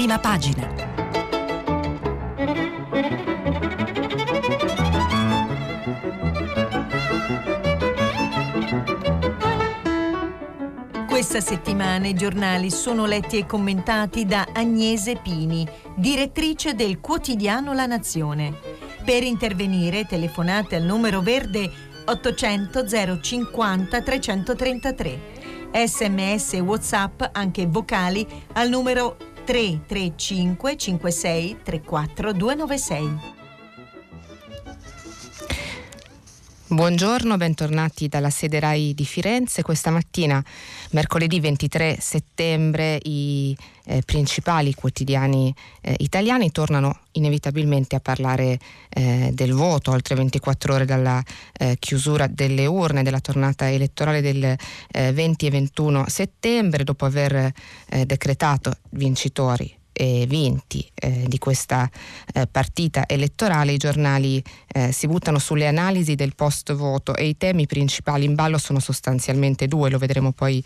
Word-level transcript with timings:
prima 0.00 0.18
pagina. 0.18 0.66
Questa 11.06 11.40
settimana 11.42 12.06
i 12.06 12.14
giornali 12.14 12.70
sono 12.70 13.04
letti 13.04 13.36
e 13.36 13.44
commentati 13.44 14.24
da 14.24 14.48
Agnese 14.54 15.16
Pini, 15.16 15.68
direttrice 15.94 16.74
del 16.74 17.00
quotidiano 17.00 17.74
La 17.74 17.84
Nazione. 17.84 18.56
Per 19.04 19.22
intervenire 19.22 20.06
telefonate 20.06 20.76
al 20.76 20.84
numero 20.84 21.20
verde 21.20 21.70
800 22.06 22.86
050 23.20 24.00
333. 24.00 25.20
Sms 25.72 26.54
e 26.54 26.60
WhatsApp 26.60 27.22
anche 27.32 27.66
vocali 27.66 28.26
al 28.54 28.70
numero 28.70 29.16
335 29.50 30.56
56 30.56 31.56
34 31.64 32.34
296. 32.34 33.39
Buongiorno, 36.72 37.36
bentornati 37.36 38.06
dalla 38.06 38.30
sede 38.30 38.60
RAI 38.60 38.94
di 38.94 39.04
Firenze. 39.04 39.62
Questa 39.62 39.90
mattina, 39.90 40.40
mercoledì 40.92 41.40
23 41.40 41.96
settembre, 41.98 42.96
i 43.02 43.56
eh, 43.86 44.02
principali 44.06 44.72
quotidiani 44.74 45.52
eh, 45.80 45.96
italiani 45.98 46.52
tornano 46.52 47.00
inevitabilmente 47.12 47.96
a 47.96 48.00
parlare 48.00 48.60
eh, 48.88 49.30
del 49.34 49.52
voto, 49.52 49.90
oltre 49.90 50.14
24 50.14 50.74
ore 50.74 50.84
dalla 50.84 51.20
eh, 51.54 51.74
chiusura 51.80 52.28
delle 52.28 52.66
urne 52.66 53.02
della 53.02 53.18
tornata 53.18 53.68
elettorale 53.68 54.20
del 54.20 54.56
20 54.92 55.44
eh, 55.44 55.48
e 55.48 55.50
21 55.50 56.04
settembre, 56.06 56.84
dopo 56.84 57.04
aver 57.04 57.52
eh, 57.88 58.06
decretato 58.06 58.76
vincitori 58.90 59.79
eh, 60.00 60.24
vinti 60.26 60.88
eh, 60.94 61.24
di 61.26 61.36
questa 61.36 61.88
eh, 62.32 62.46
partita 62.46 63.04
elettorale, 63.06 63.72
i 63.72 63.76
giornali 63.76 64.42
eh, 64.66 64.92
si 64.92 65.06
buttano 65.06 65.38
sulle 65.38 65.66
analisi 65.66 66.14
del 66.14 66.34
post 66.34 66.72
voto 66.72 67.14
e 67.14 67.26
i 67.26 67.36
temi 67.36 67.66
principali 67.66 68.24
in 68.24 68.34
ballo 68.34 68.56
sono 68.56 68.80
sostanzialmente 68.80 69.68
due, 69.68 69.90
lo 69.90 69.98
vedremo 69.98 70.32
poi 70.32 70.64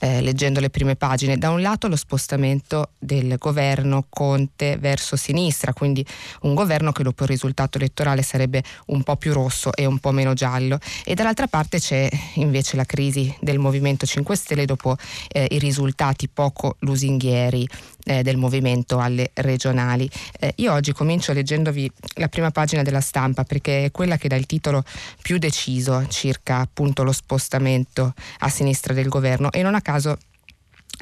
eh, 0.00 0.22
leggendo 0.22 0.60
le 0.60 0.70
prime 0.70 0.96
pagine. 0.96 1.36
Da 1.36 1.50
un 1.50 1.60
lato 1.60 1.88
lo 1.88 1.96
spostamento 1.96 2.92
del 2.98 3.36
governo 3.36 4.06
Conte 4.08 4.78
verso 4.78 5.14
sinistra, 5.14 5.74
quindi 5.74 6.04
un 6.42 6.54
governo 6.54 6.90
che 6.92 7.02
dopo 7.02 7.24
il 7.24 7.28
risultato 7.28 7.76
elettorale 7.76 8.22
sarebbe 8.22 8.62
un 8.86 9.02
po' 9.02 9.16
più 9.16 9.34
rosso 9.34 9.74
e 9.74 9.84
un 9.84 9.98
po' 9.98 10.10
meno 10.12 10.32
giallo. 10.32 10.78
E 11.04 11.14
dall'altra 11.14 11.48
parte 11.48 11.78
c'è 11.78 12.08
invece 12.36 12.76
la 12.76 12.84
crisi 12.84 13.34
del 13.40 13.58
Movimento 13.58 14.06
5 14.06 14.34
Stelle 14.36 14.64
dopo 14.64 14.96
eh, 15.28 15.48
i 15.50 15.58
risultati 15.58 16.28
poco 16.28 16.76
lusinghieri 16.80 17.68
eh, 18.04 18.22
del 18.22 18.36
movimento 18.36 18.98
alle 18.98 19.30
regionali. 19.34 20.08
Eh, 20.38 20.52
io 20.56 20.72
oggi 20.72 20.92
comincio 20.92 21.32
leggendovi 21.32 21.90
la 22.14 22.28
prima 22.28 22.50
pagina 22.50 22.82
della 22.82 23.00
stampa 23.00 23.44
perché 23.44 23.84
è 23.84 23.90
quella 23.90 24.16
che 24.16 24.28
dà 24.28 24.36
il 24.36 24.46
titolo 24.46 24.84
più 25.22 25.38
deciso 25.38 26.06
circa 26.08 26.58
appunto 26.58 27.02
lo 27.02 27.12
spostamento 27.12 28.14
a 28.38 28.48
sinistra 28.48 28.94
del 28.94 29.08
governo 29.08 29.50
e 29.52 29.62
non 29.62 29.74
a 29.74 29.80
caso 29.80 30.18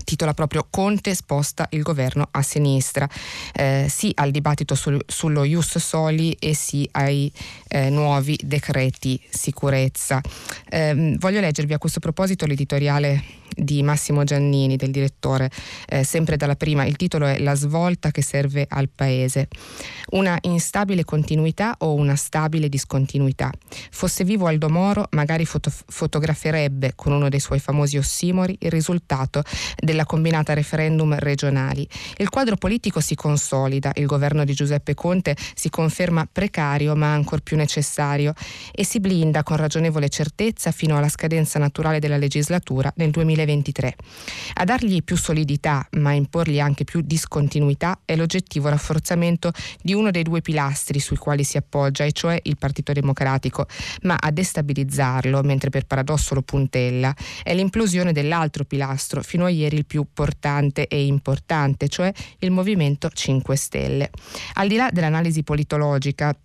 titola 0.04 0.34
proprio 0.34 0.66
Conte 0.68 1.14
sposta 1.14 1.66
il 1.70 1.82
governo 1.82 2.28
a 2.30 2.42
sinistra, 2.42 3.08
eh, 3.52 3.86
sì 3.88 4.12
al 4.14 4.30
dibattito 4.30 4.74
sul, 4.74 5.00
sullo 5.06 5.44
Ius 5.44 5.78
Soli 5.78 6.32
e 6.38 6.54
sì 6.54 6.88
ai 6.92 7.30
eh, 7.68 7.90
nuovi 7.90 8.38
decreti 8.42 9.20
sicurezza. 9.28 10.20
Eh, 10.68 11.16
voglio 11.18 11.40
leggervi 11.40 11.72
a 11.72 11.78
questo 11.78 12.00
proposito 12.00 12.46
l'editoriale 12.46 13.38
di 13.54 13.82
Massimo 13.82 14.24
Giannini, 14.24 14.76
del 14.76 14.90
direttore, 14.90 15.50
eh, 15.88 16.04
sempre 16.04 16.36
dalla 16.36 16.54
prima. 16.54 16.84
Il 16.84 16.96
titolo 16.96 17.26
è 17.26 17.38
La 17.38 17.54
svolta 17.54 18.10
che 18.10 18.22
serve 18.22 18.66
al 18.68 18.88
Paese. 18.88 19.48
Una 20.10 20.38
instabile 20.42 21.04
continuità 21.04 21.74
o 21.78 21.94
una 21.94 22.16
stabile 22.16 22.68
discontinuità. 22.68 23.50
Fosse 23.90 24.24
vivo 24.24 24.46
Aldo 24.46 24.68
Moro, 24.68 25.06
magari 25.10 25.44
foto- 25.44 25.72
fotograferebbe 25.86 26.92
con 26.94 27.12
uno 27.12 27.28
dei 27.28 27.40
suoi 27.40 27.58
famosi 27.58 27.96
ossimori 27.96 28.56
il 28.60 28.70
risultato 28.70 29.42
della 29.88 30.04
combinata 30.04 30.52
referendum 30.52 31.18
regionali. 31.18 31.88
Il 32.18 32.28
quadro 32.28 32.56
politico 32.56 33.00
si 33.00 33.14
consolida, 33.14 33.92
il 33.94 34.06
governo 34.06 34.44
di 34.44 34.52
Giuseppe 34.52 34.94
Conte 34.94 35.36
si 35.54 35.70
conferma 35.70 36.28
precario 36.30 36.94
ma 36.94 37.12
ancor 37.12 37.40
più 37.40 37.56
necessario 37.56 38.34
e 38.70 38.84
si 38.84 39.00
blinda 39.00 39.42
con 39.42 39.56
ragionevole 39.56 40.10
certezza 40.10 40.70
fino 40.70 40.96
alla 40.96 41.08
scadenza 41.08 41.58
naturale 41.58 41.98
della 41.98 42.18
legislatura 42.18 42.92
nel 42.96 43.10
2020 43.10 43.36
2023. 43.38 43.96
A 44.54 44.64
dargli 44.64 45.02
più 45.02 45.16
solidità, 45.16 45.86
ma 45.92 46.10
a 46.10 46.14
imporgli 46.14 46.60
anche 46.60 46.84
più 46.84 47.00
discontinuità, 47.00 48.00
è 48.04 48.16
l'oggettivo 48.16 48.68
rafforzamento 48.68 49.52
di 49.80 49.94
uno 49.94 50.10
dei 50.10 50.22
due 50.22 50.40
pilastri 50.40 51.00
sui 51.00 51.16
quali 51.16 51.44
si 51.44 51.56
appoggia, 51.56 52.04
e 52.04 52.12
cioè 52.12 52.38
il 52.42 52.58
Partito 52.58 52.92
Democratico, 52.92 53.66
ma 54.02 54.16
a 54.18 54.30
destabilizzarlo, 54.30 55.42
mentre 55.42 55.70
per 55.70 55.86
paradosso 55.86 56.34
lo 56.34 56.42
puntella, 56.42 57.14
è 57.42 57.54
l'implosione 57.54 58.12
dell'altro 58.12 58.64
pilastro, 58.64 59.22
fino 59.22 59.44
a 59.44 59.48
ieri 59.48 59.76
il 59.78 59.86
più 59.86 60.06
portante 60.12 60.86
e 60.86 61.06
importante, 61.06 61.88
cioè 61.88 62.12
il 62.40 62.50
Movimento 62.50 63.08
5 63.08 63.56
Stelle. 63.56 64.10
Al 64.54 64.68
di 64.68 64.76
là 64.76 64.90
dell'analisi 64.92 65.42
politologica, 65.42 66.36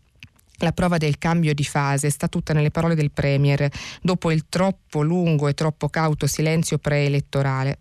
la 0.57 0.71
prova 0.71 0.97
del 0.97 1.17
cambio 1.17 1.53
di 1.53 1.63
fase 1.63 2.09
sta 2.09 2.27
tutta 2.27 2.53
nelle 2.53 2.71
parole 2.71 2.95
del 2.95 3.11
Premier 3.11 3.69
dopo 4.01 4.31
il 4.31 4.45
troppo 4.47 5.01
lungo 5.01 5.47
e 5.47 5.53
troppo 5.53 5.89
cauto 5.89 6.25
silenzio 6.25 6.77
preelettorale. 6.77 7.79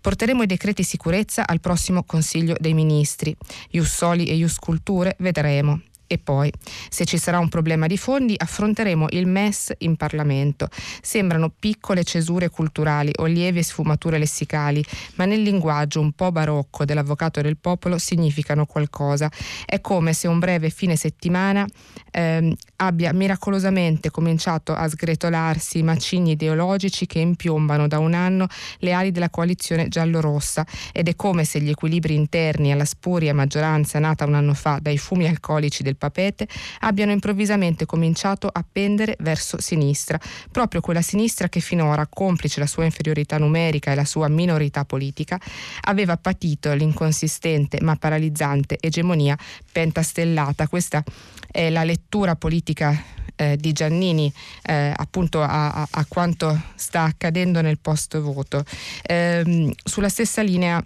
Porteremo 0.00 0.42
i 0.42 0.46
decreti 0.46 0.82
sicurezza 0.82 1.46
al 1.46 1.60
prossimo 1.60 2.02
Consiglio 2.04 2.56
dei 2.58 2.74
Ministri. 2.74 3.36
Ius 3.70 3.94
Soli 3.94 4.26
e 4.26 4.34
Ius 4.34 4.56
Culture 4.58 5.14
vedremo. 5.18 5.80
E 6.06 6.18
poi, 6.18 6.52
se 6.88 7.04
ci 7.04 7.18
sarà 7.18 7.38
un 7.38 7.48
problema 7.48 7.86
di 7.86 7.96
fondi, 7.96 8.34
affronteremo 8.36 9.06
il 9.10 9.26
MES 9.26 9.72
in 9.78 9.96
Parlamento. 9.96 10.68
Sembrano 11.02 11.52
piccole 11.56 12.04
cesure 12.04 12.48
culturali 12.48 13.10
o 13.16 13.24
lievi 13.24 13.62
sfumature 13.62 14.18
lessicali, 14.18 14.84
ma 15.16 15.24
nel 15.24 15.42
linguaggio 15.42 16.00
un 16.00 16.12
po' 16.12 16.30
barocco 16.30 16.84
dell'avvocato 16.84 17.40
del 17.40 17.56
popolo 17.56 17.98
significano 17.98 18.66
qualcosa. 18.66 19.30
È 19.64 19.80
come 19.80 20.12
se 20.12 20.28
un 20.28 20.38
breve 20.38 20.70
fine 20.70 20.96
settimana 20.96 21.66
ehm, 22.10 22.54
abbia 22.76 23.12
miracolosamente 23.12 24.10
cominciato 24.10 24.74
a 24.74 24.88
sgretolarsi 24.88 25.78
i 25.78 25.82
macigni 25.82 26.32
ideologici 26.32 27.06
che 27.06 27.18
impiombano 27.18 27.86
da 27.88 27.98
un 27.98 28.14
anno 28.14 28.46
le 28.78 28.92
ali 28.92 29.10
della 29.10 29.30
coalizione 29.30 29.88
giallorossa 29.88 30.66
ed 30.92 31.08
è 31.08 31.16
come 31.16 31.44
se 31.44 31.60
gli 31.60 31.70
equilibri 31.70 32.14
interni 32.14 32.72
alla 32.72 32.84
spuria 32.84 33.34
maggioranza 33.34 33.98
nata 33.98 34.24
un 34.24 34.34
anno 34.34 34.54
fa 34.54 34.78
dai 34.80 34.98
fumi 34.98 35.26
alcolici 35.26 35.82
del 35.82 35.95
papete 35.96 36.46
abbiano 36.80 37.12
improvvisamente 37.12 37.86
cominciato 37.86 38.48
a 38.48 38.64
pendere 38.70 39.16
verso 39.20 39.60
sinistra, 39.60 40.18
proprio 40.50 40.80
quella 40.80 41.02
sinistra 41.02 41.48
che 41.48 41.60
finora, 41.60 42.06
complice 42.06 42.60
la 42.60 42.66
sua 42.66 42.84
inferiorità 42.84 43.38
numerica 43.38 43.92
e 43.92 43.94
la 43.94 44.04
sua 44.04 44.28
minorità 44.28 44.84
politica, 44.84 45.40
aveva 45.82 46.16
patito 46.16 46.72
l'inconsistente 46.74 47.80
ma 47.80 47.96
paralizzante 47.96 48.76
egemonia 48.80 49.36
pentastellata. 49.70 50.68
Questa 50.68 51.02
è 51.50 51.70
la 51.70 51.84
lettura 51.84 52.36
politica 52.36 53.14
eh, 53.36 53.56
di 53.56 53.72
Giannini 53.72 54.32
eh, 54.62 54.92
appunto 54.96 55.42
a, 55.42 55.72
a, 55.72 55.88
a, 55.90 56.04
quanto 56.08 56.60
sta 56.74 57.02
accadendo 57.02 57.60
nel 57.60 57.78
post 57.78 58.18
voto. 58.18 58.64
Eh, 59.02 59.74
sulla 59.84 60.08
stessa 60.08 60.42
linea 60.42 60.82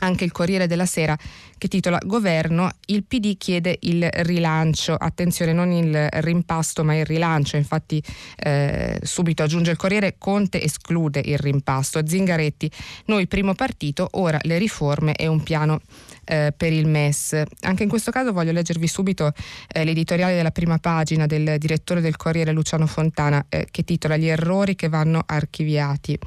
anche 0.00 0.24
il 0.24 0.32
Corriere 0.32 0.66
della 0.66 0.86
Sera 0.86 1.16
che 1.56 1.68
titola 1.68 1.98
Governo, 2.04 2.70
il 2.86 3.04
PD 3.04 3.36
chiede 3.38 3.78
il 3.82 4.06
rilancio, 4.10 4.94
attenzione 4.94 5.52
non 5.52 5.70
il 5.70 6.08
rimpasto 6.10 6.84
ma 6.84 6.94
il 6.94 7.06
rilancio, 7.06 7.56
infatti 7.56 8.02
eh, 8.36 8.98
subito 9.02 9.42
aggiunge 9.42 9.70
il 9.70 9.76
Corriere, 9.76 10.16
Conte 10.18 10.62
esclude 10.62 11.22
il 11.24 11.38
rimpasto, 11.38 12.06
Zingaretti, 12.06 12.70
noi 13.06 13.26
primo 13.26 13.54
partito, 13.54 14.08
ora 14.12 14.38
le 14.42 14.58
riforme 14.58 15.14
e 15.14 15.26
un 15.26 15.42
piano 15.42 15.80
eh, 16.24 16.52
per 16.54 16.72
il 16.72 16.86
MES. 16.86 17.42
Anche 17.60 17.84
in 17.84 17.88
questo 17.88 18.10
caso 18.10 18.32
voglio 18.32 18.52
leggervi 18.52 18.86
subito 18.86 19.32
eh, 19.68 19.84
l'editoriale 19.84 20.34
della 20.34 20.50
prima 20.50 20.78
pagina 20.78 21.26
del 21.26 21.56
direttore 21.58 22.00
del 22.00 22.16
Corriere 22.16 22.52
Luciano 22.52 22.86
Fontana 22.86 23.46
eh, 23.48 23.68
che 23.70 23.84
titola 23.84 24.16
Gli 24.16 24.28
errori 24.28 24.74
che 24.74 24.88
vanno 24.88 25.22
archiviati 25.24 26.18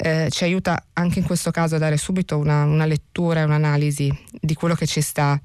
eh, 0.00 0.28
ci 0.30 0.44
aiuta 0.44 0.84
anche 0.92 1.18
in 1.18 1.24
questo 1.24 1.50
caso 1.50 1.74
a 1.74 1.78
dare 1.78 1.96
subito 1.96 2.38
una, 2.38 2.64
una 2.64 2.86
lettura 2.86 3.40
e 3.40 3.44
un'analisi 3.44 4.16
di 4.40 4.54
quello 4.54 4.74
che 4.74 4.86
ci 4.86 5.00
sta 5.00 5.38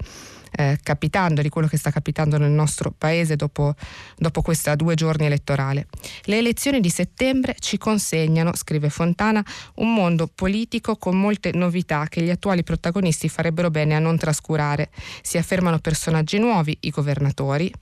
eh, 0.56 0.78
capitando, 0.82 1.42
di 1.42 1.48
quello 1.48 1.66
che 1.66 1.76
sta 1.76 1.90
capitando 1.90 2.38
nel 2.38 2.50
nostro 2.50 2.92
paese 2.96 3.36
dopo, 3.36 3.74
dopo 4.16 4.42
questa 4.42 4.74
due 4.74 4.94
giorni 4.94 5.26
elettorale. 5.26 5.86
Le 6.24 6.38
elezioni 6.38 6.80
di 6.80 6.90
settembre 6.90 7.56
ci 7.58 7.78
consegnano, 7.78 8.54
scrive 8.54 8.90
Fontana, 8.90 9.44
un 9.76 9.92
mondo 9.92 10.30
politico 10.32 10.96
con 10.96 11.18
molte 11.18 11.50
novità 11.52 12.06
che 12.08 12.22
gli 12.22 12.30
attuali 12.30 12.62
protagonisti 12.62 13.28
farebbero 13.28 13.70
bene 13.70 13.96
a 13.96 13.98
non 13.98 14.16
trascurare. 14.16 14.90
Si 15.22 15.38
affermano 15.38 15.78
personaggi 15.78 16.38
nuovi, 16.38 16.76
i 16.80 16.90
governatori, 16.90 17.72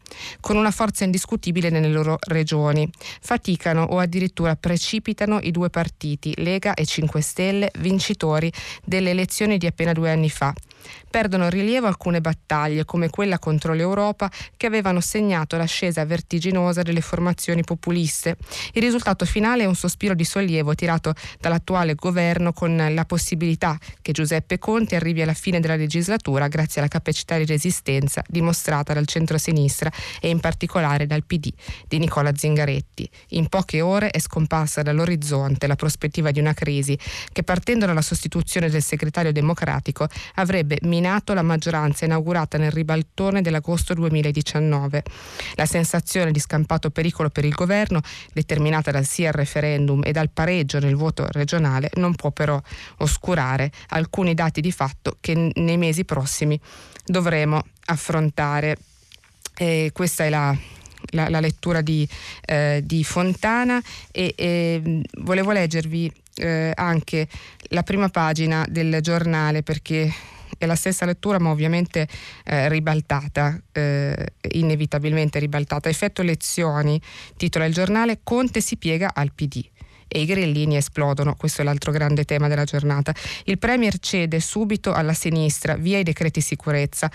con 0.41 0.57
una 0.57 0.71
forza 0.71 1.05
indiscutibile 1.05 1.69
nelle 1.69 1.89
loro 1.89 2.17
regioni. 2.21 2.89
Faticano 3.21 3.83
o 3.83 3.99
addirittura 3.99 4.57
precipitano 4.57 5.39
i 5.43 5.51
due 5.51 5.69
partiti, 5.71 6.33
Lega 6.37 6.75
e 6.75 6.87
5 6.87 7.21
Stelle, 7.21 7.71
vincitori 7.81 8.51
delle 8.85 9.11
elezioni 9.11 9.59
di 9.59 9.67
appena 9.67 9.93
due 9.93 10.11
anni 10.11 10.31
fa. 10.31 10.55
Perdono 11.11 11.49
rilievo 11.49 11.87
alcune 11.87 12.21
battaglie, 12.21 12.85
come 12.85 13.11
quella 13.11 13.39
contro 13.39 13.75
l'Europa, 13.75 14.31
che 14.57 14.67
avevano 14.67 15.01
segnato 15.01 15.57
l'ascesa 15.57 16.05
vertiginosa 16.05 16.83
delle 16.83 17.01
formazioni 17.01 17.63
populiste. 17.63 18.37
Il 18.73 18.83
risultato 18.83 19.25
finale 19.25 19.63
è 19.63 19.67
un 19.67 19.75
sospiro 19.75 20.15
di 20.15 20.25
sollievo 20.25 20.75
tirato 20.75 21.15
dall'attuale 21.41 21.95
governo 21.95 22.53
con 22.53 22.77
la 22.91 23.05
possibilità 23.05 23.79
che 24.01 24.13
Giuseppe 24.13 24.59
Conte 24.59 24.97
arrivi 24.97 25.23
alla 25.23 25.35
fine 25.35 25.61
della 25.61 25.77
legislatura 25.77 26.49
grazie 26.49 26.81
alla 26.81 26.91
capacità 26.91 27.37
di 27.37 27.45
resistenza 27.45 28.23
dimostrata 28.29 28.93
dal 28.93 29.07
centro-sinistra 29.07 29.91
e 30.21 30.29
in 30.29 30.41
particolare 30.41 31.07
dal 31.07 31.25
PD 31.25 31.53
di 31.89 31.99
Nicola 31.99 32.35
Zingaretti. 32.35 33.09
In 33.31 33.49
poche 33.49 33.81
ore 33.81 34.11
è 34.11 34.19
scomparsa 34.19 34.83
dall'orizzonte 34.83 35.67
la 35.67 35.77
prospettiva 35.77 36.31
di 36.31 36.41
una 36.41 36.55
crisi 36.55 36.99
che 37.33 37.43
partendo 37.43 37.87
dalla 37.87 38.03
sostituzione 38.03 38.71
del 38.71 38.83
segretario 38.83 39.33
democratico 39.33 40.07
avrebbe 40.35 40.72
minato 40.83 41.35
la 41.35 41.43
maggioranza 41.43 42.05
inaugurata 42.05 42.59
nel 42.59 42.71
ribaltone 42.71 43.43
dell'agosto 43.43 43.95
2019. 43.95 45.03
La 45.55 45.67
sensazione 45.67 46.31
di 46.31 46.41
scampato 46.41 46.91
pericolo 46.91 47.31
per 47.31 47.45
il 47.45 47.53
governo, 47.53 48.01
determinata 48.33 48.91
dal 48.91 49.05
sì 49.05 49.27
al 49.27 49.33
referendum 49.33 50.03
e 50.05 50.13
dal 50.13 50.31
pareggio 50.31 50.79
nel 50.79 50.97
voto 50.97 51.27
regionale, 51.31 51.91
non 51.95 52.15
può 52.15 52.31
però 52.31 52.61
oscurare 52.99 53.71
alcuni 53.89 54.35
dati 54.35 54.61
di 54.61 54.73
fatto 54.73 55.17
che 55.21 55.51
nei 55.55 55.77
mesi 55.77 56.05
prossimi 56.05 56.59
dovremo 57.05 57.63
affrontare. 57.87 58.77
E 59.55 59.91
questa 59.93 60.25
è 60.25 60.31
la, 60.31 60.57
la, 61.11 61.29
la 61.29 61.41
lettura 61.41 61.81
di, 61.81 62.09
eh, 62.47 62.81
di 62.85 63.05
Fontana 63.05 63.81
e, 64.11 64.33
e, 64.37 65.03
volevo 65.19 65.53
leggervi 65.53 66.13
eh, 66.37 66.73
anche 66.75 67.29
la 67.69 67.83
prima 67.83 68.09
pagina 68.09 68.65
del 68.69 68.99
giornale 69.01 69.63
perché 69.63 70.11
è 70.65 70.69
la 70.69 70.75
stessa 70.75 71.05
lettura 71.05 71.39
ma 71.39 71.51
ovviamente 71.51 72.09
eh, 72.45 72.69
ribaltata, 72.69 73.61
eh, 73.73 74.35
inevitabilmente 74.53 75.39
ribaltata. 75.39 75.89
Effetto 75.89 76.23
lezioni, 76.23 77.01
titola 77.37 77.65
il 77.65 77.75
giornale, 77.75 78.21
Conte 78.23 78.61
si 78.61 78.77
piega 78.77 79.13
al 79.15 79.33
PD 79.33 79.65
e 80.13 80.21
i 80.21 80.27
grillini 80.27 80.77
esplodono, 80.77 81.35
questo 81.37 81.63
è 81.63 81.65
l'altro 81.65 81.91
grande 81.91 82.25
tema 82.25 82.47
della 82.47 82.65
giornata. 82.65 83.15
Il 83.45 83.59
Premier 83.59 83.99
cede 83.99 84.41
subito 84.41 84.93
alla 84.93 85.15
sinistra, 85.15 85.77
via 85.77 85.99
i 85.99 86.03
decreti 86.03 86.43
sicurezza. 86.43 87.11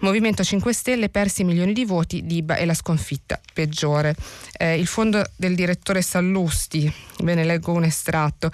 Movimento 0.00 0.44
5 0.44 0.72
Stelle 0.72 1.08
persi 1.08 1.42
milioni 1.44 1.72
di 1.72 1.84
voti, 1.84 2.24
Diba 2.24 2.54
è 2.54 2.64
la 2.64 2.74
sconfitta 2.74 3.40
peggiore. 3.52 4.14
Eh, 4.56 4.78
il 4.78 4.86
fondo 4.86 5.22
del 5.36 5.54
direttore 5.54 6.02
Sallusti, 6.02 6.90
ve 7.18 7.34
ne 7.34 7.44
leggo 7.44 7.72
un 7.72 7.84
estratto. 7.84 8.50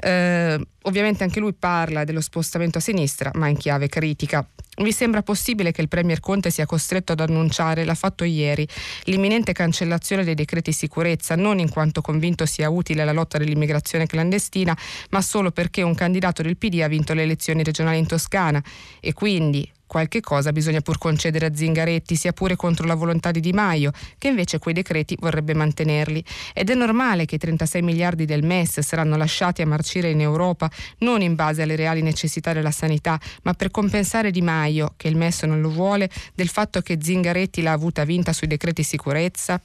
Eh, 0.00 0.58
ovviamente 0.82 1.24
anche 1.24 1.40
lui 1.40 1.52
parla 1.52 2.04
dello 2.04 2.20
spostamento 2.20 2.78
a 2.78 2.80
sinistra, 2.80 3.30
ma 3.34 3.48
in 3.48 3.56
chiave 3.56 3.88
critica. 3.88 4.46
Vi 4.80 4.92
sembra 4.92 5.22
possibile 5.22 5.72
che 5.72 5.80
il 5.80 5.88
Premier 5.88 6.20
Conte 6.20 6.50
sia 6.50 6.64
costretto 6.64 7.12
ad 7.12 7.20
annunciare, 7.20 7.84
l'ha 7.84 7.94
fatto 7.94 8.22
ieri, 8.22 8.66
l'imminente 9.04 9.52
cancellazione 9.52 10.22
dei 10.22 10.34
decreti 10.34 10.72
sicurezza, 10.72 11.34
non 11.34 11.58
in 11.58 11.68
quanto 11.68 12.00
convinto 12.00 12.46
sia 12.46 12.70
utile 12.70 13.02
alla 13.02 13.12
lotta 13.12 13.38
dell'immigrazione 13.38 14.06
clandestina, 14.06 14.76
ma 15.10 15.20
solo 15.20 15.50
perché 15.50 15.82
un 15.82 15.94
candidato 15.94 16.42
del 16.42 16.56
PD 16.56 16.80
ha 16.82 16.88
vinto 16.88 17.12
le 17.12 17.22
elezioni 17.22 17.64
regionali 17.64 17.98
in 17.98 18.06
Toscana 18.06 18.62
e 19.00 19.12
quindi 19.12 19.68
Qualche 19.88 20.20
cosa 20.20 20.52
bisogna 20.52 20.82
pur 20.82 20.98
concedere 20.98 21.46
a 21.46 21.54
Zingaretti, 21.54 22.14
sia 22.14 22.34
pure 22.34 22.56
contro 22.56 22.86
la 22.86 22.94
volontà 22.94 23.30
di 23.30 23.40
Di 23.40 23.54
Maio, 23.54 23.90
che 24.18 24.28
invece 24.28 24.58
quei 24.58 24.74
decreti 24.74 25.16
vorrebbe 25.18 25.54
mantenerli. 25.54 26.22
Ed 26.52 26.68
è 26.68 26.74
normale 26.74 27.24
che 27.24 27.36
i 27.36 27.38
36 27.38 27.80
miliardi 27.80 28.26
del 28.26 28.44
MES 28.44 28.80
saranno 28.80 29.16
lasciati 29.16 29.62
a 29.62 29.66
marcire 29.66 30.10
in 30.10 30.20
Europa 30.20 30.70
non 30.98 31.22
in 31.22 31.34
base 31.34 31.62
alle 31.62 31.74
reali 31.74 32.02
necessità 32.02 32.52
della 32.52 32.70
sanità, 32.70 33.18
ma 33.44 33.54
per 33.54 33.70
compensare 33.70 34.30
Di 34.30 34.42
Maio, 34.42 34.92
che 34.98 35.08
il 35.08 35.16
MES 35.16 35.44
non 35.44 35.62
lo 35.62 35.70
vuole, 35.70 36.10
del 36.34 36.48
fatto 36.48 36.82
che 36.82 36.98
Zingaretti 37.00 37.62
l'ha 37.62 37.72
avuta 37.72 38.04
vinta 38.04 38.34
sui 38.34 38.46
decreti 38.46 38.82
sicurezza. 38.82 39.58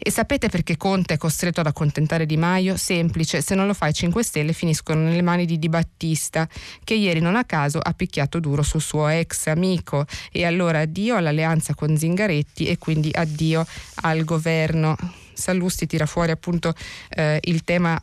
E 0.00 0.12
sapete 0.12 0.48
perché 0.48 0.76
Conte 0.76 1.14
è 1.14 1.16
costretto 1.16 1.58
ad 1.58 1.66
accontentare 1.66 2.24
Di 2.24 2.36
Maio? 2.36 2.76
Semplice, 2.76 3.42
se 3.42 3.56
non 3.56 3.66
lo 3.66 3.74
fa 3.74 3.88
i 3.88 3.92
5 3.92 4.22
Stelle 4.22 4.52
finiscono 4.52 5.00
nelle 5.00 5.22
mani 5.22 5.44
di 5.44 5.58
Di 5.58 5.68
Battista, 5.68 6.48
che 6.84 6.94
ieri 6.94 7.18
non 7.18 7.34
a 7.34 7.44
caso 7.44 7.80
ha 7.80 7.92
picchiato 7.94 8.38
duro 8.38 8.62
sul 8.62 8.80
suo 8.80 9.08
ex 9.08 9.48
amico. 9.48 10.06
E 10.30 10.44
allora 10.44 10.78
addio 10.78 11.16
all'alleanza 11.16 11.74
con 11.74 11.96
Zingaretti 11.96 12.66
e 12.66 12.78
quindi 12.78 13.10
addio 13.12 13.66
al 14.02 14.22
governo. 14.22 14.96
Sallusti 15.32 15.88
tira 15.88 16.06
fuori 16.06 16.30
appunto 16.30 16.74
eh, 17.08 17.40
il 17.42 17.64
tema 17.64 18.00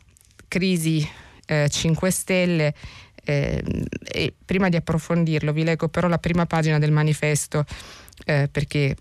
crisi 0.48 1.08
eh, 1.46 1.66
5 1.70 2.10
Stelle. 2.10 2.74
Eh, 3.24 3.64
e 4.04 4.34
prima 4.44 4.68
di 4.68 4.76
approfondirlo 4.76 5.50
vi 5.52 5.64
leggo 5.64 5.88
però 5.88 6.06
la 6.08 6.18
prima 6.18 6.46
pagina 6.46 6.78
del 6.78 6.92
manifesto 6.92 7.64
eh, 8.24 8.48
perché 8.52 8.94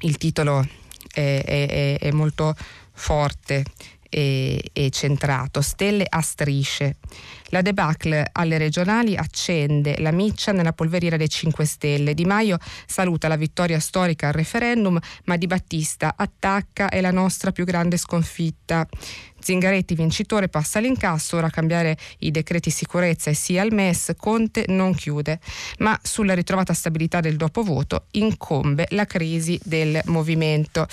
il 0.00 0.18
titolo 0.18 0.66
è, 1.18 1.68
è, 1.68 1.98
è 1.98 2.10
molto 2.12 2.54
forte 2.92 3.64
e, 4.08 4.62
e, 4.72 4.90
centrato, 4.90 5.60
stelle 5.60 6.06
a 6.08 6.20
strisce. 6.20 6.96
La 7.50 7.62
debacle 7.62 8.28
alle 8.32 8.58
regionali 8.58 9.16
accende 9.16 9.96
la 10.00 10.10
miccia 10.10 10.52
nella 10.52 10.72
polveriera 10.72 11.16
dei 11.16 11.28
5 11.28 11.64
Stelle. 11.64 12.12
Di 12.12 12.24
Maio 12.24 12.58
saluta 12.86 13.26
la 13.26 13.36
vittoria 13.36 13.80
storica 13.80 14.28
al 14.28 14.34
referendum, 14.34 14.98
ma 15.24 15.36
Di 15.36 15.46
Battista 15.46 16.14
attacca 16.16 16.88
è 16.90 17.00
la 17.00 17.10
nostra 17.10 17.50
più 17.50 17.64
grande 17.64 17.96
sconfitta. 17.96 18.86
Zingaretti 19.40 19.94
vincitore 19.94 20.48
passa 20.48 20.78
all'incasso, 20.78 21.36
ora 21.36 21.48
cambiare 21.48 21.96
i 22.18 22.30
decreti 22.30 22.70
sicurezza 22.70 23.30
e 23.30 23.34
sì 23.34 23.56
al 23.56 23.72
MES, 23.72 24.12
Conte 24.16 24.64
non 24.68 24.94
chiude, 24.94 25.40
ma 25.78 25.98
sulla 26.02 26.34
ritrovata 26.34 26.74
stabilità 26.74 27.20
del 27.20 27.36
dopovoto 27.36 28.06
incombe 28.12 28.86
la 28.90 29.06
crisi 29.06 29.58
del 29.62 30.00
movimento. 30.06 30.86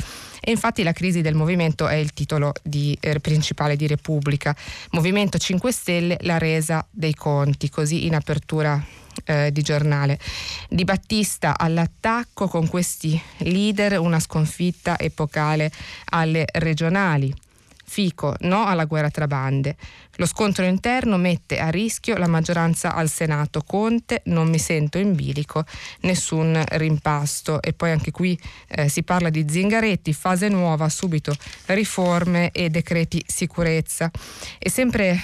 E 0.48 0.52
infatti 0.52 0.84
la 0.84 0.92
crisi 0.92 1.22
del 1.22 1.34
movimento 1.34 1.88
è 1.88 1.96
il 1.96 2.14
titolo 2.14 2.54
di, 2.62 2.96
eh, 3.02 3.20
principale 3.20 3.76
di 3.76 3.88
Repubblica. 3.88 4.56
Movimento 4.92 5.40
5 5.40 5.72
Stelle, 5.72 6.18
la 6.22 6.38
resa 6.46 6.86
dei 6.92 7.16
conti, 7.16 7.70
così 7.70 8.06
in 8.06 8.14
apertura 8.14 8.80
eh, 9.26 9.52
di 9.52 9.62
giornale. 9.62 10.20
Di 10.70 10.84
Battista 10.84 11.58
all'attacco 11.58 12.48
con 12.48 12.68
questi 12.68 13.20
leader, 13.40 14.00
una 14.00 14.20
sconfitta 14.20 15.00
epocale 15.00 15.72
alle 16.12 16.46
regionali. 16.54 17.34
Fico, 17.88 18.36
no 18.42 18.66
alla 18.66 18.86
guerra 18.86 19.12
tra 19.12 19.28
bande. 19.28 19.76
Lo 20.16 20.26
scontro 20.26 20.66
interno 20.66 21.18
mette 21.18 21.60
a 21.60 21.70
rischio 21.70 22.18
la 22.18 22.28
maggioranza 22.28 22.96
al 22.96 23.10
Senato. 23.10 23.62
Conte, 23.62 24.22
non 24.26 24.50
mi 24.50 24.58
sento 24.58 24.98
in 24.98 25.14
bilico, 25.14 25.64
nessun 26.02 26.62
rimpasto. 26.68 27.62
E 27.62 27.74
poi 27.74 27.92
anche 27.92 28.12
qui 28.12 28.38
eh, 28.68 28.90
si 28.90 29.04
parla 29.04 29.30
di 29.30 29.46
Zingaretti, 29.48 30.14
fase 30.14 30.50
nuova, 30.50 30.90
subito 30.90 31.36
riforme 31.68 32.50
e 32.52 32.70
decreti 32.70 33.24
sicurezza. 33.28 34.10
E 34.58 34.70
sempre 34.70 35.22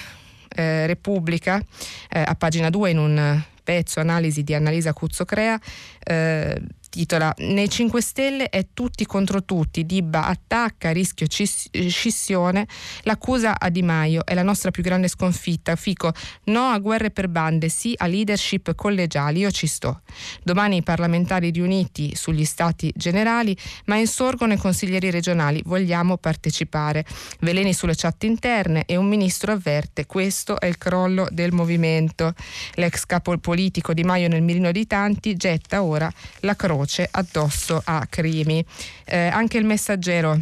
eh, 0.56 0.86
Repubblica, 0.88 1.64
eh, 2.10 2.24
a 2.26 2.36
pagina 2.36 2.70
2 2.70 2.90
in 2.90 2.98
un 2.98 3.42
pezzo 3.64 4.00
analisi 4.00 4.44
di 4.44 4.54
Annalisa 4.54 4.94
Cuzzocrea, 4.94 5.60
eh, 6.04 6.62
titola. 6.92 7.34
Nei 7.38 7.70
5 7.70 8.02
Stelle 8.02 8.50
è 8.50 8.68
tutti 8.74 9.06
contro 9.06 9.46
tutti, 9.46 9.86
Dibba 9.86 10.26
attacca, 10.26 10.92
rischio 10.92 11.26
scissione, 11.30 12.68
l'accusa 13.04 13.58
a 13.58 13.70
Di 13.70 13.82
Maio 13.82 14.26
è 14.26 14.34
la 14.34 14.44
nostra 14.44 14.72
più 14.72 14.84
grande 14.84 15.08
sconfitta, 15.08 15.76
Fico 15.78 16.12
no 16.46 16.68
a 16.68 16.78
guerre 16.80 17.10
per 17.10 17.30
bande, 17.30 17.70
sì 17.70 17.96
a 17.98 18.08
leadership 18.08 18.76
collegiali, 18.76 19.40
io 19.40 19.52
ci 19.52 19.68
sto. 19.68 20.02
Domani 20.44 20.78
i 20.78 20.84
parlamentari 20.84 21.50
riuniti 21.50 22.14
sugli 22.14 22.44
stati 22.44 22.92
generali, 22.94 23.56
ma 23.86 23.96
insorgono 23.96 24.54
i 24.54 24.58
consiglieri 24.58 25.10
regionali, 25.10 25.62
vogliamo 25.64 26.18
partecipare. 26.18 27.06
Veleni 27.40 27.74
sulle 27.74 27.96
chat 27.96 28.22
interne 28.24 28.84
e 28.86 28.98
un 28.98 29.08
ministro 29.08 29.54
avverte, 29.54 30.06
questo 30.06 30.60
è 30.60 30.66
il 30.66 30.78
crollo 30.78 31.28
del 31.32 31.54
movimento. 31.54 32.34
L'ex 32.74 33.06
capo 33.06 33.38
politico 33.38 33.94
Di 33.94 34.04
Maio 34.04 34.28
nel 34.28 34.42
mirino 34.42 34.74
di 34.74 34.86
tanti 34.86 35.38
getta 35.38 35.84
ora 35.84 36.12
la 36.42 36.56
croce 36.58 36.80
croce 36.82 37.08
addosso 37.12 37.80
a 37.84 38.08
Crimi. 38.10 38.66
Eh, 39.06 39.28
anche 39.28 39.58
il 39.60 39.66
messaggero 39.66 40.40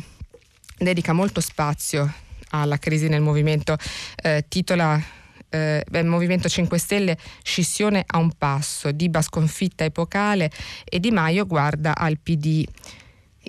dedica 0.78 1.12
molto 1.12 1.42
spazio 1.42 2.12
alla 2.52 2.78
crisi 2.78 3.10
nel 3.10 3.22
movimento, 3.22 3.76
eh, 4.16 4.46
titola 4.48 5.02
eh, 5.50 5.84
Movimento 6.04 6.48
5 6.48 6.78
Stelle 6.78 7.18
scissione 7.44 8.04
a 8.08 8.18
un 8.18 8.32
passo, 8.38 8.92
Diba 8.92 9.22
sconfitta 9.22 9.84
epocale 9.84 10.50
e 10.86 11.00
Di 11.00 11.12
Maio 11.12 11.46
guarda 11.46 11.96
al 11.98 12.18
PD. 12.20 12.66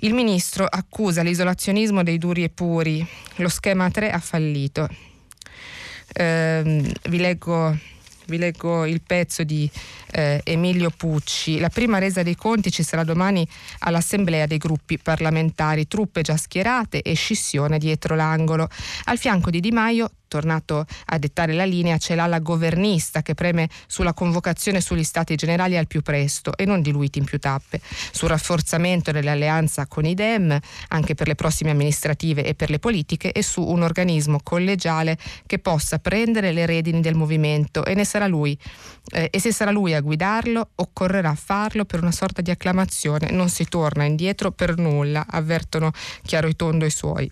Il 0.03 0.13
ministro 0.13 0.65
accusa 0.65 1.21
l'isolazionismo 1.21 2.03
dei 2.03 2.17
duri 2.17 2.43
e 2.43 2.49
puri, 2.49 3.05
lo 3.35 3.49
schema 3.49 3.89
3 3.89 4.11
ha 4.11 4.19
fallito. 4.19 4.89
Eh, 6.13 6.93
vi 7.09 7.17
leggo 7.17 7.77
vi 8.31 8.37
leggo 8.37 8.85
il 8.85 9.01
pezzo 9.05 9.43
di 9.43 9.69
eh, 10.11 10.41
Emilio 10.43 10.89
Pucci. 10.89 11.59
La 11.59 11.69
prima 11.69 11.99
resa 11.99 12.23
dei 12.23 12.35
conti 12.35 12.71
ci 12.71 12.81
sarà 12.81 13.03
domani 13.03 13.45
all'assemblea 13.79 14.47
dei 14.47 14.57
gruppi 14.57 14.97
parlamentari, 14.97 15.87
truppe 15.87 16.21
già 16.21 16.37
schierate 16.37 17.01
e 17.01 17.13
scissione 17.13 17.77
dietro 17.77 18.15
l'angolo. 18.15 18.69
Al 19.05 19.17
fianco 19.19 19.49
di 19.49 19.59
Di 19.59 19.71
Maio 19.71 20.09
tornato 20.31 20.85
a 21.07 21.17
dettare 21.17 21.51
la 21.51 21.65
linea, 21.65 21.97
c'è 21.97 22.15
l'ala 22.15 22.39
governista 22.39 23.21
che 23.21 23.33
preme 23.33 23.67
sulla 23.85 24.13
convocazione 24.13 24.79
sugli 24.79 25.03
stati 25.03 25.35
generali 25.35 25.75
al 25.75 25.87
più 25.87 26.01
presto 26.01 26.55
e 26.55 26.63
non 26.63 26.81
diluiti 26.81 27.19
in 27.19 27.25
più 27.25 27.37
tappe, 27.37 27.81
sul 28.11 28.29
rafforzamento 28.29 29.11
dell'alleanza 29.11 29.87
con 29.87 30.05
i 30.05 30.13
Dem 30.13 30.57
anche 30.87 31.15
per 31.15 31.27
le 31.27 31.35
prossime 31.35 31.71
amministrative 31.71 32.45
e 32.45 32.55
per 32.55 32.69
le 32.69 32.79
politiche 32.79 33.33
e 33.33 33.43
su 33.43 33.61
un 33.61 33.81
organismo 33.81 34.39
collegiale 34.41 35.17
che 35.45 35.59
possa 35.59 35.99
prendere 35.99 36.53
le 36.53 36.65
redini 36.65 37.01
del 37.01 37.15
movimento. 37.15 37.83
E 37.83 37.93
ne 37.93 38.05
sarà 38.05 38.27
lui 38.27 38.57
eh, 39.11 39.27
e 39.29 39.39
se 39.39 39.51
sarà 39.51 39.71
lui 39.71 39.93
a 39.93 39.99
guidarlo 39.99 40.69
occorrerà 40.75 41.35
farlo 41.35 41.83
per 41.83 42.01
una 42.01 42.13
sorta 42.13 42.41
di 42.41 42.51
acclamazione, 42.51 43.31
non 43.31 43.49
si 43.49 43.65
torna 43.65 44.05
indietro 44.05 44.51
per 44.51 44.77
nulla, 44.77 45.25
avvertono 45.27 45.91
chiaro 46.23 46.47
e 46.47 46.53
tondo 46.53 46.85
i 46.85 46.91
suoi. 46.91 47.29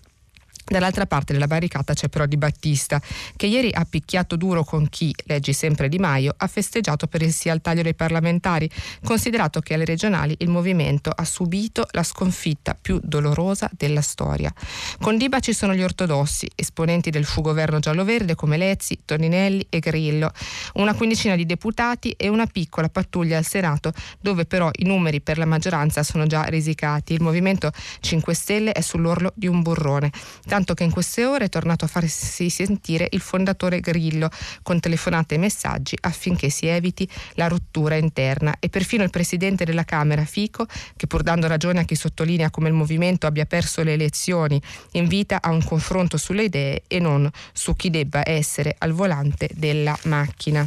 Dall'altra 0.64 1.06
parte 1.06 1.32
della 1.32 1.46
barricata 1.46 1.94
c'è 1.94 2.08
però 2.08 2.26
Di 2.26 2.36
Battista, 2.36 3.00
che 3.36 3.46
ieri 3.46 3.70
ha 3.72 3.84
picchiato 3.88 4.36
duro 4.36 4.62
con 4.62 4.88
chi, 4.88 5.12
leggi 5.24 5.52
sempre 5.52 5.88
Di 5.88 5.98
Maio, 5.98 6.34
ha 6.36 6.46
festeggiato 6.46 7.06
per 7.06 7.22
il 7.22 7.32
sì 7.32 7.48
al 7.48 7.60
taglio 7.60 7.82
dei 7.82 7.94
parlamentari, 7.94 8.70
considerato 9.04 9.60
che 9.60 9.74
alle 9.74 9.84
regionali 9.84 10.34
il 10.38 10.48
movimento 10.48 11.10
ha 11.10 11.24
subito 11.24 11.86
la 11.90 12.02
sconfitta 12.02 12.76
più 12.80 13.00
dolorosa 13.02 13.68
della 13.76 14.00
storia. 14.00 14.52
Con 15.00 15.16
Diba 15.16 15.40
ci 15.40 15.52
sono 15.52 15.74
gli 15.74 15.82
ortodossi, 15.82 16.48
esponenti 16.54 17.10
del 17.10 17.24
fu 17.24 17.42
governo 17.42 17.78
giallo-verde 17.78 18.34
come 18.34 18.56
Lezzi, 18.56 19.00
Toninelli 19.04 19.66
e 19.68 19.80
Grillo, 19.80 20.30
una 20.74 20.94
quindicina 20.94 21.36
di 21.36 21.46
deputati 21.46 22.12
e 22.12 22.28
una 22.28 22.46
piccola 22.46 22.88
pattuglia 22.88 23.38
al 23.38 23.44
Senato, 23.44 23.92
dove 24.20 24.44
però 24.46 24.70
i 24.72 24.84
numeri 24.84 25.20
per 25.20 25.36
la 25.36 25.46
maggioranza 25.46 26.02
sono 26.02 26.26
già 26.26 26.44
risicati. 26.44 27.12
Il 27.12 27.22
Movimento 27.22 27.72
5 28.00 28.34
Stelle 28.34 28.72
è 28.72 28.80
sull'orlo 28.80 29.32
di 29.34 29.46
un 29.46 29.62
burrone 29.62 30.10
tanto 30.50 30.74
che 30.74 30.82
in 30.82 30.90
queste 30.90 31.24
ore 31.24 31.44
è 31.44 31.48
tornato 31.48 31.84
a 31.84 31.88
farsi 31.88 32.50
sentire 32.50 33.06
il 33.12 33.20
fondatore 33.20 33.78
Grillo 33.78 34.28
con 34.64 34.80
telefonate 34.80 35.36
e 35.36 35.38
messaggi 35.38 35.96
affinché 36.00 36.50
si 36.50 36.66
eviti 36.66 37.08
la 37.34 37.46
rottura 37.46 37.94
interna 37.94 38.56
e 38.58 38.68
perfino 38.68 39.04
il 39.04 39.10
presidente 39.10 39.64
della 39.64 39.84
Camera 39.84 40.24
Fico, 40.24 40.66
che 40.96 41.06
pur 41.06 41.22
dando 41.22 41.46
ragione 41.46 41.78
a 41.78 41.84
chi 41.84 41.94
sottolinea 41.94 42.50
come 42.50 42.66
il 42.66 42.74
movimento 42.74 43.28
abbia 43.28 43.44
perso 43.44 43.84
le 43.84 43.92
elezioni, 43.92 44.60
invita 44.94 45.40
a 45.40 45.50
un 45.50 45.62
confronto 45.62 46.16
sulle 46.16 46.42
idee 46.42 46.82
e 46.88 46.98
non 46.98 47.30
su 47.52 47.76
chi 47.76 47.88
debba 47.88 48.28
essere 48.28 48.74
al 48.78 48.90
volante 48.90 49.50
della 49.54 49.96
macchina. 50.06 50.66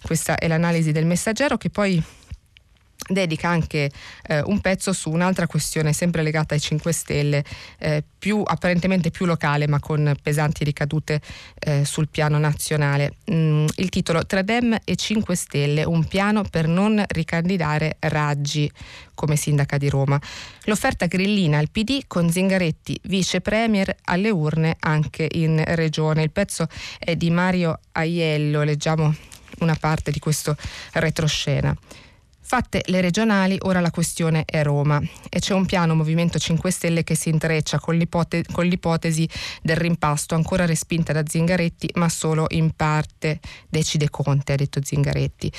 Questa 0.00 0.36
è 0.36 0.46
l'analisi 0.46 0.92
del 0.92 1.06
messaggero 1.06 1.56
che 1.56 1.70
poi 1.70 2.00
dedica 3.06 3.48
anche 3.48 3.90
eh, 4.26 4.40
un 4.40 4.60
pezzo 4.60 4.92
su 4.92 5.10
un'altra 5.10 5.46
questione 5.46 5.92
sempre 5.92 6.22
legata 6.22 6.54
ai 6.54 6.60
5 6.60 6.92
Stelle, 6.92 7.44
eh, 7.78 8.02
più, 8.18 8.42
apparentemente 8.44 9.10
più 9.10 9.26
locale 9.26 9.68
ma 9.68 9.80
con 9.80 10.14
pesanti 10.22 10.64
ricadute 10.64 11.20
eh, 11.60 11.84
sul 11.84 12.08
piano 12.08 12.38
nazionale. 12.38 13.16
Mm, 13.30 13.66
il 13.76 13.88
titolo 13.88 14.24
Tra 14.26 14.42
Dem 14.42 14.76
e 14.84 14.96
5 14.96 15.34
Stelle, 15.34 15.84
un 15.84 16.04
piano 16.06 16.42
per 16.42 16.66
non 16.66 17.02
ricandidare 17.08 17.96
Raggi 18.00 18.70
come 19.14 19.36
sindaca 19.36 19.78
di 19.78 19.88
Roma. 19.88 20.20
L'offerta 20.64 21.06
grillina 21.06 21.58
al 21.58 21.70
PD 21.70 22.02
con 22.06 22.30
Zingaretti 22.30 22.98
vice 23.04 23.40
premier 23.40 23.94
alle 24.04 24.30
urne 24.30 24.76
anche 24.80 25.28
in 25.32 25.62
regione. 25.66 26.22
Il 26.22 26.30
pezzo 26.30 26.66
è 26.98 27.16
di 27.16 27.30
Mario 27.30 27.80
Aiello, 27.92 28.62
leggiamo 28.62 29.14
una 29.60 29.76
parte 29.78 30.10
di 30.10 30.18
questo 30.18 30.56
retroscena. 30.92 31.74
Fatte 32.54 32.84
le 32.86 33.00
regionali, 33.00 33.58
ora 33.62 33.80
la 33.80 33.90
questione 33.90 34.44
è 34.44 34.62
Roma 34.62 35.02
e 35.28 35.40
c'è 35.40 35.54
un 35.54 35.66
piano 35.66 35.96
Movimento 35.96 36.38
5 36.38 36.70
Stelle 36.70 37.02
che 37.02 37.16
si 37.16 37.28
intreccia 37.28 37.80
con, 37.80 37.96
l'ipote- 37.96 38.44
con 38.52 38.64
l'ipotesi 38.64 39.28
del 39.60 39.74
rimpasto 39.74 40.36
ancora 40.36 40.64
respinta 40.64 41.12
da 41.12 41.24
Zingaretti, 41.26 41.90
ma 41.94 42.08
solo 42.08 42.46
in 42.50 42.70
parte. 42.76 43.40
Decide 43.68 44.08
Conte, 44.08 44.52
ha 44.52 44.56
detto 44.56 44.78
Zingaretti. 44.80 45.50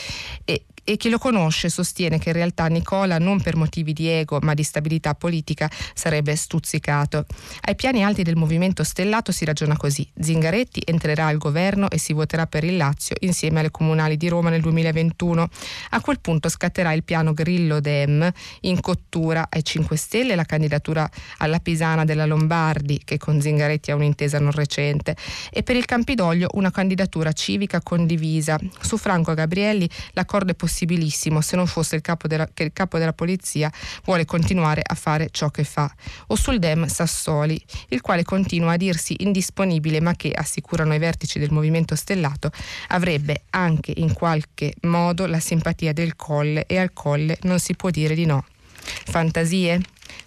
E 0.45 0.67
e 0.87 0.97
chi 0.97 1.09
lo 1.09 1.17
conosce 1.17 1.67
sostiene 1.67 2.19
che 2.19 2.29
in 2.29 2.35
realtà 2.35 2.67
Nicola 2.67 3.17
non 3.17 3.41
per 3.41 3.55
motivi 3.55 3.91
di 3.91 4.07
ego 4.07 4.37
ma 4.41 4.53
di 4.53 4.61
stabilità 4.61 5.15
politica 5.15 5.69
sarebbe 5.95 6.35
stuzzicato. 6.35 7.25
Ai 7.61 7.75
piani 7.75 8.03
alti 8.03 8.21
del 8.21 8.35
movimento 8.35 8.83
stellato 8.83 9.31
si 9.31 9.45
ragiona 9.45 9.75
così. 9.75 10.07
Zingaretti 10.17 10.83
entrerà 10.85 11.25
al 11.25 11.37
governo 11.37 11.89
e 11.89 11.97
si 11.97 12.13
voterà 12.13 12.45
per 12.45 12.63
il 12.63 12.77
Lazio 12.77 13.15
insieme 13.21 13.59
alle 13.59 13.71
comunali 13.71 14.15
di 14.15 14.27
Roma 14.29 14.51
nel 14.51 14.61
2021. 14.61 15.49
A 15.89 16.01
quel 16.01 16.19
punto 16.19 16.49
scatterà 16.49 16.93
il 16.93 17.03
piano 17.03 17.33
Grillo 17.33 17.79
Dem 17.79 18.31
in 18.61 18.79
cottura 18.79 19.47
ai 19.49 19.63
5 19.63 19.97
Stelle 19.97 20.35
la 20.35 20.45
candidatura 20.45 21.09
alla 21.39 21.59
Pisana 21.59 22.05
della 22.05 22.27
Lombardi 22.27 23.01
che 23.03 23.17
con 23.17 23.41
Zingaretti 23.41 23.89
ha 23.89 23.95
un'intesa 23.95 24.39
non 24.39 24.51
recente 24.51 25.15
e 25.49 25.63
per 25.63 25.75
il 25.75 25.85
Campidoglio 25.85 26.49
una 26.53 26.69
candidatura 26.69 27.31
civica 27.31 27.81
condivisa. 27.81 28.59
Su 28.81 28.97
Franco 28.97 29.33
Gabrielli 29.33 29.89
l'accordo 30.13 30.51
è 30.51 30.53
possibile 30.53 30.73
possibilissimo 30.75 31.39
se 31.39 31.55
non 31.55 31.67
fosse 31.67 31.95
il 31.95 32.01
capo 32.01 32.27
della, 32.27 32.49
che 32.53 32.63
il 32.63 32.73
capo 32.73 32.97
della 32.97 33.13
polizia 33.13 33.71
vuole 34.03 34.25
continuare 34.25 34.81
a 34.85 34.93
fare 34.93 35.29
ciò 35.31 35.49
che 35.49 35.63
fa. 35.63 35.89
O 36.27 36.35
sul 36.35 36.59
Dem 36.59 36.85
Sassoli, 36.87 37.59
il 37.89 38.01
quale 38.01 38.23
continua 38.23 38.73
a 38.73 38.77
dirsi 38.77 39.15
indisponibile 39.19 40.01
ma 40.01 40.13
che, 40.15 40.31
assicurano 40.35 40.93
i 40.93 40.97
vertici 40.97 41.39
del 41.39 41.51
movimento 41.51 41.95
stellato, 41.95 42.51
avrebbe 42.89 43.43
anche 43.51 43.93
in 43.95 44.13
qualche 44.13 44.73
modo 44.81 45.25
la 45.27 45.39
simpatia 45.39 45.93
del 45.93 46.17
Colle 46.17 46.65
e 46.65 46.77
al 46.77 46.91
Colle 46.91 47.37
non 47.43 47.59
si 47.59 47.73
può 47.75 47.89
dire 47.89 48.13
di 48.13 48.25
no. 48.25 48.45
Fantasie? 48.83 49.79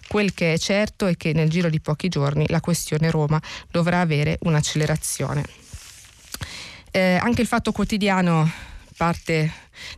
Quel 0.07 0.33
che 0.33 0.53
è 0.53 0.57
certo 0.57 1.05
è 1.05 1.15
che 1.15 1.33
nel 1.33 1.49
giro 1.49 1.69
di 1.69 1.79
pochi 1.79 2.09
giorni 2.09 2.45
la 2.47 2.59
questione 2.59 3.11
Roma 3.11 3.39
dovrà 3.69 3.99
avere 3.99 4.39
un'accelerazione. 4.41 5.45
Eh, 6.89 7.19
anche 7.21 7.41
il 7.41 7.47
fatto 7.47 7.71
quotidiano 7.71 8.68
parte 8.99 9.49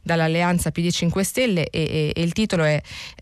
dall'alleanza 0.04 0.70
PD 0.70 0.92
5 0.92 1.24
Stelle 1.24 1.70
e, 1.72 1.82
e, 1.82 2.12
e, 2.16 2.22
il 2.22 2.34
titolo 2.34 2.64
è 2.64 2.80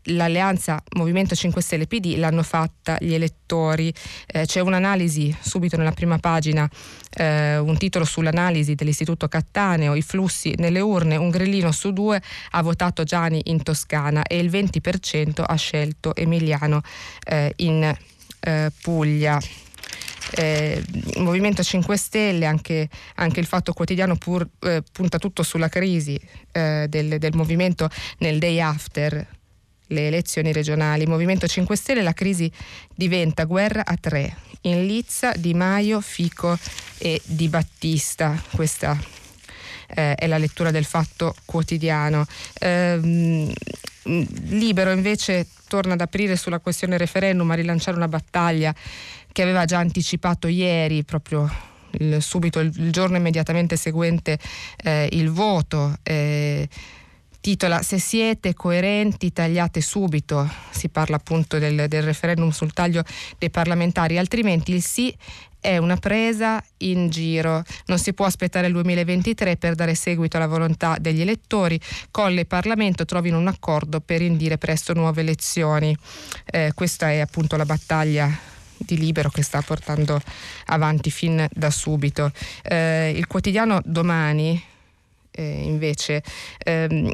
l'alleanza 0.07 0.83
Movimento 0.97 1.35
5 1.35 1.61
Stelle 1.61 1.87
PD 1.87 2.17
l'hanno 2.17 2.43
fatta 2.43 2.97
gli 2.99 3.13
elettori. 3.13 3.93
Eh, 4.27 4.45
c'è 4.45 4.59
un'analisi 4.59 5.33
subito 5.39 5.77
nella 5.77 5.93
prima 5.93 6.17
pagina, 6.17 6.69
eh, 7.15 7.57
un 7.59 7.77
titolo 7.77 8.03
sull'analisi 8.03 8.75
dell'Istituto 8.75 9.29
Cattaneo, 9.29 9.95
i 9.95 10.01
flussi 10.01 10.53
nelle 10.57 10.81
urne, 10.81 11.15
un 11.15 11.29
grillino 11.29 11.71
su 11.71 11.93
due 11.93 12.21
ha 12.51 12.61
votato 12.61 13.03
Gianni 13.03 13.39
in 13.45 13.63
Toscana 13.63 14.23
e 14.23 14.37
il 14.37 14.49
20% 14.49 15.41
ha 15.45 15.55
scelto 15.55 16.13
Emiliano 16.13 16.81
eh, 17.23 17.53
in 17.55 17.95
eh, 18.41 18.71
Puglia 18.81 19.39
eh, 20.35 20.83
il 21.15 21.21
Movimento 21.21 21.63
5 21.63 21.97
Stelle, 21.97 22.45
anche, 22.45 22.89
anche 23.15 23.39
il 23.39 23.45
Fatto 23.45 23.73
Quotidiano 23.73 24.15
pur, 24.15 24.47
eh, 24.59 24.83
punta 24.91 25.17
tutto 25.17 25.43
sulla 25.43 25.69
crisi 25.69 26.19
eh, 26.51 26.87
del, 26.89 27.17
del 27.17 27.35
movimento 27.35 27.89
nel 28.19 28.39
day 28.39 28.59
after 28.59 29.27
le 29.87 30.07
elezioni 30.07 30.51
regionali. 30.51 31.05
Movimento 31.05 31.47
5 31.47 31.75
Stelle 31.75 32.01
la 32.01 32.13
crisi 32.13 32.51
diventa 32.93 33.45
guerra 33.45 33.85
a 33.85 33.95
tre. 33.99 34.35
In 34.61 34.85
Lizza, 34.85 35.31
Di 35.31 35.53
Maio, 35.53 36.01
Fico 36.01 36.57
e 36.97 37.21
Di 37.25 37.47
Battista. 37.47 38.41
Questa 38.51 38.97
eh, 39.87 40.15
è 40.15 40.27
la 40.27 40.37
lettura 40.37 40.71
del 40.71 40.85
fatto 40.85 41.35
quotidiano. 41.45 42.25
Eh, 42.59 43.53
libero 44.03 44.91
invece 44.91 45.47
torna 45.67 45.93
ad 45.93 46.01
aprire 46.01 46.35
sulla 46.35 46.59
questione 46.59 46.97
referendum, 46.97 47.49
a 47.51 47.55
rilanciare 47.55 47.95
una 47.95 48.07
battaglia 48.07 48.73
che 49.31 49.41
aveva 49.41 49.65
già 49.65 49.79
anticipato 49.79 50.47
ieri 50.47 51.03
proprio 51.03 51.49
il, 51.91 52.21
subito 52.21 52.59
il, 52.59 52.71
il, 52.75 52.91
giorno 52.91 53.17
immediatamente 53.17 53.75
seguente 53.75 54.37
eh, 54.83 55.07
il 55.11 55.29
voto. 55.29 55.95
Eh, 56.03 56.67
titola 57.41 57.81
Se 57.81 57.99
siete 57.99 58.53
coerenti 58.53 59.31
tagliate 59.31 59.81
subito, 59.81 60.47
si 60.71 60.89
parla 60.89 61.15
appunto 61.15 61.57
del, 61.57 61.87
del 61.87 62.03
referendum 62.03 62.49
sul 62.49 62.73
taglio 62.73 63.03
dei 63.37 63.49
parlamentari, 63.49 64.17
altrimenti 64.17 64.73
il 64.73 64.83
sì 64.83 65.15
è 65.61 65.77
una 65.77 65.97
presa 65.97 66.63
in 66.77 67.09
giro. 67.09 67.63
Non 67.87 67.97
si 67.99 68.13
può 68.13 68.25
aspettare 68.25 68.67
il 68.67 68.73
2023 68.73 69.57
per 69.57 69.75
dare 69.75 69.93
seguito 69.95 70.37
alla 70.37 70.47
volontà 70.47 70.97
degli 70.99 71.21
elettori. 71.21 71.79
Colle 72.11 72.41
e 72.41 72.45
Parlamento 72.45 73.05
trovino 73.05 73.37
un 73.37 73.47
accordo 73.47 73.99
per 73.99 74.21
indire 74.21 74.57
presto 74.57 74.93
nuove 74.93 75.21
elezioni. 75.21 75.95
Eh, 76.45 76.71
questa 76.73 77.11
è 77.11 77.19
appunto 77.19 77.57
la 77.57 77.65
battaglia 77.65 78.57
di 78.79 78.97
libero 78.97 79.29
che 79.29 79.43
sta 79.43 79.61
portando 79.61 80.21
avanti 80.67 81.11
fin 81.11 81.47
da 81.51 81.69
subito. 81.69 82.31
Eh, 82.63 83.13
il 83.15 83.27
quotidiano 83.27 83.81
domani 83.83 84.61
eh, 85.39 85.61
invece. 85.63 86.21
Eh, 86.57 87.11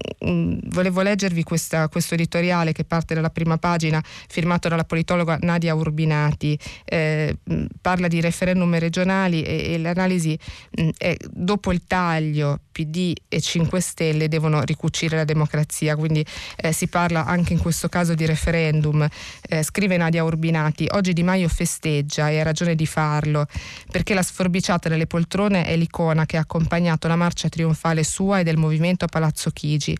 volevo 0.69 1.01
leggervi 1.01 1.43
questa, 1.43 1.87
questo 1.89 2.15
editoriale 2.15 2.71
che 2.71 2.83
parte 2.83 3.13
dalla 3.13 3.29
prima 3.29 3.57
pagina, 3.57 4.03
firmato 4.03 4.67
dalla 4.67 4.83
politologa 4.83 5.37
Nadia 5.41 5.75
Urbinati. 5.75 6.57
Eh, 6.83 7.37
parla 7.79 8.07
di 8.07 8.19
referendum 8.21 8.77
regionali 8.79 9.43
e, 9.43 9.73
e 9.73 9.77
l'analisi 9.77 10.37
mh, 10.71 10.89
è 10.97 11.15
dopo 11.29 11.71
il 11.71 11.83
taglio 11.85 12.59
PD 12.71 13.13
e 13.29 13.39
5 13.39 13.79
Stelle 13.79 14.27
devono 14.27 14.61
ricucire 14.63 15.15
la 15.15 15.23
democrazia, 15.23 15.95
quindi 15.95 16.25
eh, 16.57 16.73
si 16.73 16.87
parla 16.87 17.25
anche 17.25 17.53
in 17.53 17.59
questo 17.59 17.87
caso 17.87 18.15
di 18.15 18.25
referendum. 18.25 19.07
Eh, 19.47 19.63
scrive 19.63 19.95
Nadia 19.95 20.23
Urbinati, 20.23 20.87
oggi 20.91 21.13
Di 21.13 21.23
Maio 21.23 21.47
festeggia 21.47 22.29
e 22.29 22.39
ha 22.39 22.43
ragione 22.43 22.75
di 22.75 22.85
farlo, 22.85 23.45
perché 23.91 24.13
la 24.13 24.23
sforbiciata 24.23 24.89
delle 24.89 25.07
poltrone 25.07 25.63
è 25.63 25.77
l'icona 25.77 26.25
che 26.25 26.35
ha 26.35 26.41
accompagnato 26.41 27.07
la 27.07 27.15
marcia 27.15 27.47
trionfale 27.47 28.03
sua 28.15 28.39
e 28.39 28.43
del 28.43 28.55
movimento 28.55 29.03
a 29.03 29.09
Palazzo 29.09 29.49
Chigi. 29.49 29.97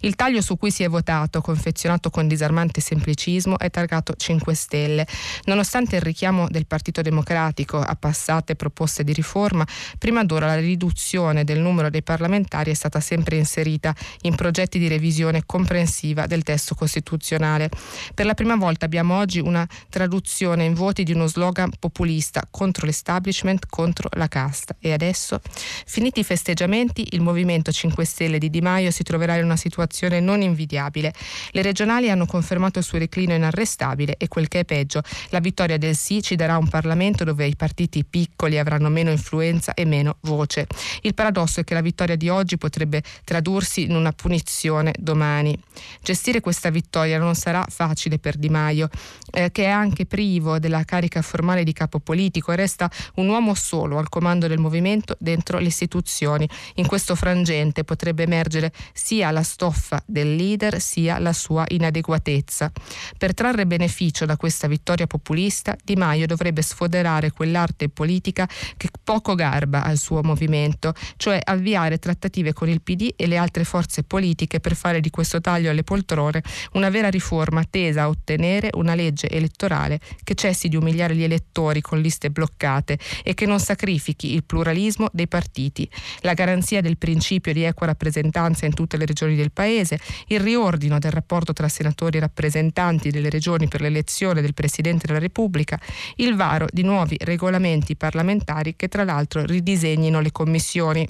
Il 0.00 0.14
taglio 0.14 0.40
su 0.40 0.56
cui 0.56 0.70
si 0.70 0.84
è 0.84 0.88
votato, 0.88 1.40
confezionato 1.40 2.10
con 2.10 2.28
disarmante 2.28 2.80
semplicismo, 2.80 3.58
è 3.58 3.70
targato 3.70 4.14
5 4.16 4.54
Stelle. 4.54 5.04
Nonostante 5.46 5.96
il 5.96 6.02
richiamo 6.02 6.46
del 6.48 6.66
Partito 6.66 7.02
Democratico 7.02 7.78
a 7.78 7.96
passate 7.96 8.54
proposte 8.54 9.02
di 9.02 9.12
riforma, 9.12 9.66
prima 9.98 10.22
d'ora 10.22 10.46
la 10.46 10.60
riduzione 10.60 11.42
del 11.42 11.58
numero 11.58 11.90
dei 11.90 12.04
parlamentari 12.04 12.70
è 12.70 12.74
stata 12.74 13.00
sempre 13.00 13.36
inserita 13.36 13.92
in 14.22 14.36
progetti 14.36 14.78
di 14.78 14.86
revisione 14.86 15.42
comprensiva 15.44 16.26
del 16.26 16.44
testo 16.44 16.76
costituzionale. 16.76 17.68
Per 18.14 18.26
la 18.26 18.34
prima 18.34 18.54
volta 18.54 18.84
abbiamo 18.84 19.16
oggi 19.18 19.40
una 19.40 19.66
traduzione 19.88 20.64
in 20.64 20.74
voti 20.74 21.02
di 21.02 21.12
uno 21.12 21.26
slogan 21.26 21.70
populista 21.80 22.46
contro 22.48 22.86
l'establishment, 22.86 23.66
contro 23.68 24.08
la 24.12 24.28
casta. 24.28 24.76
E 24.78 24.92
adesso, 24.92 25.40
finiti 25.84 26.20
i 26.20 26.24
festeggiamenti, 26.24 27.08
il 27.10 27.20
Movimento 27.20 27.54
5 27.62 28.04
Stelle 28.04 28.38
di 28.38 28.50
Di 28.50 28.60
Maio 28.60 28.90
si 28.90 29.02
troverà 29.02 29.36
in 29.36 29.44
una 29.44 29.56
situazione 29.56 30.20
non 30.20 30.42
invidiabile. 30.42 31.12
Le 31.50 31.62
regionali 31.62 32.10
hanno 32.10 32.26
confermato 32.26 32.78
il 32.78 32.84
suo 32.84 32.98
declino 32.98 33.34
inarrestabile 33.34 34.16
e 34.16 34.28
quel 34.28 34.48
che 34.48 34.60
è 34.60 34.64
peggio, 34.64 35.02
la 35.30 35.40
vittoria 35.40 35.78
del 35.78 35.96
sì 35.96 36.22
ci 36.22 36.36
darà 36.36 36.56
un 36.56 36.68
Parlamento 36.68 37.24
dove 37.24 37.46
i 37.46 37.56
partiti 37.56 38.04
piccoli 38.04 38.58
avranno 38.58 38.88
meno 38.88 39.10
influenza 39.10 39.74
e 39.74 39.84
meno 39.84 40.16
voce. 40.22 40.66
Il 41.02 41.14
paradosso 41.14 41.60
è 41.60 41.64
che 41.64 41.74
la 41.74 41.80
vittoria 41.80 42.16
di 42.16 42.28
oggi 42.28 42.58
potrebbe 42.58 43.02
tradursi 43.24 43.82
in 43.82 43.94
una 43.94 44.12
punizione 44.12 44.92
domani. 44.98 45.58
Gestire 46.02 46.40
questa 46.40 46.70
vittoria 46.70 47.18
non 47.18 47.34
sarà 47.34 47.64
facile 47.68 48.18
per 48.18 48.36
Di 48.36 48.48
Maio, 48.48 48.88
eh, 49.32 49.50
che 49.52 49.64
è 49.64 49.68
anche 49.68 50.06
privo 50.06 50.58
della 50.58 50.84
carica 50.84 51.22
formale 51.22 51.64
di 51.64 51.72
capo 51.72 52.00
politico 52.00 52.52
e 52.52 52.56
resta 52.56 52.90
un 53.16 53.28
uomo 53.28 53.54
solo 53.54 53.98
al 53.98 54.08
comando 54.08 54.46
del 54.46 54.58
movimento 54.58 55.16
dentro 55.18 55.58
le 55.58 55.68
istituzioni. 55.68 56.48
In 56.74 56.86
questo 56.86 57.14
frangente 57.14 57.35
potrebbe 57.84 58.22
emergere 58.22 58.72
sia 58.92 59.30
la 59.30 59.42
stoffa 59.42 60.02
del 60.06 60.34
leader 60.34 60.80
sia 60.80 61.18
la 61.18 61.32
sua 61.32 61.64
inadeguatezza. 61.68 62.70
Per 63.18 63.34
trarre 63.34 63.66
beneficio 63.66 64.24
da 64.24 64.36
questa 64.36 64.66
vittoria 64.66 65.06
populista, 65.06 65.76
Di 65.84 65.96
Maio 65.96 66.26
dovrebbe 66.26 66.62
sfoderare 66.62 67.30
quell'arte 67.30 67.88
politica 67.88 68.48
che 68.76 68.88
poco 69.02 69.34
garba 69.34 69.84
al 69.84 69.98
suo 69.98 70.22
movimento, 70.22 70.94
cioè 71.16 71.40
avviare 71.42 71.98
trattative 71.98 72.52
con 72.52 72.68
il 72.68 72.80
PD 72.80 73.12
e 73.16 73.26
le 73.26 73.36
altre 73.36 73.64
forze 73.64 74.02
politiche 74.02 74.60
per 74.60 74.74
fare 74.74 75.00
di 75.00 75.10
questo 75.10 75.40
taglio 75.40 75.70
alle 75.70 75.84
poltrone 75.84 76.42
una 76.72 76.90
vera 76.90 77.08
riforma 77.08 77.64
tesa 77.68 78.02
a 78.02 78.08
ottenere 78.08 78.70
una 78.74 78.94
legge 78.94 79.28
elettorale 79.28 80.00
che 80.24 80.34
cessi 80.34 80.68
di 80.68 80.76
umiliare 80.76 81.14
gli 81.14 81.22
elettori 81.22 81.80
con 81.80 82.00
liste 82.00 82.30
bloccate 82.30 82.98
e 83.22 83.34
che 83.34 83.46
non 83.46 83.60
sacrifichi 83.60 84.34
il 84.34 84.44
pluralismo 84.44 85.08
dei 85.12 85.28
partiti, 85.28 85.88
la 86.20 86.34
garanzia 86.34 86.80
del 86.80 86.96
principio 86.96 87.24
di 87.52 87.64
equa 87.64 87.86
rappresentanza 87.86 88.66
in 88.66 88.74
tutte 88.74 88.96
le 88.96 89.04
regioni 89.04 89.34
del 89.34 89.50
Paese, 89.50 89.98
il 90.28 90.40
riordino 90.40 90.98
del 90.98 91.10
rapporto 91.10 91.52
tra 91.52 91.68
senatori 91.68 92.18
e 92.18 92.20
rappresentanti 92.20 93.10
delle 93.10 93.30
regioni 93.30 93.68
per 93.68 93.80
l'elezione 93.80 94.40
del 94.40 94.54
Presidente 94.54 95.06
della 95.06 95.18
Repubblica, 95.18 95.78
il 96.16 96.36
varo 96.36 96.66
di 96.70 96.82
nuovi 96.82 97.16
regolamenti 97.20 97.96
parlamentari 97.96 98.76
che 98.76 98.88
tra 98.88 99.04
l'altro 99.04 99.44
ridisegnino 99.44 100.20
le 100.20 100.32
commissioni. 100.32 101.06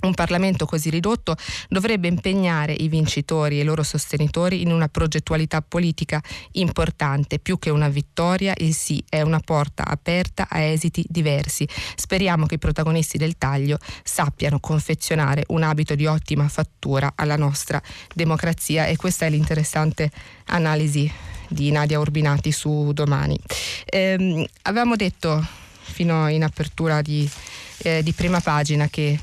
Un 0.00 0.14
Parlamento 0.14 0.66
così 0.66 0.90
ridotto 0.90 1.34
dovrebbe 1.68 2.08
impegnare 2.08 2.72
i 2.72 2.88
vincitori 2.88 3.58
e 3.58 3.62
i 3.62 3.64
loro 3.64 3.82
sostenitori 3.82 4.60
in 4.60 4.70
una 4.70 4.88
progettualità 4.88 5.62
politica 5.62 6.22
importante. 6.52 7.38
Più 7.38 7.58
che 7.58 7.70
una 7.70 7.88
vittoria, 7.88 8.52
il 8.58 8.74
sì 8.74 9.02
è 9.08 9.22
una 9.22 9.40
porta 9.40 9.84
aperta 9.84 10.46
a 10.50 10.60
esiti 10.60 11.04
diversi. 11.08 11.66
Speriamo 11.94 12.46
che 12.46 12.56
i 12.56 12.58
protagonisti 12.58 13.16
del 13.16 13.38
taglio 13.38 13.78
sappiano 14.02 14.60
confezionare 14.60 15.44
un 15.48 15.62
abito 15.62 15.94
di 15.94 16.06
ottima 16.06 16.48
fattura 16.48 17.12
alla 17.14 17.36
nostra 17.36 17.80
democrazia 18.14 18.86
e 18.86 18.96
questa 18.96 19.26
è 19.26 19.30
l'interessante 19.30 20.10
analisi 20.46 21.10
di 21.48 21.70
Nadia 21.70 21.98
Urbinati 21.98 22.52
su 22.52 22.92
domani. 22.92 23.38
Eh, 23.84 24.48
avevamo 24.62 24.96
detto 24.96 25.44
fino 25.80 26.28
in 26.28 26.42
apertura 26.42 27.00
di, 27.02 27.28
eh, 27.78 28.02
di 28.02 28.12
prima 28.12 28.40
pagina 28.40 28.88
che 28.88 29.18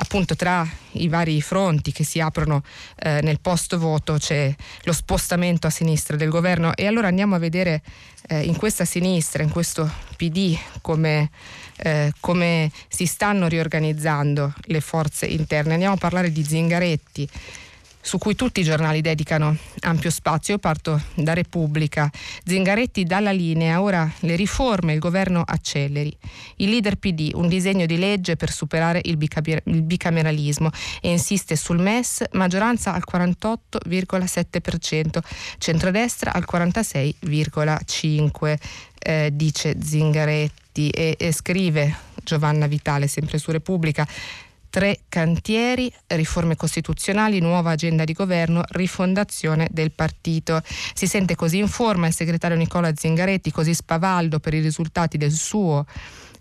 appunto 0.00 0.34
tra 0.34 0.66
i 0.92 1.08
vari 1.08 1.40
fronti 1.42 1.92
che 1.92 2.04
si 2.04 2.20
aprono 2.20 2.62
eh, 2.96 3.20
nel 3.22 3.38
post 3.40 3.76
voto 3.76 4.14
c'è 4.14 4.52
lo 4.82 4.92
spostamento 4.92 5.66
a 5.66 5.70
sinistra 5.70 6.16
del 6.16 6.30
governo 6.30 6.74
e 6.74 6.86
allora 6.86 7.08
andiamo 7.08 7.34
a 7.34 7.38
vedere 7.38 7.82
eh, 8.28 8.42
in 8.42 8.56
questa 8.56 8.84
sinistra, 8.84 9.42
in 9.42 9.50
questo 9.50 9.90
PD 10.16 10.56
come, 10.80 11.30
eh, 11.76 12.12
come 12.20 12.70
si 12.88 13.06
stanno 13.06 13.46
riorganizzando 13.46 14.54
le 14.62 14.80
forze 14.80 15.26
interne. 15.26 15.74
Andiamo 15.74 15.94
a 15.94 15.98
parlare 15.98 16.32
di 16.32 16.44
Zingaretti 16.44 17.28
su 18.00 18.18
cui 18.18 18.34
tutti 18.34 18.58
i 18.60 18.64
giornali 18.64 19.00
dedicano 19.00 19.56
ampio 19.80 20.10
spazio. 20.10 20.54
Io 20.54 20.60
parto 20.60 21.00
da 21.14 21.32
Repubblica. 21.32 22.10
Zingaretti 22.44 23.04
dalla 23.04 23.32
linea, 23.32 23.80
ora 23.82 24.10
le 24.20 24.36
riforme, 24.36 24.94
il 24.94 24.98
governo 24.98 25.42
acceleri. 25.44 26.16
Il 26.56 26.70
leader 26.70 26.96
PD, 26.96 27.30
un 27.34 27.48
disegno 27.48 27.84
di 27.86 27.98
legge 27.98 28.36
per 28.36 28.50
superare 28.50 29.00
il, 29.04 29.16
bicameralismo 29.16 30.70
e 31.00 31.10
insiste 31.10 31.56
sul 31.56 31.78
MES, 31.78 32.24
maggioranza 32.32 32.92
al 32.94 33.04
48,7%, 33.10 35.18
centrodestra 35.58 36.32
al 36.32 36.44
46,5%, 36.50 38.56
eh, 39.02 39.30
dice 39.32 39.76
Zingaretti 39.82 40.90
e, 40.90 41.16
e 41.18 41.32
scrive 41.32 41.96
Giovanna 42.22 42.66
Vitale, 42.66 43.06
sempre 43.06 43.38
su 43.38 43.50
Repubblica 43.50 44.06
tre 44.70 45.00
cantieri, 45.08 45.92
riforme 46.06 46.56
costituzionali, 46.56 47.40
nuova 47.40 47.72
agenda 47.72 48.04
di 48.04 48.12
governo, 48.12 48.62
rifondazione 48.68 49.68
del 49.70 49.90
partito. 49.90 50.62
Si 50.94 51.06
sente 51.06 51.34
così 51.34 51.58
in 51.58 51.68
forma 51.68 52.06
il 52.06 52.14
segretario 52.14 52.56
Nicola 52.56 52.94
Zingaretti, 52.94 53.50
così 53.50 53.74
spavaldo 53.74 54.38
per 54.38 54.54
i 54.54 54.60
risultati 54.60 55.18
del 55.18 55.32
suo 55.32 55.84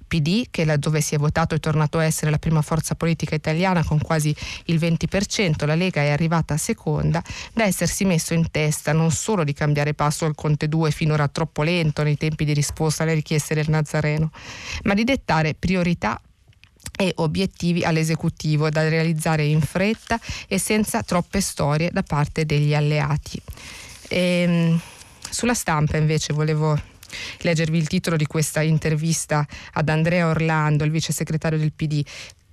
PD, 0.09 0.47
che 0.49 0.65
laddove 0.65 1.01
si 1.01 1.15
è 1.15 1.17
votato 1.17 1.55
è 1.55 1.59
tornato 1.59 1.99
a 1.99 2.03
essere 2.03 2.31
la 2.31 2.39
prima 2.39 2.61
forza 2.61 2.95
politica 2.95 3.35
italiana 3.35 3.83
con 3.83 3.99
quasi 4.01 4.35
il 4.65 4.77
20%, 4.77 5.65
la 5.65 5.75
Lega 5.75 6.01
è 6.01 6.09
arrivata 6.09 6.57
seconda, 6.57 7.23
da 7.53 7.63
essersi 7.63 8.03
messo 8.05 8.33
in 8.33 8.49
testa 8.49 8.91
non 8.91 9.11
solo 9.11 9.43
di 9.43 9.53
cambiare 9.53 9.93
passo 9.93 10.25
al 10.25 10.35
Conte 10.35 10.67
2 10.67 10.91
finora 10.91 11.27
troppo 11.27 11.61
lento 11.61 12.03
nei 12.03 12.17
tempi 12.17 12.43
di 12.43 12.53
risposta 12.53 13.03
alle 13.03 13.13
richieste 13.13 13.53
del 13.53 13.69
Nazareno, 13.69 14.31
ma 14.83 14.95
di 14.95 15.03
dettare 15.03 15.53
priorità 15.53 16.19
e 16.97 17.13
obiettivi 17.17 17.83
all'esecutivo 17.83 18.69
da 18.69 18.87
realizzare 18.87 19.45
in 19.45 19.61
fretta 19.61 20.19
e 20.47 20.57
senza 20.57 21.03
troppe 21.03 21.41
storie 21.41 21.89
da 21.91 22.03
parte 22.03 22.45
degli 22.45 22.73
alleati. 22.73 23.41
E, 24.07 24.17
ehm, 24.17 24.81
sulla 25.29 25.53
stampa 25.53 25.97
invece 25.97 26.33
volevo 26.33 26.77
leggervi 27.41 27.77
il 27.77 27.87
titolo 27.87 28.15
di 28.15 28.25
questa 28.25 28.61
intervista 28.61 29.45
ad 29.73 29.89
Andrea 29.89 30.27
Orlando, 30.27 30.83
il 30.83 30.91
vice 30.91 31.13
segretario 31.13 31.57
del 31.57 31.73
PD, 31.73 32.03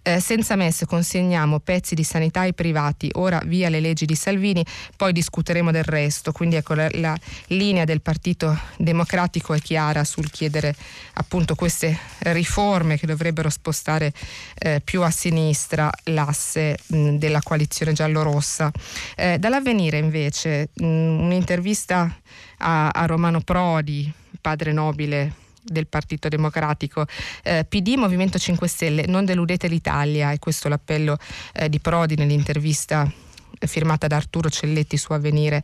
eh, 0.06 0.20
senza 0.20 0.54
MES 0.54 0.84
consegniamo 0.86 1.58
pezzi 1.58 1.96
di 1.96 2.04
sanità 2.04 2.40
ai 2.40 2.54
privati, 2.54 3.10
ora 3.14 3.42
via 3.44 3.68
le 3.68 3.80
leggi 3.80 4.06
di 4.06 4.14
Salvini, 4.14 4.64
poi 4.96 5.12
discuteremo 5.12 5.72
del 5.72 5.82
resto. 5.82 6.30
Quindi 6.30 6.54
ecco 6.54 6.74
la, 6.74 6.88
la 6.92 7.18
linea 7.48 7.84
del 7.84 8.00
Partito 8.00 8.56
Democratico 8.76 9.52
è 9.52 9.58
chiara 9.58 10.04
sul 10.04 10.30
chiedere 10.30 10.76
appunto 11.14 11.56
queste 11.56 11.98
riforme 12.18 12.96
che 12.96 13.06
dovrebbero 13.06 13.50
spostare 13.50 14.12
eh, 14.54 14.80
più 14.84 15.02
a 15.02 15.10
sinistra 15.10 15.90
l'asse 16.04 16.78
mh, 16.86 17.16
della 17.16 17.40
coalizione 17.42 17.92
giallorossa. 17.92 18.70
Eh, 19.16 19.38
dall'avvenire 19.40 19.98
invece 19.98 20.68
mh, 20.72 20.84
un'intervista 20.84 22.16
a, 22.58 22.90
a 22.90 23.06
Romano 23.06 23.40
Prodi, 23.40 24.12
padre 24.40 24.72
nobile 24.72 25.44
del 25.66 25.86
Partito 25.86 26.28
Democratico. 26.28 27.06
Eh, 27.42 27.64
PD, 27.68 27.94
Movimento 27.96 28.38
5 28.38 28.68
Stelle, 28.68 29.06
non 29.06 29.24
deludete 29.24 29.68
l'Italia, 29.68 30.32
e 30.32 30.38
questo 30.38 30.66
è 30.66 30.70
l'appello 30.70 31.18
eh, 31.54 31.68
di 31.68 31.80
Prodi 31.80 32.14
nell'intervista 32.14 33.10
firmata 33.58 34.06
da 34.06 34.16
Arturo 34.16 34.50
Celletti 34.50 34.96
su 34.96 35.12
Avvenire. 35.12 35.62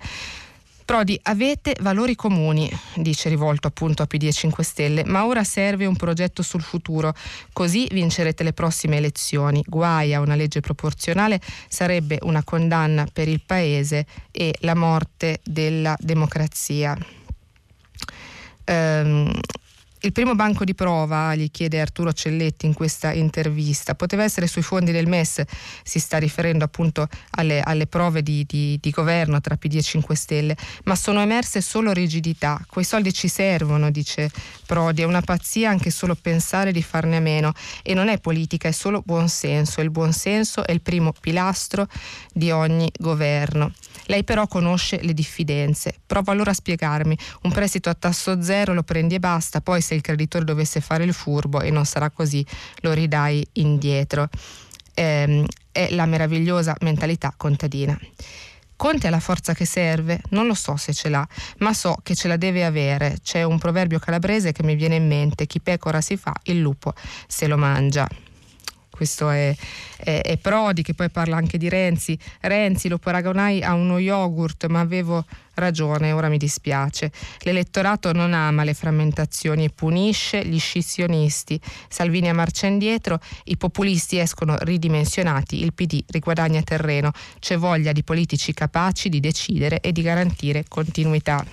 Prodi, 0.85 1.19
avete 1.23 1.77
valori 1.81 2.17
comuni, 2.17 2.69
dice 2.97 3.29
rivolto 3.29 3.69
appunto 3.69 4.03
a 4.03 4.07
PD 4.07 4.25
e 4.25 4.33
5 4.33 4.65
Stelle, 4.65 5.05
ma 5.05 5.25
ora 5.25 5.45
serve 5.45 5.87
un 5.87 5.97
progetto 5.97 6.43
sul 6.43 6.61
futuro, 6.61 7.15
così 7.53 7.87
vincerete 7.91 8.43
le 8.43 8.53
prossime 8.53 8.97
elezioni. 8.97 9.63
Guai 9.67 10.13
a 10.13 10.21
una 10.21 10.35
legge 10.35 10.61
proporzionale 10.61 11.41
sarebbe 11.69 12.19
una 12.23 12.43
condanna 12.43 13.07
per 13.11 13.29
il 13.29 13.41
Paese 13.41 14.07
e 14.33 14.55
la 14.61 14.75
morte 14.75 15.41
della 15.45 15.97
democrazia. 16.01 16.99
Um, 18.67 19.31
il 20.05 20.13
primo 20.13 20.35
banco 20.35 20.65
di 20.65 20.75
prova, 20.75 21.35
gli 21.37 21.51
chiede 21.51 21.81
Arturo 21.81 22.13
Celletti 22.13 22.67
in 22.67 22.75
questa 22.75 23.13
intervista, 23.13 23.95
poteva 23.95 24.25
essere 24.25 24.49
sui 24.49 24.63
fondi 24.63 24.91
del 24.91 25.07
MES, 25.07 25.43
si 25.85 26.01
sta 26.01 26.19
riferendo 26.19 26.65
appunto 26.65 27.09
alle, 27.31 27.61
alle 27.61 27.87
prove 27.87 28.23
di, 28.23 28.45
di, 28.47 28.79
di, 28.81 28.91
governo 28.91 29.41
tra 29.41 29.57
PD 29.57 29.77
e 29.77 29.83
5 29.83 30.17
Stelle, 30.17 30.57
ma 30.85 30.97
sono 30.97 31.21
emerse 31.21 31.61
solo 31.61 31.93
rigidità. 31.93 32.61
Quei 32.69 32.85
soldi 32.85 33.13
ci 33.13 33.29
servono, 33.29 33.93
dice 33.93 34.31
Prodi, 34.67 35.03
è 35.03 35.05
una 35.05 35.21
pazzia 35.21 35.71
anche 35.71 35.91
solo 35.91 36.17
pensare 36.17 36.73
di 36.73 36.83
farne 36.83 37.19
a 37.19 37.21
meno 37.21 37.53
e 37.83 37.95
non 37.95 38.09
è 38.09 38.19
politica, 38.19 38.69
è 38.69 38.73
solo 38.73 39.03
buonsenso. 39.05 39.81
Il 39.81 39.91
buonsenso 39.91 40.67
è 40.67 40.73
il 40.73 40.81
primo 40.81 41.13
pilastro 41.13 41.87
di 42.33 42.51
ogni 42.51 42.91
governo. 42.99 43.73
Lei 44.07 44.25
però 44.25 44.47
conosce 44.47 45.01
le 45.03 45.15
diffidenze. 45.15 45.95
Prova 46.07 46.33
allora 46.33 46.51
a 46.51 46.55
spiegarmi. 46.55 47.17
Un 47.43 47.53
prestito 47.53 47.89
a 47.89 47.95
tasso 47.95 48.43
zero 48.43 48.75
lo 48.75 48.83
prendi 48.83 49.15
e 49.15 49.21
basta, 49.21 49.61
poi 49.61 49.81
se 49.81 49.95
il 49.95 50.01
creditore 50.01 50.45
dovesse 50.45 50.81
fare 50.81 51.05
il 51.05 51.13
furbo 51.13 51.61
e 51.61 51.71
non 51.71 51.85
sarà 51.85 52.11
così, 52.11 52.45
lo 52.81 52.93
ridai 52.93 53.47
indietro. 53.55 54.29
Eh, 54.95 55.45
è 55.71 55.89
la 55.91 56.07
meravigliosa 56.07 56.77
mentalità 56.81 57.33
contadina. 57.37 57.99
Conte 58.77 59.07
ha 59.07 59.11
la 59.11 59.21
forza 59.21 59.55
che 59.55 59.65
serve? 59.65 60.21
Non 60.31 60.47
lo 60.47 60.55
so 60.55 60.77
se 60.77 60.93
ce 60.93 61.09
l'ha, 61.09 61.27
ma 61.59 61.73
so 61.73 61.99
che 62.03 62.17
ce 62.17 62.27
la 62.27 62.37
deve 62.37 62.65
avere. 62.65 63.19
C'è 63.23 63.45
un 63.45 63.59
proverbio 63.59 64.01
calabrese 64.01 64.51
che 64.51 64.65
mi 64.65 64.75
viene 64.75 64.97
in 64.97 65.07
mente, 65.07 65.47
chi 65.47 65.61
pecora 65.61 66.01
si 66.01 66.17
fa, 66.17 66.35
il 66.45 66.61
lupo 66.61 66.93
se 67.29 67.47
lo 67.47 67.57
mangia 67.57 68.09
questo 68.93 69.31
è, 69.31 69.55
è, 69.97 70.21
è, 70.23 70.37
Prodi 70.37 70.83
che 70.83 70.93
poi 70.93 71.09
parla 71.09 71.37
anche 71.37 71.57
di 71.57 71.71
Renzi. 71.71 72.17
Renzi 72.41 72.89
lo 72.89 72.99
paragonai 72.99 73.63
a 73.63 73.73
uno 73.73 73.99
yogurt, 73.99 74.67
ma 74.67 74.81
avevo 74.81 75.25
ragione, 75.55 76.13
ora 76.13 76.29
mi 76.29 76.37
dispiace. 76.37 77.11
L'elettorato 77.41 78.13
non 78.13 78.35
ama 78.35 78.65
le 78.65 78.75
frammentazioni 78.75 79.65
e 79.65 79.71
punisce 79.71 80.45
gli 80.45 80.59
scissionisti. 80.59 81.59
Salvini 81.89 82.29
a 82.29 82.35
marcia 82.35 82.67
indietro, 82.67 83.19
i 83.45 83.57
populisti 83.57 84.19
escono 84.19 84.57
ridimensionati, 84.61 85.63
il 85.63 85.73
PD 85.73 86.05
riguadagna 86.09 86.61
terreno, 86.63 87.13
c'è 87.41 87.57
voglia 87.57 87.93
di 87.93 88.05
politici 88.05 88.53
capaci 88.53 89.09
di 89.09 89.21
decidere 89.21 89.81
e 89.81 89.91
di 89.91 90.03
garantire 90.03 90.67
continuità. 90.69 91.45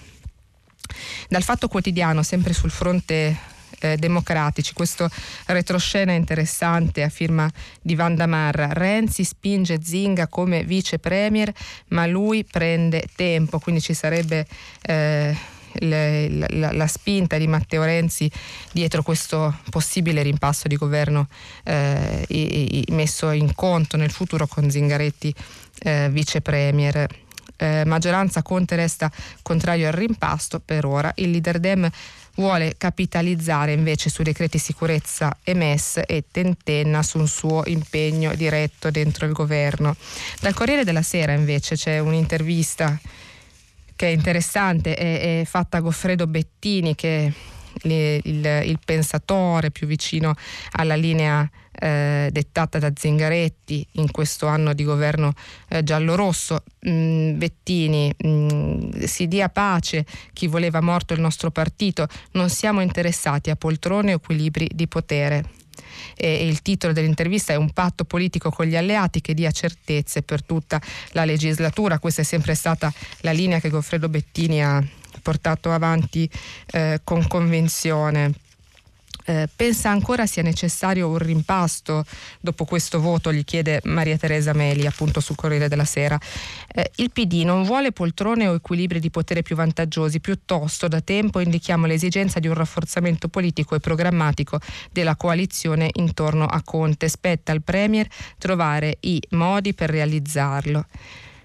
Dal 1.30 1.44
fatto 1.44 1.70
quotidiano, 1.70 2.22
sempre 2.22 2.52
sul 2.52 2.72
fronte 2.72 3.58
eh, 3.80 3.98
democratici. 3.98 4.74
Questo 4.74 5.10
retroscena 5.48 6.14
interessante 6.14 7.04
a 7.04 7.10
firma 7.10 7.50
di 7.82 7.96
Vanda 7.96 8.28
Marra. 8.28 8.74
Renzi 8.74 9.24
spinge 9.24 9.80
Zinga 9.82 10.28
come 10.28 10.64
vice 10.64 11.00
premier, 11.00 11.52
ma 11.90 12.06
lui 12.06 12.44
prende 12.44 13.08
tempo, 13.16 13.60
quindi 13.60 13.82
ci 13.82 13.94
sarebbe 13.94 14.46
eh, 14.82 15.36
le, 15.74 16.30
la, 16.30 16.72
la, 16.72 16.88
spinta 16.88 17.38
di 17.38 17.48
Matteo 17.48 17.84
Renzi 17.84 18.30
dietro 18.72 19.04
questo 19.04 19.60
possibile 19.70 20.24
rimpasto 20.24 20.68
di 20.68 20.76
governo 20.76 21.28
eh, 21.64 22.26
i, 22.30 22.80
i, 22.80 22.86
messo 22.94 23.32
in 23.32 23.54
conto 23.54 23.98
nel 23.98 24.12
futuro 24.12 24.48
con 24.48 24.70
Zingaretti 24.70 25.34
eh, 25.80 26.10
vice 26.12 26.42
premier. 26.42 27.08
Eh, 27.62 27.84
maggioranza 27.86 28.42
Conte 28.42 28.78
resta 28.78 29.12
contrario 29.42 29.88
al 29.88 29.94
rimpasto 29.94 30.60
per 30.60 30.86
ora. 30.86 31.12
Il 31.16 31.32
leader 31.32 31.60
Dem 31.60 31.90
vuole 32.40 32.76
capitalizzare 32.78 33.74
invece 33.74 34.10
sui 34.10 34.24
decreti 34.24 34.58
sicurezza 34.58 35.38
e 35.44 35.54
MES 35.54 36.02
e 36.08 36.24
tentenna 36.32 37.04
su 37.04 37.20
un 37.20 37.28
suo 37.28 37.64
impegno 37.66 38.34
diretto 38.34 38.90
dentro 38.90 39.26
il 39.26 39.34
governo. 39.34 39.96
Dal 40.40 40.54
Corriere 40.54 40.86
della 40.86 41.02
Sera 41.02 41.34
invece 41.34 41.76
c'è 41.76 42.00
un'intervista 42.00 42.98
che 43.96 44.08
è 44.08 44.12
interessante, 44.12 44.96
è, 44.96 45.42
è 45.42 45.46
fatta 45.46 45.78
a 45.78 45.82
Goffredo 45.82 46.26
Bettini 46.28 46.96
che 46.96 47.34
il, 47.84 48.20
il, 48.24 48.62
il 48.66 48.80
pensatore 48.84 49.72
più 49.72 49.88
vicino 49.88 50.34
alla 50.72 50.96
linea 50.96 51.50
eh, 51.80 52.30
dettata 52.32 52.78
da 52.78 52.92
Zingaretti 52.94 53.86
in 53.94 54.12
questo 54.12 54.48
anno 54.48 54.74
di 54.74 54.84
governo 54.84 55.34
eh, 55.70 55.84
giallo-rosso. 55.84 56.64
Mm, 56.88 57.38
Bettini, 57.38 58.14
mm, 58.26 59.04
si 59.04 59.28
dia 59.28 59.50
pace 59.50 60.06
chi 60.34 60.48
voleva 60.48 60.82
morto 60.82 61.14
il 61.14 61.22
nostro 61.22 61.52
partito, 61.52 62.08
non 62.32 62.50
siamo 62.50 62.82
interessati 62.82 63.50
a 63.50 63.56
poltrone 63.56 64.14
o 64.14 64.16
equilibri 64.16 64.70
di 64.74 64.88
potere. 64.88 65.52
E 66.16 66.46
il 66.46 66.62
titolo 66.62 66.92
dell'intervista 66.92 67.54
è 67.54 67.56
Un 67.56 67.72
patto 67.72 68.04
politico 68.04 68.50
con 68.50 68.66
gli 68.66 68.76
alleati 68.76 69.22
che 69.22 69.34
dia 69.34 69.52
certezze 69.52 70.22
per 70.22 70.44
tutta 70.44 70.82
la 71.12 71.24
legislatura. 71.24 72.00
Questa 72.00 72.22
è 72.22 72.26
sempre 72.26 72.56
stata 72.56 72.92
la 73.22 73.32
linea 73.32 73.60
che 73.60 73.70
Goffredo 73.70 74.10
Bettini 74.10 74.62
ha 74.62 74.84
portato 75.22 75.72
avanti 75.72 76.30
eh, 76.72 77.02
con 77.04 77.28
convinzione. 77.28 78.34
Eh, 79.30 79.48
pensa 79.56 79.92
ancora 79.92 80.26
sia 80.26 80.42
necessario 80.42 81.08
un 81.08 81.20
rimpasto 81.20 82.04
dopo 82.40 82.66
questo 82.66 83.00
voto, 83.00 83.32
gli 83.32 83.44
chiede 83.44 83.80
Maria 83.84 84.18
Teresa 84.18 84.54
Meli 84.54 84.88
appunto 84.88 85.20
sul 85.20 85.36
Corriere 85.36 85.68
della 85.68 85.86
Sera. 85.86 86.18
Eh, 86.74 86.90
il 86.96 87.12
PD 87.12 87.44
non 87.44 87.62
vuole 87.62 87.92
poltrone 87.92 88.48
o 88.48 88.56
equilibri 88.56 89.00
di 89.00 89.12
potere 89.12 89.44
più 89.44 89.56
vantaggiosi, 89.56 90.20
piuttosto 90.20 90.88
da 90.88 91.00
tempo 91.02 91.40
indichiamo 91.42 91.86
l'esigenza 91.86 92.40
di 92.40 92.48
un 92.48 92.56
rafforzamento 92.56 93.28
politico 93.28 93.76
e 93.76 93.80
programmatico 93.80 94.60
della 94.92 95.16
coalizione 95.16 95.92
intorno 95.94 96.46
a 96.46 96.64
Conte. 96.64 97.08
Spetta 97.08 97.52
al 97.52 97.62
Premier 97.62 98.08
trovare 98.40 98.98
i 99.02 99.22
modi 99.30 99.76
per 99.76 99.92
realizzarlo. 99.92 100.88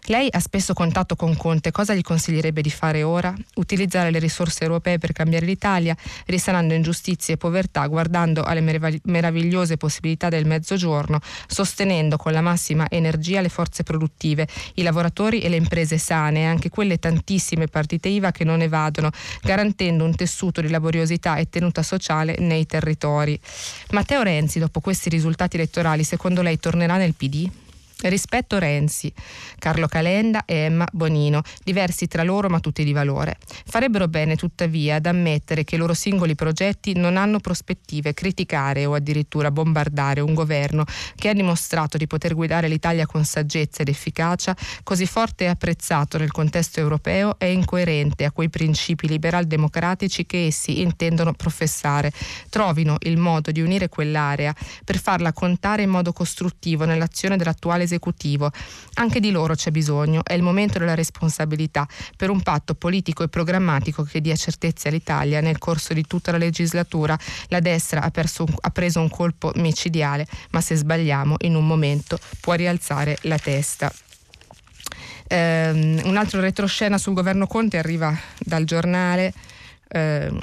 Lei 0.09 0.29
ha 0.31 0.39
spesso 0.39 0.75
contatto 0.75 1.17
con 1.17 1.35
Conte, 1.35 1.71
cosa 1.71 1.95
gli 1.95 2.03
consiglierebbe 2.03 2.61
di 2.61 2.69
fare 2.69 3.03
ora? 3.03 3.33
Utilizzare 3.55 4.11
le 4.11 4.19
risorse 4.19 4.65
europee 4.65 4.99
per 4.99 5.13
cambiare 5.13 5.47
l'Italia, 5.47 5.97
risanando 6.27 6.75
ingiustizie 6.75 7.35
e 7.35 7.37
povertà, 7.39 7.87
guardando 7.87 8.43
alle 8.43 9.01
meravigliose 9.05 9.79
possibilità 9.79 10.29
del 10.29 10.45
mezzogiorno, 10.45 11.21
sostenendo 11.47 12.19
con 12.19 12.33
la 12.33 12.43
massima 12.43 12.87
energia 12.91 13.41
le 13.41 13.49
forze 13.49 13.83
produttive, 13.83 14.47
i 14.75 14.83
lavoratori 14.83 15.41
e 15.41 15.49
le 15.49 15.57
imprese 15.57 15.97
sane 15.97 16.45
anche 16.45 16.69
quelle 16.69 16.99
tantissime 16.99 17.69
partite 17.69 18.11
IVA 18.11 18.31
che 18.31 18.45
non 18.45 18.61
evadono, 18.61 19.09
garantendo 19.41 20.05
un 20.05 20.15
tessuto 20.15 20.61
di 20.61 20.69
laboriosità 20.69 21.37
e 21.37 21.49
tenuta 21.49 21.83
sociale 21.83 22.37
nei 22.41 22.67
territori. 22.67 23.41
Matteo 23.93 24.21
Renzi, 24.21 24.59
dopo 24.59 24.81
questi 24.81 25.09
risultati 25.09 25.57
elettorali, 25.57 26.05
secondo 26.05 26.43
lei 26.43 26.59
tornerà 26.59 26.99
nel 26.99 27.15
PD? 27.15 27.63
Rispetto 28.03 28.59
Renzi, 28.59 29.13
Carlo 29.59 29.87
Calenda 29.87 30.45
e 30.45 30.55
Emma 30.57 30.87
Bonino, 30.93 31.43
diversi 31.63 32.07
tra 32.07 32.23
loro 32.23 32.49
ma 32.49 32.61
tutti 32.61 32.85
di 32.85 32.93
valore. 32.93 33.39
Farebbero 33.65 34.09
bene 34.09 34.37
tuttavia 34.37 34.97
ad 34.97 35.07
ammettere 35.07 35.65
che 35.65 35.77
i 35.77 35.79
loro 35.79 35.95
singoli 35.95 36.35
progetti 36.35 36.95
non 36.95 37.17
hanno 37.17 37.41
prospettive, 37.41 38.13
criticare 38.13 38.85
o 38.85 38.95
addirittura 38.95 39.51
bombardare 39.51 40.21
un 40.21 40.35
governo 40.35 40.85
che 41.15 41.29
ha 41.31 41.33
dimostrato 41.33 41.97
di 41.97 42.07
poter 42.07 42.35
guidare 42.35 42.69
l'Italia 42.69 43.07
con 43.07 43.25
saggezza 43.25 43.83
ed 43.83 43.89
efficacia, 43.89 44.57
così 44.83 45.07
forte 45.07 45.45
e 45.45 45.49
apprezzato 45.49 46.19
nel 46.19 46.31
contesto 46.31 46.81
europeo 46.81 47.39
e 47.39 47.53
incoerente 47.53 48.25
a 48.25 48.33
quei 48.33 48.51
principi 48.51 49.09
liberal-democratici 49.09 50.27
che 50.27 50.47
essi 50.47 50.81
intendono 50.83 51.33
professare. 51.33 52.13
Trovino 52.51 52.97
il 53.01 53.17
modo 53.17 53.51
di 53.51 53.61
unire 53.61 53.89
quell'area 53.89 54.55
per 54.85 54.99
farla 54.99 55.33
contare 55.33 55.83
in 55.83 55.91
modo 55.91 56.13
costruttivo 56.13 56.85
nell'azione 56.85 57.37
dell'attuale 57.37 57.84
esecutivo. 57.85 58.51
Anche 58.95 59.21
di 59.21 59.31
loro 59.31 59.55
c'è 59.55 59.71
bisogno, 59.71 60.23
è 60.25 60.35
il 60.35 60.43
momento 60.43 60.79
della 60.79 60.95
responsabilità 60.95 61.87
per 62.17 62.31
un 62.31 62.43
patto 62.43 62.75
politico 62.75 63.23
e 63.23 63.29
programmatico 63.29 64.03
che 64.03 64.21
dia 64.21 64.37
certezze 64.37 64.89
all'Italia. 64.89 65.41
Nel 65.41 65.59
corso 65.59 65.95
di 65.95 66.05
tutta 66.07 66.33
la 66.33 66.39
legislatura 66.39 67.19
la 67.49 67.61
destra 67.61 68.03
ha, 68.03 68.11
perso, 68.11 68.47
ha 68.61 68.71
preso 68.71 69.01
un 69.01 69.09
colpo 69.09 69.53
micidiale, 69.55 70.27
ma 70.51 70.61
se 70.61 70.75
sbagliamo 70.75 71.37
in 71.41 71.55
un 71.55 71.67
momento 71.67 72.19
può 72.41 72.55
rialzare 72.55 73.19
la 73.23 73.39
testa. 73.39 73.93
Um, 75.27 76.01
un 76.05 76.17
altro 76.19 76.41
retroscena 76.41 76.99
sul 76.99 77.15
governo 77.15 77.47
Conte 77.47 77.79
arriva 77.79 78.15
dal 78.39 78.65
giornale 78.65 79.33
um, 79.95 80.39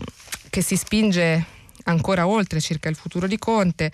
che 0.49 0.61
si 0.61 0.75
spinge 0.75 1.45
ancora 1.91 2.27
oltre 2.27 2.59
circa 2.59 2.89
il 2.89 2.95
futuro 2.95 3.27
di 3.27 3.37
Conte, 3.37 3.91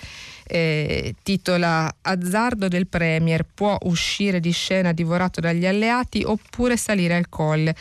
eh, 0.48 1.16
titola 1.24 1.94
Azzardo 2.02 2.68
del 2.68 2.88
Premier 2.88 3.46
può 3.54 3.78
uscire 3.82 4.40
di 4.40 4.52
scena 4.52 4.94
divorato 4.94 5.42
dagli 5.42 5.66
alleati 5.66 6.24
oppure 6.26 6.78
salire 6.78 7.16
al 7.16 7.28
colle. 7.30 7.76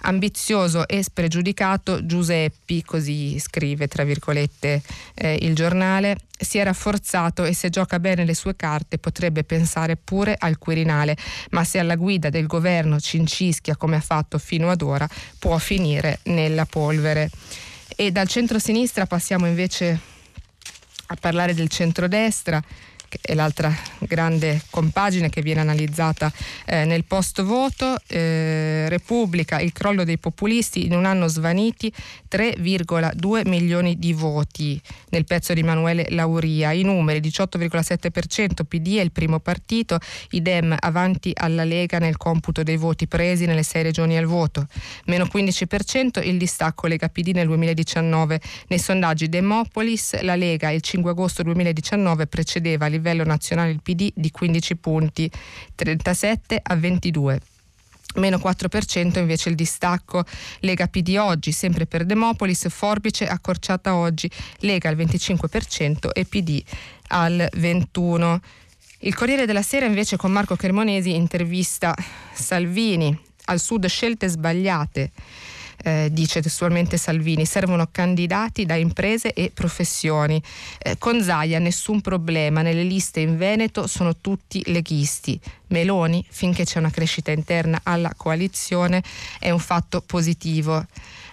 Ambizioso 0.00 0.86
e 0.88 1.02
spregiudicato 1.02 2.04
Giuseppi, 2.04 2.82
così 2.84 3.38
scrive 3.38 3.88
tra 3.88 4.04
virgolette 4.04 4.82
eh, 5.14 5.38
il 5.42 5.54
giornale, 5.54 6.16
si 6.38 6.58
è 6.58 6.64
rafforzato 6.64 7.44
e 7.44 7.52
se 7.52 7.68
gioca 7.68 7.98
bene 7.98 8.24
le 8.24 8.34
sue 8.34 8.54
carte 8.54 8.98
potrebbe 8.98 9.44
pensare 9.44 9.96
pure 9.96 10.36
al 10.38 10.58
Quirinale, 10.58 11.16
ma 11.50 11.64
se 11.64 11.78
alla 11.78 11.96
guida 11.96 12.30
del 12.30 12.46
governo 12.46 13.00
cincischia 13.00 13.76
come 13.76 13.96
ha 13.96 14.00
fatto 14.00 14.38
fino 14.38 14.70
ad 14.70 14.82
ora 14.82 15.08
può 15.38 15.58
finire 15.58 16.20
nella 16.24 16.64
polvere. 16.64 17.30
E 18.00 18.12
dal 18.12 18.28
centro-sinistra 18.28 19.06
passiamo 19.06 19.48
invece 19.48 19.98
a 21.06 21.16
parlare 21.16 21.52
del 21.52 21.68
centrodestra 21.68 22.62
è 23.20 23.34
l'altra 23.34 23.74
grande 24.00 24.62
compagine 24.70 25.28
che 25.30 25.42
viene 25.42 25.60
analizzata 25.60 26.32
eh, 26.66 26.84
nel 26.84 27.04
post 27.04 27.42
voto. 27.42 27.96
Eh, 28.06 28.88
Repubblica, 28.88 29.60
il 29.60 29.72
crollo 29.72 30.04
dei 30.04 30.18
populisti 30.18 30.86
in 30.86 30.94
un 30.94 31.04
anno 31.04 31.28
svaniti 31.28 31.92
3,2 32.30 33.48
milioni 33.48 33.98
di 33.98 34.12
voti 34.12 34.80
nel 35.10 35.24
pezzo 35.24 35.52
di 35.52 35.60
Emanuele 35.60 36.06
Lauria. 36.10 36.72
I 36.72 36.82
numeri 36.82 37.20
18,7% 37.20 38.64
PD 38.66 38.96
è 38.96 39.02
il 39.02 39.12
primo 39.12 39.38
partito, 39.38 39.98
idem 40.30 40.76
avanti 40.78 41.32
alla 41.34 41.64
Lega 41.64 41.98
nel 41.98 42.16
computo 42.16 42.62
dei 42.62 42.76
voti 42.76 43.06
presi 43.06 43.46
nelle 43.46 43.62
sei 43.62 43.82
regioni 43.82 44.16
al 44.16 44.26
voto. 44.26 44.66
Meno 45.06 45.24
15% 45.24 46.26
il 46.26 46.38
distacco 46.38 46.86
Lega 46.86 47.08
PD 47.08 47.28
nel 47.28 47.46
2019. 47.46 48.40
Nei 48.68 48.78
sondaggi 48.78 49.28
Demopolis 49.28 50.20
la 50.22 50.36
Lega 50.36 50.70
il 50.70 50.80
5 50.80 51.10
agosto 51.10 51.42
2019 51.42 52.26
precedeva 52.26 52.86
livello 52.98 53.24
nazionale 53.24 53.70
il 53.70 53.80
PD 53.82 54.10
di 54.14 54.30
15 54.30 54.76
punti, 54.76 55.30
37 55.74 56.60
a 56.62 56.76
22 56.76 57.40
meno 58.14 58.38
4% 58.38 59.18
invece 59.18 59.48
il 59.48 59.54
distacco. 59.54 60.24
Lega 60.60 60.88
PD 60.88 61.16
oggi, 61.18 61.52
sempre 61.52 61.86
per 61.86 62.04
Demopolis, 62.04 62.68
Forbice 62.68 63.26
accorciata 63.26 63.94
oggi, 63.94 64.30
Lega 64.60 64.88
al 64.88 64.96
25% 64.96 66.10
e 66.12 66.24
PD 66.24 66.62
al 67.08 67.48
21%. 67.54 68.38
Il 69.00 69.14
Corriere 69.14 69.46
della 69.46 69.62
Sera 69.62 69.86
invece 69.86 70.16
con 70.16 70.32
Marco 70.32 70.56
Cremonesi 70.56 71.14
intervista 71.14 71.94
Salvini, 72.32 73.16
al 73.44 73.60
sud 73.60 73.86
scelte 73.86 74.26
sbagliate 74.26 75.12
eh, 75.82 76.08
dice 76.10 76.42
testualmente 76.42 76.96
Salvini, 76.96 77.44
servono 77.44 77.88
candidati 77.90 78.66
da 78.66 78.74
imprese 78.74 79.32
e 79.32 79.50
professioni. 79.52 80.42
Eh, 80.78 80.98
con 80.98 81.22
Zaia 81.22 81.58
nessun 81.58 82.00
problema, 82.00 82.62
nelle 82.62 82.82
liste 82.82 83.20
in 83.20 83.36
Veneto 83.36 83.86
sono 83.86 84.16
tutti 84.16 84.62
leghisti. 84.66 85.40
Meloni, 85.68 86.24
finché 86.28 86.64
c'è 86.64 86.78
una 86.78 86.90
crescita 86.90 87.30
interna 87.30 87.80
alla 87.82 88.14
coalizione, 88.16 89.02
è 89.38 89.50
un 89.50 89.58
fatto 89.58 90.00
positivo 90.00 90.86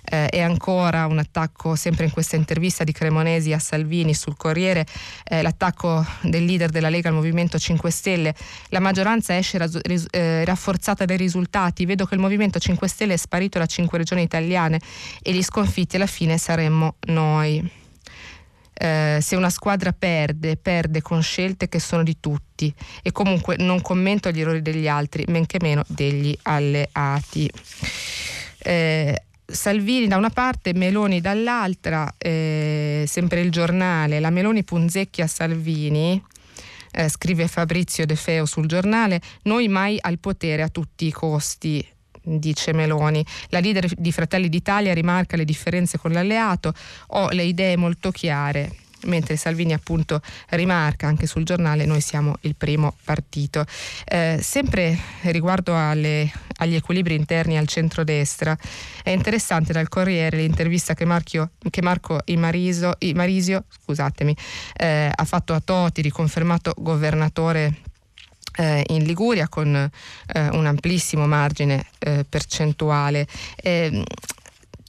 eh, 0.06 0.28
e 0.30 0.42
ancora 0.42 1.06
un 1.06 1.18
attacco 1.18 1.76
sempre 1.76 2.06
in 2.06 2.12
questa 2.12 2.36
intervista 2.36 2.84
di 2.84 2.92
Cremonesi 2.92 3.52
a 3.54 3.60
Salvini 3.60 4.14
sul 4.14 4.38
Corriere, 4.38 4.86
eh, 5.24 5.42
l'attacco 5.42 6.06
del 6.22 6.46
leader 6.46 6.70
della 6.70 6.90
Lega 6.90 7.10
al 7.10 7.16
Movimento 7.16 7.58
5 7.58 7.90
Stelle. 7.90 8.36
La 8.70 8.80
maggioranza 8.80 9.36
esce 9.36 9.58
ris- 9.84 10.08
eh, 10.12 10.46
rafforzata 10.46 11.06
dai 11.06 11.18
risultati, 11.18 11.86
vedo 11.86 12.06
che 12.06 12.16
il 12.16 12.22
Movimento 12.22 12.60
5 12.60 12.88
Stelle 12.88 13.14
è 13.14 13.18
sparito 13.18 13.60
da 13.60 13.66
cinque 13.66 13.98
regioni 13.98 14.22
italiane 14.22 14.80
e 15.22 15.34
gli 15.34 15.44
sconfitti 15.44 15.96
alla 15.96 16.06
fine 16.06 16.38
saremmo 16.38 16.96
noi. 17.08 17.84
Eh, 18.78 19.20
se 19.22 19.38
una 19.38 19.50
squadra 19.50 19.94
perde, 19.94 20.58
perde 20.58 21.02
con 21.02 21.24
scelte 21.24 21.70
che 21.70 21.80
sono 21.80 22.04
di 22.04 22.18
tutti 22.20 22.74
e 23.02 23.12
comunque 23.14 23.56
non 23.58 23.82
commento 23.82 24.30
gli 24.32 24.42
errori 24.42 24.62
degli 24.62 24.88
altri, 24.88 25.24
men 25.28 25.46
che 25.46 25.60
meno 25.62 25.84
degli 25.88 26.38
alleati. 26.42 27.50
Eh, 28.58 29.24
Salvini 29.56 30.08
da 30.08 30.18
una 30.18 30.30
parte, 30.30 30.74
Meloni 30.74 31.22
dall'altra, 31.22 32.14
eh, 32.18 33.06
sempre 33.08 33.42
il 33.42 33.52
giornale, 33.52 34.20
la 34.20 34.30
Meloni 34.30 34.64
punzecchia 34.64 35.26
Salvini, 35.26 36.22
eh, 36.92 37.10
scrive 37.10 37.48
Fabrizio 37.48 38.06
De 38.06 38.16
Feo 38.16 38.46
sul 38.46 38.68
giornale, 38.68 39.22
noi 39.44 39.68
mai 39.68 39.98
al 40.00 40.20
potere 40.20 40.62
a 40.62 40.70
tutti 40.70 41.08
i 41.08 41.12
costi, 41.12 41.86
dice 42.22 42.74
Meloni. 42.74 43.26
La 43.50 43.60
leader 43.60 43.88
di 43.96 44.12
Fratelli 44.12 44.50
d'Italia 44.50 44.94
rimarca 44.94 45.38
le 45.38 45.46
differenze 45.46 45.98
con 45.98 46.12
l'alleato, 46.12 46.74
ho 47.08 47.30
le 47.30 47.44
idee 47.44 47.78
molto 47.78 48.12
chiare 48.12 48.84
mentre 49.06 49.36
Salvini 49.36 49.74
appunto 49.74 50.22
rimarca 50.50 51.08
anche 51.08 51.28
sul 51.28 51.44
giornale 51.44 51.86
noi 51.86 52.02
siamo 52.02 52.36
il 52.42 52.56
primo 52.56 52.96
partito. 53.04 53.66
Eh, 54.06 54.40
sempre 54.42 54.98
riguardo 55.22 55.78
alle, 55.78 56.32
agli 56.58 56.76
equilibri 56.76 57.16
interni 57.16 57.58
al 57.58 57.68
centrodestra, 57.68 58.58
è 59.04 59.10
interessante 59.10 59.74
dal 59.74 59.90
Corriere 59.90 60.38
l'intervista 60.38 60.94
che, 60.94 61.06
Marchio, 61.06 61.52
che 61.70 61.82
Marco 61.82 62.20
Imariso, 62.26 62.94
Imarisio 63.00 63.66
scusatemi, 63.70 64.36
eh, 64.76 65.12
ha 65.14 65.26
fatto 65.26 65.54
a 65.54 65.62
Toti, 65.64 66.02
riconfermato 66.02 66.74
governatore 66.78 67.74
eh, 68.58 68.84
in 68.88 69.04
Liguria 69.04 69.48
con 69.48 69.76
eh, 69.76 70.48
un 70.50 70.66
amplissimo 70.66 71.28
margine 71.28 71.86
eh, 72.00 72.26
percentuale. 72.28 73.28
Eh, 73.56 74.04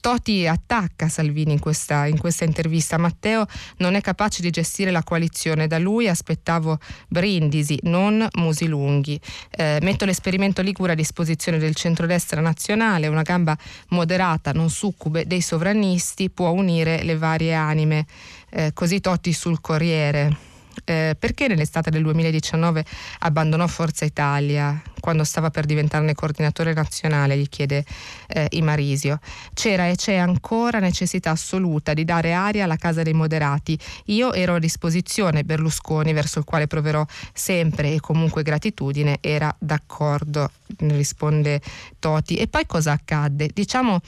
Toti 0.07 0.47
attacca 0.47 1.09
Salvini 1.09 1.51
in 1.51 1.59
questa, 1.59 2.05
in 2.05 2.17
questa, 2.17 2.45
intervista. 2.45 2.97
Matteo 2.97 3.45
non 3.79 3.93
è 3.95 3.99
capace 3.99 4.41
di 4.41 4.49
gestire 4.51 4.89
la 4.89 5.03
coalizione. 5.03 5.67
Da 5.67 5.79
lui 5.79 6.07
aspettavo 6.07 6.79
brindisi, 7.09 7.77
non 7.83 8.25
musi 8.35 8.67
lunghi. 8.67 9.19
Eh, 9.49 9.79
metto 9.81 10.05
l'esperimento 10.05 10.61
Ligure 10.61 10.93
a 10.93 10.95
disposizione 10.95 11.57
del 11.57 11.75
centrodestra 11.75 12.39
nazionale. 12.39 13.07
Una 13.07 13.21
gamba 13.21 13.57
moderata, 13.89 14.53
non 14.53 14.69
succube 14.69 15.27
dei 15.27 15.41
sovranisti 15.41 16.29
può 16.29 16.51
unire 16.51 17.03
le 17.03 17.17
varie 17.17 17.53
anime. 17.53 18.05
Eh, 18.49 18.71
così 18.73 19.01
Totti 19.01 19.33
sul 19.33 19.59
Corriere 19.59 20.55
eh, 20.85 21.15
perché 21.17 21.47
nell'estate 21.47 21.89
del 21.89 22.03
2019 22.03 22.85
abbandonò 23.19 23.67
Forza 23.67 24.05
Italia 24.05 24.81
quando 24.99 25.23
stava 25.23 25.49
per 25.49 25.65
diventarne 25.65 26.13
coordinatore 26.13 26.73
nazionale, 26.73 27.37
gli 27.37 27.47
chiede 27.47 27.85
eh, 28.27 28.47
Imarisio. 28.51 29.19
C'era 29.53 29.87
e 29.87 29.95
c'è 29.95 30.15
ancora 30.15 30.79
necessità 30.79 31.31
assoluta 31.31 31.93
di 31.93 32.03
dare 32.03 32.33
aria 32.33 32.65
alla 32.65 32.75
Casa 32.75 33.03
dei 33.03 33.13
Moderati. 33.13 33.77
Io 34.05 34.33
ero 34.33 34.55
a 34.55 34.59
disposizione, 34.59 35.43
Berlusconi, 35.43 36.13
verso 36.13 36.39
il 36.39 36.45
quale 36.45 36.67
proverò 36.67 37.05
sempre 37.33 37.93
e 37.93 37.99
comunque 37.99 38.43
gratitudine, 38.43 39.19
era 39.21 39.53
d'accordo, 39.57 40.51
risponde 40.77 41.61
Toti. 41.99 42.35
E 42.35 42.47
poi 42.47 42.65
cosa 42.65 42.91
accadde? 42.91 43.49
Diciamo 43.53 44.01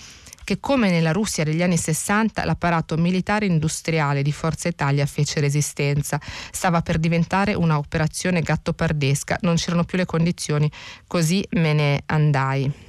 che 0.50 0.60
come 0.60 0.90
nella 0.90 1.12
Russia 1.12 1.44
degli 1.44 1.62
anni 1.62 1.78
60 1.78 2.44
l'apparato 2.44 2.98
militare 2.98 3.46
industriale 3.46 4.24
di 4.24 4.32
Forza 4.32 4.68
Italia 4.68 5.06
fece 5.06 5.40
resistenza. 5.40 6.20
Stava 6.50 6.82
per 6.82 6.98
diventare 6.98 7.54
una 7.54 7.78
operazione 7.78 8.42
gattopardesca, 8.42 9.38
non 9.42 9.58
c'erano 9.58 9.84
più 9.84 10.00
le 10.00 10.08
condizioni, 10.08 10.72
così 11.06 11.46
me 11.52 11.74
ne 11.74 12.02
andai. 12.08 12.89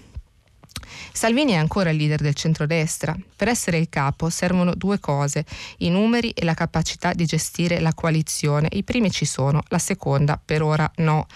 Salvini 1.12 1.52
è 1.52 1.56
ancora 1.56 1.90
il 1.90 1.96
leader 1.96 2.20
del 2.20 2.34
centrodestra. 2.34 3.16
Per 3.36 3.48
essere 3.48 3.78
il 3.78 3.88
capo 3.88 4.30
servono 4.30 4.74
due 4.74 4.98
cose, 5.00 5.44
i 5.78 5.90
numeri 5.90 6.30
e 6.30 6.44
la 6.44 6.54
capacità 6.54 7.12
di 7.12 7.24
gestire 7.26 7.80
la 7.80 7.92
coalizione. 7.94 8.68
I 8.72 8.84
primi 8.84 9.10
ci 9.10 9.24
sono, 9.24 9.62
la 9.68 9.78
seconda 9.78 10.40
per 10.42 10.62
ora 10.62 10.90
no. 10.96 11.26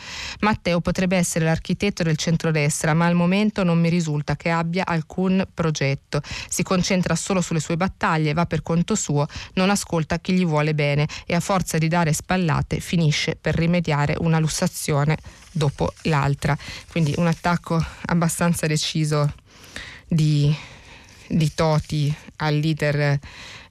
Matteo 0.40 0.80
potrebbe 0.80 1.16
essere 1.16 1.44
l'architetto 1.44 2.02
del 2.02 2.16
centrodestra, 2.16 2.94
ma 2.94 3.06
al 3.06 3.14
momento 3.14 3.64
non 3.64 3.80
mi 3.80 3.88
risulta 3.88 4.37
che 4.37 4.50
abbia 4.50 4.87
alcun 4.87 5.46
progetto. 5.52 6.22
Si 6.48 6.62
concentra 6.62 7.14
solo 7.14 7.40
sulle 7.40 7.60
sue 7.60 7.76
battaglie, 7.76 8.32
va 8.32 8.46
per 8.46 8.62
conto 8.62 8.94
suo, 8.94 9.26
non 9.54 9.70
ascolta 9.70 10.18
chi 10.18 10.34
gli 10.34 10.46
vuole 10.46 10.74
bene 10.74 11.06
e 11.26 11.34
a 11.34 11.40
forza 11.40 11.78
di 11.78 11.88
dare 11.88 12.12
spallate 12.12 12.80
finisce 12.80 13.37
per 13.40 13.54
rimediare 13.54 14.14
una 14.18 14.38
lussazione 14.38 15.16
dopo 15.50 15.92
l'altra. 16.02 16.56
Quindi 16.90 17.14
un 17.16 17.26
attacco 17.26 17.82
abbastanza 18.06 18.66
deciso 18.66 19.32
di, 20.09 20.55
di 21.27 21.55
Toti 21.55 22.23
al 22.37 22.57
leader 22.57 23.18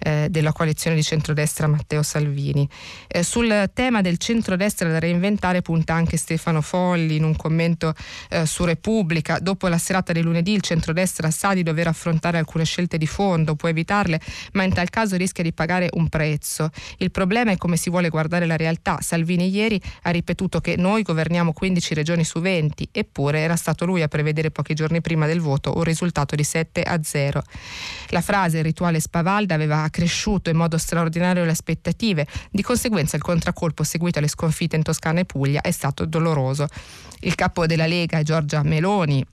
eh, 0.03 0.27
della 0.29 0.51
coalizione 0.51 0.95
di 0.95 1.03
centrodestra 1.03 1.67
Matteo 1.67 2.03
Salvini. 2.03 2.67
Eh, 3.07 3.23
sul 3.23 3.71
tema 3.73 4.01
del 4.01 4.17
centrodestra 4.17 4.89
da 4.89 4.99
reinventare 4.99 5.61
punta 5.61 5.93
anche 5.93 6.17
Stefano 6.17 6.61
Folli 6.61 7.15
in 7.15 7.23
un 7.23 7.35
commento 7.35 7.93
eh, 8.29 8.45
su 8.45 8.65
Repubblica. 8.65 9.39
Dopo 9.39 9.67
la 9.67 9.77
serata 9.77 10.13
di 10.13 10.21
lunedì 10.21 10.51
il 10.51 10.61
centrodestra 10.61 11.31
sa 11.31 11.53
di 11.53 11.63
dover 11.63 11.87
affrontare 11.87 12.37
alcune 12.37 12.65
scelte 12.65 12.97
di 12.97 13.07
fondo, 13.07 13.55
può 13.55 13.69
evitarle, 13.69 14.19
ma 14.53 14.63
in 14.63 14.73
tal 14.73 14.89
caso 14.89 15.15
rischia 15.15 15.43
di 15.43 15.53
pagare 15.53 15.89
un 15.93 16.09
prezzo. 16.09 16.69
Il 16.97 17.11
problema 17.11 17.51
è 17.51 17.57
come 17.57 17.77
si 17.77 17.89
vuole 17.89 18.09
guardare 18.09 18.45
la 18.45 18.57
realtà. 18.57 18.99
Salvini 19.01 19.49
ieri 19.49 19.81
ha 20.03 20.09
ripetuto 20.09 20.59
che 20.59 20.75
noi 20.77 21.03
governiamo 21.03 21.53
15 21.53 21.93
regioni 21.93 22.23
su 22.23 22.39
20, 22.39 22.89
eppure 22.91 23.39
era 23.39 23.55
stato 23.55 23.85
lui 23.85 24.01
a 24.01 24.07
prevedere 24.07 24.51
pochi 24.51 24.73
giorni 24.73 25.01
prima 25.01 25.25
del 25.25 25.39
voto 25.39 25.75
un 25.75 25.83
risultato 25.83 26.35
di 26.35 26.43
7 26.43 26.83
a 26.83 27.01
0. 27.01 27.43
La 28.09 28.21
frase 28.21 28.52
il 28.57 28.63
rituale 28.63 28.99
spavalda 28.99 29.53
aveva 29.53 29.83
accresciuto 29.83 30.49
in 30.49 30.57
modo 30.57 30.77
straordinario 30.77 31.43
le 31.43 31.51
aspettative, 31.51 32.27
di 32.51 32.61
conseguenza 32.61 33.15
il 33.15 33.21
contraccolpo 33.21 33.83
seguito 33.83 34.19
alle 34.19 34.27
sconfitte 34.27 34.75
in 34.75 34.83
Toscana 34.83 35.19
e 35.19 35.25
Puglia 35.25 35.61
è 35.61 35.71
stato 35.71 36.05
doloroso. 36.05 36.67
Il 37.21 37.35
capo 37.35 37.65
della 37.65 37.85
Lega, 37.85 38.23
Giorgia 38.23 38.63
Meloni, 38.63 39.25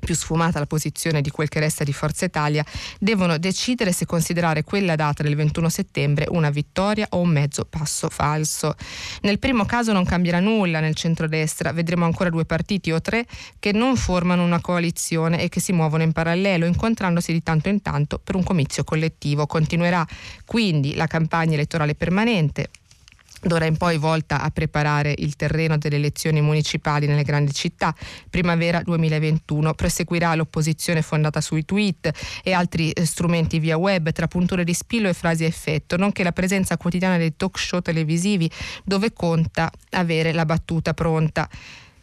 più 0.00 0.14
sfumata 0.14 0.58
la 0.58 0.66
posizione 0.66 1.20
di 1.20 1.30
quel 1.30 1.48
che 1.48 1.60
resta 1.60 1.84
di 1.84 1.92
Forza 1.92 2.24
Italia, 2.24 2.64
devono 2.98 3.38
decidere 3.38 3.92
se 3.92 4.06
considerare 4.06 4.64
quella 4.64 4.96
data 4.96 5.22
del 5.22 5.36
21 5.36 5.68
settembre 5.68 6.26
una 6.28 6.50
vittoria 6.50 7.06
o 7.10 7.20
un 7.20 7.28
mezzo 7.28 7.64
passo 7.64 8.08
falso. 8.08 8.74
Nel 9.22 9.38
primo 9.38 9.64
caso 9.64 9.92
non 9.92 10.04
cambierà 10.04 10.40
nulla 10.40 10.80
nel 10.80 10.94
centrodestra, 10.94 11.72
vedremo 11.72 12.04
ancora 12.04 12.30
due 12.30 12.44
partiti 12.44 12.90
o 12.90 13.00
tre 13.00 13.26
che 13.58 13.72
non 13.72 13.96
formano 13.96 14.44
una 14.44 14.60
coalizione 14.60 15.42
e 15.42 15.48
che 15.48 15.60
si 15.60 15.72
muovono 15.72 16.02
in 16.02 16.12
parallelo, 16.12 16.66
incontrandosi 16.66 17.32
di 17.32 17.42
tanto 17.42 17.68
in 17.68 17.82
tanto 17.82 18.18
per 18.18 18.34
un 18.34 18.42
comizio 18.42 18.84
collettivo. 18.84 19.46
Continuerà 19.46 20.06
quindi 20.44 20.94
la 20.94 21.06
campagna 21.06 21.54
elettorale 21.54 21.94
permanente 21.94 22.70
d'ora 23.42 23.66
in 23.66 23.76
poi 23.76 23.98
volta 23.98 24.40
a 24.40 24.50
preparare 24.50 25.14
il 25.18 25.36
terreno 25.36 25.78
delle 25.78 25.96
elezioni 25.96 26.40
municipali 26.40 27.06
nelle 27.06 27.22
grandi 27.22 27.52
città. 27.52 27.94
Primavera 28.28 28.80
2021 28.82 29.74
proseguirà 29.74 30.34
l'opposizione 30.34 31.02
fondata 31.02 31.40
sui 31.40 31.64
tweet 31.64 32.10
e 32.42 32.52
altri 32.52 32.90
eh, 32.90 33.04
strumenti 33.04 33.58
via 33.58 33.76
web 33.76 34.10
tra 34.12 34.26
punture 34.26 34.64
di 34.64 34.74
spillo 34.74 35.08
e 35.08 35.14
frasi 35.14 35.44
a 35.44 35.46
effetto, 35.46 35.96
nonché 35.96 36.22
la 36.22 36.32
presenza 36.32 36.76
quotidiana 36.76 37.16
dei 37.16 37.36
talk 37.36 37.58
show 37.58 37.80
televisivi 37.80 38.50
dove 38.84 39.12
conta 39.12 39.70
avere 39.90 40.32
la 40.32 40.44
battuta 40.44 40.94
pronta. 40.94 41.48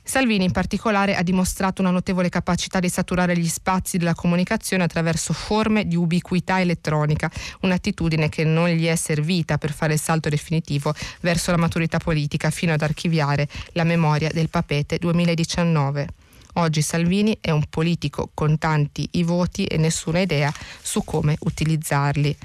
Salvini 0.07 0.43
in 0.45 0.51
particolare 0.51 1.15
ha 1.15 1.23
dimostrato 1.23 1.81
una 1.81 1.89
notevole 1.89 2.29
capacità 2.29 2.79
di 2.79 2.89
saturare 2.89 3.35
gli 3.35 3.47
spazi 3.47 3.97
della 3.97 4.13
comunicazione 4.13 4.83
attraverso 4.83 5.33
forme 5.33 5.87
di 5.87 5.95
ubiquità 5.95 6.61
elettronica, 6.61 7.29
un'attitudine 7.61 8.29
che 8.29 8.43
non 8.43 8.69
gli 8.69 8.85
è 8.85 8.95
servita 8.95 9.57
per 9.57 9.73
fare 9.73 9.93
il 9.93 9.99
salto 9.99 10.29
definitivo 10.29 10.93
verso 11.21 11.49
la 11.49 11.57
maturità 11.57 11.97
politica 11.97 12.51
fino 12.51 12.71
ad 12.71 12.83
archiviare 12.83 13.47
la 13.71 13.83
memoria 13.83 14.29
del 14.31 14.49
papete 14.49 14.99
2019. 14.99 16.07
Oggi 16.53 16.83
Salvini 16.83 17.39
è 17.41 17.49
un 17.49 17.63
politico 17.67 18.29
con 18.31 18.59
tanti 18.59 19.09
i 19.13 19.23
voti 19.23 19.65
e 19.65 19.77
nessuna 19.77 20.19
idea 20.19 20.53
su 20.81 21.03
come 21.03 21.35
utilizzarli. 21.39 22.37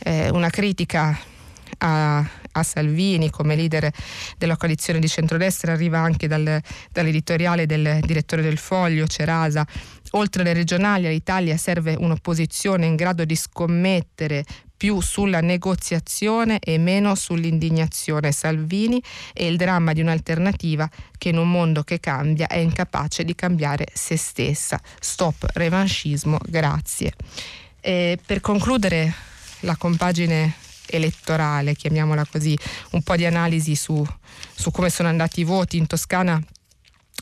Eh, 0.00 0.30
una 0.30 0.50
critica 0.50 1.16
a, 1.78 2.18
a, 2.18 2.62
Salvini 2.62 3.30
come 3.30 3.56
leader 3.56 3.90
della 4.38 4.56
coalizione 4.56 4.98
di 4.98 5.08
centrodestra 5.08 5.72
arriva 5.72 5.98
anche 5.98 6.26
dal, 6.26 6.60
dall'editoriale 6.92 7.66
del 7.66 8.00
direttore 8.02 8.42
del 8.42 8.58
Foglio, 8.58 9.06
Cerasa. 9.06 9.66
Oltre 10.12 10.42
alle 10.42 10.52
regionali 10.52 11.06
all'Italia 11.06 11.56
serve 11.56 11.96
un'opposizione 11.98 12.86
in 12.86 12.94
grado 12.94 13.24
di 13.24 13.34
scommettere 13.34 14.44
più 14.76 15.00
sulla 15.00 15.40
negoziazione 15.40 16.58
e 16.58 16.78
meno 16.78 17.14
sull'indignazione. 17.14 18.32
Salvini 18.32 19.02
e 19.32 19.46
il 19.46 19.56
dramma 19.56 19.92
di 19.92 20.00
un'alternativa 20.00 20.88
che 21.16 21.30
in 21.30 21.38
un 21.38 21.50
mondo 21.50 21.82
che 21.82 22.00
cambia 22.00 22.46
è 22.48 22.58
incapace 22.58 23.24
di 23.24 23.34
cambiare 23.34 23.86
se 23.92 24.16
stessa. 24.16 24.78
Stop 25.00 25.46
revanchismo, 25.54 26.38
grazie. 26.46 27.12
E 27.80 28.18
per 28.24 28.40
concludere 28.40 29.12
la 29.60 29.76
compagine 29.76 30.54
elettorale, 30.86 31.74
chiamiamola 31.74 32.26
così, 32.30 32.56
un 32.90 33.02
po' 33.02 33.16
di 33.16 33.24
analisi 33.24 33.74
su, 33.74 34.04
su 34.54 34.70
come 34.70 34.90
sono 34.90 35.08
andati 35.08 35.40
i 35.40 35.44
voti 35.44 35.76
in 35.76 35.86
Toscana 35.86 36.42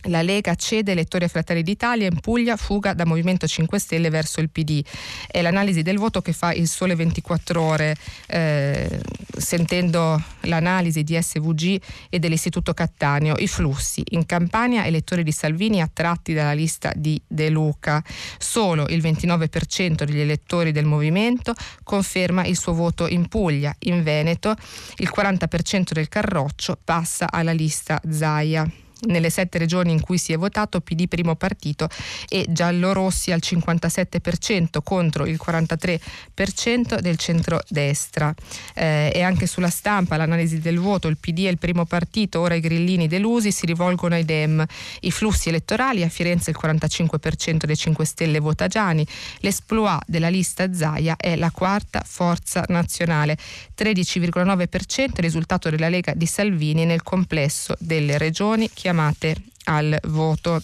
la 0.04 0.22
Lega 0.22 0.54
cede 0.54 0.92
elettori 0.92 1.24
a 1.24 1.28
Fratelli 1.28 1.62
d'Italia, 1.62 2.06
in 2.06 2.20
Puglia 2.20 2.56
fuga 2.56 2.92
da 2.92 3.04
Movimento 3.04 3.46
5 3.46 3.78
Stelle 3.78 4.10
verso 4.10 4.40
il 4.40 4.50
PD. 4.50 4.82
È 5.26 5.40
l'analisi 5.42 5.82
del 5.82 5.98
voto 5.98 6.20
che 6.22 6.32
fa 6.32 6.52
il 6.52 6.68
Sole 6.68 6.94
24 6.94 7.60
ore, 7.60 7.96
eh, 8.26 9.00
sentendo 9.36 10.22
l'analisi 10.42 11.02
di 11.02 11.18
SVG 11.20 11.80
e 12.08 12.18
dell'Istituto 12.18 12.74
Cattaneo. 12.74 13.36
I 13.38 13.46
flussi. 13.46 14.02
In 14.10 14.26
Campania 14.26 14.86
elettori 14.86 15.22
di 15.22 15.32
Salvini 15.32 15.80
attratti 15.80 16.32
dalla 16.32 16.52
lista 16.52 16.92
di 16.96 17.20
De 17.26 17.48
Luca. 17.50 18.02
Solo 18.38 18.86
il 18.88 19.00
29% 19.00 20.04
degli 20.04 20.20
elettori 20.20 20.72
del 20.72 20.84
Movimento 20.84 21.54
conferma 21.82 22.44
il 22.44 22.58
suo 22.58 22.74
voto 22.74 23.06
in 23.06 23.28
Puglia. 23.28 23.74
In 23.80 24.02
Veneto 24.02 24.54
il 24.96 25.10
40% 25.14 25.92
del 25.92 26.08
Carroccio 26.08 26.78
passa 26.82 27.30
alla 27.30 27.52
lista 27.52 28.00
Zaia 28.08 28.68
nelle 29.06 29.30
sette 29.30 29.58
regioni 29.58 29.92
in 29.92 30.00
cui 30.00 30.18
si 30.18 30.32
è 30.32 30.36
votato 30.36 30.80
PD 30.80 31.08
primo 31.08 31.34
partito 31.34 31.88
e 32.28 32.46
giallorossi 32.48 33.32
al 33.32 33.40
57% 33.42 34.82
contro 34.82 35.26
il 35.26 35.40
43% 35.44 37.00
del 37.00 37.16
centrodestra. 37.16 38.34
Eh, 38.74 39.10
e 39.14 39.22
anche 39.22 39.46
sulla 39.46 39.70
stampa 39.70 40.16
l'analisi 40.16 40.60
del 40.60 40.78
voto, 40.78 41.08
il 41.08 41.18
PD 41.18 41.46
è 41.46 41.50
il 41.50 41.58
primo 41.58 41.84
partito, 41.84 42.40
ora 42.40 42.54
i 42.54 42.60
grillini 42.60 43.08
delusi 43.08 43.50
si 43.52 43.66
rivolgono 43.66 44.14
ai 44.14 44.24
Dem. 44.24 44.64
I 45.00 45.10
flussi 45.10 45.48
elettorali 45.48 46.02
a 46.02 46.08
Firenze 46.08 46.50
il 46.50 46.58
45% 46.60 47.64
dei 47.64 47.76
5 47.76 48.04
Stelle 48.04 48.38
vota 48.38 48.66
Gianni, 48.68 49.06
l'esploit 49.40 50.02
della 50.06 50.28
lista 50.28 50.72
Zaia 50.72 51.16
è 51.16 51.36
la 51.36 51.50
quarta 51.50 52.02
forza 52.04 52.64
nazionale, 52.68 53.36
13,9% 53.76 55.00
il 55.02 55.10
risultato 55.16 55.70
della 55.70 55.88
Lega 55.88 56.14
di 56.14 56.26
Salvini 56.26 56.84
nel 56.84 57.02
complesso 57.02 57.74
delle 57.78 58.18
regioni 58.18 58.70
che 58.72 58.88
chiamate 58.92 59.34
al 59.64 59.98
voto. 60.04 60.62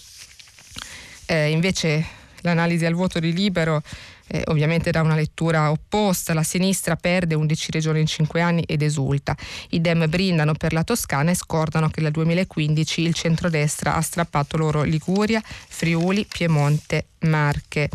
Eh, 1.25 1.51
invece 1.51 2.05
l'analisi 2.43 2.85
al 2.85 2.95
voto 2.95 3.19
di 3.19 3.33
libero 3.33 3.83
eh, 4.31 4.43
ovviamente 4.49 4.91
da 4.91 5.01
una 5.01 5.15
lettura 5.15 5.71
opposta, 5.71 6.35
la 6.35 6.43
sinistra 6.43 6.97
perde 6.97 7.35
11 7.35 7.71
regioni 7.71 8.01
in 8.01 8.07
5 8.07 8.41
anni 8.43 8.63
ed 8.67 8.83
esulta. 8.83 9.35
I 9.71 9.81
Dem 9.81 10.07
brindano 10.09 10.53
per 10.53 10.75
la 10.75 10.85
Toscana 10.85 11.31
e 11.31 11.35
scordano 11.35 11.89
che 11.89 12.03
nel 12.03 12.13
2015 12.13 13.01
il 13.01 13.15
centrodestra 13.15 13.95
ha 13.95 14.03
strappato 14.03 14.59
loro 14.59 14.83
Liguria, 14.83 15.43
Friuli, 15.43 16.27
Piemonte, 16.27 17.07
Marche. 17.21 17.89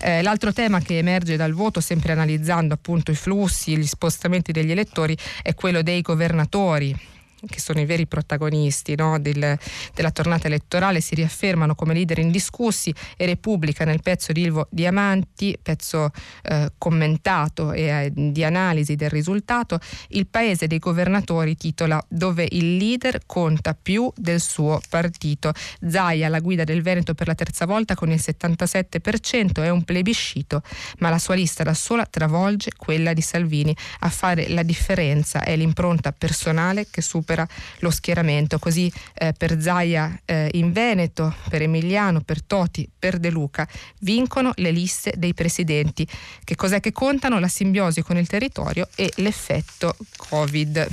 Eh, 0.00 0.20
l'altro 0.20 0.52
tema 0.52 0.80
che 0.80 0.98
emerge 0.98 1.36
dal 1.36 1.54
voto, 1.54 1.80
sempre 1.80 2.12
analizzando 2.12 2.74
appunto 2.74 3.10
i 3.10 3.16
flussi, 3.16 3.78
gli 3.78 3.86
spostamenti 3.86 4.52
degli 4.52 4.70
elettori, 4.70 5.16
è 5.42 5.54
quello 5.54 5.80
dei 5.80 6.02
governatori 6.02 7.16
che 7.46 7.60
sono 7.60 7.80
i 7.80 7.84
veri 7.84 8.06
protagonisti 8.06 8.94
no, 8.96 9.18
del, 9.18 9.58
della 9.94 10.10
tornata 10.10 10.46
elettorale, 10.46 11.00
si 11.00 11.14
riaffermano 11.14 11.74
come 11.74 11.94
leader 11.94 12.18
indiscussi 12.18 12.92
e 13.16 13.26
Repubblica 13.26 13.84
nel 13.84 14.02
pezzo 14.02 14.32
di 14.32 14.42
Ilvo 14.42 14.66
Diamanti, 14.70 15.56
pezzo 15.60 16.10
eh, 16.42 16.72
commentato 16.76 17.72
e 17.72 17.82
eh, 17.82 18.12
di 18.12 18.44
analisi 18.44 18.96
del 18.96 19.10
risultato, 19.10 19.78
il 20.08 20.26
paese 20.26 20.66
dei 20.66 20.78
governatori 20.78 21.56
titola 21.56 22.04
dove 22.08 22.46
il 22.50 22.76
leader 22.76 23.20
conta 23.26 23.76
più 23.80 24.10
del 24.16 24.40
suo 24.40 24.80
partito. 24.88 25.52
Zaia 25.86 26.26
alla 26.26 26.40
guida 26.40 26.64
del 26.64 26.82
Veneto 26.82 27.14
per 27.14 27.26
la 27.26 27.34
terza 27.34 27.66
volta 27.66 27.94
con 27.94 28.10
il 28.10 28.20
77% 28.22 29.62
è 29.62 29.68
un 29.68 29.84
plebiscito, 29.84 30.62
ma 30.98 31.10
la 31.10 31.18
sua 31.18 31.34
lista 31.34 31.62
da 31.62 31.74
sola 31.74 32.04
travolge 32.04 32.72
quella 32.76 33.12
di 33.12 33.22
Salvini. 33.22 33.74
A 34.00 34.08
fare 34.08 34.48
la 34.48 34.62
differenza 34.62 35.42
è 35.42 35.56
l'impronta 35.56 36.12
personale 36.12 36.86
che 36.90 37.02
supera 37.02 37.27
supera 37.28 37.46
lo 37.80 37.90
schieramento. 37.90 38.58
Così 38.58 38.90
eh, 39.14 39.34
per 39.36 39.60
Zaia 39.60 40.18
eh, 40.24 40.48
in 40.52 40.72
Veneto, 40.72 41.34
per 41.50 41.62
Emiliano, 41.62 42.22
per 42.22 42.42
Toti, 42.42 42.88
per 42.98 43.18
De 43.18 43.30
Luca 43.30 43.68
vincono 44.00 44.52
le 44.56 44.70
liste 44.70 45.12
dei 45.16 45.34
presidenti. 45.34 46.06
Che 46.42 46.56
cos'è 46.56 46.80
che 46.80 46.92
contano? 46.92 47.38
La 47.38 47.48
simbiosi 47.48 48.02
con 48.02 48.16
il 48.16 48.26
territorio 48.26 48.88
e 48.94 49.12
l'effetto 49.16 49.94
Covid 50.16 50.88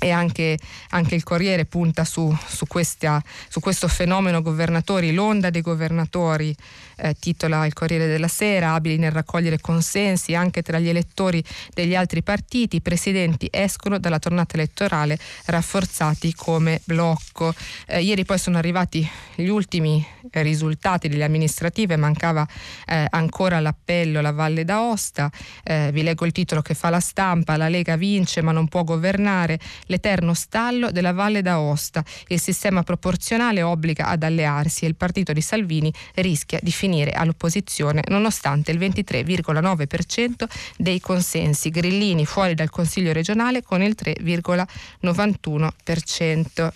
e 0.00 0.10
anche, 0.10 0.58
anche, 0.90 1.14
il 1.14 1.22
Corriere 1.22 1.64
punta 1.64 2.04
su, 2.04 2.34
su, 2.46 2.66
questa, 2.66 3.22
su, 3.48 3.60
questo 3.60 3.88
fenomeno 3.88 4.42
governatori, 4.42 5.14
l'onda 5.14 5.48
dei 5.48 5.62
governatori, 5.62 6.54
eh, 6.96 7.14
titola 7.18 7.66
il 7.66 7.72
Corriere 7.72 8.06
della 8.06 8.28
Sera, 8.28 8.74
abili 8.74 8.96
nel 8.96 9.10
raccogliere 9.10 9.60
consensi 9.60 10.34
anche 10.34 10.62
tra 10.62 10.78
gli 10.78 10.88
elettori 10.88 11.42
degli 11.72 11.94
altri 11.94 12.22
partiti, 12.22 12.76
i 12.76 12.80
presidenti 12.80 13.48
escono 13.50 13.98
dalla 13.98 14.18
tornata 14.18 14.54
elettorale 14.54 15.18
rafforzati 15.46 16.34
come 16.34 16.80
blocco. 16.84 17.54
Eh, 17.86 18.02
ieri 18.02 18.24
poi 18.24 18.38
sono 18.38 18.58
arrivati 18.58 19.06
gli 19.34 19.48
ultimi 19.48 20.04
risultati 20.30 21.08
delle 21.08 21.24
amministrative, 21.24 21.96
mancava 21.96 22.46
eh, 22.86 23.06
ancora 23.10 23.60
l'appello 23.60 24.20
alla 24.20 24.32
Valle 24.32 24.64
d'Aosta, 24.64 25.30
eh, 25.62 25.90
vi 25.92 26.02
leggo 26.02 26.24
il 26.24 26.32
titolo 26.32 26.62
che 26.62 26.74
fa 26.74 26.90
la 26.90 27.00
stampa, 27.00 27.56
la 27.56 27.68
Lega 27.68 27.96
vince 27.96 28.40
ma 28.42 28.52
non 28.52 28.68
può 28.68 28.84
governare, 28.84 29.58
l'eterno 29.86 30.34
stallo 30.34 30.90
della 30.90 31.12
Valle 31.12 31.42
d'Aosta. 31.42 32.04
Il 32.28 32.40
sistema 32.40 32.82
proporzionale 32.82 33.62
obbliga 33.62 34.06
ad 34.06 34.22
allearsi 34.22 34.84
e 34.84 34.88
il 34.88 34.96
partito 34.96 35.32
di 35.32 35.40
Salvini 35.40 35.92
rischia 36.14 36.58
di 36.62 36.70
finire 36.70 36.83
all'opposizione 37.12 38.02
nonostante 38.08 38.70
il 38.70 38.78
23,9% 38.78 40.44
dei 40.76 41.00
consensi. 41.00 41.70
Grillini 41.70 42.26
fuori 42.26 42.54
dal 42.54 42.70
Consiglio 42.70 43.12
regionale 43.12 43.62
con 43.62 43.82
il 43.82 43.96
3,91%. 43.98 46.72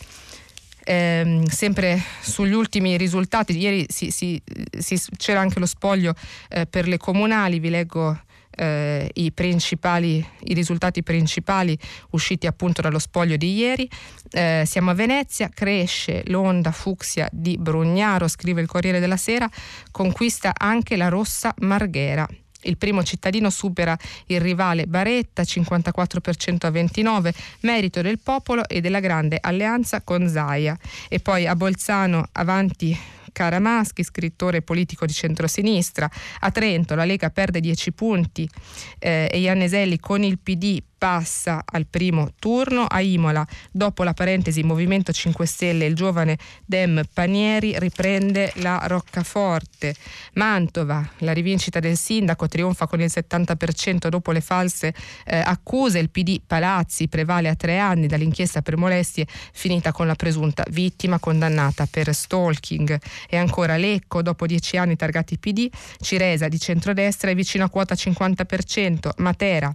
Eh, 0.85 1.43
sempre 1.51 2.03
sugli 2.23 2.55
ultimi 2.55 2.97
risultati, 2.97 3.59
ieri 3.59 3.85
si, 3.91 4.11
si, 4.11 4.41
si, 4.71 4.99
c'era 5.19 5.41
anche 5.41 5.59
lo 5.59 5.67
spoglio 5.67 6.15
eh, 6.49 6.65
per 6.65 6.89
le 6.89 6.97
comunali, 6.97 7.59
vi 7.59 7.69
leggo 7.69 8.19
eh, 8.59 9.09
i, 9.15 9.33
i, 9.35 10.55
risultati 10.55 11.03
principali 11.03 11.79
usciti 12.11 12.47
appunto 12.47 12.83
dallo 12.83 12.99
spoglio 12.99 13.37
di 13.37 13.55
ieri. 13.55 13.89
Eh, 14.31 14.65
siamo 14.67 14.91
a 14.91 14.95
Venezia, 14.95 15.49
cresce 15.49 16.23
l'onda 16.27 16.73
fucsia 16.73 17.29
di 17.33 17.57
Brugnaro, 17.57 18.27
scrive 18.29 18.61
il 18.61 18.67
Corriere 18.67 19.01
della 19.01 19.17
Sera, 19.17 19.49
conquista 19.91 20.53
anche 20.57 20.97
la 20.97 21.09
rossa 21.09 21.55
Marghera. 21.59 22.27
Il 22.63 22.77
primo 22.77 23.05
cittadino 23.05 23.51
supera 23.51 23.97
il 24.27 24.41
rivale 24.41 24.87
Baretta 24.87 25.43
54% 25.43 26.67
a 26.67 26.71
29, 26.71 27.33
merito 27.61 28.03
del 28.03 28.19
popolo 28.19 28.69
e 28.69 28.81
della 28.81 28.99
grande 28.99 29.39
alleanza 29.41 30.03
con 30.03 30.29
Zaia. 30.29 30.77
E 31.09 31.21
poi 31.21 31.47
a 31.47 31.55
Bolzano 31.55 32.29
avanti 32.33 32.99
Caramaschi, 33.39 34.03
scrittore 34.03 34.63
politico 34.63 35.07
di 35.07 35.13
centrosinistra. 35.13 36.11
A 36.41 36.51
Trento 36.51 36.97
la 36.97 37.05
Lega 37.05 37.31
perde 37.31 37.61
10 37.61 37.93
punti 37.93 38.51
eh, 38.99 39.29
e 39.31 39.39
Ianneselli 39.39 40.01
con 40.01 40.25
il 40.25 40.41
PD 40.41 40.83
passa 40.99 41.63
al 41.65 41.87
primo 41.87 42.33
turno. 42.39 42.85
A 42.85 43.01
Imola, 43.01 43.47
dopo 43.71 44.03
la 44.03 44.13
parentesi 44.13 44.63
Movimento 44.63 45.13
5 45.13 45.47
Stelle, 45.47 45.87
il 45.87 45.95
giovane 45.95 46.37
Dem 46.67 47.03
Panieri 47.13 47.79
riprende 47.79 48.53
la 48.57 48.83
roccaforte. 48.87 49.95
Mantova, 50.35 51.09
la 51.19 51.33
rivincita 51.33 51.79
del 51.79 51.97
sindaco 51.97 52.49
trionfa 52.49 52.87
con 52.87 53.01
il 53.01 53.11
70% 53.13 54.09
dopo 54.09 54.33
le 54.33 54.41
false 54.41 54.93
eh, 55.25 55.39
accuse. 55.39 56.01
Il 56.01 56.11
PD 56.11 56.41
Palazzi 56.45 57.09
prevale 57.09 57.49
a 57.49 57.55
tre 57.55 57.79
anni 57.79 58.09
dall'inchiesta 58.09 58.61
per 58.61 58.77
molestie 58.77 59.27
finita 59.53 59.93
con 59.93 60.07
la 60.07 60.17
presunta 60.17 60.65
vittima 60.71 61.19
condannata 61.21 61.87
per 61.89 62.13
stalking. 62.13 62.99
E 63.29 63.37
ancora 63.37 63.77
Lecco, 63.77 64.21
dopo 64.23 64.47
dieci 64.47 64.77
anni 64.77 64.97
targati 64.97 65.39
PD, 65.39 65.69
Ciresa 66.01 66.49
di 66.49 66.59
centrodestra 66.59 67.31
è 67.31 67.35
vicino 67.35 67.65
a 67.65 67.71
quota 67.71 67.95
50%. 67.95 69.11
Matera 69.19 69.73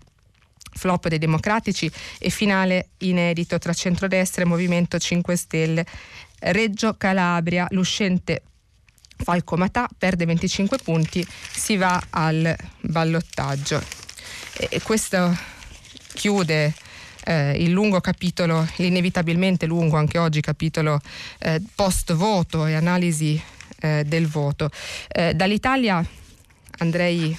flop 0.75 1.07
dei 1.07 1.17
democratici 1.17 1.91
e 2.19 2.29
finale 2.29 2.89
inedito 2.99 3.57
tra 3.59 3.73
centrodestra 3.73 4.43
e 4.43 4.45
Movimento 4.45 4.97
5 4.97 5.35
Stelle. 5.35 5.85
Reggio 6.39 6.95
Calabria, 6.97 7.67
l'uscente 7.69 8.43
Falco 9.17 9.55
Matà 9.55 9.87
perde 9.97 10.25
25 10.25 10.77
punti, 10.83 11.25
si 11.51 11.77
va 11.77 12.01
al 12.09 12.55
ballottaggio. 12.81 13.81
E 14.57 14.81
questo 14.81 15.35
chiude 16.13 16.73
eh, 17.25 17.51
il 17.63 17.71
lungo 17.71 18.01
capitolo, 18.01 18.67
l'inevitabilmente 18.77 19.65
lungo 19.65 19.97
anche 19.97 20.17
oggi 20.17 20.41
capitolo 20.41 20.99
eh, 21.39 21.61
post 21.73 22.13
voto 22.13 22.65
e 22.65 22.73
analisi 22.73 23.41
eh, 23.79 24.03
del 24.05 24.27
voto. 24.27 24.69
Eh, 25.07 25.33
dall'Italia 25.33 26.05
andrei 26.79 27.37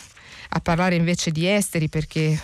a 0.51 0.61
parlare 0.61 0.95
invece 0.95 1.31
di 1.31 1.49
esteri 1.49 1.89
perché 1.89 2.39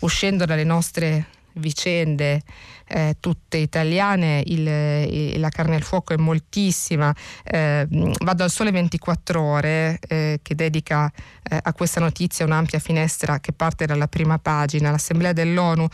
uscendo 0.00 0.44
dalle 0.44 0.64
nostre 0.64 1.26
vicende 1.58 2.42
eh, 2.86 3.16
tutte 3.20 3.58
italiane, 3.58 4.42
il, 4.46 4.66
il, 4.66 5.40
la 5.40 5.50
carne 5.50 5.76
al 5.76 5.82
fuoco 5.82 6.14
è 6.14 6.16
moltissima. 6.16 7.14
Eh, 7.44 7.86
vado 8.20 8.42
al 8.42 8.50
Sole 8.50 8.70
24 8.70 9.40
ore 9.40 9.98
eh, 10.08 10.40
che 10.42 10.54
dedica 10.54 11.10
eh, 11.42 11.58
a 11.60 11.72
questa 11.74 12.00
notizia 12.00 12.46
un'ampia 12.46 12.78
finestra 12.78 13.40
che 13.40 13.52
parte 13.52 13.84
dalla 13.84 14.08
prima 14.08 14.38
pagina. 14.38 14.90
L'Assemblea 14.90 15.32
dell'ONU, 15.32 15.86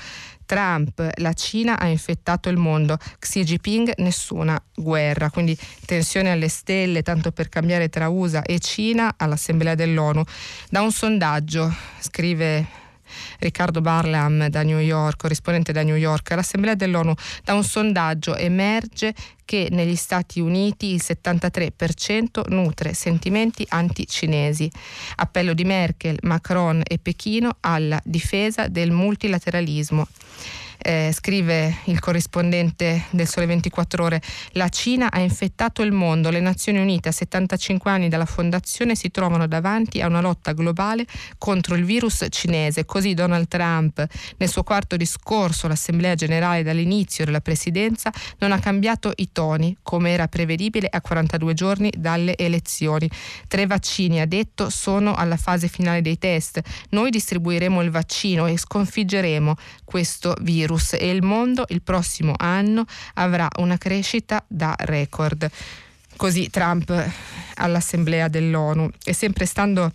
Trump, 0.47 1.11
la 1.17 1.33
Cina 1.33 1.79
ha 1.79 1.87
infettato 1.87 2.49
il 2.49 2.59
mondo, 2.59 2.97
Xi 3.19 3.43
Jinping 3.43 3.95
nessuna 3.97 4.63
guerra, 4.75 5.31
quindi 5.31 5.57
tensione 5.85 6.31
alle 6.31 6.49
stelle 6.49 7.03
tanto 7.03 7.33
per 7.33 7.49
cambiare 7.49 7.89
tra 7.89 8.09
USA 8.09 8.43
e 8.43 8.61
Cina 8.61 9.15
all'Assemblea 9.17 9.75
dell'ONU. 9.75 10.23
Da 10.71 10.83
un 10.83 10.93
sondaggio, 10.93 11.75
scrive 11.99 12.83
Riccardo 13.39 13.81
Barlam 13.81 14.49
da 14.49 14.63
New 14.63 14.79
York, 14.79 15.17
corrispondente 15.19 15.73
da 15.73 15.83
New 15.83 15.97
York, 15.97 16.31
all'Assemblea 16.31 16.75
dell'ONU, 16.75 17.15
da 17.43 17.55
un 17.55 17.65
sondaggio. 17.65 18.37
Emerge 18.37 19.15
che 19.45 19.69
negli 19.71 19.97
Stati 19.97 20.41
Uniti 20.41 20.93
il 20.93 21.03
73% 21.05 22.49
nutre 22.49 22.95
sentimenti 22.95 23.65
anti-cinesi. 23.69 24.71
Appello 25.17 25.55
di 25.55 25.65
Merkel, 25.65 26.19
Macron 26.23 26.83
e 26.85 26.99
Pechino 26.99 27.57
alla 27.61 28.01
difesa 28.05 28.69
del 28.69 28.91
multilateralismo 28.91 30.07
eh, 30.85 31.11
scrive 31.13 31.79
il 31.85 31.99
corrispondente 31.99 33.07
del 33.11 33.27
Sole 33.27 33.47
24 33.47 34.05
Ore, 34.05 34.21
la 34.53 34.69
Cina 34.69 35.11
ha 35.11 35.19
infettato 35.19 35.81
il 35.81 35.93
mondo, 35.93 36.29
le 36.29 36.41
Nazioni 36.41 36.79
Unite 36.79 37.09
a 37.09 37.13
75 37.13 37.91
anni 37.91 38.09
dalla 38.09 38.27
fondazione 38.27 38.95
si 38.95 39.11
trovano 39.11 39.47
davanti 39.47 40.03
a 40.03 40.07
una 40.07 40.21
lotta 40.21 40.53
globale 40.53 41.07
contro 41.39 41.75
il 41.75 41.85
virus 41.85 42.27
cinese. 42.29 42.85
Così 42.85 43.15
Donald 43.15 43.49
Trump 43.49 44.07
nel 44.37 44.49
suo 44.49 44.63
quarto 44.63 44.97
discorso 44.97 45.67
all'Assemblea 45.67 46.15
generale 46.15 46.63
dall'inizio 46.63 47.25
della 47.25 47.41
presidenza 47.41 48.13
non 48.39 48.53
ha 48.53 48.59
cambiato 48.59 49.13
i 49.17 49.33
toni 49.33 49.77
come 49.83 50.11
era 50.11 50.29
prevedibile 50.29 50.89
a 50.91 51.01
42 51.01 51.55
giorni 51.55 51.91
dalle 51.97 52.37
elezioni. 52.37 53.09
Tre 53.49 53.67
vaccini, 53.67 54.21
ha 54.21 54.27
detto, 54.27 54.69
sono 54.69 55.15
alla 55.15 55.39
fase 55.39 55.69
finale 55.69 56.03
dei 56.03 56.19
test. 56.19 56.61
Noi 56.91 57.09
distribuiremo 57.09 57.81
il 57.81 57.91
vaccino 57.91 58.47
e 58.47 58.59
sconfiggeremo 58.59 59.55
questo 59.85 60.37
virus 60.41 60.73
virus 60.75 60.95
e 60.95 61.11
il 61.11 61.23
mondo 61.23 61.65
il 61.69 61.83
prossimo 61.83 62.35
anno 62.37 62.85
avrà 63.15 63.49
una 63.59 63.79
crescita 63.79 64.45
da 64.47 64.75
record. 64.79 65.49
Così 66.17 66.49
Trump 66.51 66.93
all'Assemblea 67.55 68.29
dell'ONU. 68.29 68.89
E 69.05 69.13
sempre 69.13 69.47
stando 69.47 69.93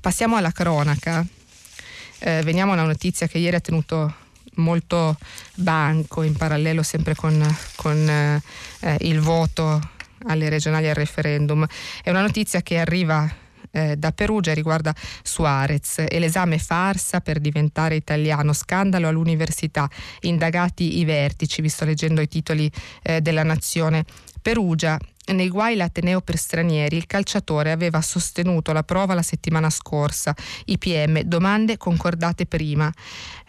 Passiamo 0.00 0.36
alla 0.36 0.52
cronaca. 0.52 1.24
Eh, 2.22 2.42
veniamo 2.44 2.72
alla 2.72 2.84
notizia 2.84 3.26
che 3.26 3.38
ieri 3.38 3.56
ha 3.56 3.60
tenuto 3.60 4.14
molto 4.56 5.16
banco 5.54 6.22
in 6.22 6.36
parallelo 6.36 6.82
sempre 6.82 7.14
con, 7.14 7.44
con 7.76 8.08
eh, 8.08 8.96
il 9.00 9.20
voto 9.20 9.80
alle 10.26 10.48
regionali 10.48 10.88
al 10.88 10.94
referendum. 10.94 11.66
È 12.02 12.10
una 12.10 12.22
notizia 12.22 12.60
che 12.62 12.78
arriva 12.78 13.28
eh, 13.72 13.96
da 13.96 14.12
Perugia 14.12 14.52
riguarda 14.52 14.94
Suarez 15.22 16.04
e 16.08 16.18
l'esame 16.18 16.58
farsa 16.58 17.20
per 17.20 17.38
diventare 17.38 17.94
italiano, 17.94 18.52
scandalo 18.52 19.08
all'università, 19.08 19.88
indagati 20.20 20.98
i 20.98 21.04
vertici, 21.04 21.62
vi 21.62 21.68
sto 21.68 21.84
leggendo 21.84 22.20
i 22.20 22.28
titoli 22.28 22.70
eh, 23.02 23.20
della 23.20 23.44
Nazione. 23.44 24.04
Perugia 24.42 24.98
nei 25.32 25.48
guai 25.48 25.76
l'Ateneo 25.76 26.20
per 26.20 26.36
stranieri, 26.36 26.96
il 26.96 27.06
calciatore 27.06 27.70
aveva 27.70 28.00
sostenuto 28.00 28.72
la 28.72 28.82
prova 28.82 29.14
la 29.14 29.22
settimana 29.22 29.70
scorsa. 29.70 30.34
IPM, 30.64 31.20
domande 31.22 31.76
concordate 31.76 32.46
prima. 32.46 32.92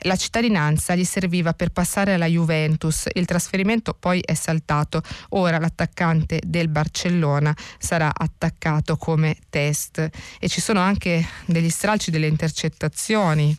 La 0.02 0.16
cittadinanza 0.16 0.96
gli 0.96 1.04
serviva 1.04 1.54
per 1.54 1.70
passare 1.70 2.14
alla 2.14 2.28
Juventus. 2.28 3.08
Il 3.14 3.26
trasferimento 3.26 3.94
poi 3.94 4.20
è 4.20 4.34
saltato. 4.34 5.02
Ora 5.30 5.60
l'attaccante 5.60 6.42
del 6.46 6.68
Barcellona 6.68 7.56
sarà 7.80 8.12
attaccato 8.14 8.98
come 8.98 9.38
test. 9.50 10.08
E 10.40 10.48
ci 10.48 10.62
sono 10.62 10.80
anche 10.80 11.26
degli 11.46 11.70
stralci 11.70 12.12
delle 12.12 12.28
intercettazioni 12.28 13.58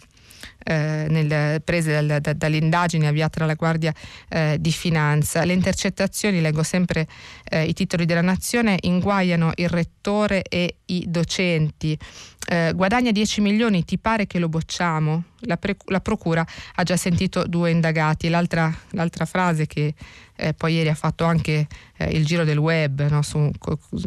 eh, 0.65 1.07
nel, 1.09 1.63
prese 1.63 1.93
dal, 1.93 2.21
da, 2.21 2.33
dall'indagine 2.33 3.07
avviata 3.09 3.41
dalla 3.41 3.55
Guardia 3.55 3.93
eh, 4.29 4.57
di 4.61 4.73
Finanza. 4.73 5.45
Le 5.45 5.53
intercettazioni, 5.53 6.41
leggo 6.41 6.63
sempre 6.63 7.07
eh, 7.49 7.65
i 7.65 7.73
titoli 7.73 8.05
della 8.05 8.23
Nazione, 8.23 8.77
inguaiano 8.81 9.53
il 9.57 9.69
rettore 9.69 10.43
e 10.43 10.77
i 10.87 11.05
docenti. 11.09 11.99
Eh, 12.47 12.73
guadagna 12.75 13.13
10 13.13 13.41
milioni, 13.41 13.85
ti 13.85 13.99
pare 13.99 14.27
che 14.27 14.39
lo 14.39 14.49
bocciamo? 14.49 15.25
La, 15.45 15.57
pre- 15.57 15.77
la 15.87 16.01
procura 16.01 16.45
ha 16.75 16.83
già 16.83 16.97
sentito 16.97 17.47
due 17.47 17.71
indagati. 17.71 18.29
L'altra, 18.29 18.73
l'altra 18.91 19.25
frase 19.25 19.67
che 19.67 19.95
eh, 20.37 20.55
poi 20.55 20.75
ieri 20.75 20.89
ha 20.89 20.95
fatto 20.95 21.25
anche 21.25 21.67
eh, 21.97 22.11
il 22.11 22.25
giro 22.25 22.45
del 22.45 22.59
web 22.59 23.09
no, 23.09 23.23
su, 23.23 23.51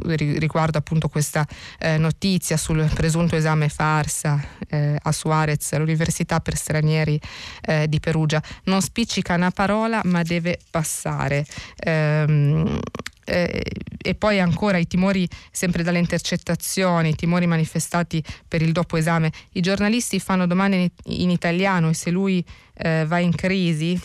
riguardo 0.06 0.78
appunto 0.78 1.08
questa 1.08 1.48
eh, 1.80 1.98
notizia 1.98 2.58
sul 2.58 2.90
presunto 2.94 3.36
esame 3.36 3.70
farsa 3.70 4.44
eh, 4.68 4.98
a 5.02 5.12
Suarez, 5.12 5.74
all'Università 5.74 6.40
per 6.40 6.56
stranieri 6.56 7.20
eh, 7.62 7.88
di 7.88 8.00
Perugia. 8.00 8.42
Non 8.66 8.82
spiccica 8.82 9.36
una 9.36 9.52
parola 9.52 10.02
ma 10.04 10.24
deve 10.24 10.60
passare. 10.70 11.46
Ehm, 11.78 12.80
eh, 13.26 13.64
e 14.02 14.16
poi 14.16 14.40
ancora 14.40 14.78
i 14.78 14.88
timori 14.88 15.28
sempre 15.52 15.84
dalle 15.84 16.00
intercettazioni, 16.00 17.10
i 17.10 17.16
timori 17.16 17.48
manifestati 17.48 18.24
per 18.48 18.62
il 18.62 18.72
dopo 18.72 18.98
esame. 18.98 19.32
I 19.54 19.62
giornalisti 19.62 20.20
fanno 20.20 20.48
domande 20.48 20.92
in, 21.06 21.32
italiano 21.32 21.90
e 21.90 21.94
se 21.94 22.12
lui 22.12 22.46
eh, 22.76 23.04
va 23.06 23.20
in 23.20 23.36
crisi, 23.36 24.00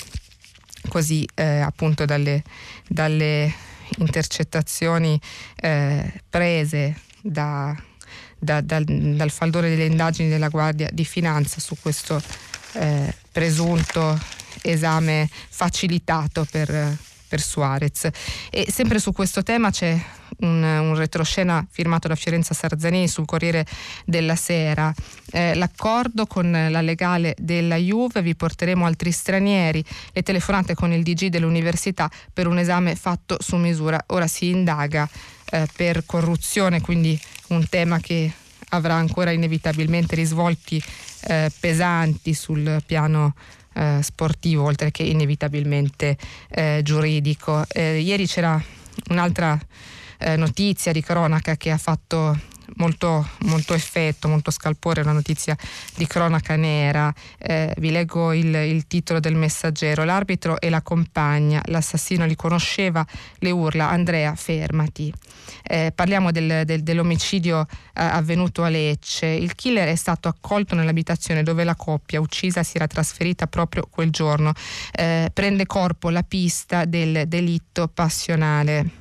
così 0.89 1.29
eh, 1.35 1.61
appunto 1.61 2.07
dalle, 2.07 2.43
dalle 2.89 3.53
intercettazioni 3.99 5.21
eh, 5.57 6.23
prese 6.29 6.97
da, 7.21 7.77
da, 8.39 8.63
dal, 8.63 8.85
dal, 8.85 9.31
faldore 9.31 9.69
delle 9.69 9.85
indagini 9.85 10.31
della 10.31 10.49
Guardia 10.49 10.89
di 10.91 11.05
Finanza 11.05 11.61
su 11.61 11.77
questo 11.81 12.21
eh, 12.73 13.15
presunto 13.31 14.19
esame 14.63 15.29
facilitato 15.31 16.47
per 16.51 17.09
per 17.31 17.41
Suarez. 17.41 18.09
E 18.51 18.67
sempre 18.69 18.99
su 18.99 19.13
questo 19.13 19.45
tema 19.45 19.71
c'è 19.71 19.97
un, 20.39 20.63
un 20.63 20.97
retroscena 20.97 21.65
firmato 21.71 22.09
da 22.09 22.17
Fiorenza 22.17 22.55
Sarzanini 22.55 23.07
sul 23.07 23.25
Corriere 23.25 23.65
della 24.05 24.35
Sera. 24.35 24.93
Eh, 25.31 25.55
l'accordo 25.55 26.27
con 26.27 26.51
la 26.51 26.81
legale 26.81 27.37
della 27.39 27.77
Juve, 27.77 28.21
vi 28.21 28.35
porteremo 28.35 28.85
altri 28.85 29.13
stranieri, 29.13 29.85
le 30.13 30.23
telefonate 30.23 30.75
con 30.75 30.93
il 30.93 31.05
DG 31.05 31.29
dell'università 31.29 32.11
per 32.33 32.49
un 32.49 32.59
esame 32.59 32.97
fatto 32.97 33.37
su 33.39 33.55
misura. 33.55 34.03
Ora 34.09 34.27
si 34.27 34.49
indaga 34.49 35.09
eh, 35.53 35.69
per 35.77 36.05
corruzione, 36.05 36.81
quindi 36.81 37.19
un 37.51 37.69
tema 37.69 38.01
che 38.01 38.33
avrà 38.71 38.95
ancora 38.95 39.31
inevitabilmente 39.31 40.17
risvolti 40.17 40.83
eh, 41.23 41.51
pesanti 41.61 42.35
sul 42.35 42.83
piano 42.85 43.35
eh, 43.75 44.01
sportivo, 44.03 44.65
oltre 44.65 44.91
che 44.91 45.03
inevitabilmente 45.03 46.17
eh, 46.49 46.81
giuridico. 46.83 47.65
Eh, 47.69 48.01
ieri 48.01 48.27
c'era 48.27 48.63
un'altra 49.11 49.59
eh, 50.19 50.37
notizia 50.37 50.93
di 50.93 51.03
cronaca 51.03 51.57
che 51.57 51.71
ha 51.71 51.79
fatto 51.79 52.39
molto, 52.77 53.29
molto 53.41 53.75
effetto, 53.75 54.29
molto 54.29 54.51
scalpore, 54.51 55.03
una 55.03 55.13
notizia 55.13 55.57
di 55.97 56.07
cronaca 56.07 56.57
nera. 56.57 57.13
Eh, 57.39 57.75
vi 57.79 57.91
leggo 57.91 58.33
il, 58.33 58.55
il, 58.55 58.87
titolo 58.87 59.21
del 59.21 59.35
messaggero. 59.35 60.05
L'arbitro 60.05 60.61
e 60.61 60.71
la 60.71 60.83
compagna, 60.83 61.61
l'assassino 61.67 62.27
li 62.27 62.37
conosceva, 62.37 63.05
le 63.39 63.51
urla 63.51 63.89
Andrea 63.89 64.35
fermati. 64.35 65.13
Eh, 65.63 65.93
parliamo 65.95 66.31
del, 66.31 66.65
del, 66.65 66.83
dell'omicidio 66.83 67.61
eh, 67.61 67.67
avvenuto 67.93 68.63
a 68.63 68.69
Lecce. 68.69 69.27
Il 69.27 69.55
killer 69.55 69.89
è 69.89 69.97
stato 69.97 70.29
accolto 70.29 70.75
nell'abitazione 70.75 71.43
dove 71.43 71.65
la 71.65 71.75
coppia 71.75 72.21
uccisa 72.21 72.63
si 72.63 72.77
era 72.77 72.87
trasferita 72.87 73.47
proprio 73.47 73.87
quel 73.91 74.11
giorno. 74.11 74.53
Eh, 74.93 75.31
prende 75.33 75.67
corpo 75.67 76.11
la 76.11 76.23
pista 76.23 76.85
del 76.85 77.25
delitto 77.27 77.89
passionale 77.89 79.00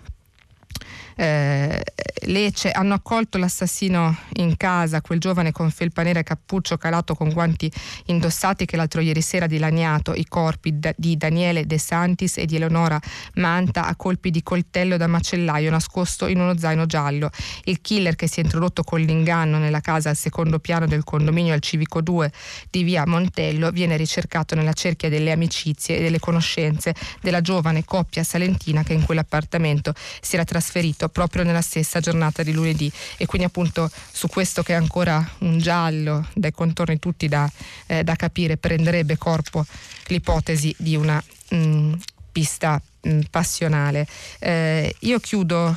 eh, 1.20 1.84
Lecce 2.24 2.72
hanno 2.72 2.94
accolto 2.94 3.38
l'assassino 3.38 4.16
in 4.36 4.56
casa, 4.56 5.02
quel 5.02 5.20
giovane 5.20 5.52
con 5.52 5.70
felpa 5.72 6.04
nera 6.04 6.20
e 6.20 6.24
cappuccio 6.24 6.78
calato 6.78 7.16
con 7.16 7.30
guanti 7.30 7.72
indossati 8.06 8.66
che 8.66 8.78
l'altro 8.78 9.02
ieri 9.02 9.22
sera 9.22 9.46
ha 9.46 9.48
dilaniato 9.48 10.14
i 10.14 10.26
corpi 10.26 10.80
di 10.96 11.18
Daniele 11.18 11.66
De 11.66 11.78
Santis 11.78 12.38
e 12.38 12.46
di 12.46 12.56
Eleonora 12.56 13.00
Manta 13.36 13.86
a 13.86 13.96
colpi 13.96 14.32
di 14.32 14.44
coltello 14.44 14.96
da 14.96 15.08
macellaio 15.08 15.70
nascosto 15.72 16.28
in 16.28 16.40
uno 16.40 16.58
zaino 16.58 16.86
giallo. 16.86 17.30
Il 17.64 17.82
killer 17.82 18.16
che 18.16 18.28
si 18.28 18.40
è 18.40 18.44
introdotto 18.44 18.84
con 18.84 19.02
l'inganno 19.02 19.58
nella 19.58 19.82
casa 19.82 20.10
al 20.10 20.18
secondo 20.18 20.60
piano 20.60 20.88
del 20.88 21.04
condominio 21.04 21.54
al 21.54 21.62
Civico 21.62 22.02
2 22.02 22.32
di 22.70 22.84
via 22.84 23.06
Montello 23.06 23.72
viene 23.72 23.98
ricercato 23.98 24.56
nella 24.56 24.74
cerchia 24.74 25.10
delle 25.10 25.32
amicizie 25.32 25.98
e 25.98 26.02
delle 26.02 26.20
conoscenze 26.20 26.94
della 27.22 27.42
giovane 27.42 27.84
coppia 27.84 28.24
salentina 28.24 28.84
che 28.84 28.94
in 28.94 29.04
quell'appartamento 29.04 29.94
si 30.22 30.36
era 30.36 30.44
trasferito 30.44 31.09
proprio 31.10 31.44
nella 31.44 31.62
stessa 31.62 32.00
giornata 32.00 32.44
di 32.44 32.54
lunedì 32.54 32.92
e 33.18 33.26
quindi 33.26 33.48
appunto 33.48 33.90
su 34.12 34.28
questo 34.28 34.64
che 34.64 34.74
è 34.74 34.76
ancora 34.76 35.28
un 35.40 35.58
giallo 35.58 36.28
dai 36.34 36.52
contorni 36.52 37.00
tutti 37.00 37.28
da, 37.28 37.50
eh, 37.88 38.04
da 38.04 38.16
capire 38.16 38.58
prenderebbe 38.58 39.18
corpo 39.18 39.66
l'ipotesi 40.08 40.74
di 40.78 40.96
una 40.96 41.22
mh, 41.50 41.56
mm, 41.56 41.94
pista 42.32 42.82
mh, 43.02 43.10
mm, 43.10 43.20
passionale. 43.30 44.08
Eh, 44.40 44.96
io 45.00 45.20
chiudo 45.20 45.76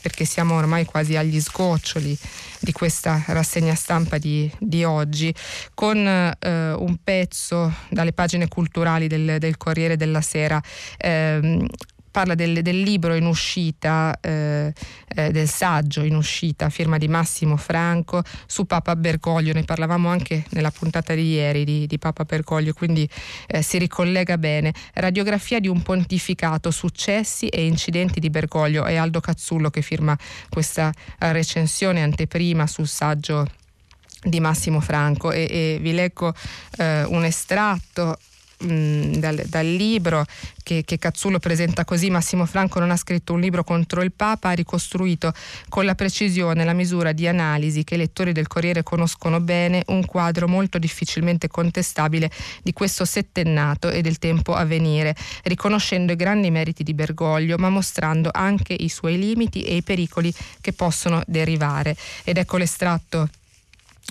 perché 0.00 0.24
siamo 0.24 0.54
ormai 0.54 0.84
quasi 0.84 1.16
agli 1.16 1.40
sgoccioli 1.40 2.16
di 2.60 2.72
questa 2.72 3.22
rassegna 3.28 3.74
stampa 3.74 4.18
di, 4.18 4.50
di 4.58 4.84
oggi, 4.84 5.34
con 5.74 6.06
eh, 6.06 6.72
un 6.72 6.96
pezzo 7.02 7.72
dalle 7.88 8.12
pagine 8.12 8.48
culturali 8.48 9.06
del, 9.06 9.38
del 9.38 9.56
Corriere 9.56 9.96
della 9.96 10.20
Sera. 10.20 10.62
Eh, 10.96 11.66
parla 12.10 12.34
del, 12.34 12.62
del, 12.62 12.80
libro 12.80 13.14
in 13.14 13.26
uscita, 13.26 14.18
eh, 14.20 14.72
eh, 15.14 15.30
del 15.30 15.48
saggio 15.48 16.02
in 16.02 16.16
uscita, 16.16 16.68
firma 16.68 16.98
di 16.98 17.08
Massimo 17.08 17.56
Franco, 17.56 18.22
su 18.46 18.66
Papa 18.66 18.96
Bergoglio, 18.96 19.52
ne 19.52 19.64
parlavamo 19.64 20.08
anche 20.08 20.44
nella 20.50 20.70
puntata 20.70 21.14
di 21.14 21.32
ieri 21.32 21.64
di, 21.64 21.86
di 21.86 21.98
Papa 21.98 22.24
Bergoglio, 22.24 22.72
quindi 22.72 23.08
eh, 23.46 23.62
si 23.62 23.78
ricollega 23.78 24.38
bene. 24.38 24.72
Radiografia 24.94 25.60
di 25.60 25.68
un 25.68 25.82
pontificato, 25.82 26.70
successi 26.70 27.48
e 27.48 27.64
incidenti 27.64 28.20
di 28.20 28.30
Bergoglio, 28.30 28.84
è 28.84 28.96
Aldo 28.96 29.20
Cazzullo 29.20 29.70
che 29.70 29.82
firma 29.82 30.16
questa 30.48 30.92
eh, 31.18 31.32
recensione 31.32 32.02
anteprima 32.02 32.66
sul 32.66 32.88
saggio 32.88 33.46
di 34.22 34.40
Massimo 34.40 34.80
Franco. 34.80 35.32
E, 35.32 35.46
e 35.50 35.78
vi 35.80 35.92
leggo 35.92 36.34
eh, 36.78 37.04
un 37.04 37.24
estratto 37.24 38.18
dal, 38.60 39.42
dal, 39.46 39.66
libro 39.66 40.24
che, 40.62 40.82
che 40.84 40.98
Cazzullo 40.98 41.38
presenta 41.38 41.84
così, 41.84 42.10
Massimo 42.10 42.44
Franco 42.44 42.78
non 42.78 42.90
ha 42.90 42.96
scritto 42.96 43.32
un 43.32 43.40
libro 43.40 43.64
contro 43.64 44.02
il 44.02 44.12
Papa, 44.12 44.50
ha 44.50 44.52
ricostruito 44.52 45.32
con 45.68 45.84
la 45.84 45.94
precisione, 45.94 46.64
la 46.64 46.74
misura 46.74 47.12
di 47.12 47.26
analisi 47.26 47.84
che 47.84 47.94
i 47.94 47.98
lettori 47.98 48.32
del 48.32 48.48
Corriere 48.48 48.82
conoscono 48.82 49.40
bene 49.40 49.82
un 49.86 50.04
quadro 50.04 50.46
molto 50.46 50.78
difficilmente 50.78 51.48
contestabile 51.48 52.30
di 52.62 52.72
questo 52.72 53.04
settennato 53.04 53.88
e 53.88 54.02
del 54.02 54.18
tempo 54.18 54.54
a 54.54 54.64
venire, 54.64 55.14
riconoscendo 55.44 56.12
i 56.12 56.16
grandi 56.16 56.50
meriti 56.50 56.82
di 56.82 56.92
Bergoglio, 56.92 57.56
ma 57.56 57.70
mostrando 57.70 58.28
anche 58.32 58.74
i 58.74 58.88
suoi 58.88 59.18
limiti 59.18 59.62
e 59.62 59.76
i 59.76 59.82
pericoli 59.82 60.32
che 60.60 60.72
possono 60.72 61.22
derivare. 61.26 61.96
Ed 62.24 62.36
ecco 62.36 62.58
l'estratto 62.58 63.28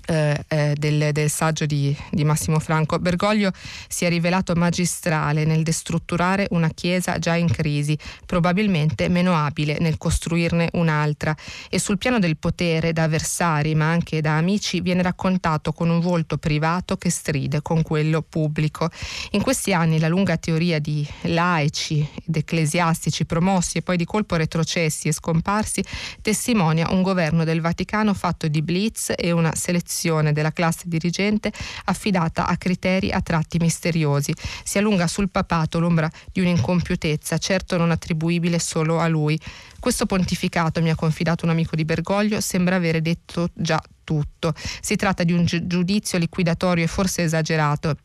eh, 0.10 0.43
eh, 0.47 0.76
del, 0.76 1.12
del, 1.12 1.30
saggio 1.30 1.68
di, 1.68 1.95
di, 2.10 2.24
Massimo 2.24 2.57
Franco. 2.57 2.97
Bergoglio 2.97 3.51
si 3.88 4.05
è 4.05 4.10
rivelato 4.10 4.55
magistrale 4.55 5.45
nel 5.45 5.62
destrutturare 5.62 6.47
una 6.49 6.70
chiesa 6.70 7.20
già 7.20 7.36
in 7.36 7.47
crisi, 7.47 7.95
probabilmente 8.26 9.07
meno 9.07 9.36
abile 9.36 9.78
nel 9.80 9.97
costruirne 9.97 10.70
un'altra 10.74 11.36
e 11.70 11.78
sul 11.78 11.99
piano 11.99 12.18
del 12.18 12.38
potere 12.38 12.91
da 12.91 13.03
avversari 13.03 13.76
ma 13.76 13.91
anche 13.91 14.20
da 14.20 14.38
amici 14.38 14.82
viene 14.82 15.03
raccontato 15.03 15.74
con 15.74 15.89
un 15.89 15.99
volto 15.99 16.38
privato 16.38 16.97
che 16.97 17.12
stride 17.12 17.62
con 17.62 17.84
quello 17.84 18.24
pubblico. 18.24 18.89
In 19.32 19.43
questi 19.43 19.74
anni 19.74 19.99
la 19.99 20.07
lunga 20.07 20.38
teoria 20.38 20.80
di 20.80 21.07
laici 21.24 21.99
ed 22.26 22.36
ecclesiastici 22.36 23.28
promossi 23.28 23.78
e 23.78 23.82
poi 23.84 23.95
di 23.95 24.05
colpo 24.05 24.36
retrocessi 24.36 25.07
e 25.07 25.14
scomparsi 25.14 25.84
testimonia 26.24 26.88
un 26.89 27.03
governo 27.03 27.43
del 27.43 27.62
Vaticano 27.62 28.16
fatto 28.16 28.47
di 28.47 28.64
blitz 28.64 29.14
e 29.16 29.32
una 29.32 29.53
selezione 29.53 29.97
selezione 30.00 30.32
della 30.32 30.54
classe 30.54 30.84
dirigente 30.86 31.52
affidata 31.86 32.47
a 32.47 32.56
criteri 32.56 33.12
a 33.12 33.22
tratti 33.22 33.58
misteriosi. 33.58 34.34
Si 34.64 34.78
allunga 34.78 35.08
sul 35.08 35.30
papato 35.30 35.80
l'ombra 35.80 36.10
di 36.32 36.39
un'incompiutezza, 36.39 37.38
certo 37.38 37.76
non 37.78 37.91
attribuibile 37.91 38.60
solo 38.60 39.00
a 39.00 39.08
lui. 39.08 39.38
Questo 39.80 40.06
pontificato, 40.06 40.82
mi 40.82 40.89
ha 40.89 40.95
confidato 40.95 41.43
un 41.45 41.52
amico 41.52 41.76
di 41.76 41.84
Bergoglio, 41.84 42.39
sembra 42.39 42.76
avere 42.76 43.02
detto 43.02 43.50
già 43.54 43.82
tutto. 44.04 44.54
Si 44.56 44.95
tratta 44.95 45.24
di 45.24 45.34
un 45.34 45.45
giudizio 45.45 46.18
liquidatorio 46.18 46.86
e 46.86 46.88
forse 46.88 47.24
esagerato 47.24 47.95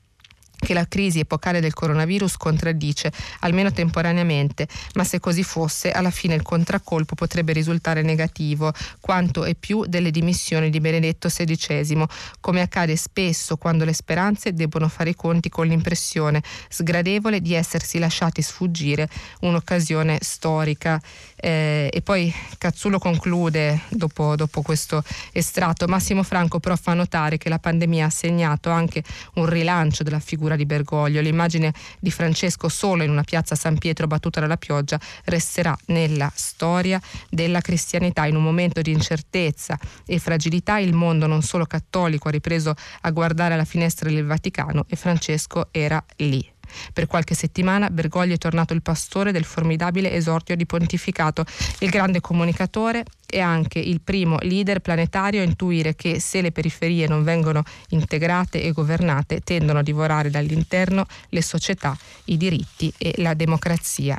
che 0.57 0.75
la 0.75 0.87
crisi 0.87 1.21
epocale 1.21 1.61
del 1.61 1.75
coronavirus 1.75 2.37
contraddice, 2.37 3.13
almeno 3.41 3.73
temporaneamente, 3.73 4.67
ma 4.95 5.05
se 5.05 5.21
così 5.21 5.43
fosse, 5.43 5.91
alla 5.91 6.11
fine 6.11 6.35
il 6.35 6.43
contraccolpo 6.43 7.15
potrebbe 7.15 7.53
risultare 7.53 8.03
negativo, 8.03 8.73
quanto 9.01 9.45
e 9.45 9.55
più 9.55 9.85
delle 9.87 10.11
dimissioni 10.11 10.71
di 10.71 10.81
Benedetto 10.81 11.29
XVI, 11.29 12.07
come 12.41 12.61
accade 12.61 12.97
spesso 12.97 13.57
quando 13.57 13.85
le 13.85 13.93
speranze 13.93 14.53
debbono 14.53 14.89
fare 14.89 15.11
i 15.11 15.15
conti 15.15 15.49
con 15.49 15.67
l'impressione 15.67 16.43
sgradevole 16.69 17.41
di 17.41 17.55
essersi 17.55 17.99
lasciati 17.99 18.43
sfuggire 18.43 19.09
un'occasione 19.41 20.19
storica. 20.21 21.01
Eh, 21.45 21.91
e 21.93 22.01
poi 22.01 22.33
Cazzullo 22.57 22.99
conclude 22.99 23.83
dopo, 23.91 24.35
dopo 24.35 24.63
questo 24.63 25.05
estratto. 25.31 25.87
Massimo 25.87 26.23
Franco 26.23 26.59
però 26.59 26.75
fa 26.75 26.95
notare 26.95 27.37
che 27.37 27.51
la 27.51 27.59
pandemia 27.59 28.07
ha 28.07 28.11
segnato 28.11 28.71
anche 28.71 29.05
un 29.35 29.45
rilancio 29.45 30.03
della 30.03 30.21
figura 30.21 30.57
di 30.57 30.65
Bergoglio. 30.65 31.21
L'immagine 31.21 31.75
di 32.01 32.11
Francesco 32.11 32.71
solo 32.71 33.03
in 33.03 33.11
una 33.11 33.25
piazza 33.25 33.57
San 33.57 33.77
Pietro 33.77 34.07
battuta 34.07 34.41
dalla 34.41 34.57
pioggia 34.57 34.99
resterà 35.25 35.77
nella 35.89 36.33
storia 36.35 36.99
della 37.29 37.61
cristianità. 37.61 38.25
In 38.25 38.37
un 38.37 38.43
momento 38.43 38.81
di 38.81 38.93
incertezza 38.93 39.79
e 40.07 40.19
fragilità 40.19 40.79
il 40.79 40.95
mondo 40.95 41.27
non 41.27 41.43
solo 41.43 41.67
cattolico 41.67 42.29
ha 42.29 42.31
ripreso 42.31 42.75
a 43.03 43.11
guardare 43.11 43.53
alla 43.53 43.67
finestra 43.67 44.09
del 44.09 44.25
Vaticano 44.25 44.87
e 44.89 44.97
Francesco 44.97 45.69
era 45.73 46.03
lì. 46.17 46.54
Per 46.93 47.07
qualche 47.07 47.35
settimana 47.35 47.91
Bergoglio 47.91 48.35
è 48.35 48.39
tornato 48.39 48.73
il 48.73 48.83
pastore 48.83 49.33
del 49.33 49.45
formidabile 49.45 50.13
esordio 50.13 50.57
di 50.57 50.67
pontificato, 50.67 51.45
il 51.81 51.91
grande 51.91 52.21
comunicatore 52.21 53.05
e 53.27 53.41
anche 53.41 53.79
il 53.79 54.01
primo 54.01 54.39
leader 54.41 54.81
planetario 54.81 55.41
a 55.41 55.45
intuire 55.45 55.95
che 55.95 56.21
se 56.21 56.41
le 56.41 56.53
periferie 56.53 57.09
non 57.09 57.25
vengono 57.25 57.63
integrate 57.89 58.63
e 58.63 58.73
governate 58.73 59.41
tendono 59.41 59.81
a 59.81 59.83
divorare 59.83 60.31
dall'interno 60.31 61.07
le 61.31 61.43
società, 61.43 61.97
i 62.27 62.37
diritti 62.37 62.93
e 62.97 63.15
la 63.19 63.35
democrazia. 63.35 64.19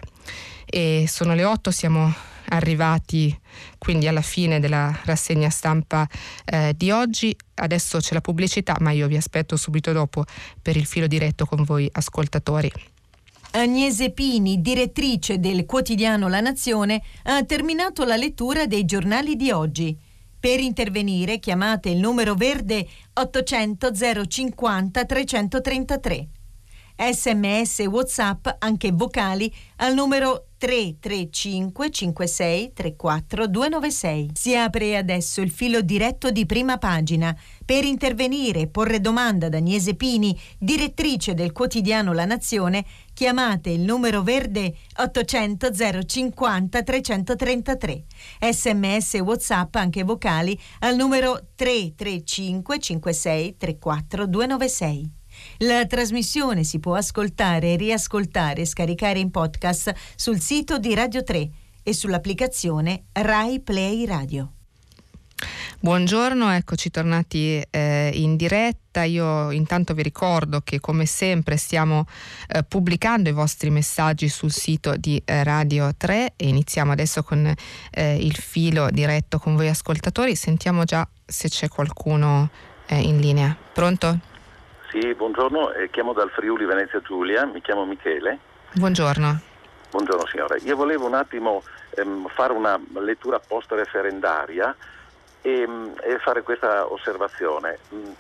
E 0.66 1.06
sono 1.08 1.34
le 1.36 1.44
otto, 1.44 1.72
siamo 1.72 2.14
arrivati 2.50 3.36
quindi 3.78 4.08
alla 4.08 4.22
fine 4.22 4.60
della 4.60 4.98
rassegna 5.06 5.50
stampa 5.50 6.08
eh, 6.46 6.74
di 6.76 6.92
oggi. 6.92 7.36
Adesso 7.56 8.00
c'è 8.00 8.14
la 8.14 8.22
pubblicità, 8.22 8.76
ma 8.80 8.92
io 8.92 9.08
vi 9.08 9.18
aspetto 9.18 9.56
subito 9.58 9.92
dopo 9.92 10.24
per 10.62 10.76
il 10.78 10.86
filo 10.86 11.08
diretto 11.08 11.46
con 11.46 11.64
voi 11.64 11.90
ascoltatori. 11.92 12.72
Agnese 13.52 14.12
Pini, 14.12 14.60
direttrice 14.60 15.40
del 15.40 15.66
quotidiano 15.66 16.28
La 16.28 16.42
Nazione, 16.42 17.02
ha 17.24 17.42
terminato 17.44 18.04
la 18.04 18.18
lettura 18.18 18.66
dei 18.66 18.84
giornali 18.84 19.38
di 19.38 19.50
oggi. 19.52 19.98
Per 20.38 20.60
intervenire 20.60 21.40
chiamate 21.40 21.90
il 21.90 21.98
numero 21.98 22.36
verde 22.36 22.86
800 23.14 23.92
050 24.28 25.06
333. 25.06 26.28
Sms 26.98 27.80
WhatsApp, 27.88 28.48
anche 28.60 28.92
vocali, 28.92 29.54
al 29.78 29.94
numero 29.94 30.48
335 30.58 31.92
56 31.92 32.74
34 32.74 33.48
296. 33.48 34.30
Si 34.34 34.56
apre 34.56 34.96
adesso 34.96 35.42
il 35.42 35.52
filo 35.52 35.82
diretto 35.82 36.32
di 36.32 36.46
prima 36.46 36.78
pagina. 36.78 37.38
Per 37.66 37.84
intervenire 37.84 38.62
e 38.62 38.68
porre 38.68 39.02
domanda 39.02 39.48
ad 39.48 39.56
Agnese 39.56 39.96
Pini, 39.96 40.40
direttrice 40.58 41.34
del 41.34 41.52
quotidiano 41.52 42.14
La 42.14 42.26
Nazione, 42.26 42.86
chiamate 43.14 43.72
il 43.72 43.82
numero 43.82 44.24
verde 44.24 44.76
800 44.96 45.72
050 46.06 46.82
333. 46.82 48.04
Sms 48.50 49.16
e 49.16 49.20
WhatsApp 49.20 49.76
anche 49.76 50.04
vocali 50.04 50.58
al 50.80 50.96
numero 50.96 51.48
335 51.56 52.80
56 52.80 53.58
34 53.58 54.26
296. 54.26 55.15
La 55.60 55.86
trasmissione 55.86 56.66
si 56.66 56.80
può 56.80 56.96
ascoltare, 56.96 57.78
riascoltare 57.78 58.62
e 58.62 58.66
scaricare 58.66 59.20
in 59.20 59.32
podcast 59.32 59.94
sul 60.16 60.42
sito 60.42 60.78
di 60.78 60.94
Radio 60.94 61.24
3 61.24 61.50
e 61.82 61.94
sull'applicazione 61.94 63.06
Rai 63.14 63.62
Play 63.62 64.06
Radio. 64.06 64.52
Buongiorno, 65.80 66.52
eccoci 66.52 66.92
tornati 66.92 67.62
eh, 67.70 68.12
in 68.16 68.36
diretta. 68.36 69.04
Io 69.04 69.52
intanto 69.52 69.94
vi 69.94 70.04
ricordo 70.04 70.60
che 70.62 70.82
come 70.82 71.06
sempre 71.06 71.56
stiamo 71.56 72.06
eh, 72.48 72.64
pubblicando 72.64 73.30
i 73.30 73.34
vostri 73.34 73.70
messaggi 73.70 74.28
sul 74.28 74.52
sito 74.52 74.98
di 74.98 75.22
eh, 75.24 75.42
Radio 75.44 75.94
3 75.96 76.34
e 76.36 76.48
iniziamo 76.50 76.92
adesso 76.92 77.24
con 77.24 77.54
eh, 77.92 78.16
il 78.16 78.36
filo 78.36 78.90
diretto 78.90 79.40
con 79.40 79.56
voi 79.56 79.70
ascoltatori. 79.70 80.36
Sentiamo 80.36 80.84
già 80.84 81.08
se 81.26 81.48
c'è 81.48 81.70
qualcuno 81.70 82.50
eh, 82.88 83.00
in 83.00 83.20
linea. 83.20 83.56
Pronto? 83.74 84.34
Sì, 84.98 85.14
buongiorno, 85.14 85.74
eh, 85.74 85.90
chiamo 85.90 86.14
dal 86.14 86.30
Friuli 86.30 86.64
Venezia 86.64 87.02
Giulia, 87.02 87.44
mi 87.44 87.60
chiamo 87.60 87.84
Michele. 87.84 88.40
Buongiorno. 88.76 89.42
Buongiorno 89.92 90.26
signore, 90.26 90.60
io 90.60 90.78
volevo 90.78 91.06
un 91.06 91.16
attimo 91.16 91.64
ehm, 91.90 92.30
fare 92.30 92.54
una 92.54 92.80
lettura 93.02 93.42
post-referendaria 93.46 94.74
e, 95.42 95.60
ehm, 95.60 95.96
e 96.02 96.18
fare 96.20 96.44
questa 96.44 96.90
osservazione. 96.90 97.78
Mm, 97.94 98.12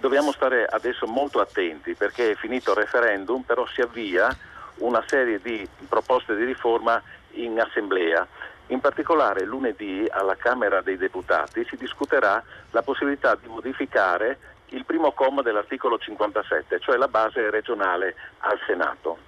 dobbiamo 0.00 0.32
stare 0.32 0.64
adesso 0.64 1.06
molto 1.06 1.40
attenti 1.40 1.92
perché 1.92 2.30
è 2.30 2.34
finito 2.36 2.70
il 2.70 2.78
referendum, 2.78 3.42
però 3.42 3.66
si 3.66 3.82
avvia 3.82 4.34
una 4.76 5.04
serie 5.06 5.38
di 5.42 5.68
proposte 5.86 6.34
di 6.36 6.44
riforma 6.44 7.02
in 7.32 7.60
assemblea. 7.60 8.26
In 8.68 8.80
particolare 8.80 9.44
lunedì 9.44 10.06
alla 10.10 10.36
Camera 10.36 10.80
dei 10.80 10.96
Deputati 10.96 11.66
si 11.68 11.76
discuterà 11.76 12.42
la 12.70 12.80
possibilità 12.80 13.34
di 13.34 13.46
modificare 13.46 14.38
il 14.74 14.84
primo 14.84 15.12
comma 15.12 15.42
dell'articolo 15.42 15.98
57, 15.98 16.80
cioè 16.80 16.96
la 16.96 17.08
base 17.08 17.50
regionale 17.50 18.14
al 18.38 18.58
Senato. 18.66 19.18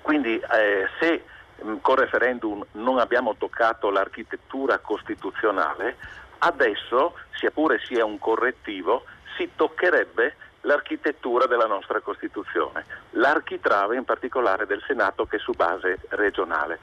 Quindi 0.00 0.38
eh, 0.38 0.88
se 1.00 1.24
mh, 1.62 1.70
mm, 1.70 1.76
con 1.80 1.96
referendum 1.96 2.64
non 2.72 2.98
abbiamo 2.98 3.34
toccato 3.36 3.90
l'architettura 3.90 4.78
costituzionale, 4.78 5.96
adesso, 6.38 7.14
sia 7.32 7.50
pure 7.50 7.80
sia 7.84 8.04
un 8.04 8.18
correttivo, 8.18 9.04
si 9.36 9.50
toccherebbe 9.54 10.36
l'architettura 10.62 11.46
della 11.46 11.66
nostra 11.66 12.00
Costituzione, 12.00 12.84
l'architrave 13.10 13.96
in 13.96 14.04
particolare 14.04 14.66
del 14.66 14.82
Senato 14.86 15.26
che 15.26 15.36
è 15.36 15.40
su 15.40 15.52
base 15.52 16.00
regionale. 16.10 16.78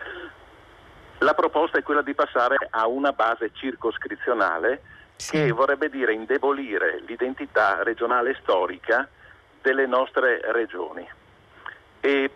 La 1.20 1.34
proposta 1.34 1.78
è 1.78 1.84
quella 1.84 2.02
di 2.02 2.14
passare 2.14 2.56
a 2.70 2.88
una 2.88 3.12
base 3.12 3.52
circoscrizionale. 3.54 4.82
Che 5.18 5.52
vorrebbe 5.52 5.90
dire 5.90 6.14
indebolire 6.14 7.02
l'identità 7.06 7.84
regionale 7.84 8.38
storica 8.42 9.08
delle 9.62 9.86
nostre 9.86 10.42
regioni. 10.52 11.08
E 12.02 12.30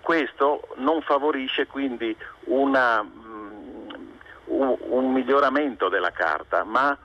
questo 0.00 0.68
non 0.76 1.02
favorisce 1.02 1.66
quindi 1.66 2.16
una, 2.44 3.00
um, 3.00 4.12
un, 4.44 4.76
un, 4.78 5.12
miglioramento 5.12 5.88
della 5.88 6.12
Carta, 6.12 6.62
ma 6.64 6.96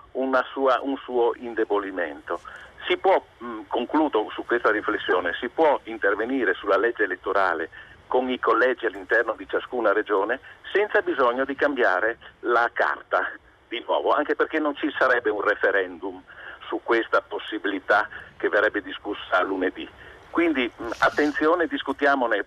sua, 0.52 0.80
un 0.82 0.96
suo 0.98 1.34
indebolimento. 1.38 2.40
Si 2.88 2.98
può, 2.98 3.24
mh, 3.38 3.62
concludo 3.68 4.30
su 4.32 4.46
questa 4.46 4.70
riflessione, 4.70 5.34
si 5.40 5.50
può 5.50 5.80
intervenire 5.86 6.54
sulla 6.54 6.78
legge 6.78 7.04
elettorale 7.04 7.70
con 8.08 8.30
i 8.30 8.40
collegi 8.40 8.86
all'interno 8.86 9.34
di 9.36 9.48
ciascuna 9.48 9.92
regione 9.94 10.40
senza 10.72 11.02
bisogno 11.02 11.46
di 11.46 11.56
cambiare 11.56 12.18
la 12.42 12.70
carta 12.72 13.32
di 13.74 13.84
nuovo, 13.88 14.12
anche 14.12 14.36
perché 14.36 14.60
non 14.60 14.76
ci 14.76 14.94
sarebbe 14.98 15.32
un 15.32 15.42
referendum 15.42 16.22
su 16.68 16.80
questa 16.84 17.22
possibilità 17.22 18.08
che 18.38 18.48
verrebbe 18.50 18.82
discussa 18.82 19.42
lunedì. 19.42 19.90
Quindi 20.30 20.72
attenzione, 21.00 21.66
discutiamone 21.68 22.46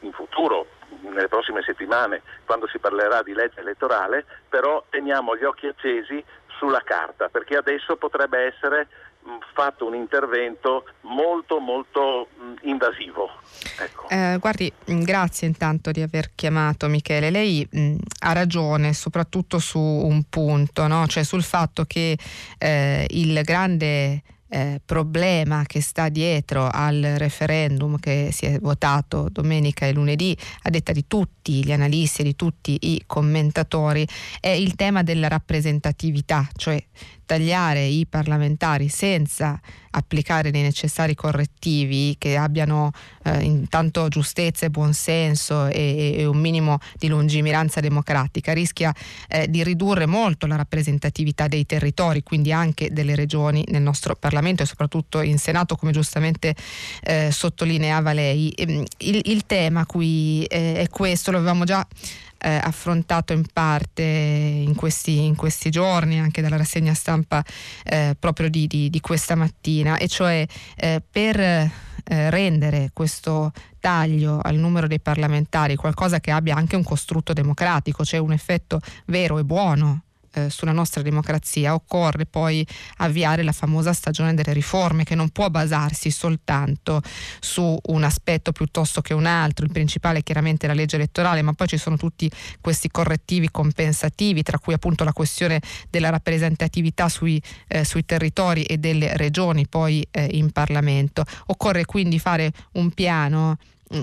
in 0.00 0.12
futuro, 0.12 0.66
nelle 1.00 1.28
prossime 1.28 1.62
settimane, 1.62 2.22
quando 2.44 2.68
si 2.68 2.78
parlerà 2.78 3.22
di 3.22 3.32
legge 3.34 3.60
elettorale, 3.60 4.24
però 4.48 4.84
teniamo 4.90 5.36
gli 5.36 5.44
occhi 5.44 5.66
accesi 5.66 6.24
sulla 6.56 6.82
carta, 6.84 7.28
perché 7.28 7.56
adesso 7.56 7.96
potrebbe 7.96 8.38
essere 8.38 8.86
fatto 9.54 9.86
un 9.86 9.94
intervento 9.94 10.84
molto 11.02 11.58
molto 11.58 12.28
invasivo. 12.62 13.30
Ecco. 13.80 14.08
Eh, 14.08 14.36
guardi, 14.40 14.72
grazie 14.84 15.46
intanto 15.46 15.90
di 15.90 16.02
aver 16.02 16.30
chiamato 16.34 16.88
Michele. 16.88 17.30
Lei 17.30 17.66
mh, 17.70 17.94
ha 18.20 18.32
ragione 18.32 18.92
soprattutto 18.92 19.58
su 19.58 19.78
un 19.78 20.24
punto, 20.28 20.86
no? 20.86 21.06
cioè 21.06 21.22
sul 21.22 21.42
fatto 21.42 21.84
che 21.84 22.18
eh, 22.58 23.06
il 23.10 23.40
grande 23.42 24.22
eh, 24.54 24.80
problema 24.84 25.64
che 25.66 25.80
sta 25.80 26.08
dietro 26.08 26.68
al 26.70 27.14
referendum 27.16 27.98
che 27.98 28.28
si 28.30 28.46
è 28.46 28.58
votato 28.60 29.28
domenica 29.28 29.84
e 29.86 29.92
lunedì, 29.92 30.36
a 30.62 30.70
detta 30.70 30.92
di 30.92 31.06
tutti 31.08 31.64
gli 31.64 31.72
analisti 31.72 32.20
e 32.20 32.24
di 32.24 32.36
tutti 32.36 32.78
i 32.82 33.02
commentatori, 33.04 34.06
è 34.38 34.50
il 34.50 34.76
tema 34.76 35.02
della 35.02 35.26
rappresentatività, 35.26 36.46
cioè 36.54 36.80
tagliare 37.24 37.84
i 37.84 38.06
parlamentari 38.06 38.88
senza 38.88 39.60
applicare 39.94 40.50
dei 40.50 40.62
necessari 40.62 41.14
correttivi 41.14 42.16
che 42.18 42.36
abbiano 42.36 42.90
eh, 43.22 43.42
intanto 43.42 44.08
giustezza 44.08 44.66
e 44.66 44.70
buonsenso 44.70 45.66
e, 45.66 46.16
e, 46.18 46.24
un 46.26 46.38
minimo 46.38 46.78
di 46.96 47.08
lungimiranza 47.08 47.80
democratica 47.80 48.52
rischia 48.52 48.92
eh, 49.28 49.48
di 49.48 49.62
ridurre 49.62 50.06
molto 50.06 50.46
la 50.46 50.56
rappresentatività 50.56 51.46
dei 51.46 51.64
territori, 51.64 52.22
quindi 52.22 52.52
anche 52.52 52.92
delle 52.92 53.14
regioni 53.14 53.64
nel 53.68 53.82
nostro 53.82 54.16
Parlamento 54.16 54.62
e 54.62 54.66
soprattutto 54.66 55.20
in 55.20 55.38
Senato, 55.38 55.76
come 55.76 55.92
giustamente 55.92 56.54
eh, 57.02 57.30
sottolineava 57.30 58.12
lei. 58.12 58.50
Ehm, 58.50 58.84
il, 58.98 59.20
il 59.24 59.46
tema 59.46 59.86
qui 59.86 60.44
eh, 60.44 60.76
è 60.76 60.88
questo, 60.88 61.30
lo 61.30 61.38
avevamo 61.38 61.64
già 61.64 61.86
eh, 62.44 62.60
affrontato 62.62 63.32
in 63.32 63.46
parte 63.50 64.02
in 64.02 64.74
questi, 64.74 65.24
in 65.24 65.34
questi, 65.34 65.70
giorni, 65.70 66.20
anche 66.20 66.42
dalla 66.42 66.58
rassegna 66.58 66.92
stampa 66.92 67.42
eh, 67.84 68.14
proprio 68.18 68.50
di, 68.50 68.66
di, 68.66 68.90
di, 68.90 69.00
questa 69.00 69.34
mattina, 69.34 69.96
e 69.96 70.08
cioè 70.08 70.46
eh, 70.76 71.02
per 71.10 71.40
eh, 71.40 71.70
rendere 72.04 72.90
questo 72.92 73.50
taglio 73.80 74.40
al 74.42 74.56
numero 74.56 74.86
dei 74.86 75.00
parlamentari 75.00 75.74
qualcosa 75.74 76.20
che 76.20 76.30
abbia 76.30 76.54
anche 76.54 76.76
un 76.76 76.84
costrutto 76.84 77.32
democratico, 77.32 78.04
cioè 78.04 78.20
un 78.20 78.32
effetto 78.32 78.78
vero 79.06 79.38
e 79.38 79.44
buono 79.44 80.03
eh, 80.34 80.50
sulla 80.50 80.72
nostra 80.72 81.02
democrazia, 81.02 81.74
occorre 81.74 82.26
poi 82.26 82.66
avviare 82.98 83.42
la 83.42 83.52
famosa 83.52 83.92
stagione 83.92 84.34
delle 84.34 84.52
riforme 84.52 85.04
che 85.04 85.14
non 85.14 85.30
può 85.30 85.48
basarsi 85.48 86.10
soltanto 86.10 87.02
su 87.40 87.76
un 87.86 88.02
aspetto 88.04 88.52
piuttosto 88.52 89.00
che 89.00 89.14
un 89.14 89.26
altro. 89.26 89.64
Il 89.64 89.72
principale 89.72 90.18
è 90.18 90.22
chiaramente 90.22 90.66
la 90.66 90.74
legge 90.74 90.96
elettorale, 90.96 91.42
ma 91.42 91.52
poi 91.52 91.68
ci 91.68 91.76
sono 91.76 91.96
tutti 91.96 92.30
questi 92.60 92.90
correttivi 92.90 93.50
compensativi, 93.50 94.42
tra 94.42 94.58
cui 94.58 94.74
appunto 94.74 95.04
la 95.04 95.12
questione 95.12 95.60
della 95.90 96.10
rappresentatività 96.10 97.08
sui, 97.08 97.40
eh, 97.68 97.84
sui 97.84 98.04
territori 98.04 98.64
e 98.64 98.78
delle 98.78 99.16
regioni 99.16 99.66
poi 99.66 100.06
eh, 100.10 100.28
in 100.32 100.50
Parlamento. 100.50 101.24
Occorre 101.46 101.84
quindi 101.84 102.18
fare 102.18 102.52
un 102.72 102.90
piano 102.90 103.56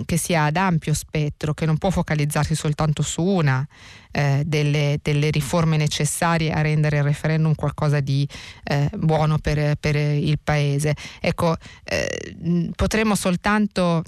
che 0.06 0.18
sia 0.18 0.46
ad 0.46 0.56
ampio 0.56 0.94
spettro, 0.94 1.54
che 1.54 1.66
non 1.66 1.78
può 1.78 1.90
focalizzarsi 1.90 2.56
soltanto 2.56 3.02
su 3.02 3.24
una 3.24 3.66
eh, 4.12 4.44
delle, 4.46 5.00
delle, 5.02 5.30
riforme 5.30 5.78
necessarie 5.78 6.52
a 6.52 6.62
rendere 6.62 6.98
il 6.98 7.04
referendum 7.04 7.56
qualcosa 7.56 8.00
di 8.00 8.28
eh, 8.64 8.90
buono 8.96 9.38
per, 9.38 9.76
per, 9.78 9.96
il 9.96 10.40
Paese. 10.44 10.96
Ecco, 11.20 11.56
eh, 11.84 12.72
potremo 12.76 13.16
soltanto 13.16 14.04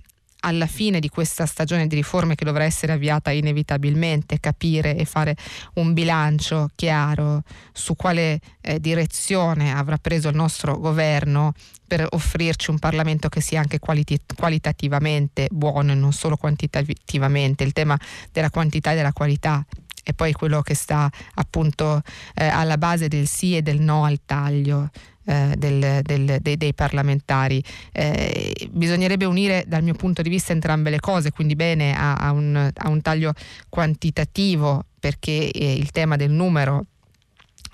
alla 0.46 0.68
fine 0.68 1.00
di 1.00 1.10
questa 1.10 1.46
stagione 1.46 1.88
di 1.88 1.96
riforme 1.96 2.36
che 2.36 2.46
dovrà 2.46 2.64
essere 2.64 2.94
avviata 2.94 3.32
inevitabilmente, 3.32 4.40
capire 4.40 4.96
e 4.96 5.06
fare 5.06 5.36
un 5.76 5.94
bilancio 5.94 6.70
chiaro 6.76 7.44
su 7.72 7.96
quale 7.96 8.40
eh, 8.62 8.80
direzione 8.80 9.74
avrà 9.74 9.98
preso 9.98 10.30
il 10.30 10.36
nostro 10.36 10.78
governo 10.78 11.54
per 11.86 12.08
offrirci 12.10 12.72
un 12.72 12.80
Parlamento 12.80 13.30
che 13.30 13.42
sia 13.42 13.60
anche 13.60 13.80
qualiti- 13.80 14.20
qualitativamente 14.36 15.48
buono 15.52 15.92
e 15.92 15.96
non 15.96 16.12
solo 16.12 16.38
quantitativamente. 16.38 17.64
Il 17.64 17.74
tema 17.74 17.98
della 18.32 18.50
quantità 18.50 18.92
e 18.92 18.96
della 18.96 19.14
qualità 19.14 19.64
è 20.04 20.14
poi 20.14 20.34
quello 20.34 20.62
che 20.62 20.76
sta 20.76 21.10
appunto 21.36 22.02
eh, 22.36 22.46
alla 22.46 22.78
base 22.78 23.08
del 23.08 23.28
sì 23.28 23.56
e 23.56 23.62
del 23.62 23.80
no 23.80 24.04
al 24.04 24.20
taglio 24.26 24.90
eh, 25.26 25.56
del, 25.58 26.02
del, 26.02 26.38
dei, 26.42 26.58
dei, 26.58 26.74
parlamentari. 26.74 27.64
Eh, 27.92 28.70
bisognerebbe 28.72 29.26
unire 29.26 29.64
dal 29.68 29.82
mio 29.82 29.94
punto 29.94 30.22
di 30.22 30.30
vista 30.30 30.52
entrambe 30.52 30.90
le 30.90 31.00
cose, 31.00 31.32
quindi 31.32 31.56
bene 31.56 31.96
a, 31.96 32.16
a, 32.16 32.32
un, 32.32 32.72
a 32.74 32.90
un, 32.90 33.02
taglio 33.02 33.34
quantitativo 33.70 34.86
perché 35.00 35.50
eh, 35.50 35.74
il 35.74 35.92
tema 35.92 36.18
del 36.18 36.32
numero 36.32 36.86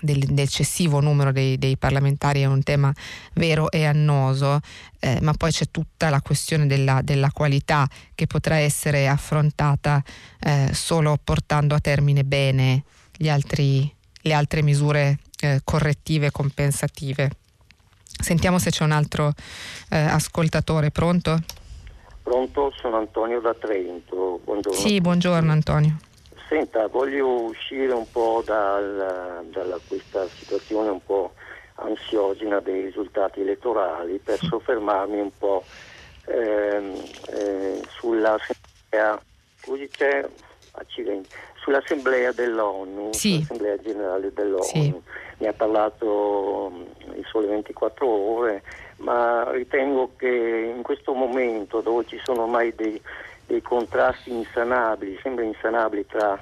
dell'eccessivo 0.00 1.00
numero 1.00 1.32
dei, 1.32 1.58
dei, 1.58 1.76
parlamentari 1.76 2.42
è 2.42 2.46
un 2.46 2.62
tema 2.62 2.92
vero 3.34 3.70
e 3.70 3.84
annoso, 3.84 4.60
eh, 4.98 5.18
ma 5.20 5.32
poi 5.34 5.50
c'è 5.50 5.66
tutta 5.70 6.10
la 6.10 6.20
questione 6.20 6.66
della, 6.66 7.00
della 7.02 7.30
qualità 7.32 7.88
che 8.14 8.26
potrà 8.26 8.56
essere 8.56 9.08
affrontata 9.08 10.02
eh, 10.40 10.70
solo 10.72 11.18
portando 11.22 11.74
a 11.74 11.80
termine 11.80 12.24
bene 12.24 12.84
altri, 13.28 13.92
le 14.22 14.32
altre 14.32 14.62
misure 14.62 15.18
eh, 15.40 15.60
correttive 15.64 16.26
e 16.26 16.30
compensative. 16.30 17.30
Sentiamo 18.02 18.58
se 18.58 18.70
c'è 18.70 18.84
un 18.84 18.92
altro 18.92 19.32
eh, 19.90 19.98
ascoltatore. 19.98 20.90
Pronto? 20.90 21.38
Pronto, 22.22 22.72
sono 22.76 22.98
Antonio 22.98 23.40
da 23.40 23.54
Trento. 23.54 24.40
Buongiorno. 24.44 24.78
Sì, 24.78 25.00
buongiorno 25.00 25.50
Antonio. 25.50 25.98
Senta, 26.50 26.88
voglio 26.88 27.42
uscire 27.42 27.92
un 27.92 28.10
po' 28.10 28.42
dal, 28.44 29.46
da 29.52 29.78
questa 29.86 30.26
situazione 30.26 30.88
un 30.88 30.98
po' 31.04 31.34
ansiogena 31.76 32.58
dei 32.58 32.86
risultati 32.86 33.42
elettorali 33.42 34.18
per 34.18 34.36
soffermarmi 34.40 35.20
un 35.20 35.30
po' 35.38 35.62
ehm, 36.24 37.00
eh, 37.28 37.80
sull'assemblea, 37.88 39.22
c'è, 39.92 40.28
accidenti, 40.72 41.28
sull'assemblea 41.62 42.32
dell'ONU, 42.32 43.12
sì. 43.12 43.38
l'assemblea 43.38 43.76
generale 43.76 44.32
dell'ONU. 44.32 44.64
Sì. 44.64 45.00
Ne 45.38 45.46
ha 45.46 45.52
parlato 45.52 46.72
il 47.14 47.24
Sole 47.30 47.46
24 47.46 48.08
Ore, 48.08 48.64
ma 48.96 49.48
ritengo 49.52 50.14
che 50.16 50.72
in 50.74 50.82
questo 50.82 51.12
momento 51.14 51.80
dove 51.80 52.04
ci 52.08 52.20
sono 52.24 52.42
ormai 52.42 52.74
dei, 52.74 53.00
dei 53.50 53.62
contrasti 53.62 54.30
insanabili, 54.30 55.18
sembra 55.20 55.44
insanabili 55.44 56.06
tra 56.06 56.40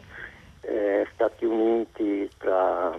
eh, 0.60 1.06
Stati 1.14 1.46
Uniti, 1.46 2.30
tra 2.36 2.94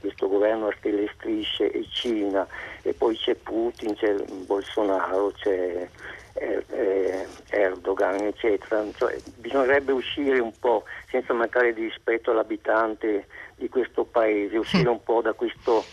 questo 0.00 0.28
governo 0.28 0.66
a 0.66 0.74
stelle 0.78 1.08
strisce 1.14 1.70
e 1.70 1.86
Cina 1.88 2.46
e 2.82 2.92
poi 2.94 3.16
c'è 3.16 3.36
Putin, 3.36 3.94
c'è 3.94 4.12
Bolsonaro, 4.44 5.32
c'è 5.36 5.88
eh, 6.32 6.64
eh, 6.68 7.26
Erdogan, 7.50 8.20
eccetera. 8.22 8.84
Cioè, 8.92 9.20
bisognerebbe 9.36 9.92
uscire 9.92 10.40
un 10.40 10.52
po', 10.58 10.82
senza 11.08 11.32
mancare 11.32 11.72
di 11.72 11.82
rispetto 11.84 12.32
all'abitante 12.32 13.28
di 13.54 13.68
questo 13.68 14.04
paese, 14.04 14.58
uscire 14.58 14.88
un 14.88 15.02
po' 15.04 15.22
da 15.22 15.32
questo 15.32 15.84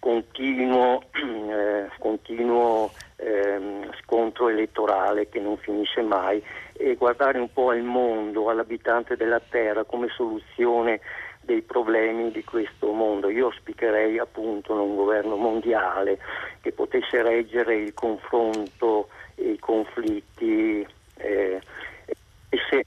continuo, 0.00 1.04
eh, 1.14 1.88
continuo 2.00 2.90
ehm, 3.16 3.92
scontro 4.02 4.48
elettorale 4.48 5.28
che 5.28 5.38
non 5.38 5.56
finisce 5.58 6.02
mai 6.02 6.42
e 6.72 6.96
guardare 6.96 7.38
un 7.38 7.52
po' 7.52 7.70
al 7.70 7.82
mondo, 7.82 8.48
all'abitante 8.48 9.16
della 9.16 9.40
terra 9.40 9.84
come 9.84 10.08
soluzione 10.08 11.00
dei 11.42 11.62
problemi 11.62 12.30
di 12.32 12.42
questo 12.42 12.92
mondo. 12.92 13.28
Io 13.28 13.46
auspicherei 13.46 14.18
appunto 14.18 14.72
un 14.72 14.96
governo 14.96 15.36
mondiale 15.36 16.18
che 16.60 16.72
potesse 16.72 17.22
reggere 17.22 17.76
il 17.76 17.94
confronto, 17.94 19.08
i 19.36 19.58
conflitti 19.58 20.86
eh, 21.16 21.60
e 22.48 22.58
se 22.68 22.84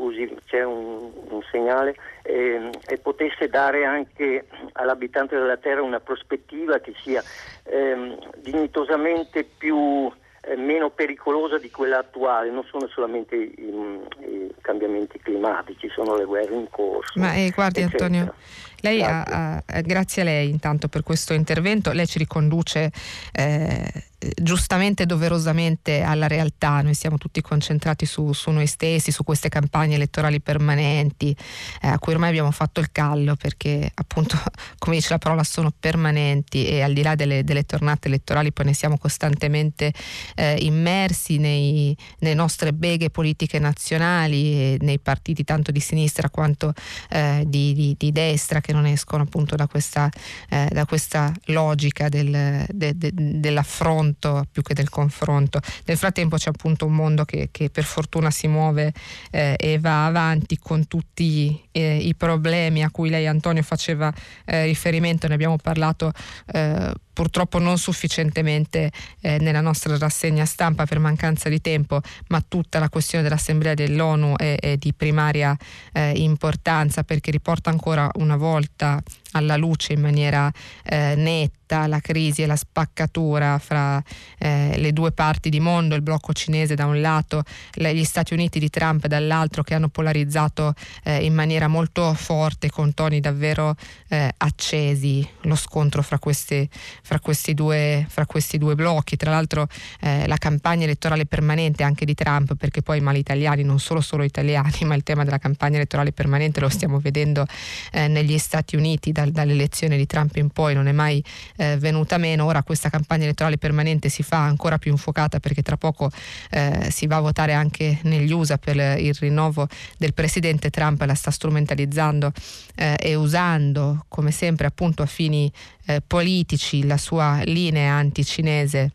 scusi, 0.00 0.34
c'è 0.46 0.64
un, 0.64 1.10
un 1.28 1.42
segnale, 1.50 1.94
eh, 2.22 2.70
e 2.88 2.96
potesse 2.96 3.48
dare 3.48 3.84
anche 3.84 4.46
all'abitante 4.72 5.36
della 5.36 5.58
Terra 5.58 5.82
una 5.82 6.00
prospettiva 6.00 6.78
che 6.78 6.94
sia 7.02 7.22
eh, 7.64 8.16
dignitosamente 8.38 9.44
più 9.44 10.10
eh, 10.42 10.56
meno 10.56 10.88
pericolosa 10.88 11.58
di 11.58 11.70
quella 11.70 11.98
attuale, 11.98 12.50
non 12.50 12.64
sono 12.64 12.88
solamente 12.88 13.36
i, 13.36 13.54
i, 13.58 14.39
cambiamenti 14.70 15.18
climatici, 15.18 15.88
sono 15.92 16.16
le 16.16 16.24
guerre 16.24 16.54
in 16.54 16.68
corso. 16.70 17.18
Ma 17.18 17.34
eh, 17.34 17.50
guardi 17.50 17.80
eccetera. 17.80 18.04
Antonio, 18.06 18.34
lei 18.80 18.98
grazie. 18.98 19.34
Ha, 19.34 19.62
ha, 19.66 19.80
grazie. 19.80 20.22
a 20.22 20.24
lei 20.24 20.48
intanto 20.50 20.88
per 20.88 21.02
questo 21.02 21.34
intervento, 21.34 21.92
lei 21.92 22.06
ci 22.06 22.18
riconduce 22.18 22.92
eh, 23.32 24.04
giustamente 24.36 25.04
e 25.04 25.06
doverosamente 25.06 26.02
alla 26.02 26.26
realtà, 26.26 26.82
noi 26.82 26.94
siamo 26.94 27.16
tutti 27.16 27.40
concentrati 27.40 28.04
su, 28.04 28.32
su, 28.32 28.50
noi 28.50 28.66
stessi, 28.66 29.10
su 29.10 29.24
queste 29.24 29.48
campagne 29.48 29.94
elettorali 29.94 30.40
permanenti, 30.40 31.34
eh, 31.82 31.88
a 31.88 31.98
cui 31.98 32.12
ormai 32.12 32.28
abbiamo 32.28 32.50
fatto 32.50 32.80
il 32.80 32.92
callo 32.92 33.34
perché 33.36 33.90
appunto, 33.94 34.36
come 34.78 34.96
dice 34.96 35.08
la 35.10 35.18
parola, 35.18 35.42
sono 35.42 35.72
permanenti 35.78 36.66
e 36.66 36.82
al 36.82 36.92
di 36.92 37.02
là 37.02 37.14
delle, 37.14 37.44
delle 37.44 37.64
tornate 37.64 38.08
elettorali 38.08 38.52
poi 38.52 38.66
ne 38.66 38.74
siamo 38.74 38.98
costantemente 38.98 39.92
eh, 40.36 40.56
immersi 40.60 41.38
nei, 41.38 41.96
nelle 42.18 42.34
nostre 42.34 42.72
beghe 42.72 43.10
politiche 43.10 43.58
nazionali 43.58 44.59
e 44.60 44.76
nei 44.80 44.98
partiti 44.98 45.44
tanto 45.44 45.72
di 45.72 45.80
sinistra 45.80 46.28
quanto 46.28 46.72
eh, 47.08 47.44
di, 47.46 47.72
di, 47.72 47.94
di, 47.98 48.12
destra 48.12 48.60
che 48.60 48.72
non 48.72 48.86
escono 48.86 49.22
appunto 49.22 49.56
da 49.56 49.66
questa, 49.66 50.08
eh, 50.48 50.68
da 50.70 50.84
questa 50.84 51.32
logica 51.46 52.08
del, 52.08 52.66
de, 52.68 52.96
de, 52.96 53.10
dell'affronto 53.14 54.46
più 54.50 54.62
che 54.62 54.74
del 54.74 54.88
confronto. 54.88 55.60
Nel 55.84 55.96
frattempo 55.96 56.36
c'è 56.36 56.50
appunto 56.50 56.86
un 56.86 56.94
mondo 56.94 57.24
che, 57.24 57.48
che 57.50 57.70
per 57.70 57.84
fortuna 57.84 58.30
si 58.30 58.46
muove 58.46 58.92
eh, 59.30 59.54
e 59.58 59.78
va 59.78 60.06
avanti 60.06 60.58
con 60.58 60.86
tutti 60.86 61.68
eh, 61.72 61.96
i 61.96 62.14
problemi 62.14 62.82
a 62.82 62.90
cui 62.90 63.08
lei 63.08 63.26
Antonio 63.26 63.62
faceva 63.62 64.12
eh, 64.44 64.64
riferimento, 64.64 65.26
ne 65.28 65.34
abbiamo 65.34 65.56
parlato 65.56 66.12
eh, 66.52 66.92
purtroppo 67.20 67.58
non 67.58 67.76
sufficientemente 67.76 68.90
eh, 69.20 69.36
nella 69.40 69.60
nostra 69.60 69.98
rassegna 69.98 70.46
stampa 70.46 70.86
per 70.86 70.98
mancanza 70.98 71.50
di 71.50 71.60
tempo, 71.60 72.00
ma 72.28 72.42
tutta 72.48 72.78
la 72.78 72.88
questione 72.88 73.22
dell'Assemblea 73.22 73.74
dell'ONU 73.74 74.36
è, 74.36 74.56
è 74.58 74.78
di 74.78 74.94
primaria 74.94 75.54
eh, 75.92 76.12
importanza 76.12 77.02
perché 77.02 77.30
riporta 77.30 77.68
ancora 77.68 78.08
una 78.14 78.38
volta 78.38 79.02
alla 79.32 79.56
luce 79.56 79.92
in 79.92 80.00
maniera 80.00 80.50
eh, 80.84 81.14
netta 81.16 81.86
la 81.86 82.00
crisi 82.00 82.42
e 82.42 82.46
la 82.46 82.56
spaccatura 82.56 83.58
fra 83.58 84.02
eh, 84.38 84.74
le 84.76 84.92
due 84.92 85.12
parti 85.12 85.50
di 85.50 85.60
mondo, 85.60 85.94
il 85.94 86.02
blocco 86.02 86.32
cinese 86.32 86.74
da 86.74 86.86
un 86.86 87.00
lato, 87.00 87.44
gli 87.74 88.02
Stati 88.02 88.34
Uniti 88.34 88.58
di 88.58 88.70
Trump 88.70 89.06
dall'altro, 89.06 89.62
che 89.62 89.74
hanno 89.74 89.88
polarizzato 89.88 90.74
eh, 91.04 91.24
in 91.24 91.34
maniera 91.34 91.68
molto 91.68 92.12
forte, 92.14 92.70
con 92.70 92.92
toni 92.94 93.20
davvero 93.20 93.76
eh, 94.08 94.32
accesi, 94.36 95.26
lo 95.42 95.54
scontro 95.54 96.02
fra, 96.02 96.18
queste, 96.18 96.68
fra, 97.02 97.20
questi 97.20 97.54
due, 97.54 98.04
fra, 98.08 98.26
questi 98.26 98.58
due, 98.58 98.74
blocchi. 98.74 99.16
Tra 99.16 99.30
l'altro 99.30 99.68
eh, 100.00 100.26
la 100.26 100.36
campagna 100.36 100.84
elettorale 100.84 101.26
permanente 101.26 101.82
anche 101.82 102.04
di 102.04 102.14
Trump, 102.14 102.56
perché 102.56 102.82
poi 102.82 102.98
i 102.98 103.00
mali 103.00 103.20
italiani, 103.20 103.62
non 103.62 103.78
solo 103.78 104.00
solo 104.00 104.24
italiani, 104.24 104.78
ma 104.86 104.94
il 104.94 105.02
tema 105.02 105.24
della 105.24 105.38
campagna 105.38 105.76
elettorale 105.76 106.12
permanente 106.12 106.60
lo 106.60 106.68
stiamo 106.68 106.98
vedendo 106.98 107.46
eh, 107.92 108.08
negli 108.08 108.38
Stati 108.38 108.74
Uniti 108.74 109.12
dal, 109.20 109.30
dall'elezione 109.30 109.96
di 109.96 110.06
Trump 110.06 110.36
in 110.36 110.50
poi, 110.50 110.74
non 110.74 110.86
è 110.86 110.92
mai 110.92 111.22
eh, 111.56 111.76
venuta 111.76 112.16
meno. 112.18 112.44
Ora 112.44 112.62
questa 112.62 112.88
campagna 112.88 113.24
elettorale 113.24 113.58
permanente 113.58 114.08
si 114.08 114.22
fa 114.22 114.38
ancora 114.38 114.78
più 114.78 114.90
infuocata 114.90 115.40
perché 115.40 115.62
tra 115.62 115.76
poco 115.76 116.10
eh, 116.50 116.88
si 116.90 117.06
va 117.06 117.16
a 117.16 117.20
votare 117.20 117.52
anche 117.52 117.98
negli 118.02 118.32
USA 118.32 118.58
per 118.58 118.76
il 118.98 119.14
rinnovo 119.14 119.68
del 119.96 120.14
presidente 120.14 120.70
Trump, 120.70 121.00
la 121.02 121.14
sta 121.14 121.30
strumentalizzando 121.30 122.32
eh, 122.76 122.96
e 122.98 123.14
usando 123.14 124.04
come 124.08 124.30
sempre 124.30 124.66
appunto 124.66 125.02
a 125.02 125.06
fini 125.06 125.50
eh, 125.86 126.00
politici 126.06 126.86
la 126.86 126.96
sua 126.96 127.40
linea 127.44 127.94
anticinese 127.94 128.92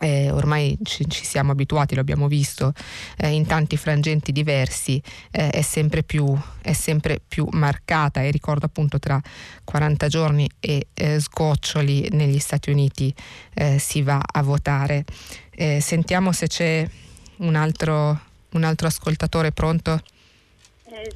eh, 0.00 0.30
ormai 0.30 0.76
ci, 0.82 1.08
ci, 1.08 1.24
siamo 1.24 1.52
abituati, 1.52 1.94
lo 1.94 2.00
abbiamo 2.00 2.28
visto 2.28 2.72
eh, 3.16 3.28
in 3.30 3.46
tanti 3.46 3.76
frangenti 3.76 4.32
diversi, 4.32 5.00
eh, 5.30 5.50
è, 5.50 5.62
sempre 5.62 6.02
più, 6.02 6.36
è, 6.62 6.72
sempre 6.72 7.20
più, 7.26 7.46
marcata 7.52 8.22
e 8.22 8.30
ricordo 8.30 8.66
appunto 8.66 8.98
tra 8.98 9.20
40 9.64 10.08
giorni 10.08 10.48
e 10.60 10.88
eh, 10.94 11.20
sgoccioli 11.20 12.08
negli 12.12 12.38
Stati 12.38 12.70
Uniti 12.70 13.14
eh, 13.54 13.78
si 13.78 14.02
va 14.02 14.20
a 14.20 14.42
votare. 14.42 15.04
Eh, 15.50 15.80
sentiamo 15.80 16.32
se 16.32 16.48
c'è 16.48 16.88
un 17.36 17.54
altro, 17.54 18.18
un 18.50 18.64
altro 18.64 18.86
ascoltatore 18.88 19.52
pronto. 19.52 20.00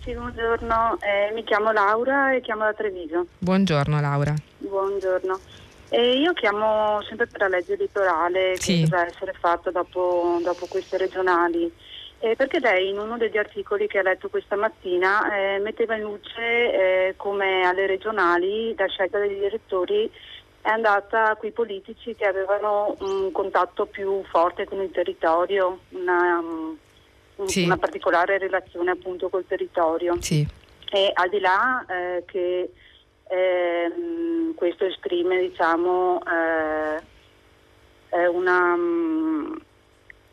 sì, 0.03 0.13
buongiorno, 0.13 0.99
mi 1.35 1.45
chiamo 1.45 1.73
Laura 1.73 2.35
e 2.35 2.41
chiamo 2.41 2.65
da 2.65 2.73
Treviso. 2.75 3.27
Buongiorno 3.39 4.01
Laura. 4.01 4.35
Buongiorno. 4.59 5.58
E 5.91 6.19
io 6.19 6.33
chiamo 6.35 7.01
sempre 7.03 7.27
per 7.27 7.41
la 7.41 7.49
legge 7.49 7.75
elettorale 7.75 8.55
che 8.59 8.81
dovrà 8.83 9.07
essere 9.07 9.33
fatta 9.33 9.71
dopo, 9.71 10.39
dopo 10.43 10.67
queste 10.67 10.99
regionali. 10.99 11.73
Eh, 12.21 12.35
perché 12.35 12.59
lei 12.59 12.89
in 12.89 12.99
uno 12.99 13.17
degli 13.17 13.39
articoli 13.39 13.87
che 13.87 13.99
ha 13.99 14.03
letto 14.03 14.29
questa 14.29 14.57
mattina 14.57 15.33
eh, 15.33 15.59
metteva 15.61 15.95
in 15.95 16.03
luce 16.03 16.41
eh, 16.41 17.15
come 17.17 17.65
alle 17.65 17.87
regionali 17.87 18.75
la 18.77 18.89
scelta 18.89 19.21
degli 19.21 19.45
elettori 19.45 20.11
è 20.61 20.71
andata 20.71 21.31
a 21.31 21.37
quei 21.37 21.53
politici 21.53 22.15
che 22.15 22.27
avevano 22.27 22.97
un 23.01 23.31
contatto 23.33 23.87
più 23.87 24.23
forte 24.29 24.65
con 24.65 24.83
il 24.83 24.91
territorio, 24.91 25.81
una, 25.91 26.39
um, 26.39 26.77
sì. 27.47 27.65
una 27.65 27.79
particolare 27.79 28.37
relazione 28.37 28.91
appunto 28.91 29.29
col 29.29 29.47
territorio. 29.47 30.21
Sì. 30.21 30.47
E 30.91 31.11
al 31.15 31.29
di 31.29 31.41
là 31.41 31.85
eh, 31.89 32.25
che 32.27 32.71
eh, 33.29 33.93
questo 34.55 34.87
esprime 34.87 35.39
diciamo, 35.39 36.21
eh, 36.25 38.27
una, 38.27 38.77
mm, 38.77 39.57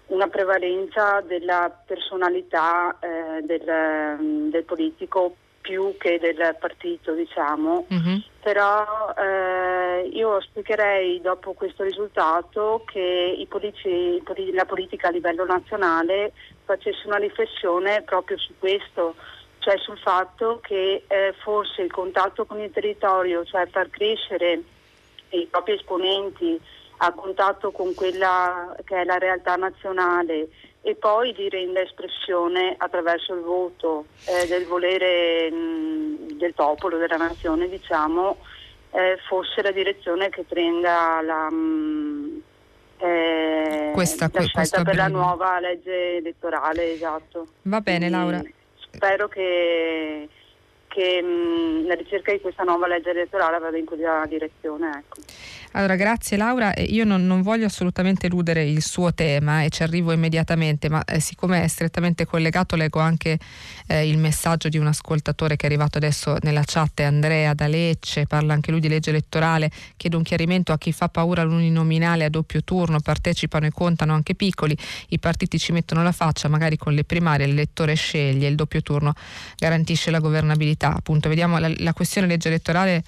una, 0.08 0.28
prevalenza 0.28 1.22
della 1.22 1.72
personalità 1.86 2.98
eh, 3.00 3.42
del, 3.44 4.18
mm, 4.22 4.50
del, 4.50 4.64
politico 4.64 5.36
più 5.62 5.96
che 5.98 6.20
del 6.20 6.56
partito, 6.60 7.14
diciamo. 7.14 7.86
Mm-hmm. 7.92 8.18
Però 8.42 9.14
eh, 9.18 10.08
io 10.14 10.36
auspicherei 10.36 11.20
dopo 11.22 11.54
questo 11.54 11.84
risultato 11.84 12.84
che 12.86 13.36
i 13.38 13.46
politici, 13.48 14.22
la 14.54 14.66
politica 14.66 15.08
a 15.08 15.12
livello 15.12 15.46
nazionale 15.46 16.34
facesse 16.66 17.08
una 17.08 17.18
riflessione 17.18 18.04
proprio 18.04 18.38
su 18.38 18.54
questo, 18.60 19.16
cioè 19.66 19.80
sul 19.80 19.98
fatto 19.98 20.60
che 20.62 21.06
eh, 21.08 21.34
forse 21.42 21.82
il 21.82 21.92
contatto 21.92 22.46
con 22.46 22.60
il 22.60 22.70
territorio, 22.70 23.44
cioè 23.44 23.66
far 23.66 23.90
crescere 23.90 24.62
i 25.30 25.48
propri 25.50 25.74
esponenti 25.74 26.62
a 26.98 27.12
contatto 27.12 27.72
con 27.72 27.96
quella 27.96 28.76
che 28.84 29.02
è 29.02 29.04
la 29.04 29.18
realtà 29.18 29.56
nazionale 29.56 30.50
e 30.84 30.94
poi 30.94 31.34
di 31.34 31.50
rendere 31.50 31.88
espressione 31.88 32.76
attraverso 32.78 33.34
il 33.34 33.42
voto 33.42 34.06
eh, 34.26 34.46
del 34.46 34.68
volere 34.68 35.50
mh, 35.50 36.38
del 36.38 36.54
popolo, 36.54 36.98
della 36.98 37.18
nazione, 37.18 37.68
diciamo, 37.68 38.38
eh, 38.92 39.18
fosse 39.28 39.64
la 39.64 39.72
direzione 39.72 40.30
che 40.30 40.44
prenda 40.44 41.22
la, 41.24 41.50
mh, 41.50 42.42
eh, 43.00 43.90
questa, 43.96 44.30
la 44.32 44.44
scelta 44.44 44.84
per 44.84 44.96
la 44.96 45.08
nuova 45.08 45.60
legge 45.60 46.18
elettorale. 46.18 46.94
Esatto. 46.94 47.48
Va 47.64 47.82
bene 47.82 48.10
Laura 48.12 48.44
spero 48.96 49.28
che, 49.28 50.28
che 50.88 51.22
mh, 51.22 51.86
la 51.88 51.96
ricerca 51.96 52.32
di 52.32 52.40
questa 52.40 52.64
nuova 52.64 52.88
legge 52.88 53.12
elettorale 53.12 53.60
vada 53.60 53.78
in 53.78 53.86
quella 53.86 54.26
direzione. 54.28 54.90
Ecco. 54.98 55.22
Allora, 55.78 55.98
grazie 55.98 56.38
Laura. 56.38 56.74
Io 56.88 57.04
non, 57.04 57.28
non, 57.28 57.42
voglio 57.42 57.66
assolutamente 57.66 58.28
eludere 58.28 58.64
il 58.64 58.82
suo 58.82 59.14
tema 59.14 59.64
e 59.64 59.70
ci 59.70 59.84
arrivo 59.84 60.14
immediatamente, 60.14 60.88
ma 60.88 61.04
eh, 61.04 61.20
siccome 61.20 61.64
è 61.64 61.68
strettamente 61.68 62.26
collegato 62.26 62.78
leggo 62.78 63.02
anche 63.02 63.38
eh, 63.88 64.08
il 64.08 64.18
messaggio 64.18 64.70
di 64.70 64.78
un 64.78 64.88
ascoltatore 64.88 65.58
che 65.58 65.64
è 65.64 65.66
arrivato 65.66 65.98
adesso 65.98 66.38
nella 66.44 66.62
chat, 66.66 67.02
Andrea 67.02 67.54
da 67.54 67.68
Lecce, 67.68 68.26
parla 68.26 68.54
anche 68.54 68.72
lui 68.72 68.80
di 68.80 68.88
legge 68.88 69.10
elettorale, 69.10 69.70
chiede 69.98 70.16
un 70.16 70.24
chiarimento 70.24 70.72
a 70.72 70.78
chi 70.78 70.94
fa 70.94 71.10
paura 71.10 71.44
l'uninominale 71.44 72.24
a 72.24 72.30
doppio 72.30 72.64
turno, 72.64 73.02
partecipano 73.02 73.66
e 73.66 73.72
contano 73.72 74.14
anche 74.14 74.34
piccoli, 74.34 74.78
i 75.10 75.20
partiti 75.20 75.60
ci 75.60 75.74
mettono 75.74 76.04
la 76.04 76.14
faccia, 76.14 76.48
magari 76.48 76.78
con 76.78 76.94
le 76.94 77.04
primarie 77.04 77.48
l'elettore 77.48 77.96
sceglie, 77.96 78.48
il 78.48 78.56
doppio 78.56 78.82
turno 78.82 79.12
garantisce 79.58 80.10
la 80.10 80.20
governabilità. 80.20 80.96
Appunto, 80.96 81.28
vediamo 81.28 81.58
la, 81.58 81.70
la 81.80 81.92
questione 81.92 82.28
legge 82.28 82.48
elettorale 82.48 83.04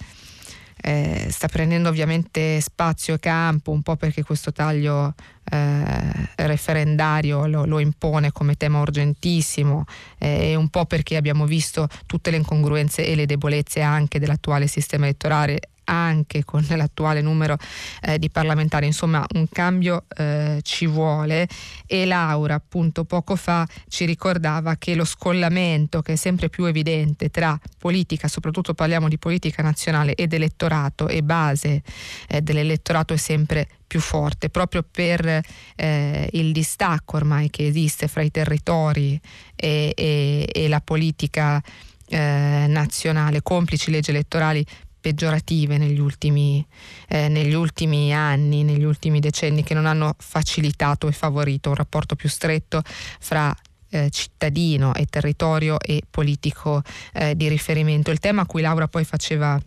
eh, 0.81 1.27
sta 1.29 1.47
prendendo 1.47 1.89
ovviamente 1.89 2.61
spazio 2.61 3.15
e 3.15 3.19
campo 3.19 3.71
un 3.71 3.81
po' 3.81 3.95
perché 3.95 4.23
questo 4.23 4.51
taglio 4.51 5.13
eh, 5.49 6.29
referendario 6.35 7.47
lo, 7.47 7.65
lo, 7.65 7.79
impone 7.79 8.31
come 8.31 8.55
tema 8.55 8.79
urgentissimo 8.79 9.85
eh, 10.17 10.51
e 10.51 10.55
un 10.55 10.69
po' 10.69 10.85
perché 10.85 11.15
abbiamo 11.15 11.45
visto 11.45 11.87
tutte 12.05 12.31
le 12.31 12.37
incongruenze 12.37 13.05
e 13.05 13.15
le 13.15 13.25
debolezze 13.25 13.81
anche 13.81 14.19
dell'attuale 14.19 14.67
sistema 14.67 15.05
elettorale 15.05 15.59
anche 15.87 16.43
con 16.43 16.65
l'attuale 16.69 17.21
numero 17.21 17.57
eh, 18.01 18.19
di 18.19 18.29
parlamentari, 18.29 18.85
insomma 18.85 19.25
un 19.33 19.47
cambio 19.49 20.05
eh, 20.15 20.59
ci 20.63 20.85
vuole. 20.87 21.47
E 21.85 22.05
Laura 22.05 22.55
appunto 22.55 23.05
poco 23.05 23.35
fa 23.35 23.67
ci 23.87 24.05
ricordava 24.05 24.75
che 24.75 24.95
lo 24.95 25.05
scollamento 25.05 26.01
che 26.01 26.13
è 26.13 26.15
sempre 26.15 26.49
più 26.49 26.65
evidente 26.65 27.29
tra 27.29 27.59
politica, 27.77 28.27
soprattutto 28.27 28.73
parliamo 28.73 29.07
di 29.07 29.17
politica 29.17 29.63
nazionale 29.63 30.15
ed 30.15 30.33
elettorato 30.33 31.07
e 31.07 31.23
base 31.23 31.81
eh, 32.27 32.41
dell'elettorato 32.41 33.13
è 33.13 33.17
sempre 33.17 33.67
più 33.87 34.01
forte 34.01 34.49
proprio 34.49 34.83
per 34.89 35.41
eh, 35.75 36.29
il 36.33 36.51
distacco 36.51 37.15
ormai 37.15 37.49
che 37.49 37.65
esiste 37.65 38.09
fra 38.09 38.21
i 38.21 38.29
territori 38.29 39.19
e, 39.55 39.93
e, 39.95 40.49
e 40.51 40.67
la 40.67 40.81
politica 40.81 41.63
eh, 42.09 42.65
nazionale, 42.67 43.41
complici 43.41 43.91
leggi 43.91 44.11
elettorali 44.11 44.65
peggiorative 44.99 45.77
negli 45.77 45.99
ultimi, 45.99 46.65
eh, 47.07 47.27
negli 47.27 47.53
ultimi, 47.53 48.13
anni, 48.13 48.63
negli 48.63 48.83
ultimi 48.83 49.19
decenni, 49.19 49.63
che 49.63 49.73
non 49.73 49.85
hanno 49.85 50.15
facilitato 50.17 51.07
e 51.07 51.11
favorito 51.11 51.69
un 51.69 51.75
rapporto 51.75 52.15
più 52.15 52.29
stretto 52.29 52.81
fra 53.19 53.55
eh, 53.89 54.09
cittadino 54.09 54.93
e 54.93 55.05
territorio 55.05 55.79
e 55.79 56.01
politico 56.09 56.81
eh, 57.13 57.35
di 57.35 57.47
riferimento. 57.47 58.11
Il 58.11 58.19
tema 58.19 58.41
a 58.41 58.45
cui 58.45 58.61
Laura 58.61 58.87
poi 58.87 59.03
faceva 59.03 59.59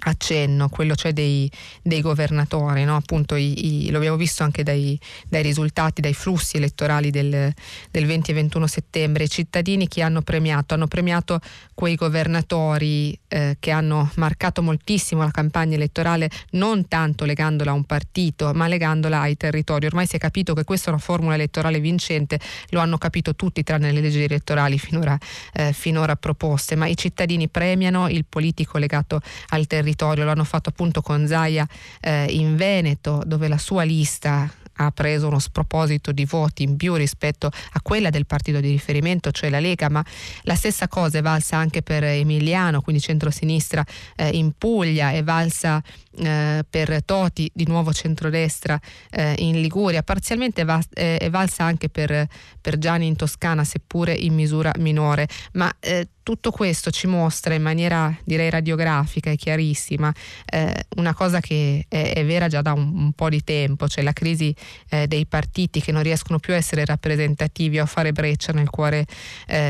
accenno, 0.00 0.68
quello 0.68 0.94
cioè 0.94 1.12
dei, 1.12 1.50
dei 1.82 2.00
governatori, 2.00 2.84
no? 2.84 2.96
appunto 2.96 3.34
i, 3.34 3.86
i, 3.86 3.90
lo 3.90 3.98
abbiamo 3.98 4.16
visto 4.16 4.42
anche 4.42 4.62
dai, 4.62 4.98
dai, 5.28 5.42
risultati, 5.42 6.00
dai 6.00 6.14
flussi 6.14 6.56
elettorali 6.56 7.10
del, 7.10 7.52
del 7.90 8.06
20 8.06 8.30
e 8.30 8.34
21 8.34 8.66
settembre, 8.66 9.24
i 9.24 9.28
cittadini 9.28 9.88
che 9.88 10.02
hanno 10.02 10.22
premiato, 10.22 10.74
hanno 10.74 10.86
premiato 10.86 11.40
quei 11.74 11.96
governatori 11.96 13.18
eh, 13.28 13.56
che 13.58 13.70
hanno 13.70 14.10
marcato 14.16 14.62
moltissimo 14.62 15.22
la 15.22 15.30
campagna 15.30 15.74
elettorale, 15.74 16.30
non 16.50 16.86
tanto 16.88 17.24
legandola 17.24 17.72
a 17.72 17.74
un 17.74 17.84
partito, 17.84 18.52
ma 18.54 18.68
legandola 18.68 19.20
ai 19.20 19.36
territori. 19.36 19.86
Ormai 19.86 20.06
si 20.06 20.16
è 20.16 20.18
capito 20.18 20.54
che 20.54 20.64
questa 20.64 20.86
è 20.86 20.92
una 20.92 21.02
formula 21.02 21.34
elettorale 21.34 21.80
vincente, 21.80 22.38
lo 22.70 22.80
hanno 22.80 22.98
capito 22.98 23.34
tutti 23.34 23.62
tranne 23.62 23.92
le 23.92 24.00
leggi 24.00 24.22
elettorali 24.22 24.78
finora, 24.78 25.18
eh, 25.52 25.72
finora 25.72 26.16
proposte, 26.16 26.76
ma 26.76 26.86
i 26.86 26.96
cittadini 26.96 27.48
premiano 27.48 28.08
il 28.08 28.24
politico 28.28 28.78
legato 28.78 29.20
al 29.48 29.66
territorio 29.66 29.87
territorio, 29.88 30.24
lo 30.24 30.30
hanno 30.30 30.44
fatto 30.44 30.68
appunto 30.68 31.00
con 31.00 31.26
Zaia 31.26 31.66
eh, 32.00 32.26
in 32.30 32.56
Veneto, 32.56 33.22
dove 33.24 33.48
la 33.48 33.58
sua 33.58 33.82
lista 33.82 34.50
ha 34.80 34.92
preso 34.92 35.26
uno 35.26 35.40
sproposito 35.40 36.12
di 36.12 36.24
voti 36.24 36.62
in 36.62 36.76
più 36.76 36.94
rispetto 36.94 37.46
a 37.46 37.80
quella 37.82 38.10
del 38.10 38.26
partito 38.26 38.60
di 38.60 38.70
riferimento, 38.70 39.32
cioè 39.32 39.50
la 39.50 39.58
Lega, 39.58 39.88
ma 39.88 40.04
la 40.42 40.54
stessa 40.54 40.86
cosa 40.86 41.18
è 41.18 41.22
valsa 41.22 41.56
anche 41.56 41.82
per 41.82 42.04
Emiliano, 42.04 42.80
quindi 42.80 43.02
centrosinistra 43.02 43.84
eh, 44.14 44.28
in 44.28 44.52
Puglia, 44.56 45.10
è 45.10 45.24
valsa 45.24 45.82
eh, 46.16 46.64
per 46.68 47.02
Toti, 47.04 47.50
di 47.52 47.66
nuovo 47.66 47.92
centrodestra 47.92 48.78
eh, 49.10 49.34
in 49.38 49.60
Liguria, 49.60 50.04
parzialmente 50.04 50.62
va, 50.62 50.80
eh, 50.94 51.16
è 51.16 51.28
valsa 51.28 51.64
anche 51.64 51.88
per, 51.88 52.28
per, 52.60 52.78
Gianni 52.78 53.08
in 53.08 53.16
Toscana, 53.16 53.64
seppure 53.64 54.12
in 54.12 54.34
misura 54.34 54.70
minore, 54.78 55.26
ma 55.54 55.74
eh, 55.80 56.08
tutto 56.28 56.50
questo 56.50 56.90
ci 56.90 57.06
mostra 57.06 57.54
in 57.54 57.62
maniera 57.62 58.14
direi 58.22 58.50
radiografica 58.50 59.30
e 59.30 59.36
chiarissima 59.36 60.12
eh, 60.44 60.84
una 60.96 61.14
cosa 61.14 61.40
che 61.40 61.86
è, 61.88 62.12
è, 62.16 62.26
vera 62.26 62.48
già 62.48 62.60
da 62.60 62.74
un, 62.74 62.92
un, 62.94 63.12
po' 63.12 63.30
di 63.30 63.42
tempo, 63.42 63.88
cioè 63.88 64.04
la 64.04 64.12
crisi 64.12 64.54
eh, 64.90 65.06
dei 65.06 65.24
partiti 65.24 65.80
che 65.80 65.90
non 65.90 66.02
riescono 66.02 66.38
più 66.38 66.52
a 66.52 66.56
essere 66.56 66.84
rappresentativi 66.84 67.78
o 67.78 67.84
a 67.84 67.86
fare 67.86 68.12
breccia 68.12 68.52
nel 68.52 68.68
cuore 68.68 69.06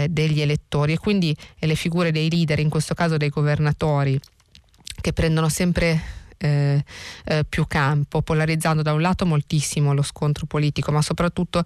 degli 0.08 0.40
elettori. 0.40 0.94
E 0.94 0.98
quindi 0.98 1.36
le 1.60 1.74
figure 1.76 2.10
dei 2.10 2.28
leader, 2.28 2.58
in 2.58 2.68
questo 2.68 2.94
caso 2.94 3.16
dei 3.16 3.28
governatori, 3.28 4.18
che 5.00 5.12
prendono 5.12 5.48
sempre 5.48 6.17
eh, 6.38 6.82
eh, 7.24 7.44
più 7.48 7.66
campo, 7.66 8.22
polarizzando 8.22 8.82
da 8.82 8.92
un 8.92 9.00
lato 9.00 9.26
moltissimo 9.26 9.92
lo 9.92 10.02
scontro 10.02 10.46
politico, 10.46 10.90
ma 10.92 11.02
soprattutto 11.02 11.62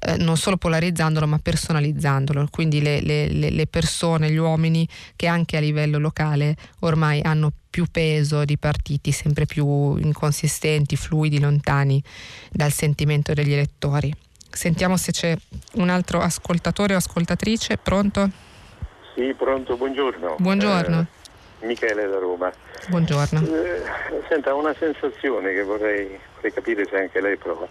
eh, 0.00 0.16
non 0.16 0.36
solo 0.36 0.56
polarizzandolo, 0.56 1.26
ma 1.26 1.38
personalizzandolo. 1.38 2.48
Quindi 2.50 2.82
le, 2.82 3.00
le, 3.00 3.28
le 3.28 3.66
persone, 3.66 4.30
gli 4.30 4.36
uomini 4.36 4.86
che 5.14 5.26
anche 5.26 5.56
a 5.56 5.60
livello 5.60 5.98
locale 5.98 6.56
ormai 6.80 7.20
hanno 7.22 7.52
più 7.68 7.86
peso 7.90 8.44
di 8.44 8.56
partiti 8.56 9.12
sempre 9.12 9.46
più 9.46 9.96
inconsistenti, 9.96 10.96
fluidi, 10.96 11.38
lontani 11.38 12.02
dal 12.50 12.72
sentimento 12.72 13.34
degli 13.34 13.52
elettori. 13.52 14.12
Sentiamo 14.50 14.96
se 14.96 15.12
c'è 15.12 15.36
un 15.74 15.90
altro 15.90 16.20
ascoltatore 16.20 16.94
o 16.94 16.96
ascoltatrice. 16.96 17.76
Pronto? 17.76 18.30
Sì, 19.14 19.34
pronto, 19.36 19.76
buongiorno. 19.76 20.36
Buongiorno. 20.38 21.06
Eh, 21.66 21.74
Michele 21.74 22.06
da 22.06 22.18
Roma. 22.18 22.52
Buongiorno. 22.88 23.40
Eh, 23.40 23.82
senta, 24.28 24.54
una 24.54 24.74
sensazione 24.78 25.52
che 25.52 25.62
vorrei, 25.62 26.18
vorrei, 26.34 26.52
capire 26.52 26.86
se 26.86 26.96
anche 26.96 27.20
lei 27.20 27.36
prova. 27.36 27.66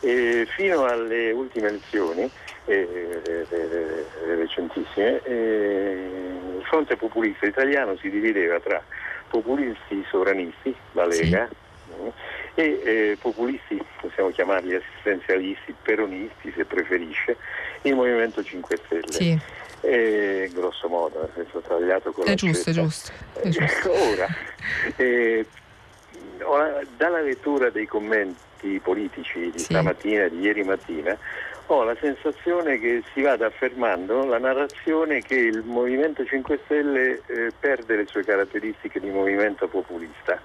Eh, 0.00 0.46
fino 0.54 0.84
alle 0.84 1.32
ultime 1.32 1.68
elezioni, 1.68 2.30
eh, 2.66 3.22
le 3.24 4.34
recentissime, 4.36 5.22
eh, 5.24 6.10
il 6.58 6.64
fronte 6.64 6.96
populista 6.96 7.46
italiano 7.46 7.96
si 7.96 8.10
divideva 8.10 8.60
tra 8.60 8.82
populisti 9.28 10.04
sovranisti, 10.10 10.74
la 10.92 11.06
Lega, 11.06 11.48
sì. 11.48 12.02
Mm, 12.02 12.08
e 12.54 12.80
eh, 12.84 13.18
populisti, 13.20 13.82
possiamo 14.00 14.30
chiamarli 14.30 14.74
assistenzialisti, 14.74 15.74
peronisti 15.82 16.52
se 16.54 16.64
preferisce, 16.64 17.36
il 17.82 17.94
Movimento 17.94 18.42
5 18.42 18.76
Stelle. 18.84 19.12
Sì 19.12 19.66
eh, 19.80 20.50
grosso 20.52 20.88
modo, 20.88 21.20
nel 21.20 21.30
senso 21.34 21.60
tagliato 21.60 22.12
con 22.12 22.26
è 22.26 22.34
giusto, 22.34 22.70
è 22.70 22.72
giusto, 22.72 23.12
è 23.34 23.48
giusto. 23.48 23.92
Ora, 24.10 24.26
eh, 24.96 25.46
dalla 26.96 27.20
lettura 27.20 27.70
dei 27.70 27.86
commenti 27.86 28.80
politici 28.82 29.50
di 29.50 29.58
sì. 29.58 29.64
stamattina 29.64 30.24
e 30.24 30.30
di 30.30 30.40
ieri 30.40 30.62
mattina, 30.62 31.16
ho 31.70 31.84
la 31.84 31.96
sensazione 32.00 32.78
che 32.78 33.02
si 33.12 33.20
vada 33.20 33.46
affermando 33.46 34.24
la 34.24 34.38
narrazione 34.38 35.20
che 35.20 35.34
il 35.34 35.62
Movimento 35.64 36.24
5 36.24 36.60
Stelle 36.64 37.20
eh, 37.26 37.52
perde 37.58 37.96
le 37.96 38.06
sue 38.06 38.24
caratteristiche 38.24 39.00
di 39.00 39.10
movimento 39.10 39.68
populista. 39.68 40.40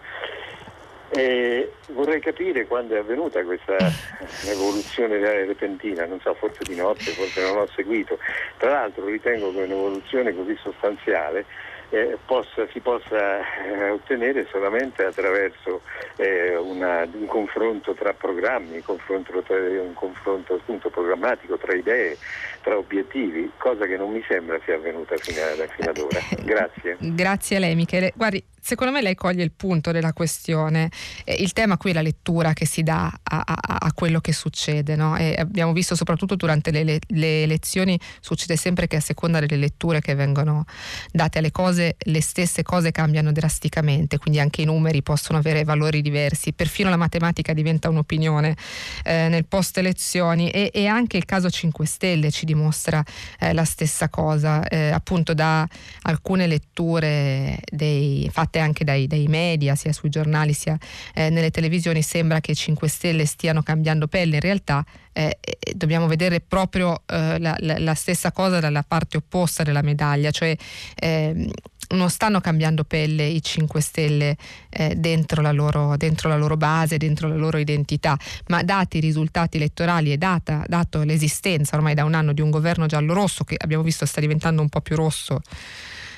E 1.16 1.72
vorrei 1.89 2.20
capire 2.20 2.66
quando 2.66 2.95
è 2.95 2.97
avvenuta 2.97 3.43
questa 3.43 3.78
evoluzione 4.49 5.20
repentina, 5.45 6.05
non 6.05 6.20
so, 6.20 6.34
forse 6.34 6.64
di 6.64 6.76
notte, 6.76 7.11
forse 7.11 7.41
non 7.41 7.57
ho 7.57 7.68
seguito. 7.68 8.18
Tra 8.57 8.72
l'altro 8.72 9.05
ritengo 9.05 9.51
che 9.53 9.61
un'evoluzione 9.61 10.34
così 10.36 10.57
sostanziale 10.61 11.45
eh, 11.93 12.18
possa, 12.26 12.66
si 12.72 12.80
possa 12.80 13.41
eh, 13.64 13.89
ottenere 13.91 14.47
solamente 14.49 15.05
attraverso 15.05 15.82
eh, 16.16 16.55
una, 16.55 17.07
un 17.11 17.28
confronto 17.28 17.93
tra 17.93 18.14
programmi, 18.14 18.78
un 18.78 18.84
confronto, 18.84 19.43
tra, 19.43 19.55
un 19.55 19.93
confronto 19.93 20.55
appunto, 20.55 20.89
programmatico 20.89 21.57
tra 21.57 21.76
idee, 21.76 22.18
tra 22.64 22.78
obiettivi, 22.78 23.51
cosa 23.57 23.86
che 23.86 23.97
non 23.97 24.11
mi 24.11 24.24
sembra 24.28 24.59
sia 24.66 24.76
avvenuta 24.76 25.16
fino, 25.18 25.39
a, 25.41 25.68
fino 25.68 25.89
ad 25.89 25.97
ora. 25.97 26.20
Grazie. 26.43 26.97
Grazie 26.99 27.57
a 27.57 27.59
lei 27.59 27.76
Michele. 27.76 28.14
Guardi, 28.16 28.43
secondo 28.64 28.93
me 28.93 29.01
lei 29.01 29.14
coglie 29.14 29.43
il 29.43 29.51
punto 29.51 29.91
della 29.91 30.14
questione. 30.14 30.89
Eh, 31.26 31.36
il 31.36 31.51
tema 31.51 31.78
qui 31.78 31.91
è 31.91 31.93
la 31.93 32.01
lettura 32.01 32.53
che 32.53 32.66
si 32.66 32.82
dà 32.82 33.11
a, 33.22 33.43
a, 33.45 33.78
a 33.82 33.93
quello 33.93 34.20
che 34.22 34.32
succede. 34.32 34.95
No? 34.95 35.14
abbiamo 35.14 35.74
visto 35.74 35.95
soprattutto 35.95 36.36
durante 36.36 36.72
le, 36.72 36.84
le, 36.84 36.99
le, 37.07 37.43
elezioni, 37.43 37.99
succede 38.20 38.55
sempre 38.55 38.88
che 38.88 38.95
a 38.95 38.99
seconda 39.01 39.39
delle 39.39 39.57
letture 39.57 39.99
che 39.99 40.16
vengono 40.16 40.66
date 41.11 41.39
alle 41.39 41.51
cose, 41.51 41.97
le 41.97 42.22
stesse 42.22 42.64
cose 42.64 42.91
cambiano 42.91 43.32
drasticamente, 43.32 44.18
quindi 44.18 44.39
anche 44.39 44.61
i 44.61 44.66
numeri 44.66 45.03
possono 45.03 45.38
avere 45.38 45.64
valori 45.64 46.01
diversi. 46.01 46.53
Perfino 46.53 46.89
la 46.89 46.97
matematica 46.97 47.53
diventa 47.53 47.89
un'opinione 47.89 48.55
eh, 49.03 49.28
nel 49.28 49.45
post 49.45 49.78
elezioni 49.78 50.49
e, 50.49 50.72
e, 50.74 50.88
anche 50.88 51.18
il 51.18 51.26
caso 51.26 51.49
5 51.49 51.86
Stelle 51.86 52.32
ci 52.32 52.45
dimostra 52.54 53.04
eh, 53.39 53.54
la 53.54 53.66
stessa 53.66 54.10
cosa. 54.10 54.66
Eh, 54.68 54.89
appunto 54.91 55.34
da 55.34 55.68
alcune 56.04 56.47
letture 56.47 57.60
dei 57.70 58.30
fatte 58.32 58.60
anche 58.60 58.84
dai, 58.84 59.08
dai 59.08 59.28
media, 59.28 59.76
sia 59.76 59.91
sui 59.91 60.10
giornali 60.10 60.54
sia 60.54 60.78
eh, 61.14 61.30
nelle 61.30 61.51
televisioni, 61.51 62.01
sembra 62.01 62.39
che 62.39 62.51
i 62.51 62.56
5 62.56 62.88
Stelle 62.88 63.26
stiano 63.26 63.62
cambiando 63.62 64.08
pelle. 64.08 64.36
In 64.36 64.41
realtà 64.41 64.86
eh, 65.14 65.38
eh, 65.39 65.74
dobbiamo 65.76 66.08
vedere 66.08 66.39
proprio 66.41 67.04
eh, 67.06 67.39
la, 67.39 67.56
la, 67.60 67.78
la, 67.78 67.93
stessa 67.93 68.32
cosa 68.32 68.60
dalla 68.60 68.84
parte 68.84 69.18
opposta 69.18 69.64
della 69.64 69.82
medaglia, 69.82 70.32
cioè 70.32 70.56
ehm, 70.95 71.49
non 71.89 72.09
stanno 72.09 72.41
cambiando 72.41 72.84
pelle 72.84 73.25
i 73.25 73.41
5 73.41 73.81
Stelle 73.81 74.38
eh, 74.69 74.95
dentro, 74.95 75.41
la 75.41 75.51
loro, 75.51 75.95
dentro, 75.97 76.29
la 76.29 76.38
loro, 76.38 76.57
base, 76.57 76.97
dentro 76.97 77.27
la 77.27 77.36
loro 77.36 77.57
identità, 77.57 78.17
ma 78.47 78.63
dati 78.63 78.97
i 78.97 79.01
risultati 79.01 79.57
elettorali 79.57 80.11
e 80.11 80.17
data, 80.17 80.63
dato 80.67 81.03
l'esistenza 81.03 81.75
ormai 81.75 81.93
da 81.93 82.03
un 82.03 82.13
anno 82.13 82.34
di 82.34 82.41
un 82.41 82.49
governo 82.49 82.86
giallo-rosso 82.86 83.43
che 83.43 83.55
abbiamo 83.57 83.84
visto 83.84 84.05
sta 84.05 84.19
diventando 84.19 84.61
un 84.61 84.69
po' 84.69 84.81
più 84.81 84.95
rosso 84.95 85.41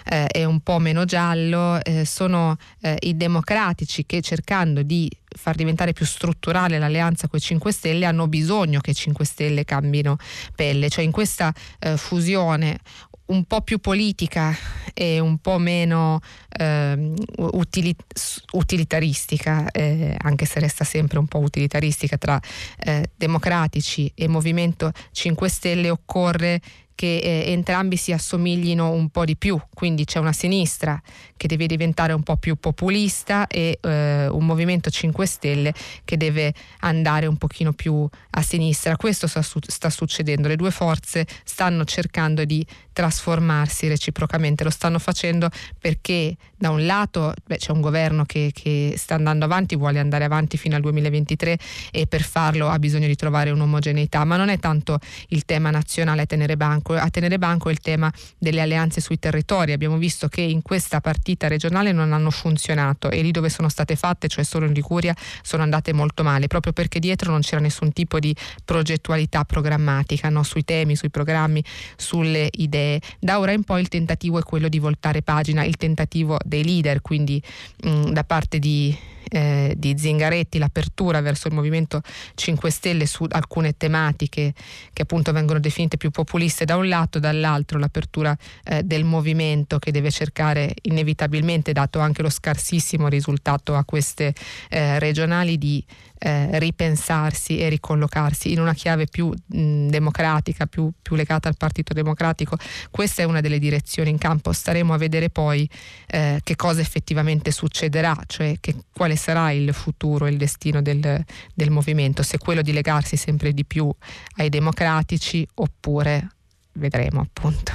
eh, 0.06 0.28
e 0.32 0.46
un 0.46 0.60
po' 0.60 0.80
meno 0.80 1.06
giallo, 1.06 1.84
eh, 1.84 2.06
sono 2.06 2.58
eh, 2.82 2.96
i 3.02 3.18
democratici 3.18 4.06
che 4.06 4.22
cercando 4.22 4.84
di 4.84 5.10
far 5.28 5.56
diventare 5.56 5.92
più 5.94 6.06
strutturale 6.06 6.80
l'alleanza 6.80 7.28
con 7.28 7.40
i 7.40 7.42
5 7.42 7.72
Stelle 7.72 8.06
hanno 8.06 8.28
bisogno 8.28 8.80
che 8.80 8.92
i 8.92 8.96
5 8.96 9.26
Stelle 9.26 9.66
cambino 9.66 10.18
pelle, 10.56 10.90
cioè 10.90 11.04
in 11.04 11.12
questa 11.12 11.54
eh, 11.80 11.98
fusione 11.98 12.80
un 13.28 13.46
po' 13.46 13.62
più 13.62 13.80
politica 13.80 14.56
e 14.94 15.20
un 15.20 15.38
po' 15.40 15.58
meno 15.58 16.20
eh, 16.50 17.14
utilit- 17.38 18.44
utilitaristica, 18.52 19.70
eh, 19.72 20.16
anche 20.22 20.46
se 20.46 20.60
resta 20.60 20.84
sempre 20.84 21.20
un 21.20 21.28
po' 21.28 21.40
utilitaristica 21.40 22.18
tra 22.18 22.40
eh, 22.80 23.10
democratici 23.16 24.12
e 24.16 24.28
Movimento 24.28 24.92
5 25.12 25.50
Stelle, 25.50 25.90
occorre 25.90 26.62
che 26.96 27.18
eh, 27.18 27.52
entrambi 27.52 27.98
si 27.98 28.14
assomiglino 28.14 28.90
un 28.90 29.10
po' 29.10 29.26
di 29.26 29.36
più, 29.36 29.60
quindi 29.74 30.06
c'è 30.06 30.20
una 30.20 30.34
sinistra 30.34 31.00
che 31.38 31.48
deve 31.48 31.68
diventare 31.68 32.14
un 32.14 32.24
po' 32.24 32.38
più 32.38 32.56
populista 32.56 33.48
e 33.48 33.78
eh, 33.82 34.28
un 34.28 34.46
movimento 34.46 34.90
5 34.90 35.26
Stelle 35.26 35.74
che 36.06 36.16
deve 36.16 36.54
andare 36.80 37.26
un 37.26 37.36
pochino 37.38 37.74
più 37.74 38.08
a 38.32 38.42
sinistra. 38.42 38.96
Questo 38.96 39.28
sta, 39.28 39.42
su- 39.42 39.60
sta 39.62 39.90
succedendo, 39.90 40.48
le 40.48 40.56
due 40.56 40.72
forze 40.72 41.28
stanno 41.44 41.84
cercando 41.84 42.46
di 42.46 42.66
trasformarsi 42.94 43.90
reciprocamente, 43.90 44.64
lo 44.64 44.70
stanno 44.70 45.00
facendo 45.00 45.50
perché 45.78 46.38
da 46.56 46.70
un 46.70 46.86
lato 46.86 47.34
beh, 47.46 47.58
c'è 47.58 47.72
un 47.72 47.82
governo 47.82 48.24
che, 48.24 48.52
che, 48.54 48.94
sta 48.98 49.16
andando 49.16 49.44
avanti, 49.44 49.76
vuole 49.76 50.00
andare 50.00 50.24
avanti 50.24 50.56
fino 50.56 50.76
al 50.76 50.82
2023 50.82 51.58
e 51.92 52.08
per 52.08 52.22
farlo 52.22 52.70
ha 52.70 52.80
bisogno 52.80 53.08
di 53.08 53.16
trovare 53.16 53.52
un'omogeneità, 53.52 54.24
ma 54.24 54.38
non 54.38 54.48
è 54.48 54.58
tanto 54.60 55.00
il 55.30 55.44
tema 55.44 55.70
nazionale 55.72 56.26
tenere 56.26 56.56
banco, 56.56 56.85
a 56.94 57.10
tenere 57.10 57.38
banco 57.38 57.70
è 57.70 57.72
il 57.72 57.80
tema 57.80 58.12
delle 58.38 58.62
alleanze 58.62 59.02
sui 59.02 59.18
territori. 59.20 59.72
Abbiamo 59.72 59.98
visto 59.98 60.28
che 60.28 60.42
in 60.42 60.62
questa 60.62 61.02
partita 61.02 61.48
regionale 61.48 61.92
non 61.92 62.14
hanno 62.14 62.30
funzionato 62.30 63.10
e 63.10 63.22
lì 63.22 63.32
dove 63.32 63.50
sono 63.50 63.70
state 63.70 63.96
fatte, 63.96 64.28
cioè 64.28 64.44
solo 64.44 64.66
in 64.66 64.74
Liguria, 64.74 65.16
sono 65.42 65.64
andate 65.64 65.94
molto 65.94 66.24
male, 66.24 66.48
proprio 66.48 66.74
perché 66.74 67.00
dietro 67.00 67.32
non 67.32 67.42
c'era 67.42 67.62
nessun 67.62 67.92
tipo 67.94 68.20
di 68.20 68.36
progettualità 68.64 69.44
programmatica 69.44 70.30
no? 70.30 70.44
sui 70.44 70.64
temi, 70.64 70.96
sui 70.96 71.10
programmi, 71.10 71.64
sulle 71.96 72.50
idee 72.52 73.00
da 73.20 73.40
ora 73.40 73.52
in 73.52 73.64
poi 73.64 73.82
il 73.82 73.88
tentativo 73.88 74.40
è 74.40 74.44
quello 74.44 74.68
di 74.68 74.80
voltare 74.80 75.22
pagina, 75.22 75.64
il 75.64 75.78
tentativo 75.78 76.38
dei 76.44 76.64
leader, 76.64 77.02
quindi 77.02 77.42
mh, 77.84 78.12
da 78.12 78.24
parte 78.24 78.60
di 78.60 79.14
eh, 79.30 79.74
di 79.76 79.98
Zingaretti, 79.98 80.58
l'apertura 80.58 81.22
verso 81.22 81.48
il 81.48 81.54
Movimento 81.54 82.02
5 82.36 82.70
Stelle 82.70 83.06
su 83.06 83.26
alcune 83.30 83.76
tematiche 83.76 84.54
che 84.94 85.02
appunto 85.02 85.32
vengono 85.32 85.60
definite 85.60 85.98
più 85.98 86.12
populiste 86.12 86.66
da 86.66 86.75
un 86.76 86.88
lato, 86.88 87.20
dall'altro 87.20 87.80
l'apertura 87.80 88.36
eh, 88.64 88.84
del 88.84 89.04
movimento 89.04 89.80
che 89.80 89.92
deve 89.92 90.12
cercare 90.12 90.74
inevitabilmente, 90.84 91.72
dato 91.72 92.00
anche 92.00 92.22
lo 92.22 92.30
scarsissimo 92.30 93.08
risultato 93.08 93.76
a 93.76 93.84
queste 93.84 94.34
eh, 94.70 95.00
regionali, 95.00 95.58
di 95.58 95.84
eh, 96.18 96.58
ripensarsi 96.60 97.60
e 97.60 97.70
ricollocarsi 97.70 98.52
in 98.52 98.60
una 98.60 98.74
chiave 98.74 99.06
più 99.06 99.28
mh, 99.28 99.88
democratica, 99.88 100.66
più, 100.66 100.90
più, 101.02 101.16
legata 101.16 101.50
al 101.50 101.58
Partito 101.58 101.94
Democratico. 101.94 102.58
Questa 102.90 103.22
è 103.22 103.26
una 103.26 103.42
delle 103.42 103.60
direzioni 103.60 104.10
in 104.10 104.18
campo. 104.18 104.52
Staremo 104.52 104.94
a 104.94 104.98
vedere 104.98 105.30
poi 105.30 105.70
eh, 106.08 106.40
che 106.44 106.56
cosa 106.56 106.82
effettivamente 106.82 107.52
succederà, 107.52 108.18
cioè 108.28 108.56
che, 108.60 108.76
quale 108.94 109.16
sarà 109.16 109.52
il 109.52 109.74
futuro, 109.74 110.28
il 110.28 110.38
destino 110.38 110.82
del, 110.82 111.24
del 111.54 111.70
movimento, 111.70 112.24
se 112.24 112.38
quello 112.38 112.62
di 112.62 112.72
legarsi 112.72 113.18
sempre 113.18 113.54
di 113.54 113.66
più 113.66 113.94
ai 114.38 114.50
democratici 114.50 115.46
oppure 115.56 116.30
vedremo 116.76 117.22
appunto. 117.22 117.72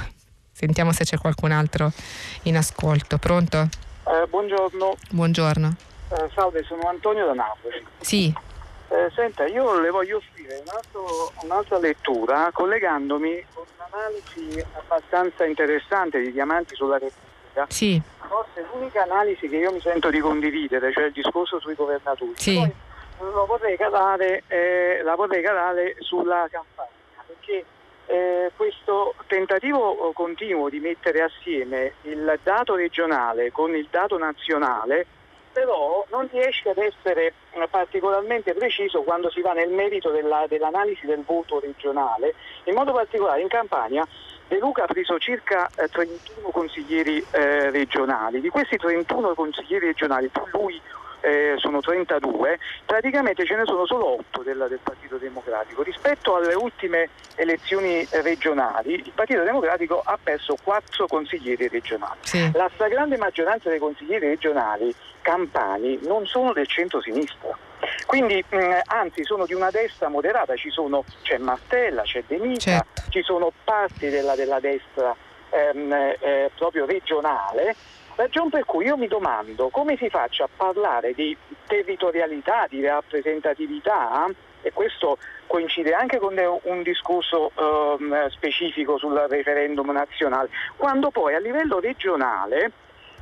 Sentiamo 0.51 0.91
se 0.91 1.03
c'è 1.03 1.17
qualcun 1.17 1.51
altro 1.51 1.91
in 2.43 2.57
ascolto. 2.57 3.17
Pronto? 3.17 3.67
Eh, 4.07 4.27
buongiorno. 4.27 4.95
Buongiorno. 5.11 5.75
Eh, 6.09 6.29
salve, 6.33 6.63
sono 6.63 6.87
Antonio 6.87 7.25
da 7.25 7.33
Napoli. 7.33 7.85
Sì. 7.99 8.33
Eh, 8.89 9.09
senta, 9.15 9.45
io 9.45 9.79
le 9.79 9.89
voglio 9.89 10.17
offrire 10.17 10.61
un 10.65 10.67
altro, 10.75 11.31
un'altra 11.43 11.79
lettura 11.79 12.49
collegandomi 12.51 13.45
con 13.53 13.63
un'analisi 13.77 14.63
abbastanza 14.73 15.45
interessante 15.45 16.19
di 16.19 16.31
Diamanti 16.31 16.75
sulla 16.75 16.97
Repubblica. 16.97 17.65
Sì. 17.69 18.01
Forse 18.17 18.65
l'unica 18.73 19.03
analisi 19.03 19.47
che 19.47 19.55
io 19.57 19.71
mi 19.71 19.79
sento 19.79 20.09
di 20.09 20.19
condividere, 20.19 20.91
cioè 20.91 21.05
il 21.05 21.13
discorso 21.13 21.59
sui 21.59 21.73
governatori. 21.73 22.33
Sì. 22.35 22.55
Poi 22.55 23.31
vorrei 23.47 23.77
calare, 23.77 24.43
eh, 24.47 25.01
la 25.03 25.15
vorrei 25.15 25.41
calare 25.41 25.95
sulla 25.99 26.47
campagna, 26.51 26.89
perché 27.25 27.63
eh, 28.11 28.51
questo 28.57 29.15
tentativo 29.27 30.11
continuo 30.13 30.67
di 30.67 30.79
mettere 30.79 31.21
assieme 31.21 31.93
il 32.01 32.39
dato 32.43 32.75
regionale 32.75 33.51
con 33.51 33.73
il 33.73 33.87
dato 33.89 34.17
nazionale 34.17 35.05
però 35.51 36.05
non 36.09 36.27
riesce 36.31 36.69
ad 36.69 36.77
essere 36.77 37.33
particolarmente 37.69 38.53
preciso 38.53 39.01
quando 39.01 39.29
si 39.29 39.41
va 39.41 39.53
nel 39.53 39.69
merito 39.69 40.09
della, 40.09 40.45
dell'analisi 40.47 41.05
del 41.05 41.23
voto 41.25 41.59
regionale, 41.59 42.33
in 42.65 42.73
modo 42.73 42.93
particolare 42.93 43.41
in 43.41 43.49
Campania 43.49 44.07
De 44.47 44.59
Luca 44.59 44.83
ha 44.83 44.87
preso 44.87 45.17
circa 45.19 45.69
eh, 45.77 45.87
31 45.87 46.49
consiglieri 46.49 47.25
eh, 47.31 47.69
regionali, 47.69 48.39
di 48.39 48.49
questi 48.49 48.77
31 48.77 49.33
consiglieri 49.33 49.87
regionali 49.87 50.27
più 50.27 50.43
lui 50.51 50.81
eh, 51.21 51.53
sono 51.57 51.79
32, 51.79 52.59
praticamente 52.85 53.45
ce 53.45 53.55
ne 53.55 53.65
sono 53.65 53.85
solo 53.85 54.15
8 54.15 54.41
del, 54.43 54.65
del, 54.69 54.79
Partito 54.81 55.17
Democratico. 55.17 55.83
Rispetto 55.83 56.35
alle 56.35 56.53
ultime 56.53 57.09
elezioni 57.35 58.05
regionali, 58.09 58.93
il 58.93 59.11
Partito 59.13 59.43
Democratico 59.43 60.01
ha 60.03 60.17
perso 60.21 60.55
4 60.61 61.07
consiglieri 61.07 61.67
regionali. 61.67 62.19
Sì. 62.21 62.51
La 62.53 62.69
stragrande 62.73 63.17
maggioranza 63.17 63.69
dei 63.69 63.79
consiglieri 63.79 64.27
regionali 64.27 64.93
campani 65.21 65.99
non 66.03 66.25
sono 66.25 66.53
del 66.53 66.67
centro-sinistra. 66.67 67.57
Quindi 68.05 68.43
mh, 68.47 68.79
anzi 68.85 69.23
sono 69.23 69.45
di 69.45 69.53
una 69.53 69.69
destra 69.69 70.09
moderata, 70.09 70.53
sono, 70.69 71.03
c'è 71.23 71.37
Martella, 71.37 72.03
c'è 72.03 72.23
De 72.27 72.37
Mita, 72.37 72.59
certo. 72.59 73.01
ci 73.09 73.21
sono 73.23 73.51
parti 73.63 74.09
della, 74.09 74.35
della 74.35 74.59
destra 74.59 75.15
ehm, 75.49 75.91
eh, 75.91 76.51
proprio 76.55 76.85
regionale 76.85 77.75
Ragion 78.15 78.49
per 78.49 78.65
cui 78.65 78.85
io 78.85 78.97
mi 78.97 79.07
domando 79.07 79.69
come 79.69 79.97
si 79.97 80.09
faccia 80.09 80.43
a 80.43 80.49
parlare 80.55 81.13
di 81.13 81.35
territorialità, 81.65 82.67
di 82.69 82.85
rappresentatività, 82.85 84.27
e 84.61 84.71
questo 84.73 85.17
coincide 85.47 85.93
anche 85.93 86.19
con 86.19 86.35
un 86.63 86.83
discorso 86.83 87.51
eh, 87.55 88.29
specifico 88.29 88.97
sul 88.97 89.25
referendum 89.29 89.91
nazionale, 89.91 90.49
quando 90.77 91.09
poi 91.09 91.33
a 91.33 91.39
livello 91.39 91.79
regionale 91.79 92.71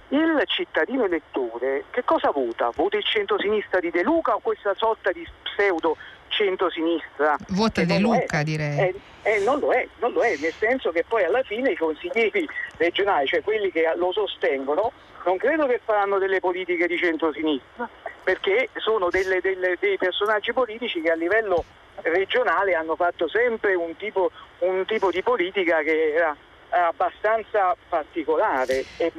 il 0.10 0.44
cittadino 0.48 1.06
elettore 1.06 1.86
che 1.92 2.04
cosa 2.04 2.32
vota? 2.32 2.72
Vota 2.76 2.98
il 2.98 3.04
centro-sinistra 3.04 3.80
di 3.80 3.92
De 3.92 4.04
Luca 4.04 4.36
o 4.36 4.40
questa 4.40 4.74
sorta 4.76 5.12
di 5.12 5.28
pseudo 5.44 5.98
centro-sinistra? 6.30 7.36
Vota 7.50 7.84
De 7.84 8.00
Luca, 8.00 8.44
direi. 8.44 8.80
Eh, 8.80 8.96
eh, 9.24 9.40
non 9.44 9.60
lo 9.60 9.72
è, 9.72 9.88
non 10.00 10.12
lo 10.14 10.22
è, 10.22 10.36
nel 10.40 10.54
senso 10.54 10.92
che 10.92 11.04
poi 11.08 11.24
alla 11.24 11.44
fine 11.44 11.72
i 11.72 11.76
consiglieri 11.76 12.48
regionali, 12.78 13.28
cioè 13.28 13.42
quelli 13.42 13.72
che 13.72 13.92
lo 13.96 14.12
sostengono, 14.12 14.92
non 15.26 15.38
credo 15.38 15.66
che 15.68 15.82
faranno 15.84 16.18
delle 16.18 16.40
politiche 16.40 16.88
di 16.88 16.98
centro-sinistra, 16.98 17.90
perché 18.24 18.70
sono 18.76 19.10
delle, 19.10 19.42
delle, 19.42 19.76
dei 19.80 19.98
personaggi 19.98 20.54
politici 20.54 21.02
che 21.02 21.12
a 21.12 21.16
livello 21.16 21.66
regionale 22.02 22.74
hanno 22.76 22.96
fatto 22.96 23.28
sempre 23.28 23.76
un 23.76 23.96
tipo, 23.98 24.32
un 24.60 24.86
tipo 24.86 25.12
di 25.12 25.22
politica 25.22 25.82
che 25.82 26.14
era 26.14 26.36
abbastanza 26.70 27.76
particolare. 27.88 28.86
E, 28.98 29.12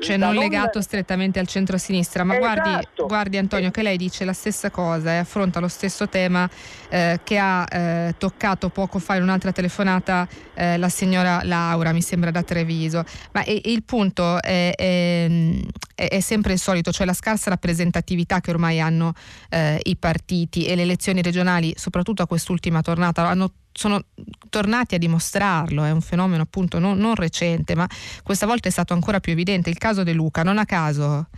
cioè 0.00 0.16
non, 0.16 0.34
non 0.34 0.42
legato 0.42 0.80
strettamente 0.80 1.38
al 1.38 1.46
centro-sinistra, 1.46 2.24
ma 2.24 2.36
esatto. 2.36 2.60
guardi, 2.62 2.88
guardi, 3.06 3.36
Antonio 3.36 3.70
che 3.70 3.82
lei 3.82 3.96
dice 3.96 4.24
la 4.24 4.32
stessa 4.32 4.70
cosa 4.70 5.12
e 5.12 5.16
affronta 5.16 5.60
lo 5.60 5.68
stesso 5.68 6.08
tema 6.08 6.48
eh, 6.88 7.20
che 7.22 7.38
ha 7.38 7.66
eh, 7.70 8.14
toccato 8.18 8.68
poco 8.68 8.98
fa 8.98 9.16
in 9.16 9.22
un'altra 9.22 9.52
telefonata 9.52 10.26
eh, 10.54 10.76
la 10.76 10.88
signora 10.88 11.40
Laura, 11.44 11.92
mi 11.92 12.02
sembra 12.02 12.30
da 12.30 12.42
Treviso. 12.42 13.04
Ma 13.32 13.44
e, 13.44 13.60
il 13.64 13.82
punto 13.84 14.40
è, 14.42 14.72
è, 14.74 15.30
è, 15.94 16.20
sempre 16.20 16.52
il 16.52 16.58
solito, 16.58 16.92
cioè 16.92 17.06
la 17.06 17.14
scarsa 17.14 17.50
rappresentatività 17.50 18.40
che 18.40 18.50
ormai 18.50 18.80
hanno 18.80 19.12
eh, 19.48 19.80
i 19.82 19.96
partiti 19.96 20.66
e 20.66 20.74
le 20.74 20.82
elezioni 20.82 21.22
regionali, 21.22 21.72
soprattutto 21.76 22.22
a 22.22 22.26
quest'ultima 22.26 22.82
tornata, 22.82 23.26
hanno 23.26 23.52
sono 23.80 24.04
tornati 24.50 24.94
a 24.94 24.98
dimostrarlo, 24.98 25.84
è 25.84 25.90
un 25.90 26.02
fenomeno 26.02 26.42
appunto 26.42 26.78
non, 26.78 26.98
non, 26.98 27.14
recente, 27.14 27.74
ma 27.74 27.88
questa 28.22 28.44
volta 28.44 28.68
è 28.68 28.70
stato 28.70 28.92
ancora 28.92 29.20
più 29.20 29.32
evidente. 29.32 29.70
Il 29.70 29.78
caso 29.78 30.02
De 30.02 30.12
Luca, 30.12 30.42
non 30.42 30.58
a 30.58 30.66
caso 30.66 31.28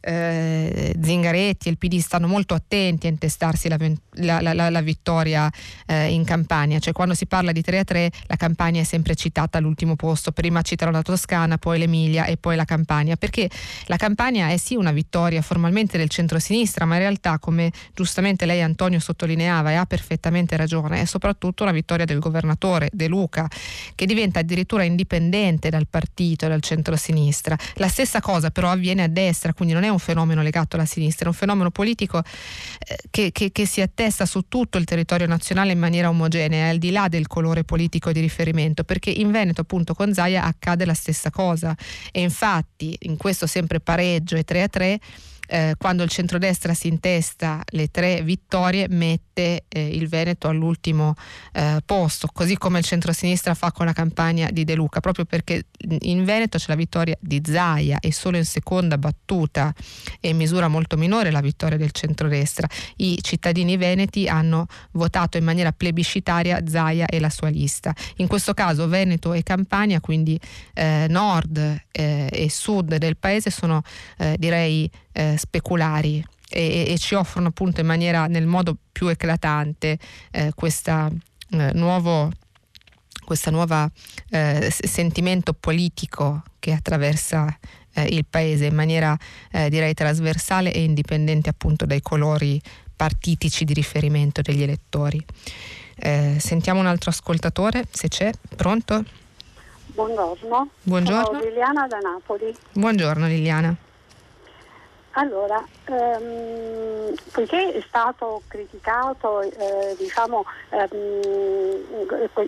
eh, 0.00 0.94
Zingaretti 1.00 1.68
e 1.68 1.70
il 1.70 1.78
PD 1.78 1.98
stanno 1.98 2.26
molto 2.26 2.54
attenti 2.54 3.06
a 3.06 3.10
intestarsi 3.10 3.68
la, 3.68 3.78
la, 4.12 4.52
la, 4.52 4.70
la 4.70 4.80
vittoria 4.80 5.50
eh, 5.86 6.12
in 6.12 6.24
Campania, 6.24 6.78
cioè 6.78 6.92
quando 6.92 7.14
si 7.14 7.26
parla 7.26 7.52
di 7.52 7.62
3 7.62 7.78
a 7.78 7.84
3 7.84 8.10
la 8.26 8.36
Campania 8.36 8.80
è 8.80 8.84
sempre 8.84 9.14
citata 9.14 9.58
all'ultimo 9.58 9.96
posto, 9.96 10.32
prima 10.32 10.62
citano 10.62 10.90
la 10.90 11.02
Toscana, 11.02 11.58
poi 11.58 11.78
l'Emilia 11.78 12.24
e 12.24 12.36
poi 12.36 12.56
la 12.56 12.64
Campania, 12.64 13.16
perché 13.16 13.48
la 13.86 13.96
Campania 13.96 14.48
è 14.48 14.56
sì 14.56 14.74
una 14.74 14.92
vittoria 14.92 15.42
formalmente 15.42 15.98
del 15.98 16.08
centro-sinistra, 16.08 16.84
ma 16.84 16.94
in 16.94 17.00
realtà 17.00 17.38
come 17.38 17.70
giustamente 17.94 18.46
lei 18.46 18.62
Antonio 18.62 18.98
sottolineava 18.98 19.70
e 19.70 19.74
ha 19.74 19.84
perfettamente 19.84 20.56
ragione, 20.56 21.02
è 21.02 21.04
soprattutto 21.04 21.62
una 21.62 21.72
vittoria 21.72 22.04
del 22.04 22.18
governatore 22.18 22.88
De 22.92 23.08
Luca, 23.08 23.48
che 23.94 24.06
diventa 24.06 24.40
addirittura 24.40 24.84
indipendente 24.84 25.68
dal 25.68 25.86
partito 25.88 26.46
e 26.46 26.48
dal 26.48 26.62
centro-sinistra. 26.62 27.56
La 27.74 27.88
stessa 27.88 28.20
cosa 28.20 28.50
però 28.50 28.70
avviene 28.70 29.02
a 29.02 29.08
destra, 29.08 29.52
quindi 29.52 29.74
non 29.74 29.84
è 29.84 29.89
un 29.90 29.98
fenomeno 29.98 30.42
legato 30.42 30.76
alla 30.76 30.84
sinistra, 30.84 31.26
è 31.26 31.28
un 31.28 31.34
fenomeno 31.34 31.70
politico 31.70 32.18
eh, 32.18 32.98
che, 33.10 33.32
che, 33.32 33.52
che, 33.52 33.66
si 33.66 33.80
attesta 33.80 34.26
su 34.26 34.46
tutto 34.48 34.78
il 34.78 34.84
territorio 34.84 35.26
nazionale 35.26 35.72
in 35.72 35.78
maniera 35.78 36.08
omogenea, 36.08 36.70
al 36.70 36.78
di 36.78 36.90
là 36.90 37.08
del 37.08 37.26
colore 37.26 37.64
politico 37.64 38.12
di 38.12 38.20
riferimento, 38.20 38.84
perché 38.84 39.10
in 39.10 39.30
Veneto 39.30 39.62
appunto 39.62 39.94
con 39.94 40.12
Zaia 40.12 40.44
accade 40.44 40.84
la 40.84 40.94
stessa 40.94 41.30
cosa. 41.30 41.76
E 42.10 42.20
infatti 42.20 42.96
in 43.00 43.16
questo 43.16 43.46
sempre 43.46 43.80
pareggio 43.80 44.36
e 44.36 44.44
3 44.44 44.62
a 44.62 44.68
3 44.68 45.00
eh, 45.50 45.74
quando 45.76 46.04
il 46.04 46.10
centrodestra 46.10 46.74
si 46.74 46.86
intesta 46.86 47.62
le 47.70 47.88
tre 47.90 48.22
vittorie 48.22 48.86
mette 48.88 49.64
eh, 49.68 49.88
il 49.88 50.06
Veneto 50.06 50.46
all'ultimo 50.46 51.14
eh, 51.52 51.78
posto, 51.84 52.28
così 52.32 52.56
come 52.56 52.78
il 52.78 52.84
centrosinistra 52.84 53.54
fa 53.54 53.72
con 53.72 53.86
la 53.86 53.92
campagna 53.92 54.48
di 54.50 54.62
De 54.62 54.76
Luca, 54.76 55.00
proprio 55.00 55.24
perché 55.24 55.66
in 56.02 56.24
Veneto 56.24 56.56
c'è 56.56 56.66
la 56.68 56.76
vittoria 56.76 57.16
di 57.18 57.42
Zaia 57.44 57.98
e 57.98 58.12
solo 58.12 58.36
in 58.36 58.44
seconda 58.44 58.96
battuta 58.96 59.74
e 60.20 60.32
misura 60.32 60.68
molto 60.68 60.96
minore 60.96 61.32
la 61.32 61.40
vittoria 61.40 61.76
del 61.76 61.90
centrodestra. 61.90 62.68
I 62.96 63.18
cittadini 63.20 63.76
veneti 63.76 64.28
hanno 64.28 64.66
votato 64.92 65.36
in 65.36 65.44
maniera 65.44 65.72
plebiscitaria 65.72 66.62
Zaia 66.66 67.06
e 67.06 67.18
la 67.18 67.30
sua 67.30 67.48
lista. 67.48 67.92
In 68.16 68.28
questo 68.28 68.54
caso 68.54 68.86
Veneto 68.86 69.32
e 69.32 69.42
Campania, 69.42 70.00
quindi 70.00 70.38
eh, 70.74 71.06
nord 71.08 71.56
eh, 71.90 72.28
e 72.30 72.48
sud 72.50 72.96
del 72.96 73.16
paese, 73.16 73.50
sono 73.50 73.82
direi 74.36 74.88
eh, 75.12 75.36
speculari 75.40 76.24
e, 76.48 76.84
e, 76.88 76.98
ci 76.98 77.14
offrono 77.14 77.48
appunto 77.48 77.80
in 77.80 77.86
maniera 77.86 78.26
nel 78.26 78.46
modo 78.46 78.76
più 78.90 79.08
eclatante 79.08 79.98
eh, 80.30 80.52
questa 80.54 81.10
eh, 81.50 81.70
nuovo 81.74 82.30
questo 83.24 83.50
nuovo 83.50 83.88
eh, 84.30 84.68
sentimento 84.70 85.52
politico 85.52 86.42
che 86.58 86.72
attraversa 86.72 87.56
eh, 87.94 88.04
il 88.06 88.24
paese 88.28 88.66
in 88.66 88.74
maniera 88.74 89.16
eh, 89.52 89.70
direi 89.70 89.94
trasversale 89.94 90.72
e 90.72 90.82
indipendente 90.82 91.48
appunto 91.48 91.86
dai 91.86 92.02
colori 92.02 92.60
partitici 92.96 93.64
di 93.64 93.72
riferimento 93.72 94.42
degli 94.42 94.62
elettori. 94.62 95.24
Eh, 95.96 96.36
sentiamo 96.38 96.80
un 96.80 96.86
altro 96.86 97.10
ascoltatore, 97.10 97.84
se 97.90 98.08
c'è, 98.08 98.32
pronto? 98.56 99.04
Buongiorno. 99.86 100.68
Buongiorno. 100.82 101.24
Sono 101.24 101.40
Liliana 101.40 101.86
da 101.86 101.98
Napoli. 101.98 102.54
Buongiorno 102.72 103.26
Liliana. 103.26 103.76
Allora, 105.14 105.64
ehm, 105.86 107.14
poiché 107.32 107.72
è 107.72 107.82
stato 107.88 108.42
criticato 108.46 109.40
eh, 109.40 109.96
diciamo, 109.98 110.44
ehm, 110.68 111.20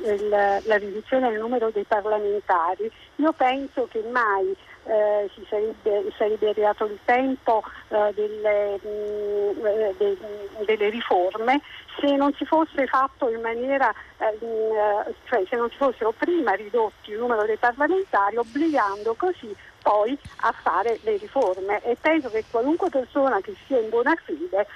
il, 0.04 0.28
la 0.28 0.76
riduzione 0.76 1.30
del 1.30 1.40
numero 1.40 1.70
dei 1.70 1.82
parlamentari, 1.82 2.90
io 3.16 3.32
penso 3.32 3.88
che 3.90 4.04
mai 4.12 4.56
eh, 4.84 5.28
si 5.34 5.44
sarebbe, 5.48 6.12
sarebbe, 6.16 6.50
arrivato 6.50 6.84
il 6.86 6.98
tempo 7.04 7.64
eh, 7.88 8.12
delle, 8.14 8.78
mh, 8.80 9.58
mm, 9.58 9.96
de, 9.98 10.16
delle, 10.64 10.88
riforme 10.88 11.60
se 12.00 12.14
non 12.16 12.32
si 12.34 12.44
fosse 12.44 12.86
fatto 12.86 13.28
in 13.28 13.40
maniera, 13.40 13.92
eh, 14.18 14.38
eh, 14.40 15.14
cioè 15.24 15.44
se 15.48 15.56
non 15.56 15.68
si 15.70 15.76
fossero 15.76 16.12
prima 16.16 16.52
ridotti 16.52 17.10
il 17.10 17.18
numero 17.18 17.44
dei 17.44 17.56
parlamentari 17.56 18.36
obbligando 18.36 19.14
così 19.14 19.54
poi 19.83 20.16
a 20.37 20.55
fare 20.62 20.99
le 21.03 21.16
riforme 21.16 21.83
e 21.83 21.97
penso 22.01 22.30
che 22.30 22.45
qualunque 22.51 22.89
persona 22.89 23.41
che 23.41 23.55
sia 23.66 23.78
in 23.78 23.89
buona 23.89 24.14
fede 24.24 24.66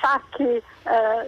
sa 0.00 0.20
che 0.30 0.56
eh, 0.56 0.62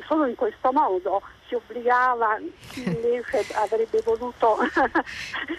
solo 0.06 0.26
in 0.26 0.34
questo 0.34 0.70
modo 0.72 1.22
si 1.46 1.54
obbligava 1.54 2.38
chi 2.70 2.82
invece 2.84 3.46
avrebbe 3.54 4.02
voluto 4.04 4.58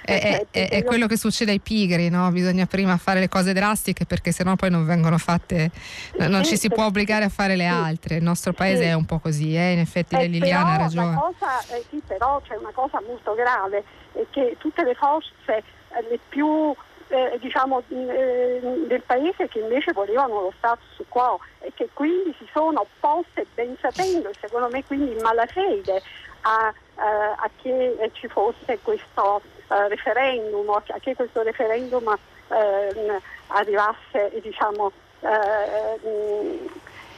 è, 0.04 0.46
è, 0.52 0.70
è, 0.70 0.84
quello 0.84 1.08
che 1.08 1.18
succede 1.18 1.52
ai 1.52 1.60
pigri 1.60 2.10
no? 2.10 2.30
bisogna 2.32 2.66
prima 2.66 2.98
fare 2.98 3.20
le 3.20 3.30
cose 3.30 3.54
drastiche 3.54 4.06
perché 4.06 4.32
sennò 4.32 4.56
poi 4.56 4.70
non 4.70 4.86
vengono 4.86 5.18
fatte 5.18 5.72
non 6.18 6.44
ci 6.44 6.58
si 6.58 6.70
può 6.70 6.86
obbligare 6.86 7.26
a 7.26 7.30
fare 7.30 7.56
le 7.56 7.66
altre 7.66 8.18
il 8.18 8.24
nostro 8.24 8.54
paese 8.54 8.84
sì. 8.84 8.90
è 8.90 8.94
un 8.94 9.06
po' 9.06 9.20
così 9.20 9.56
eh? 9.56 9.72
in 9.72 9.80
effetti 9.80 10.16
eh, 10.16 10.28
Liliana 10.28 10.74
ha 10.74 10.78
ragione 10.78 11.16
cosa, 11.16 11.60
eh, 11.76 11.84
sì, 11.90 12.02
però 12.06 12.42
c'è 12.42 12.56
una 12.56 12.72
cosa 12.72 13.02
molto 13.06 13.34
grave 13.34 13.84
è 14.14 14.26
che 14.30 14.56
tutte 14.60 14.84
le 14.84 14.96
forze 14.96 15.58
eh, 15.58 15.64
le 16.10 16.20
più 16.30 16.76
eh, 17.08 17.38
diciamo, 17.40 17.84
eh, 17.90 18.60
del 18.88 19.02
paese 19.06 19.48
che 19.48 19.60
invece 19.60 19.94
volevano 19.94 20.42
lo 20.42 20.54
status 20.58 21.06
quo 21.08 21.40
e 21.60 21.72
che 21.74 21.90
quindi 21.94 22.36
si 22.38 22.48
sono 22.52 22.82
opposte 22.82 23.46
ben 23.54 23.76
sapendo 23.80 24.30
e 24.30 24.34
secondo 24.40 24.70
me 24.70 24.84
quindi 24.84 25.12
in 25.12 25.22
malafede 25.22 26.02
a, 26.42 26.74
eh, 26.98 27.02
a 27.02 27.50
che 27.62 28.12
ci 28.14 28.28
fosse 28.28 28.80
questo 28.82 29.42
eh, 29.70 29.88
referendum, 29.88 30.70
a 30.70 30.84
che 31.00 31.16
questo 31.16 31.42
referendum 31.42 32.16
ehm, 32.50 33.20
arrivasse 33.48 34.32
diciamo, 34.42 34.92
eh, 35.22 36.70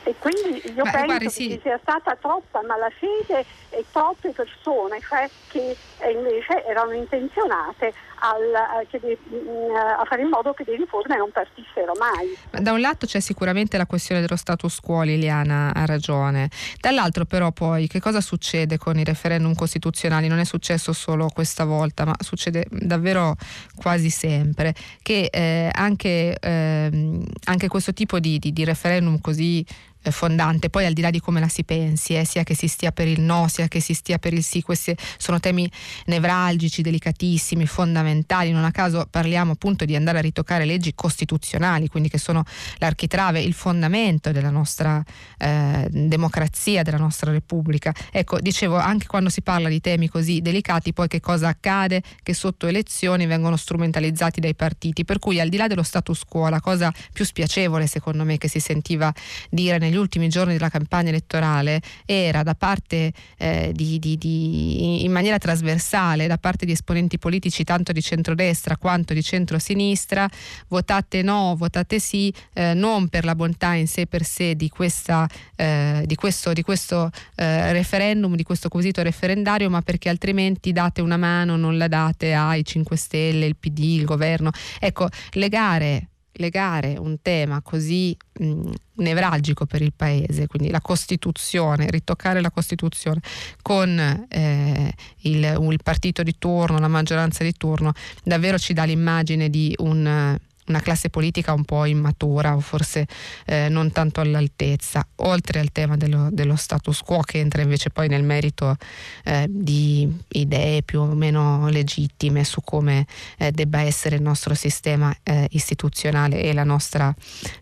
e 0.03 0.15
quindi 0.19 0.61
io 0.73 0.84
Beh, 0.84 0.91
penso 0.91 1.05
guardi, 1.05 1.30
sì. 1.30 1.47
che 1.47 1.53
ci 1.55 1.61
sia 1.64 1.80
stata 1.81 2.15
troppa 2.15 2.61
malafede 2.61 3.43
e 3.69 3.84
troppe 3.91 4.30
persone 4.30 5.01
cioè, 5.01 5.30
che 5.49 5.76
invece 6.09 6.64
erano 6.65 6.93
intenzionate 6.93 7.93
al, 8.19 8.88
eh, 8.91 9.18
mm, 9.34 9.76
a 9.76 10.03
fare 10.06 10.22
in 10.22 10.30
modo 10.30 10.53
che 10.53 10.64
le 10.65 10.76
riforme 10.76 11.18
non 11.18 11.31
partissero 11.31 11.94
mai. 11.98 12.38
Da 12.61 12.72
un 12.72 12.80
lato 12.80 13.06
c'è 13.06 13.19
sicuramente 13.19 13.77
la 13.77 13.85
questione 13.85 14.22
dello 14.22 14.35
status 14.35 14.80
quo, 14.80 15.02
Liliana 15.02 15.73
ha 15.73 15.85
ragione, 15.85 16.49
dall'altro 16.80 17.26
però 17.26 17.52
poi 17.52 17.88
che 17.88 17.99
cosa 17.99 18.22
succede 18.22 18.77
con 18.77 18.98
i 18.98 19.03
referendum 19.03 19.53
costituzionali? 19.53 20.27
Non 20.27 20.39
è 20.39 20.45
successo 20.45 20.94
solo 20.94 21.30
questa 21.34 21.65
volta, 21.65 22.06
ma 22.06 22.15
succede 22.19 22.65
davvero 22.69 23.35
quasi 23.76 24.10
sempre, 24.10 24.73
che 25.02 25.30
eh, 25.31 25.69
anche, 25.73 26.38
eh, 26.39 27.23
anche, 27.45 27.68
questo 27.68 27.94
tipo 27.94 28.19
di, 28.19 28.39
di, 28.39 28.53
di 28.53 28.64
referendum 28.64 29.19
così 29.19 29.60
eh, 29.60 29.96
fondante, 30.11 30.69
poi 30.69 30.85
al 30.85 30.93
di 30.93 31.01
là 31.01 31.09
di 31.09 31.19
come 31.19 31.39
la 31.39 31.47
si 31.47 31.63
pensi, 31.63 32.15
eh, 32.15 32.25
sia 32.25 32.43
che 32.43 32.55
si 32.55 32.67
stia 32.67 32.91
per 32.91 33.07
il 33.07 33.21
no, 33.21 33.47
sia 33.47 33.67
che 33.67 33.79
si 33.79 33.93
stia 33.93 34.17
per 34.17 34.34
il 34.34 34.43
sì, 34.43 34.61
questi 34.61 34.95
sono 35.17 35.39
temi 35.39 35.69
nevralgici, 36.05 36.81
delicatissimi, 36.81 37.65
fondamentali, 37.65 38.51
non 38.51 38.63
a 38.63 38.71
caso 38.71 39.07
parliamo 39.09 39.53
appunto 39.53 39.85
di 39.85 39.95
andare 39.95 40.19
a 40.19 40.21
ritoccare 40.21 40.65
leggi 40.65 40.93
costituzionali, 40.95 41.88
quindi 41.88 42.09
che 42.09 42.17
sono 42.17 42.43
l'architrave, 42.77 43.41
il 43.41 43.53
fondamento 43.53 44.31
della 44.31 44.49
nostra 44.49 45.03
eh, 45.38 45.88
democrazia, 45.89 46.84
della 46.84 46.97
nostra 46.97 47.31
Repubblica. 47.31 47.93
Ecco, 48.11 48.39
dicevo, 48.39 48.77
anche 48.77 49.07
quando 49.07 49.29
si 49.29 49.41
parla 49.41 49.69
di 49.69 49.81
temi 49.81 50.07
così 50.07 50.41
delicati, 50.41 50.93
poi 50.93 51.07
che 51.07 51.19
cosa 51.19 51.49
accade? 51.49 52.01
Che 52.23 52.34
sotto 52.34 52.67
elezioni 52.67 53.25
vengono 53.25 53.55
strumentalizzati 53.55 54.39
dai 54.39 54.55
partiti, 54.55 55.05
per 55.05 55.19
cui 55.19 55.39
al 55.39 55.49
di 55.49 55.57
là 55.57 55.67
dello 55.67 55.84
status 55.84 56.23
quo, 56.23 56.49
la 56.49 56.61
cosa 56.61 56.93
più 57.11 57.25
spiacevole 57.25 57.88
secondo 57.88 58.23
me 58.23 58.38
che 58.38 58.47
si 58.47 58.59
sentiva 58.59 59.13
dire 59.49 59.77
negli 59.77 59.96
ultimi 59.97 60.29
giorni 60.29 60.53
della 60.53 60.69
campagna 60.69 61.09
elettorale 61.09 61.81
era 62.05 62.43
da 62.43 62.55
parte 62.55 63.11
eh, 63.37 63.71
di, 63.73 63.99
di, 63.99 64.17
di, 64.17 65.03
in 65.03 65.11
maniera 65.11 65.37
trasversale 65.37 66.27
da 66.27 66.37
parte 66.37 66.65
di 66.65 66.71
esponenti 66.71 67.17
politici 67.17 67.63
tanto 67.63 67.91
di 67.91 68.01
centrodestra 68.01 68.77
quanto 68.77 69.13
di 69.13 69.21
centrosinistra 69.21 70.29
votate 70.67 71.21
no, 71.21 71.55
votate 71.57 71.99
sì, 71.99 72.33
eh, 72.53 72.73
non 72.73 73.07
per 73.07 73.25
la 73.25 73.35
bontà 73.35 73.73
in 73.73 73.87
sé 73.87 74.05
per 74.07 74.23
sé 74.23 74.55
di, 74.55 74.69
questa, 74.69 75.27
eh, 75.55 76.03
di 76.05 76.15
questo, 76.15 76.53
di 76.53 76.61
questo 76.61 77.09
eh, 77.35 77.71
referendum, 77.71 78.35
di 78.35 78.43
questo 78.43 78.69
quesito 78.69 79.01
referendario, 79.01 79.69
ma 79.69 79.81
perché 79.81 80.09
altrimenti 80.09 80.71
date 80.71 81.01
una 81.01 81.17
mano, 81.17 81.55
non 81.55 81.77
la 81.77 81.87
date 81.87 82.33
ai 82.33 82.63
5 82.63 82.95
Stelle, 82.95 83.45
il 83.45 83.55
PD, 83.55 83.79
il 83.79 84.05
governo. 84.05 84.51
Ecco, 84.79 85.07
legare 85.31 86.09
legare 86.38 86.95
un 86.97 87.18
tema 87.22 87.61
così 87.61 88.15
mh, 88.39 88.72
nevralgico 88.95 89.65
per 89.65 89.81
il 89.81 89.93
Paese, 89.95 90.47
quindi 90.47 90.69
la 90.69 90.81
Costituzione, 90.81 91.89
ritoccare 91.89 92.41
la 92.41 92.51
Costituzione 92.51 93.19
con 93.61 94.27
eh, 94.30 94.93
il, 95.22 95.59
il 95.69 95.80
partito 95.84 96.23
di 96.23 96.35
turno, 96.38 96.80
la 96.80 96.88
maggioranza 96.88 97.43
di 97.43 97.53
turno, 97.53 97.93
davvero 98.23 98.57
ci 98.57 98.73
dà 98.73 98.84
l'immagine 98.84 99.49
di 99.49 99.73
un 99.80 100.38
una 100.68 100.80
classe 100.80 101.10
politica 101.10 101.53
un 101.53 101.64
po' 101.64 101.85
immatura 101.85 102.56
o 102.56 102.60
forse 102.60 103.07
eh, 103.45 103.68
non 103.69 103.91
tanto 103.91 104.22
all'altezza, 104.22 105.06
oltre 105.18 105.60
al 105.60 105.72
tema 105.72 105.98
dello, 105.98 106.30
dello, 106.31 106.56
status 106.56 107.02
quo 107.02 107.22
che 107.22 107.39
entra 107.39 107.61
invece 107.61 107.89
poi 107.89 108.07
nel 108.07 108.23
merito 108.23 108.76
eh, 109.23 109.45
di 109.49 110.11
idee 110.30 110.84
più 110.84 111.02
o 111.02 111.06
meno 111.14 111.68
legittime 111.69 112.44
su 112.44 112.61
come 112.64 113.06
eh, 113.38 113.52
debba 113.52 113.81
essere 113.81 114.15
il 114.15 114.22
nostro 114.22 114.53
sistema 114.53 115.15
eh, 115.23 115.48
istituzionale 115.52 116.41
e 116.41 116.53
la 116.53 116.64
nostra 116.64 117.14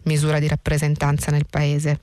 misura 0.04 0.40
di 0.40 0.48
rappresentanza 0.48 1.32
nel 1.32 1.46
Paese. 1.50 2.00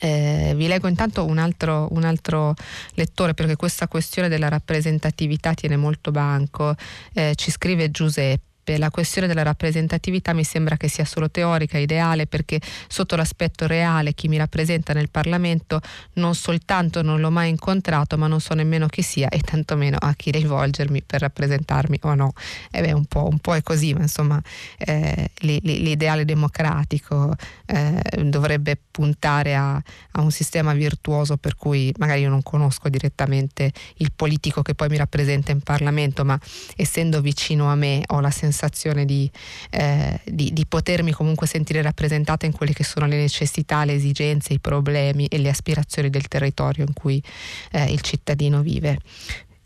Eh, 0.00 0.52
vi 0.54 0.68
leggo 0.68 0.86
intanto 0.86 1.24
un 1.24 1.38
altro, 1.38 1.88
un 1.90 2.04
altro, 2.04 2.54
lettore 2.94 3.34
perché 3.34 3.56
questa 3.56 3.88
questione 3.88 4.28
della 4.28 4.48
rappresentatività 4.48 5.54
tiene 5.54 5.76
molto 5.76 6.10
banco. 6.10 6.74
Eh, 7.12 7.32
ci 7.34 7.50
scrive 7.50 7.90
Giuseppe 7.90 8.47
la 8.76 8.90
questione 8.90 9.26
della 9.26 9.42
rappresentatività 9.42 10.34
mi 10.34 10.44
sembra 10.44 10.76
che 10.76 10.88
sia 10.88 11.04
solo 11.04 11.30
teorica, 11.30 11.78
ideale, 11.78 12.26
perché 12.26 12.60
sotto 12.88 13.16
l'aspetto 13.16 13.66
reale 13.66 14.12
chi 14.12 14.28
mi 14.28 14.36
rappresenta 14.36 14.92
nel 14.92 15.08
Parlamento 15.08 15.80
non 16.14 16.34
soltanto 16.34 17.00
non 17.02 17.20
l'ho 17.20 17.30
mai 17.30 17.48
incontrato, 17.48 18.18
ma 18.18 18.26
non 18.26 18.40
so 18.40 18.54
nemmeno 18.54 18.88
chi 18.88 19.02
sia 19.02 19.28
e 19.28 19.40
tantomeno 19.40 19.96
a 19.98 20.12
chi 20.14 20.30
rivolgermi 20.30 21.02
per 21.02 21.20
rappresentarmi 21.20 21.98
o 22.02 22.14
no. 22.14 22.32
E 22.70 22.82
beh, 22.82 22.92
un 22.92 23.06
po', 23.06 23.26
un 23.26 23.38
po' 23.38 23.54
è 23.54 23.62
così, 23.62 23.94
ma 23.94 24.02
insomma 24.02 24.40
eh, 24.76 25.30
l'ideale 25.38 26.24
democratico 26.24 27.34
eh, 27.66 28.00
dovrebbe 28.24 28.78
puntare 28.90 29.54
a, 29.54 29.74
a 29.76 30.20
un 30.20 30.30
sistema 30.30 30.74
virtuoso 30.74 31.36
per 31.36 31.56
cui 31.56 31.92
magari 31.98 32.22
io 32.22 32.28
non 32.28 32.42
conosco 32.42 32.88
direttamente 32.88 33.72
il 33.96 34.12
politico 34.14 34.62
che 34.62 34.74
poi 34.74 34.88
mi 34.88 34.96
rappresenta 34.96 35.52
in 35.52 35.60
Parlamento, 35.60 36.24
ma 36.24 36.38
essendo 36.76 37.20
vicino 37.20 37.70
a 37.70 37.74
me 37.74 38.02
ho 38.06 38.20
la 38.20 38.30
sensazione 38.30 38.56
sensazione 38.58 39.04
di, 39.04 39.30
eh, 39.70 40.20
di, 40.24 40.52
di, 40.52 40.66
potermi 40.66 41.12
comunque 41.12 41.46
sentire 41.46 41.80
rappresentata 41.80 42.44
in 42.44 42.52
quelle 42.52 42.72
che 42.72 42.82
sono 42.82 43.06
le 43.06 43.16
necessità, 43.16 43.84
le 43.84 43.94
esigenze, 43.94 44.52
i 44.52 44.58
problemi 44.58 45.26
e 45.26 45.38
le 45.38 45.48
aspirazioni 45.48 46.10
del 46.10 46.26
territorio 46.26 46.84
in 46.84 46.92
cui 46.92 47.22
eh, 47.70 47.92
il 47.92 48.00
cittadino 48.00 48.60
vive. 48.60 48.98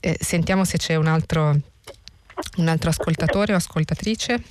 Eh, 0.01 0.17
sentiamo 0.21 0.65
se 0.65 0.77
c'è 0.77 0.97
un 0.97 1.07
altro, 1.07 1.57
un 2.59 2.69
altro 2.69 2.91
ascoltatore 2.91 3.55
o 3.55 3.57
ascoltatrice. 3.57 4.43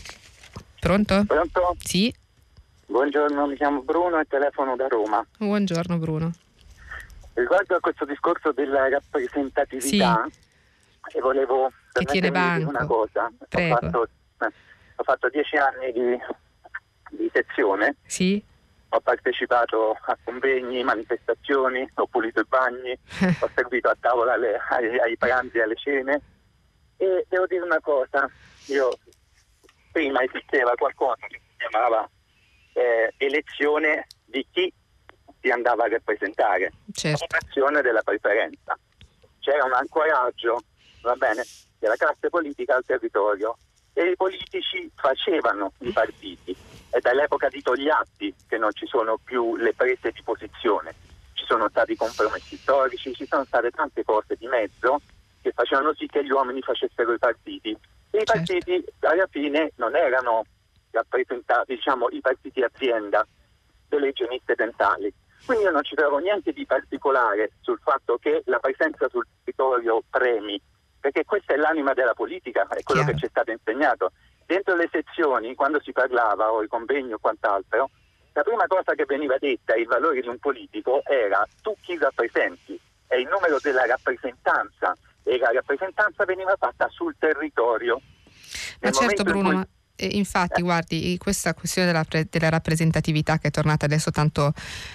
Pronto? 0.79 1.23
Pronto? 1.25 1.75
Sì. 1.83 2.13
Buongiorno, 2.87 3.45
mi 3.45 3.55
chiamo 3.55 3.81
Bruno 3.83 4.19
e 4.19 4.25
telefono 4.27 4.75
da 4.75 4.87
Roma. 4.87 5.23
Buongiorno 5.37 5.97
Bruno. 5.97 6.31
Riguardo 7.33 7.75
a 7.75 7.79
questo 7.79 8.05
discorso 8.05 8.51
della 8.51 8.89
rappresentatività, 8.89 10.27
sì. 10.29 11.17
e 11.17 11.21
volevo 11.21 11.71
che 11.93 12.05
tiene 12.05 12.31
banco. 12.31 12.69
una 12.69 12.85
cosa. 12.85 13.31
Prego. 13.47 13.75
Ho 13.75 13.79
fatto 13.79 14.09
ho 14.47 15.03
fatto 15.03 15.29
dieci 15.29 15.57
anni 15.57 15.91
di, 15.91 16.17
di 17.11 17.29
sezione. 17.33 17.97
Sì. 18.05 18.43
Ho 18.93 18.99
partecipato 18.99 19.97
a 20.01 20.17
convegni, 20.23 20.83
manifestazioni, 20.83 21.89
ho 21.95 22.07
pulito 22.07 22.41
i 22.41 22.45
bagni, 22.47 22.91
ho 23.39 23.49
servito 23.55 23.87
a 23.87 23.97
tavola 23.99 24.33
alle, 24.33 24.57
ai, 24.69 24.99
ai 24.99 25.17
pranzi 25.17 25.57
e 25.57 25.61
alle 25.61 25.75
cene. 25.75 26.21
E 26.97 27.25
devo 27.29 27.47
dire 27.47 27.63
una 27.63 27.79
cosa, 27.79 28.29
io 28.67 28.91
prima 29.91 30.21
esisteva 30.23 30.73
qualcosa 30.75 31.25
che 31.27 31.41
si 31.47 31.55
chiamava 31.57 32.07
eh, 32.73 33.13
elezione 33.17 34.07
di 34.25 34.45
chi 34.51 34.71
si 35.41 35.49
andava 35.49 35.85
a 35.85 35.89
rappresentare, 35.89 36.71
certo. 36.93 37.25
votazione 37.27 37.81
della 37.81 38.03
preferenza. 38.03 38.77
C'era 39.39 39.63
un 39.65 39.73
ancoraggio, 39.73 40.61
va 41.01 41.15
bene, 41.15 41.43
della 41.79 41.95
classe 41.95 42.29
politica 42.29 42.75
al 42.75 42.85
territorio 42.85 43.57
e 43.93 44.09
i 44.09 44.15
politici 44.15 44.89
facevano 44.95 45.73
i 45.79 45.91
partiti. 45.91 46.55
È 46.89 46.99
dall'epoca 46.99 47.47
di 47.49 47.61
Togliatti 47.61 48.33
che 48.47 48.57
non 48.57 48.71
ci 48.73 48.85
sono 48.85 49.17
più 49.23 49.55
le 49.55 49.73
prese 49.73 50.11
di 50.11 50.21
posizione, 50.23 50.93
ci 51.33 51.45
sono 51.45 51.69
stati 51.69 51.95
compromessi 51.95 52.57
storici, 52.57 53.13
ci 53.13 53.25
sono 53.25 53.45
state 53.45 53.71
tante 53.71 54.03
cose 54.03 54.35
di 54.37 54.47
mezzo 54.47 54.99
che 55.41 55.51
facevano 55.51 55.93
sì 55.95 56.05
che 56.05 56.23
gli 56.23 56.31
uomini 56.31 56.61
facessero 56.61 57.13
i 57.13 57.17
partiti. 57.17 57.69
E 57.69 58.21
i 58.21 58.25
certo. 58.25 58.33
partiti 58.33 58.85
alla 58.99 59.27
fine 59.29 59.71
non 59.75 59.95
erano 59.95 60.45
rappresentati, 60.91 61.75
diciamo, 61.75 62.09
i 62.09 62.19
partiti 62.19 62.61
azienda 62.61 63.25
delle 63.87 64.09
igieniste 64.09 64.53
dentali. 64.55 65.11
Quindi 65.45 65.63
io 65.63 65.71
non 65.71 65.83
ci 65.83 65.95
trovo 65.95 66.19
niente 66.19 66.51
di 66.51 66.65
particolare 66.65 67.51
sul 67.61 67.79
fatto 67.81 68.17
che 68.17 68.43
la 68.45 68.59
presenza 68.59 69.09
sul 69.09 69.25
territorio 69.43 70.03
premi, 70.09 70.61
perché 71.01 71.25
questa 71.25 71.53
è 71.53 71.57
l'anima 71.57 71.93
della 71.93 72.13
politica, 72.13 72.61
è 72.69 72.83
quello 72.83 73.01
Chiaro. 73.01 73.11
che 73.11 73.17
ci 73.17 73.25
è 73.25 73.29
stato 73.29 73.51
insegnato. 73.51 74.11
Dentro 74.45 74.75
le 74.75 74.87
sezioni, 74.91 75.55
quando 75.55 75.81
si 75.81 75.91
parlava 75.91 76.51
o 76.51 76.63
i 76.63 76.67
convegni 76.67 77.13
o 77.13 77.17
quant'altro, 77.19 77.89
la 78.33 78.43
prima 78.43 78.65
cosa 78.67 78.93
che 78.93 79.05
veniva 79.05 79.37
detta, 79.37 79.75
il 79.75 79.87
valore 79.87 80.21
di 80.21 80.27
un 80.27 80.37
politico, 80.37 81.01
era 81.05 81.45
tu 81.61 81.75
chi 81.81 81.97
rappresenti, 81.97 82.79
è 83.07 83.15
il 83.15 83.27
numero 83.27 83.57
della 83.61 83.85
rappresentanza 83.85 84.95
e 85.23 85.37
la 85.37 85.51
rappresentanza 85.51 86.23
veniva 86.23 86.55
fatta 86.57 86.87
sul 86.89 87.15
territorio. 87.17 87.99
Ma 88.79 88.91
certo 88.91 89.23
Bruno, 89.23 89.49
cui 89.49 89.67
infatti, 90.05 90.61
guardi, 90.61 91.17
questa 91.17 91.53
questione 91.53 91.87
della, 91.91 92.05
della, 92.29 92.49
rappresentatività 92.49 93.37
che 93.37 93.47
è 93.47 93.51
tornata 93.51 93.85
adesso 93.85 94.11
tanto 94.11 94.53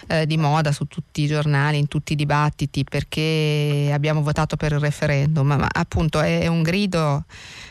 eh, 0.09 0.27
di 0.27 0.37
moda 0.37 0.73
su 0.73 0.87
tutti 0.87 1.23
i 1.23 1.27
giornali, 1.27 1.79
in 1.79 1.89
tutti 1.89 2.13
i 2.13 2.17
dibattiti, 2.17 2.85
perché 2.85 3.91
abbiamo 3.93 4.23
votato 4.23 4.57
per 4.57 4.73
il 4.73 4.81
referendum, 4.81 5.47
ma, 5.47 5.57
ma 5.57 5.69
appunto 5.71 6.21
è, 6.21 6.41
è 6.41 6.47
un 6.47 6.63
grido 6.63 7.25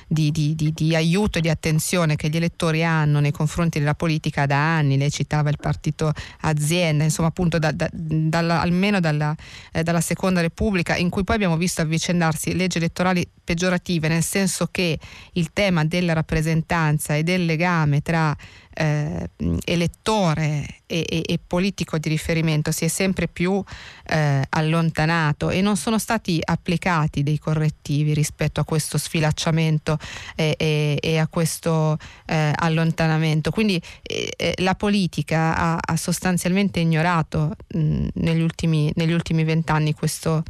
di, 0.07 0.31
di, 0.31 0.55
di, 0.55 0.71
di, 0.71 0.95
aiuto 0.95 1.39
e 1.39 1.41
di 1.41 1.49
attenzione 1.49 2.15
che 2.15 2.29
gli 2.29 2.35
elettori 2.35 2.83
hanno 2.83 3.19
nei 3.19 3.31
confronti 3.31 3.79
della 3.79 3.95
politica 3.95 4.45
da 4.45 4.75
anni, 4.75 4.97
lei 4.97 5.11
citava 5.11 5.49
il 5.49 5.57
partito 5.59 6.11
azienda, 6.41 7.03
insomma 7.03 7.29
appunto 7.29 7.57
da, 7.57 7.71
da, 7.71 7.89
dalla, 7.91 8.61
almeno 8.61 8.99
dalla, 8.99 9.35
eh, 9.71 9.83
dalla 9.83 10.01
Seconda 10.01 10.41
Repubblica, 10.41 10.95
in 10.95 11.09
cui 11.09 11.23
poi 11.23 11.35
abbiamo 11.35 11.57
visto 11.57 11.81
avvicendarsi 11.81 12.55
leggi 12.55 12.77
elettorali 12.77 13.27
peggiorative, 13.43 14.07
nel 14.07 14.23
senso 14.23 14.67
che 14.71 14.99
il 15.33 15.51
tema 15.53 15.85
della 15.85 16.13
rappresentanza 16.13 17.15
e 17.15 17.23
del 17.25 17.43
legame 17.43 18.01
tra 18.01 18.33
eh, 18.75 19.29
elettore 19.63 20.81
e, 20.85 21.05
e, 21.07 21.23
e, 21.25 21.39
politico 21.45 21.97
di 21.97 22.09
riferimento 22.09 22.71
si 22.71 22.85
è 22.85 22.87
sempre 22.87 23.27
più 23.27 23.63
eh, 24.07 24.45
allontanato 24.47 25.49
e 25.49 25.61
non 25.61 25.77
sono 25.77 25.97
stati 25.97 26.39
applicati 26.43 27.23
dei 27.23 27.39
correttivi 27.39 28.13
rispetto 28.13 28.59
a 28.59 28.65
questo 28.65 28.97
sfilacciamento 28.97 29.97
e, 30.35 30.97
e 31.01 31.17
a 31.17 31.27
questo 31.27 31.97
eh, 32.25 32.53
allontanamento. 32.55 33.49
Quindi 33.51 33.81
eh, 34.01 34.33
eh, 34.37 34.53
la 34.57 34.75
politica 34.75 35.55
ha, 35.55 35.77
ha 35.81 35.95
sostanzialmente 35.97 36.79
ignorato 36.79 37.55
mh, 37.67 38.07
negli 38.13 38.41
ultimi 38.41 39.43
vent'anni 39.43 39.93
questo, 39.93 40.43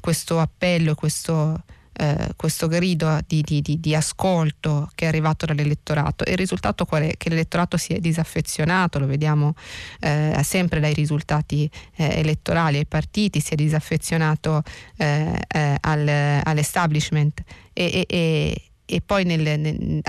questo 0.00 0.40
appello, 0.40 0.94
questo 0.94 1.62
eh, 1.98 2.32
questo 2.36 2.68
grido 2.68 3.18
di, 3.26 3.40
di, 3.40 3.62
di, 3.62 3.80
di, 3.80 3.94
ascolto 3.94 4.90
che 4.94 5.06
è 5.06 5.08
arrivato 5.08 5.46
dall'elettorato 5.46 6.24
e 6.24 6.32
il 6.32 6.36
risultato 6.36 6.84
qual 6.84 7.04
è? 7.04 7.16
Che 7.16 7.30
l'elettorato 7.30 7.78
si 7.78 7.94
è 7.94 8.00
disaffezionato, 8.00 8.98
lo 8.98 9.06
vediamo 9.06 9.54
eh, 10.00 10.38
sempre 10.42 10.78
dai 10.80 10.92
risultati 10.92 11.70
eh, 11.96 12.18
elettorali 12.18 12.76
ai 12.76 12.86
partiti, 12.86 13.40
si 13.40 13.54
è 13.54 13.56
disaffezionato 13.56 14.62
eh, 14.98 15.40
eh, 15.48 15.76
al, 15.80 16.08
all'establishment 16.44 17.42
e, 17.72 17.84
e, 17.84 18.06
e 18.08 18.60
e 18.88 19.02
poi 19.04 19.24
nel, 19.24 19.58
nel, 19.58 20.00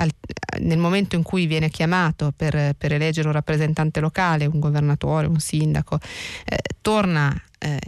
nel, 0.59 0.77
momento 0.77 1.15
in 1.15 1.23
cui 1.23 1.47
viene 1.47 1.67
chiamato 1.71 2.31
per, 2.35 2.75
per, 2.77 2.93
eleggere 2.93 3.25
un 3.27 3.33
rappresentante 3.33 3.99
locale, 3.99 4.45
un 4.45 4.59
governatore, 4.59 5.25
un 5.25 5.39
sindaco, 5.39 5.97
eh, 6.45 6.59
torna 6.79 7.35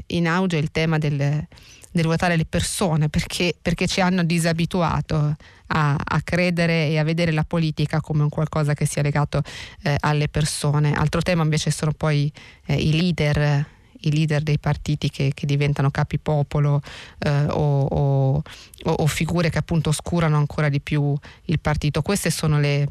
in 0.08 0.28
auge 0.28 0.58
il 0.58 0.72
tema 0.72 0.98
del, 0.98 1.46
del 1.92 2.04
ruotare 2.04 2.36
le 2.36 2.46
persone 2.46 3.10
perché, 3.10 3.56
perché 3.60 3.88
ci 3.88 4.02
hanno 4.02 4.24
disabituato 4.24 5.36
a, 5.68 5.96
a, 5.96 6.22
credere 6.24 6.88
e 6.88 6.98
a 6.98 7.04
vedere 7.04 7.32
la 7.32 7.44
politica 7.44 8.02
come 8.02 8.24
un 8.24 8.30
qualcosa 8.30 8.74
che 8.74 8.86
sia 8.86 9.02
legato 9.02 9.42
eh, 9.84 9.96
alle 10.00 10.28
persone. 10.28 10.94
Altro 10.94 11.22
tema 11.22 11.44
invece 11.44 11.72
sono 11.72 11.92
poi 11.92 12.32
eh, 12.66 12.76
i 12.76 12.92
leader 12.92 13.78
i 14.02 14.14
leader 14.14 14.42
dei 14.42 14.60
partiti 14.60 15.10
che, 15.10 15.32
che 15.34 15.46
diventano 15.46 15.92
capipopolo 15.92 16.82
eh, 17.20 17.46
o, 17.50 17.82
o, 17.82 18.44
o, 18.84 19.08
figure 19.08 19.50
che 19.50 19.58
appunto 19.58 19.90
oscurano 19.90 20.38
ancora 20.38 20.70
di 20.70 20.80
più 20.80 21.14
il 21.46 21.60
partito. 21.60 22.02
Questi 22.02 22.32
sono 22.32 22.60
le, 22.60 22.88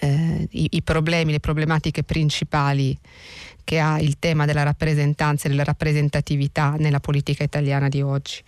eh, 0.00 0.48
i, 0.50 0.68
i, 0.72 0.82
problemi, 0.82 1.32
le 1.32 1.40
problematiche 1.40 2.02
principali 2.02 2.98
che 3.64 3.78
ha 3.78 3.98
il 4.00 4.18
tema 4.18 4.44
della 4.44 4.62
rappresentanza 4.62 5.46
e 5.46 5.50
della 5.50 5.64
rappresentatività 5.64 6.74
nella 6.78 7.00
politica 7.00 7.42
italiana 7.42 7.88
di 7.88 8.02
oggi. 8.02 8.42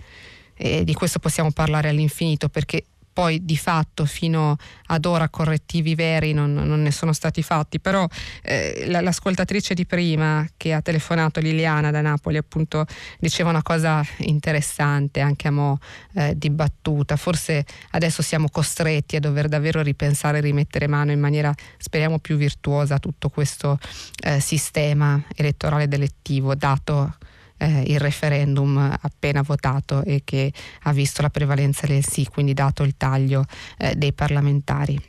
E 0.56 0.84
di 0.84 0.94
questo 0.94 1.18
possiamo 1.18 1.50
parlare 1.50 1.88
all'infinito 1.88 2.48
perché 2.48 2.84
poi 3.14 3.44
di 3.44 3.56
fatto 3.56 4.04
fino 4.04 4.56
ad 4.86 5.06
ora 5.06 5.28
correttivi 5.28 5.94
veri 5.94 6.32
non, 6.32 6.52
non 6.52 6.82
ne 6.82 6.90
sono 6.90 7.12
stati 7.12 7.42
fatti, 7.42 7.78
però 7.78 8.06
eh, 8.42 8.86
l'ascoltatrice 8.88 9.72
di 9.72 9.86
prima 9.86 10.46
che 10.56 10.72
ha 10.72 10.82
telefonato 10.82 11.40
Liliana 11.40 11.92
da 11.92 12.00
Napoli 12.00 12.36
appunto 12.36 12.84
diceva 13.20 13.50
una 13.50 13.62
cosa 13.62 14.04
interessante, 14.18 15.20
anche 15.20 15.48
a 15.48 15.52
mo' 15.52 15.78
eh, 16.14 16.36
dibattuta, 16.36 17.16
forse 17.16 17.64
adesso 17.92 18.20
siamo 18.20 18.48
costretti 18.50 19.14
a 19.16 19.20
dover 19.20 19.46
davvero 19.46 19.80
ripensare 19.80 20.38
e 20.38 20.40
rimettere 20.40 20.88
mano 20.88 21.12
in 21.12 21.20
maniera 21.20 21.54
speriamo 21.78 22.18
più 22.18 22.36
virtuosa 22.36 22.96
a 22.96 22.98
tutto 22.98 23.28
questo 23.28 23.78
eh, 24.24 24.40
sistema 24.40 25.22
elettorale 25.36 25.86
delettivo 25.86 26.56
dato 26.56 27.14
eh, 27.58 27.82
il 27.86 28.00
referendum 28.00 28.96
appena 29.00 29.42
votato 29.42 30.02
e 30.04 30.22
che 30.24 30.52
ha 30.82 30.92
visto 30.92 31.22
la 31.22 31.30
prevalenza 31.30 31.86
del 31.86 32.04
sì, 32.04 32.26
quindi 32.26 32.54
dato 32.54 32.82
il 32.82 32.96
taglio 32.96 33.44
eh, 33.78 33.94
dei 33.94 34.12
parlamentari. 34.12 35.00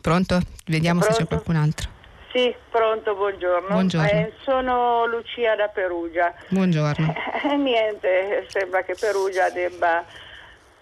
Pronto? 0.00 0.40
Vediamo 0.66 1.00
pronto? 1.00 1.16
se 1.16 1.22
c'è 1.22 1.28
qualcun 1.28 1.56
altro. 1.56 1.90
Sì, 2.32 2.54
pronto, 2.70 3.14
buongiorno. 3.14 3.68
buongiorno. 3.68 4.08
Eh, 4.08 4.32
sono 4.42 5.06
Lucia 5.06 5.54
da 5.54 5.68
Perugia. 5.68 6.34
Buongiorno. 6.48 7.14
Eh, 7.42 7.56
niente, 7.56 8.46
sembra 8.46 8.84
che 8.84 8.94
Perugia 8.94 9.50
debba 9.50 10.04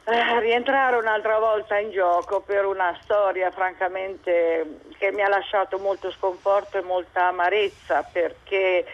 eh, 0.05 0.41
rientrare 0.41 0.97
un'altra 0.97 1.39
volta 1.39 1.79
in 1.79 1.91
gioco 1.91 2.41
per 2.41 2.67
una 2.67 2.95
storia 3.03 3.51
francamente 3.51 4.81
che 4.99 5.11
mi 5.11 5.23
ha 5.23 5.29
lasciato 5.29 5.79
molto 5.79 6.11
sconforto 6.11 6.77
e 6.77 6.83
molta 6.83 7.29
amarezza 7.29 8.03
perché 8.03 8.85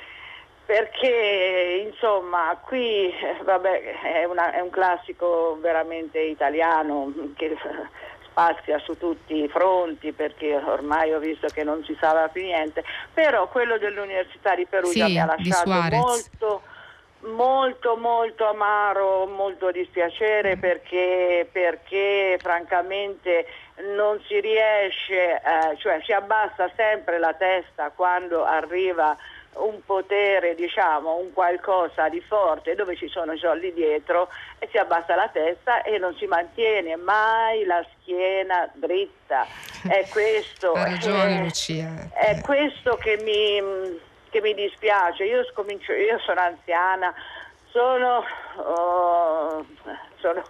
perché 0.67 1.85
insomma 1.87 2.59
qui 2.61 3.15
vabbè, 3.43 4.01
è, 4.03 4.25
una, 4.25 4.53
è, 4.53 4.61
un 4.61 4.71
classico 4.71 5.57
veramente 5.61 6.19
italiano 6.19 7.13
che 7.37 7.57
spazia 8.29 8.79
su 8.81 8.99
tutti 8.99 9.45
i 9.45 9.49
fronti 9.49 10.13
perché 10.13 10.57
ormai 10.57 11.15
ho 11.15 11.21
visto 11.21 11.47
che 11.47 11.63
non 11.63 11.83
si 11.85 11.97
sa 11.99 12.29
più 12.29 12.43
niente, 12.43 12.85
però 13.15 13.49
quello 13.49 13.79
dell'Università 13.79 14.55
di 14.55 14.67
Perugia 14.67 15.07
sì, 15.07 15.13
mi 15.13 15.21
ha 15.21 15.25
lasciato 15.25 15.97
molto 15.97 16.63
molto 17.21 17.97
molto 17.97 18.47
amaro, 18.47 19.27
molto 19.27 19.71
dispiacere 19.71 20.57
mm. 20.57 20.61
perché, 20.61 21.49
perché 21.51 22.39
francamente 22.41 23.47
non 23.95 24.21
si 24.27 24.41
riesce, 24.41 25.35
eh, 25.35 25.77
cioè 25.79 26.01
si 26.05 26.13
abbassa 26.13 26.71
sempre 26.77 27.19
la 27.19 27.35
testa 27.35 27.91
quando 27.91 28.45
arriva 28.45 29.17
un 29.59 29.85
potere, 29.85 30.55
diciamo, 30.55 31.17
un 31.17 31.33
qualcosa 31.33 32.09
di 32.09 32.21
forte 32.21 32.75
dove 32.75 32.97
ci 32.97 33.09
sono 33.09 33.33
i 33.33 33.39
soldi 33.39 33.73
dietro 33.73 34.29
e 34.59 34.69
si 34.71 34.79
abbassa 34.79 35.15
la 35.15 35.29
testa 35.29 35.83
e 35.83 35.99
non 35.99 36.15
si 36.17 36.27
mantiene 36.27 36.97
mai 36.97 37.65
la 37.65 37.85
schiena 37.95 38.69
dritta. 38.75 39.47
È 39.89 40.07
questo, 40.11 40.75
ragione, 40.75 41.43
Lucia. 41.43 42.09
È 42.13 42.41
questo 42.43 42.97
che 42.97 43.19
mi, 43.23 43.99
che 44.31 44.41
mi 44.41 44.55
dispiace. 44.55 45.25
Io, 45.25 45.45
scomincio, 45.45 45.93
io 45.93 46.19
sono 46.19 46.41
anziana, 46.41 47.15
sono, 47.71 48.25
oh, 48.57 49.67
sono 50.17 50.43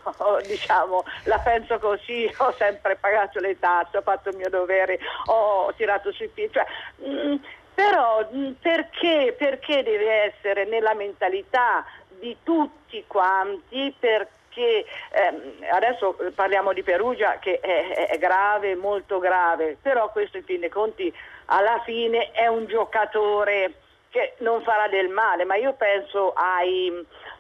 diciamo, 0.47 1.05
la 1.24 1.39
penso 1.39 1.78
così, 1.78 2.33
ho 2.39 2.53
sempre 2.53 2.97
pagato 2.97 3.41
le 3.41 3.59
tasse, 3.59 3.99
ho 3.99 4.03
fatto 4.03 4.28
il 4.28 4.37
mio 4.37 4.49
dovere, 4.49 4.99
ho 5.27 5.73
tirato 5.77 6.12
sui 6.12 6.28
piedi. 6.28 6.53
Cioè, 6.53 6.66
mm, 7.05 7.37
però 7.77 8.27
perché, 8.59 9.35
perché 9.36 9.82
deve 9.82 10.35
essere 10.35 10.65
nella 10.65 10.94
mentalità 10.94 11.85
di 12.09 12.35
tutti 12.43 13.05
quanti? 13.07 13.94
Perché 14.01 14.86
ehm, 15.11 15.57
adesso 15.70 16.16
parliamo 16.35 16.73
di 16.73 16.82
Perugia 16.82 17.39
che 17.39 17.61
è, 17.61 18.07
è, 18.07 18.16
grave, 18.16 18.77
molto 18.77 19.19
grave, 19.19 19.77
però 19.82 20.11
questo 20.11 20.39
in 20.39 20.44
fin 20.44 20.61
dei 20.61 20.70
conti 20.70 21.12
alla 21.44 21.82
fine 21.85 22.31
è 22.31 22.47
un 22.47 22.65
giocatore 22.65 23.74
che 24.09 24.36
non 24.39 24.62
farà 24.62 24.89
del 24.89 25.11
male, 25.11 25.44
ma 25.44 25.57
io 25.57 25.74
penso 25.74 26.32
ai, 26.32 26.90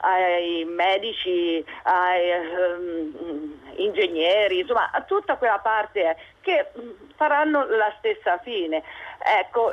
ai 0.00 0.64
medici, 0.66 1.64
ai 1.84 2.30
um, 2.76 3.58
ingegneri, 3.76 4.58
insomma 4.58 4.90
a 4.92 5.00
tutta 5.00 5.36
quella 5.36 5.60
parte 5.60 6.14
che 6.42 6.70
faranno 7.16 7.64
la 7.64 7.90
stessa 7.96 8.36
fine. 8.38 8.82
Ecco, 9.28 9.72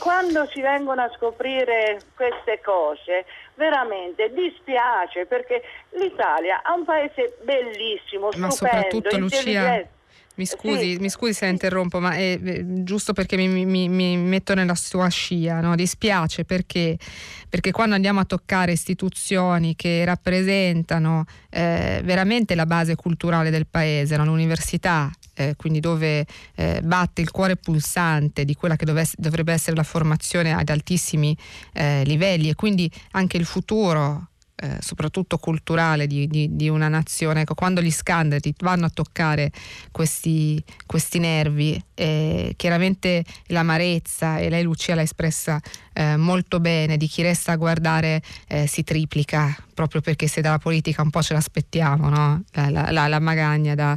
quando 0.00 0.48
si 0.52 0.60
vengono 0.60 1.02
a 1.02 1.10
scoprire 1.16 2.00
queste 2.16 2.60
cose, 2.64 3.26
veramente 3.54 4.32
dispiace 4.32 5.24
perché 5.24 5.62
l'Italia 5.90 6.62
è 6.62 6.76
un 6.76 6.84
paese 6.84 7.38
bellissimo, 7.44 8.30
Ma 8.36 8.50
stupendo, 8.50 8.96
intelligente. 8.96 9.90
Mi 10.34 10.46
scusi, 10.46 10.94
sì. 10.94 10.98
mi 10.98 11.08
scusi 11.10 11.32
se 11.32 11.44
la 11.44 11.52
interrompo, 11.52 12.00
ma 12.00 12.12
è, 12.14 12.40
è 12.40 12.60
giusto 12.64 13.12
perché 13.12 13.36
mi, 13.36 13.64
mi, 13.64 13.88
mi, 13.88 14.16
metto 14.16 14.54
nella 14.54 14.74
sua 14.74 15.08
scia, 15.08 15.60
no? 15.60 15.76
dispiace 15.76 16.44
perché, 16.44 16.96
perché, 17.48 17.70
quando 17.70 17.94
andiamo 17.94 18.18
a 18.20 18.24
toccare 18.24 18.72
istituzioni 18.72 19.76
che 19.76 20.04
rappresentano 20.04 21.24
eh, 21.50 22.00
veramente 22.04 22.56
la 22.56 22.66
base 22.66 22.96
culturale 22.96 23.50
del 23.50 23.66
paese, 23.68 24.16
no? 24.16 24.24
l'università, 24.24 25.10
eh, 25.38 25.54
quindi 25.56 25.78
dove 25.78 26.26
eh, 26.56 26.80
batte 26.82 27.20
il 27.20 27.30
cuore 27.30 27.56
pulsante 27.56 28.44
di 28.44 28.54
quella 28.54 28.76
che 28.76 28.84
dovesse, 28.84 29.14
dovrebbe 29.18 29.52
essere 29.52 29.76
la 29.76 29.84
formazione 29.84 30.52
ad 30.52 30.68
altissimi 30.68 31.36
eh, 31.72 32.02
livelli 32.04 32.48
e 32.48 32.54
quindi 32.54 32.90
anche 33.12 33.36
il 33.36 33.44
futuro 33.44 34.28
eh, 34.60 34.78
soprattutto 34.80 35.38
culturale 35.38 36.08
di, 36.08 36.26
di, 36.26 36.56
di, 36.56 36.68
una 36.68 36.88
nazione, 36.88 37.42
ecco, 37.42 37.54
quando 37.54 37.80
gli 37.80 37.92
scandali 37.92 38.52
vanno 38.58 38.86
a 38.86 38.90
toccare 38.90 39.52
questi, 39.92 40.60
questi 40.84 41.20
nervi, 41.20 41.80
eh, 41.94 42.54
chiaramente 42.56 43.24
l'amarezza, 43.46 44.38
e 44.38 44.48
lei 44.48 44.64
Lucia 44.64 44.96
l'ha 44.96 45.02
espressa 45.02 45.60
eh, 45.92 46.16
molto 46.16 46.58
bene, 46.58 46.96
di 46.96 47.06
chi 47.06 47.22
resta 47.22 47.52
a 47.52 47.56
guardare 47.56 48.20
eh, 48.48 48.66
si 48.66 48.82
triplica, 48.82 49.56
proprio 49.74 50.00
perché 50.00 50.26
se 50.26 50.40
dalla 50.40 50.58
politica 50.58 51.02
un 51.02 51.10
po' 51.10 51.22
ce 51.22 51.34
l'aspettiamo, 51.34 52.08
no? 52.08 52.42
la, 52.50 52.70
la, 52.70 52.90
la, 52.90 53.06
la 53.06 53.20
magagna 53.20 53.76
da 53.76 53.96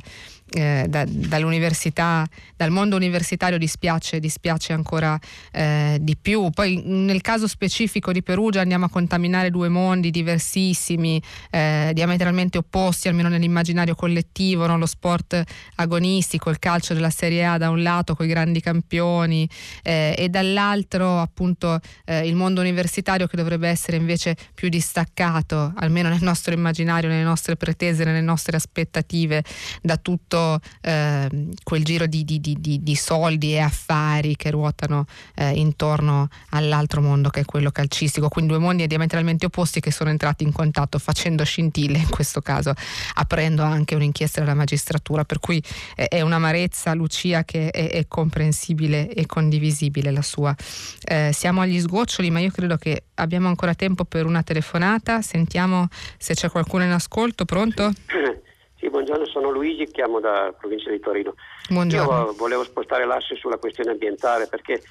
eh, 0.54 0.86
da, 0.88 1.06
dall'università, 1.08 2.28
dal 2.56 2.72
mondo 2.72 2.96
universitario 2.96 3.58
dispiace, 3.58 4.20
dispiace 4.20 4.74
ancora 4.74 5.18
eh, 5.52 5.98
di 6.02 6.18
più. 6.18 6.50
Poi 6.50 6.82
nel 6.86 7.22
caso 7.22 7.48
specifico 7.48 8.12
di 8.12 8.22
Perugia 8.22 8.62
andiamo 8.62 8.86
a 8.86 8.90
contaminare 8.90 9.50
due 9.50 9.70
mondi 9.70 10.12
diversissimi, 10.12 11.22
eh, 11.50 11.92
diametralmente 11.94 12.58
opposti, 12.58 13.08
almeno 13.08 13.30
nell'immaginario 13.30 13.96
collettivo, 13.96 14.68
no? 14.68 14.78
lo 14.78 14.86
sport 14.86 15.42
agonistico, 15.76 16.50
il 16.50 16.60
calcio 16.60 16.94
della 16.94 17.10
Serie 17.10 17.46
A 17.46 17.58
da 17.58 17.70
un 17.70 17.82
lato 17.82 18.16
con 18.16 18.26
i 18.26 18.30
grandi 18.30 18.60
campioni 18.60 19.48
eh, 19.84 20.14
e 20.18 20.30
dall'altro 20.30 21.20
appunto 21.20 21.80
eh, 22.06 22.28
il 22.28 22.36
mondo 22.36 22.60
universitario 22.60 23.28
che 23.28 23.38
dovrebbe 23.38 23.70
essere 23.70 23.98
invece 23.98 24.36
più 24.54 24.68
distaccato, 24.68 25.72
almeno 25.78 26.10
nel 26.10 26.22
nostro 26.22 26.54
immaginario, 26.54 27.10
nelle 27.10 27.24
nostre 27.24 27.56
pretese, 27.56 28.04
nelle 28.04 28.22
nostre 28.22 28.58
aspettative 28.58 29.44
da 29.82 29.98
tutto 29.98 30.41
eh, 30.82 31.48
quel 31.64 31.84
giro 31.84 32.06
di, 32.06 32.24
di, 32.24 32.40
di, 32.40 32.58
di, 32.60 32.96
soldi 32.96 33.54
e 33.54 33.60
affari 33.60 34.36
che 34.36 34.52
ruotano 34.52 35.06
eh, 35.36 35.52
intorno 35.52 36.30
all'altro 36.50 37.02
mondo 37.02 37.30
che 37.30 37.42
è 37.42 37.46
quello 37.46 37.72
calcistico, 37.72 38.30
quindi 38.30 38.52
due 38.52 38.62
mondi 38.62 38.86
diametralmente 38.88 39.46
opposti 39.46 39.80
che 39.80 39.92
sono 39.92 40.10
entrati 40.10 40.44
in 40.44 40.52
contatto 40.52 41.00
facendo 41.00 41.44
scintille, 41.44 41.98
in 41.98 42.10
questo 42.10 42.42
caso 42.42 42.74
aprendo 43.16 43.64
anche 43.64 43.96
un'inchiesta 43.96 44.40
della 44.42 44.54
magistratura, 44.54 45.24
per 45.24 45.40
cui 45.40 45.62
eh, 45.96 46.08
è 46.08 46.22
un'amarezza 46.22 46.94
Lucia 46.94 47.44
che 47.44 47.70
è, 47.70 47.90
è, 47.90 48.06
comprensibile 48.08 49.12
e 49.14 49.26
condivisibile 49.26 50.12
la 50.12 50.22
sua. 50.22 50.56
Eh, 51.04 51.32
siamo 51.34 51.62
agli 51.62 51.80
sgoccioli, 51.80 52.30
ma 52.30 52.40
io 52.40 52.52
credo 52.52 52.78
che 52.78 53.04
abbiamo 53.16 53.48
ancora 53.48 53.74
tempo 53.74 54.06
per 54.06 54.26
una 54.26 54.44
telefonata, 54.44 55.22
sentiamo 55.22 55.88
se 56.18 56.34
c'è 56.34 56.50
qualcuno 56.50 56.84
in 56.84 56.92
ascolto, 56.92 57.46
pronto? 57.46 57.92
Sì, 58.08 58.40
buongiorno, 58.90 59.26
sono 59.26 59.50
Luigi, 59.50 59.86
chiamo 59.86 60.20
da 60.20 60.54
provincia 60.58 60.90
di 60.90 61.00
Torino. 61.00 61.36
Buongiorno. 61.70 62.26
Io 62.26 62.34
volevo 62.34 62.64
spostare 62.64 63.06
l'asse 63.06 63.36
sulla 63.36 63.58
questione 63.58 63.92
ambientale 63.92 64.48
perché 64.48 64.82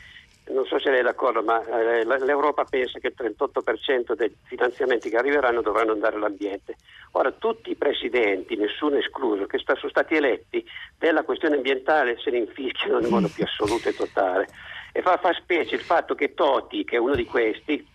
non 0.50 0.64
so 0.66 0.78
se 0.78 0.90
lei 0.90 1.00
è 1.00 1.02
d'accordo, 1.02 1.42
ma 1.42 1.64
eh, 1.64 2.04
l'Europa 2.04 2.64
pensa 2.64 2.98
che 2.98 3.08
il 3.08 3.14
38% 3.16 4.14
dei 4.14 4.34
finanziamenti 4.44 5.08
che 5.08 5.16
arriveranno 5.16 5.62
dovranno 5.62 5.92
andare 5.92 6.16
all'ambiente. 6.16 6.76
Ora, 7.12 7.30
tutti 7.32 7.70
i 7.70 7.76
presidenti, 7.76 8.56
nessuno 8.56 8.96
escluso, 8.96 9.46
che 9.46 9.58
sono 9.58 9.88
stati 9.88 10.14
eletti 10.14 10.64
della 10.98 11.22
questione 11.22 11.56
ambientale 11.56 12.18
se 12.18 12.30
ne 12.30 12.38
infischiano 12.38 12.98
nel 12.98 13.10
modo 13.10 13.28
più 13.28 13.44
assoluto 13.44 13.88
e 13.88 13.94
totale. 13.94 14.48
E 14.92 15.02
fa, 15.02 15.18
fa 15.18 15.32
specie 15.34 15.76
il 15.76 15.82
fatto 15.82 16.14
che 16.14 16.34
Toti, 16.34 16.84
che 16.84 16.96
è 16.96 16.98
uno 16.98 17.14
di 17.14 17.24
questi, 17.24 17.86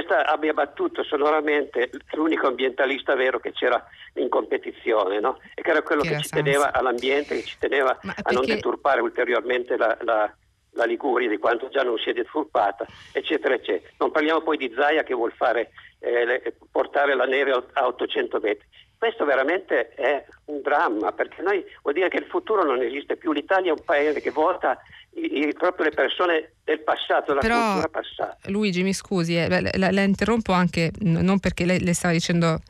sta, 0.00 0.26
abbia 0.26 0.54
battuto 0.54 1.02
sonoramente 1.02 1.90
l'unico 2.12 2.46
ambientalista 2.46 3.14
vero 3.14 3.38
che 3.38 3.52
c'era 3.52 3.84
in 4.14 4.28
competizione, 4.28 5.20
no? 5.20 5.38
e 5.54 5.60
che 5.60 5.70
era 5.70 5.82
quello 5.82 6.02
che, 6.02 6.16
che 6.16 6.22
ci 6.22 6.30
teneva 6.30 6.72
all'ambiente, 6.72 7.36
che 7.36 7.42
ci 7.42 7.56
teneva 7.58 7.98
perché... 8.00 8.22
a 8.22 8.32
non 8.32 8.46
deturpare 8.46 9.00
ulteriormente 9.00 9.76
la, 9.76 9.96
la, 10.02 10.34
la, 10.70 10.84
Liguria 10.84 11.28
di 11.28 11.38
quanto 11.38 11.68
già 11.68 11.82
non 11.82 11.98
si 11.98 12.10
è 12.10 12.12
deturpata, 12.12 12.86
eccetera, 13.12 13.54
eccetera. 13.54 13.92
Non 13.98 14.10
parliamo 14.10 14.40
poi 14.40 14.56
di 14.56 14.72
Zaia 14.74 15.02
che 15.02 15.14
vuol 15.14 15.32
fare, 15.32 15.72
eh, 15.98 16.54
portare 16.70 17.14
la 17.14 17.26
neve 17.26 17.50
a 17.72 17.86
800 17.86 18.40
metri. 18.40 18.66
Questo 19.02 19.24
veramente 19.24 19.88
è 19.96 20.24
un 20.44 20.60
dramma 20.62 21.10
perché 21.10 21.42
noi 21.42 21.64
vuol 21.82 21.94
dire 21.94 22.08
che 22.08 22.18
il 22.18 22.26
futuro 22.26 22.62
non 22.62 22.80
esiste 22.80 23.16
più. 23.16 23.32
L'Italia 23.32 23.70
è 23.70 23.76
un 23.76 23.84
paese 23.84 24.20
che 24.20 24.30
vota 24.30 24.78
i, 25.14 25.40
i, 25.40 25.52
proprio 25.54 25.86
le 25.86 25.90
persone 25.90 26.52
del 26.62 26.78
passato, 26.82 27.34
della 27.34 27.40
Però, 27.40 27.72
cultura 27.72 27.88
passata. 27.88 28.38
Luigi, 28.44 28.84
mi 28.84 28.92
scusi, 28.92 29.36
eh, 29.36 29.48
la, 29.48 29.90
la, 29.90 30.02
interrompo 30.02 30.52
anche 30.52 30.92
non 31.00 31.40
perché 31.40 31.64
lei, 31.64 31.80
lei 31.80 31.94
stava 31.94 32.14
dicendo 32.14 32.60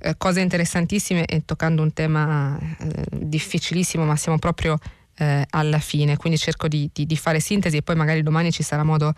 eh, 0.00 0.14
cose 0.16 0.40
interessantissime 0.40 1.26
e 1.26 1.42
toccando 1.44 1.82
un 1.82 1.92
tema 1.92 2.56
eh, 2.58 3.04
difficilissimo, 3.10 4.02
ma 4.02 4.16
siamo 4.16 4.38
proprio 4.38 4.78
eh, 5.16 5.46
alla 5.50 5.78
fine, 5.78 6.16
quindi 6.16 6.38
cerco 6.38 6.68
di, 6.68 6.88
di, 6.92 7.06
di, 7.06 7.16
fare 7.16 7.40
sintesi 7.40 7.76
e 7.76 7.82
poi 7.82 7.96
magari 7.96 8.22
domani 8.22 8.50
ci 8.50 8.62
sarà 8.62 8.82
modo 8.82 9.12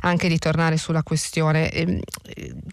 anche 0.00 0.28
di 0.28 0.38
tornare 0.38 0.76
sulla 0.76 1.02
questione. 1.02 1.70
E, 1.70 1.80
ehm, 1.82 2.00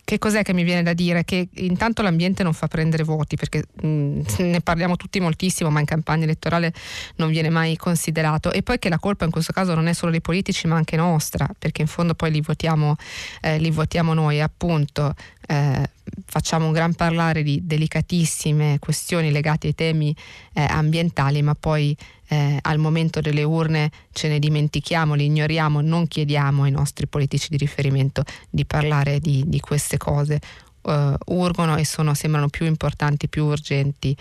che 0.04 0.18
cos'è 0.18 0.44
che 0.44 0.54
mi 0.54 0.64
viene 0.64 0.84
da 0.84 0.94
dire? 0.94 1.24
Che 1.24 1.50
intanto 1.56 2.02
l'ambiente 2.02 2.44
non 2.44 2.54
fa 2.54 2.68
prendere 2.68 3.04
voti, 3.04 3.36
perché 3.36 3.66
mh, 3.82 3.88
mm, 3.88 4.22
ne 4.40 4.62
parliamo 4.62 4.96
tutti 4.96 5.20
moltissimo, 5.20 5.70
ma 5.70 5.80
in 5.80 5.86
campagna 5.86 6.24
elettorale 6.24 6.74
non 7.18 7.30
viene 7.30 7.50
mai 7.50 7.78
considerato, 7.78 8.52
e 8.52 8.64
poi 8.64 8.80
che 8.80 8.90
la 8.90 9.00
colpa 9.00 9.26
in 9.26 9.32
questo 9.32 9.54
caso 9.54 9.74
non 9.74 9.88
è 9.88 9.94
solo 9.94 10.12
dei 10.12 10.22
politici 10.22 10.68
ma 10.68 10.76
anche 10.76 10.96
nostra, 10.96 11.48
perché 11.58 11.82
in 11.82 11.88
fondo 11.88 12.16
poi 12.16 12.32
li 12.32 12.42
votiamo, 12.42 12.96
eh, 13.42 13.58
li 13.60 13.72
votiamo 13.72 14.14
noi, 14.14 14.42
appunto. 14.42 15.14
Eh, 15.48 15.90
facciamo 16.26 16.68
un 16.68 16.72
gran 16.72 16.94
parlare 16.94 17.44
di 17.44 17.62
delicatissime 17.64 18.78
questioni 18.80 19.32
legate 19.32 19.68
ai 19.68 19.76
temi 19.76 20.16
eh, 20.54 20.64
ambientali, 20.64 21.42
ma 21.42 21.56
poi 21.56 21.96
eh, 22.28 22.58
al 22.62 22.80
momento 22.80 23.22
delle 23.22 23.44
urne 23.44 23.92
ce 24.12 24.28
ne 24.28 24.40
dimentichiamo, 24.40 25.14
li 25.14 25.26
ignoriamo, 25.26 25.82
non 25.82 26.08
chiediamo 26.08 26.64
ai 26.64 26.72
nostri 26.72 27.08
politici 27.08 27.48
di 27.50 27.58
riferimento 27.58 28.24
di 28.50 28.66
parlare 28.66 29.20
di, 29.20 29.44
di 29.46 29.60
queste 29.60 29.98
cose. 29.98 30.40
Uh, 30.84 31.16
urgono 31.28 31.78
e 31.78 31.86
sono, 31.86 32.14
sembrano 32.14 32.50
più 32.50 32.66
importanti, 32.66 33.30
più 33.30 33.46
urgenti 33.46 34.14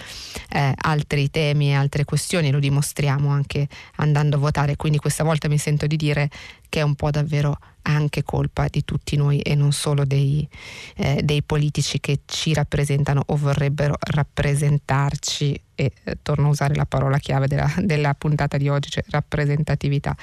eh, 0.51 0.73
altri 0.77 1.29
temi 1.29 1.71
e 1.71 1.73
altre 1.73 2.05
questioni, 2.05 2.53
lo 2.53 2.61
dimostriamo 2.61 3.31
anche 3.31 3.67
andando 3.97 4.37
a 4.37 4.39
votare, 4.39 4.77
quindi 4.77 4.99
questa 4.99 5.25
volta 5.25 5.49
mi 5.49 5.59
sento 5.59 5.89
di 5.89 5.97
dire 5.97 6.31
che 6.69 6.79
è 6.79 6.83
un 6.83 6.95
po' 6.95 7.11
davvero 7.11 7.59
anche 7.83 8.23
colpa 8.23 8.67
di 8.69 8.85
tutti 8.85 9.17
noi 9.17 9.41
e 9.41 9.55
non 9.55 9.73
solo 9.73 10.05
dei, 10.05 10.47
eh, 10.97 11.21
dei 11.23 11.43
politici 11.43 12.01
che 12.01 12.21
ci 12.27 12.53
rappresentano 12.55 13.23
o 13.27 13.37
vorrebbero 13.37 13.97
rappresentarci. 13.99 15.61
E 15.75 15.93
eh, 16.05 16.19
torno 16.23 16.47
a 16.47 16.51
usare 16.51 16.75
la 16.75 16.85
parola 16.85 17.19
chiave 17.19 17.47
della, 17.47 17.73
della 17.79 18.15
puntata 18.15 18.57
di 18.57 18.69
oggi, 18.69 18.91
cioè 18.91 19.05
rappresentatività. 19.09 20.15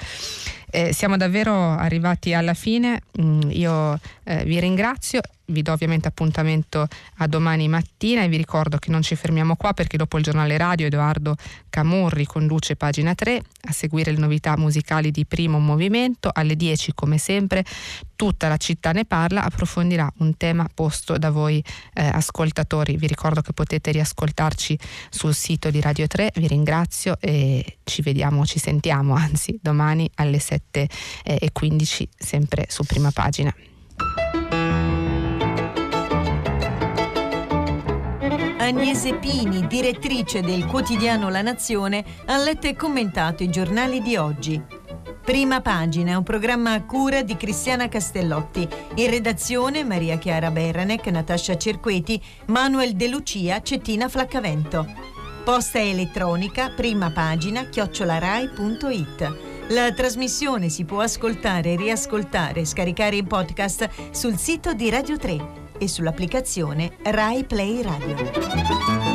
Eh, 0.70 0.92
siamo 0.92 1.16
davvero 1.16 1.70
arrivati 1.70 2.32
alla 2.32 2.54
fine, 2.54 3.02
mm, 3.20 3.50
io 3.50 3.98
eh, 4.24 4.44
vi 4.44 4.60
ringrazio. 4.60 5.20
Vi 5.50 5.62
do 5.62 5.72
ovviamente 5.72 6.06
appuntamento 6.06 6.86
a 7.16 7.26
domani 7.26 7.66
mattina 7.66 8.22
e 8.22 8.28
vi 8.28 8.36
ricordo 8.36 8.78
che 8.78 8.92
non 8.92 9.02
ci 9.02 9.16
fermiamo 9.16 9.56
qua 9.56 9.72
perché 9.72 9.96
dopo 9.96 10.16
il 10.16 10.22
giornale 10.22 10.56
radio 10.56 10.86
Edoardo 10.86 11.34
Camurri 11.68 12.24
conduce 12.24 12.76
pagina 12.76 13.16
3 13.16 13.42
a 13.62 13.72
seguire 13.72 14.12
le 14.12 14.18
novità 14.18 14.56
musicali 14.56 15.10
di 15.10 15.26
Primo 15.26 15.58
Movimento 15.58 16.30
alle 16.32 16.54
10 16.54 16.92
come 16.94 17.18
sempre 17.18 17.49
tutta 18.16 18.48
la 18.48 18.56
città 18.56 18.92
ne 18.92 19.04
parla 19.04 19.44
approfondirà 19.44 20.10
un 20.18 20.36
tema 20.36 20.68
posto 20.72 21.18
da 21.18 21.30
voi 21.30 21.62
eh, 21.94 22.06
ascoltatori. 22.06 22.96
Vi 22.96 23.06
ricordo 23.06 23.40
che 23.40 23.52
potete 23.52 23.90
riascoltarci 23.90 24.78
sul 25.10 25.34
sito 25.34 25.70
di 25.70 25.80
Radio 25.80 26.06
3 26.06 26.32
vi 26.34 26.46
ringrazio 26.46 27.16
e 27.20 27.78
ci 27.84 28.02
vediamo 28.02 28.44
ci 28.44 28.58
sentiamo 28.58 29.14
anzi 29.14 29.58
domani 29.60 30.10
alle 30.16 30.38
7 30.38 30.88
eh, 31.24 31.50
15 31.52 32.08
sempre 32.16 32.66
su 32.68 32.84
prima 32.84 33.10
pagina. 33.10 33.54
Agnese 38.58 39.14
Pini, 39.14 39.66
direttrice 39.66 40.42
del 40.42 40.64
quotidiano 40.66 41.28
La 41.28 41.42
Nazione, 41.42 42.04
ha 42.26 42.36
letto 42.38 42.68
e 42.68 42.76
commentato 42.76 43.42
i 43.42 43.50
giornali 43.50 44.00
di 44.00 44.16
oggi. 44.16 44.79
Prima 45.24 45.60
pagina 45.60 46.16
un 46.16 46.24
programma 46.24 46.72
a 46.72 46.82
cura 46.82 47.22
di 47.22 47.36
Cristiana 47.36 47.88
Castellotti. 47.88 48.66
In 48.96 49.10
redazione 49.10 49.84
Maria 49.84 50.18
Chiara 50.18 50.50
Beranec, 50.50 51.06
Natascia 51.06 51.56
Cerqueti, 51.56 52.20
Manuel 52.46 52.94
De 52.94 53.08
Lucia, 53.08 53.62
Cettina 53.62 54.08
Flaccavento. 54.08 54.86
Posta 55.44 55.78
elettronica, 55.78 56.70
prima 56.70 57.10
pagina, 57.10 57.64
chiocciolarai.it. 57.64 59.48
La 59.68 59.92
trasmissione 59.92 60.68
si 60.68 60.84
può 60.84 61.00
ascoltare, 61.00 61.76
riascoltare 61.76 62.60
e 62.60 62.64
scaricare 62.64 63.16
in 63.16 63.26
podcast 63.26 63.88
sul 64.10 64.36
sito 64.36 64.72
di 64.74 64.90
Radio 64.90 65.16
3 65.16 65.68
e 65.78 65.86
sull'applicazione 65.86 66.96
Rai 67.02 67.44
Play 67.44 67.82
Radio. 67.82 69.09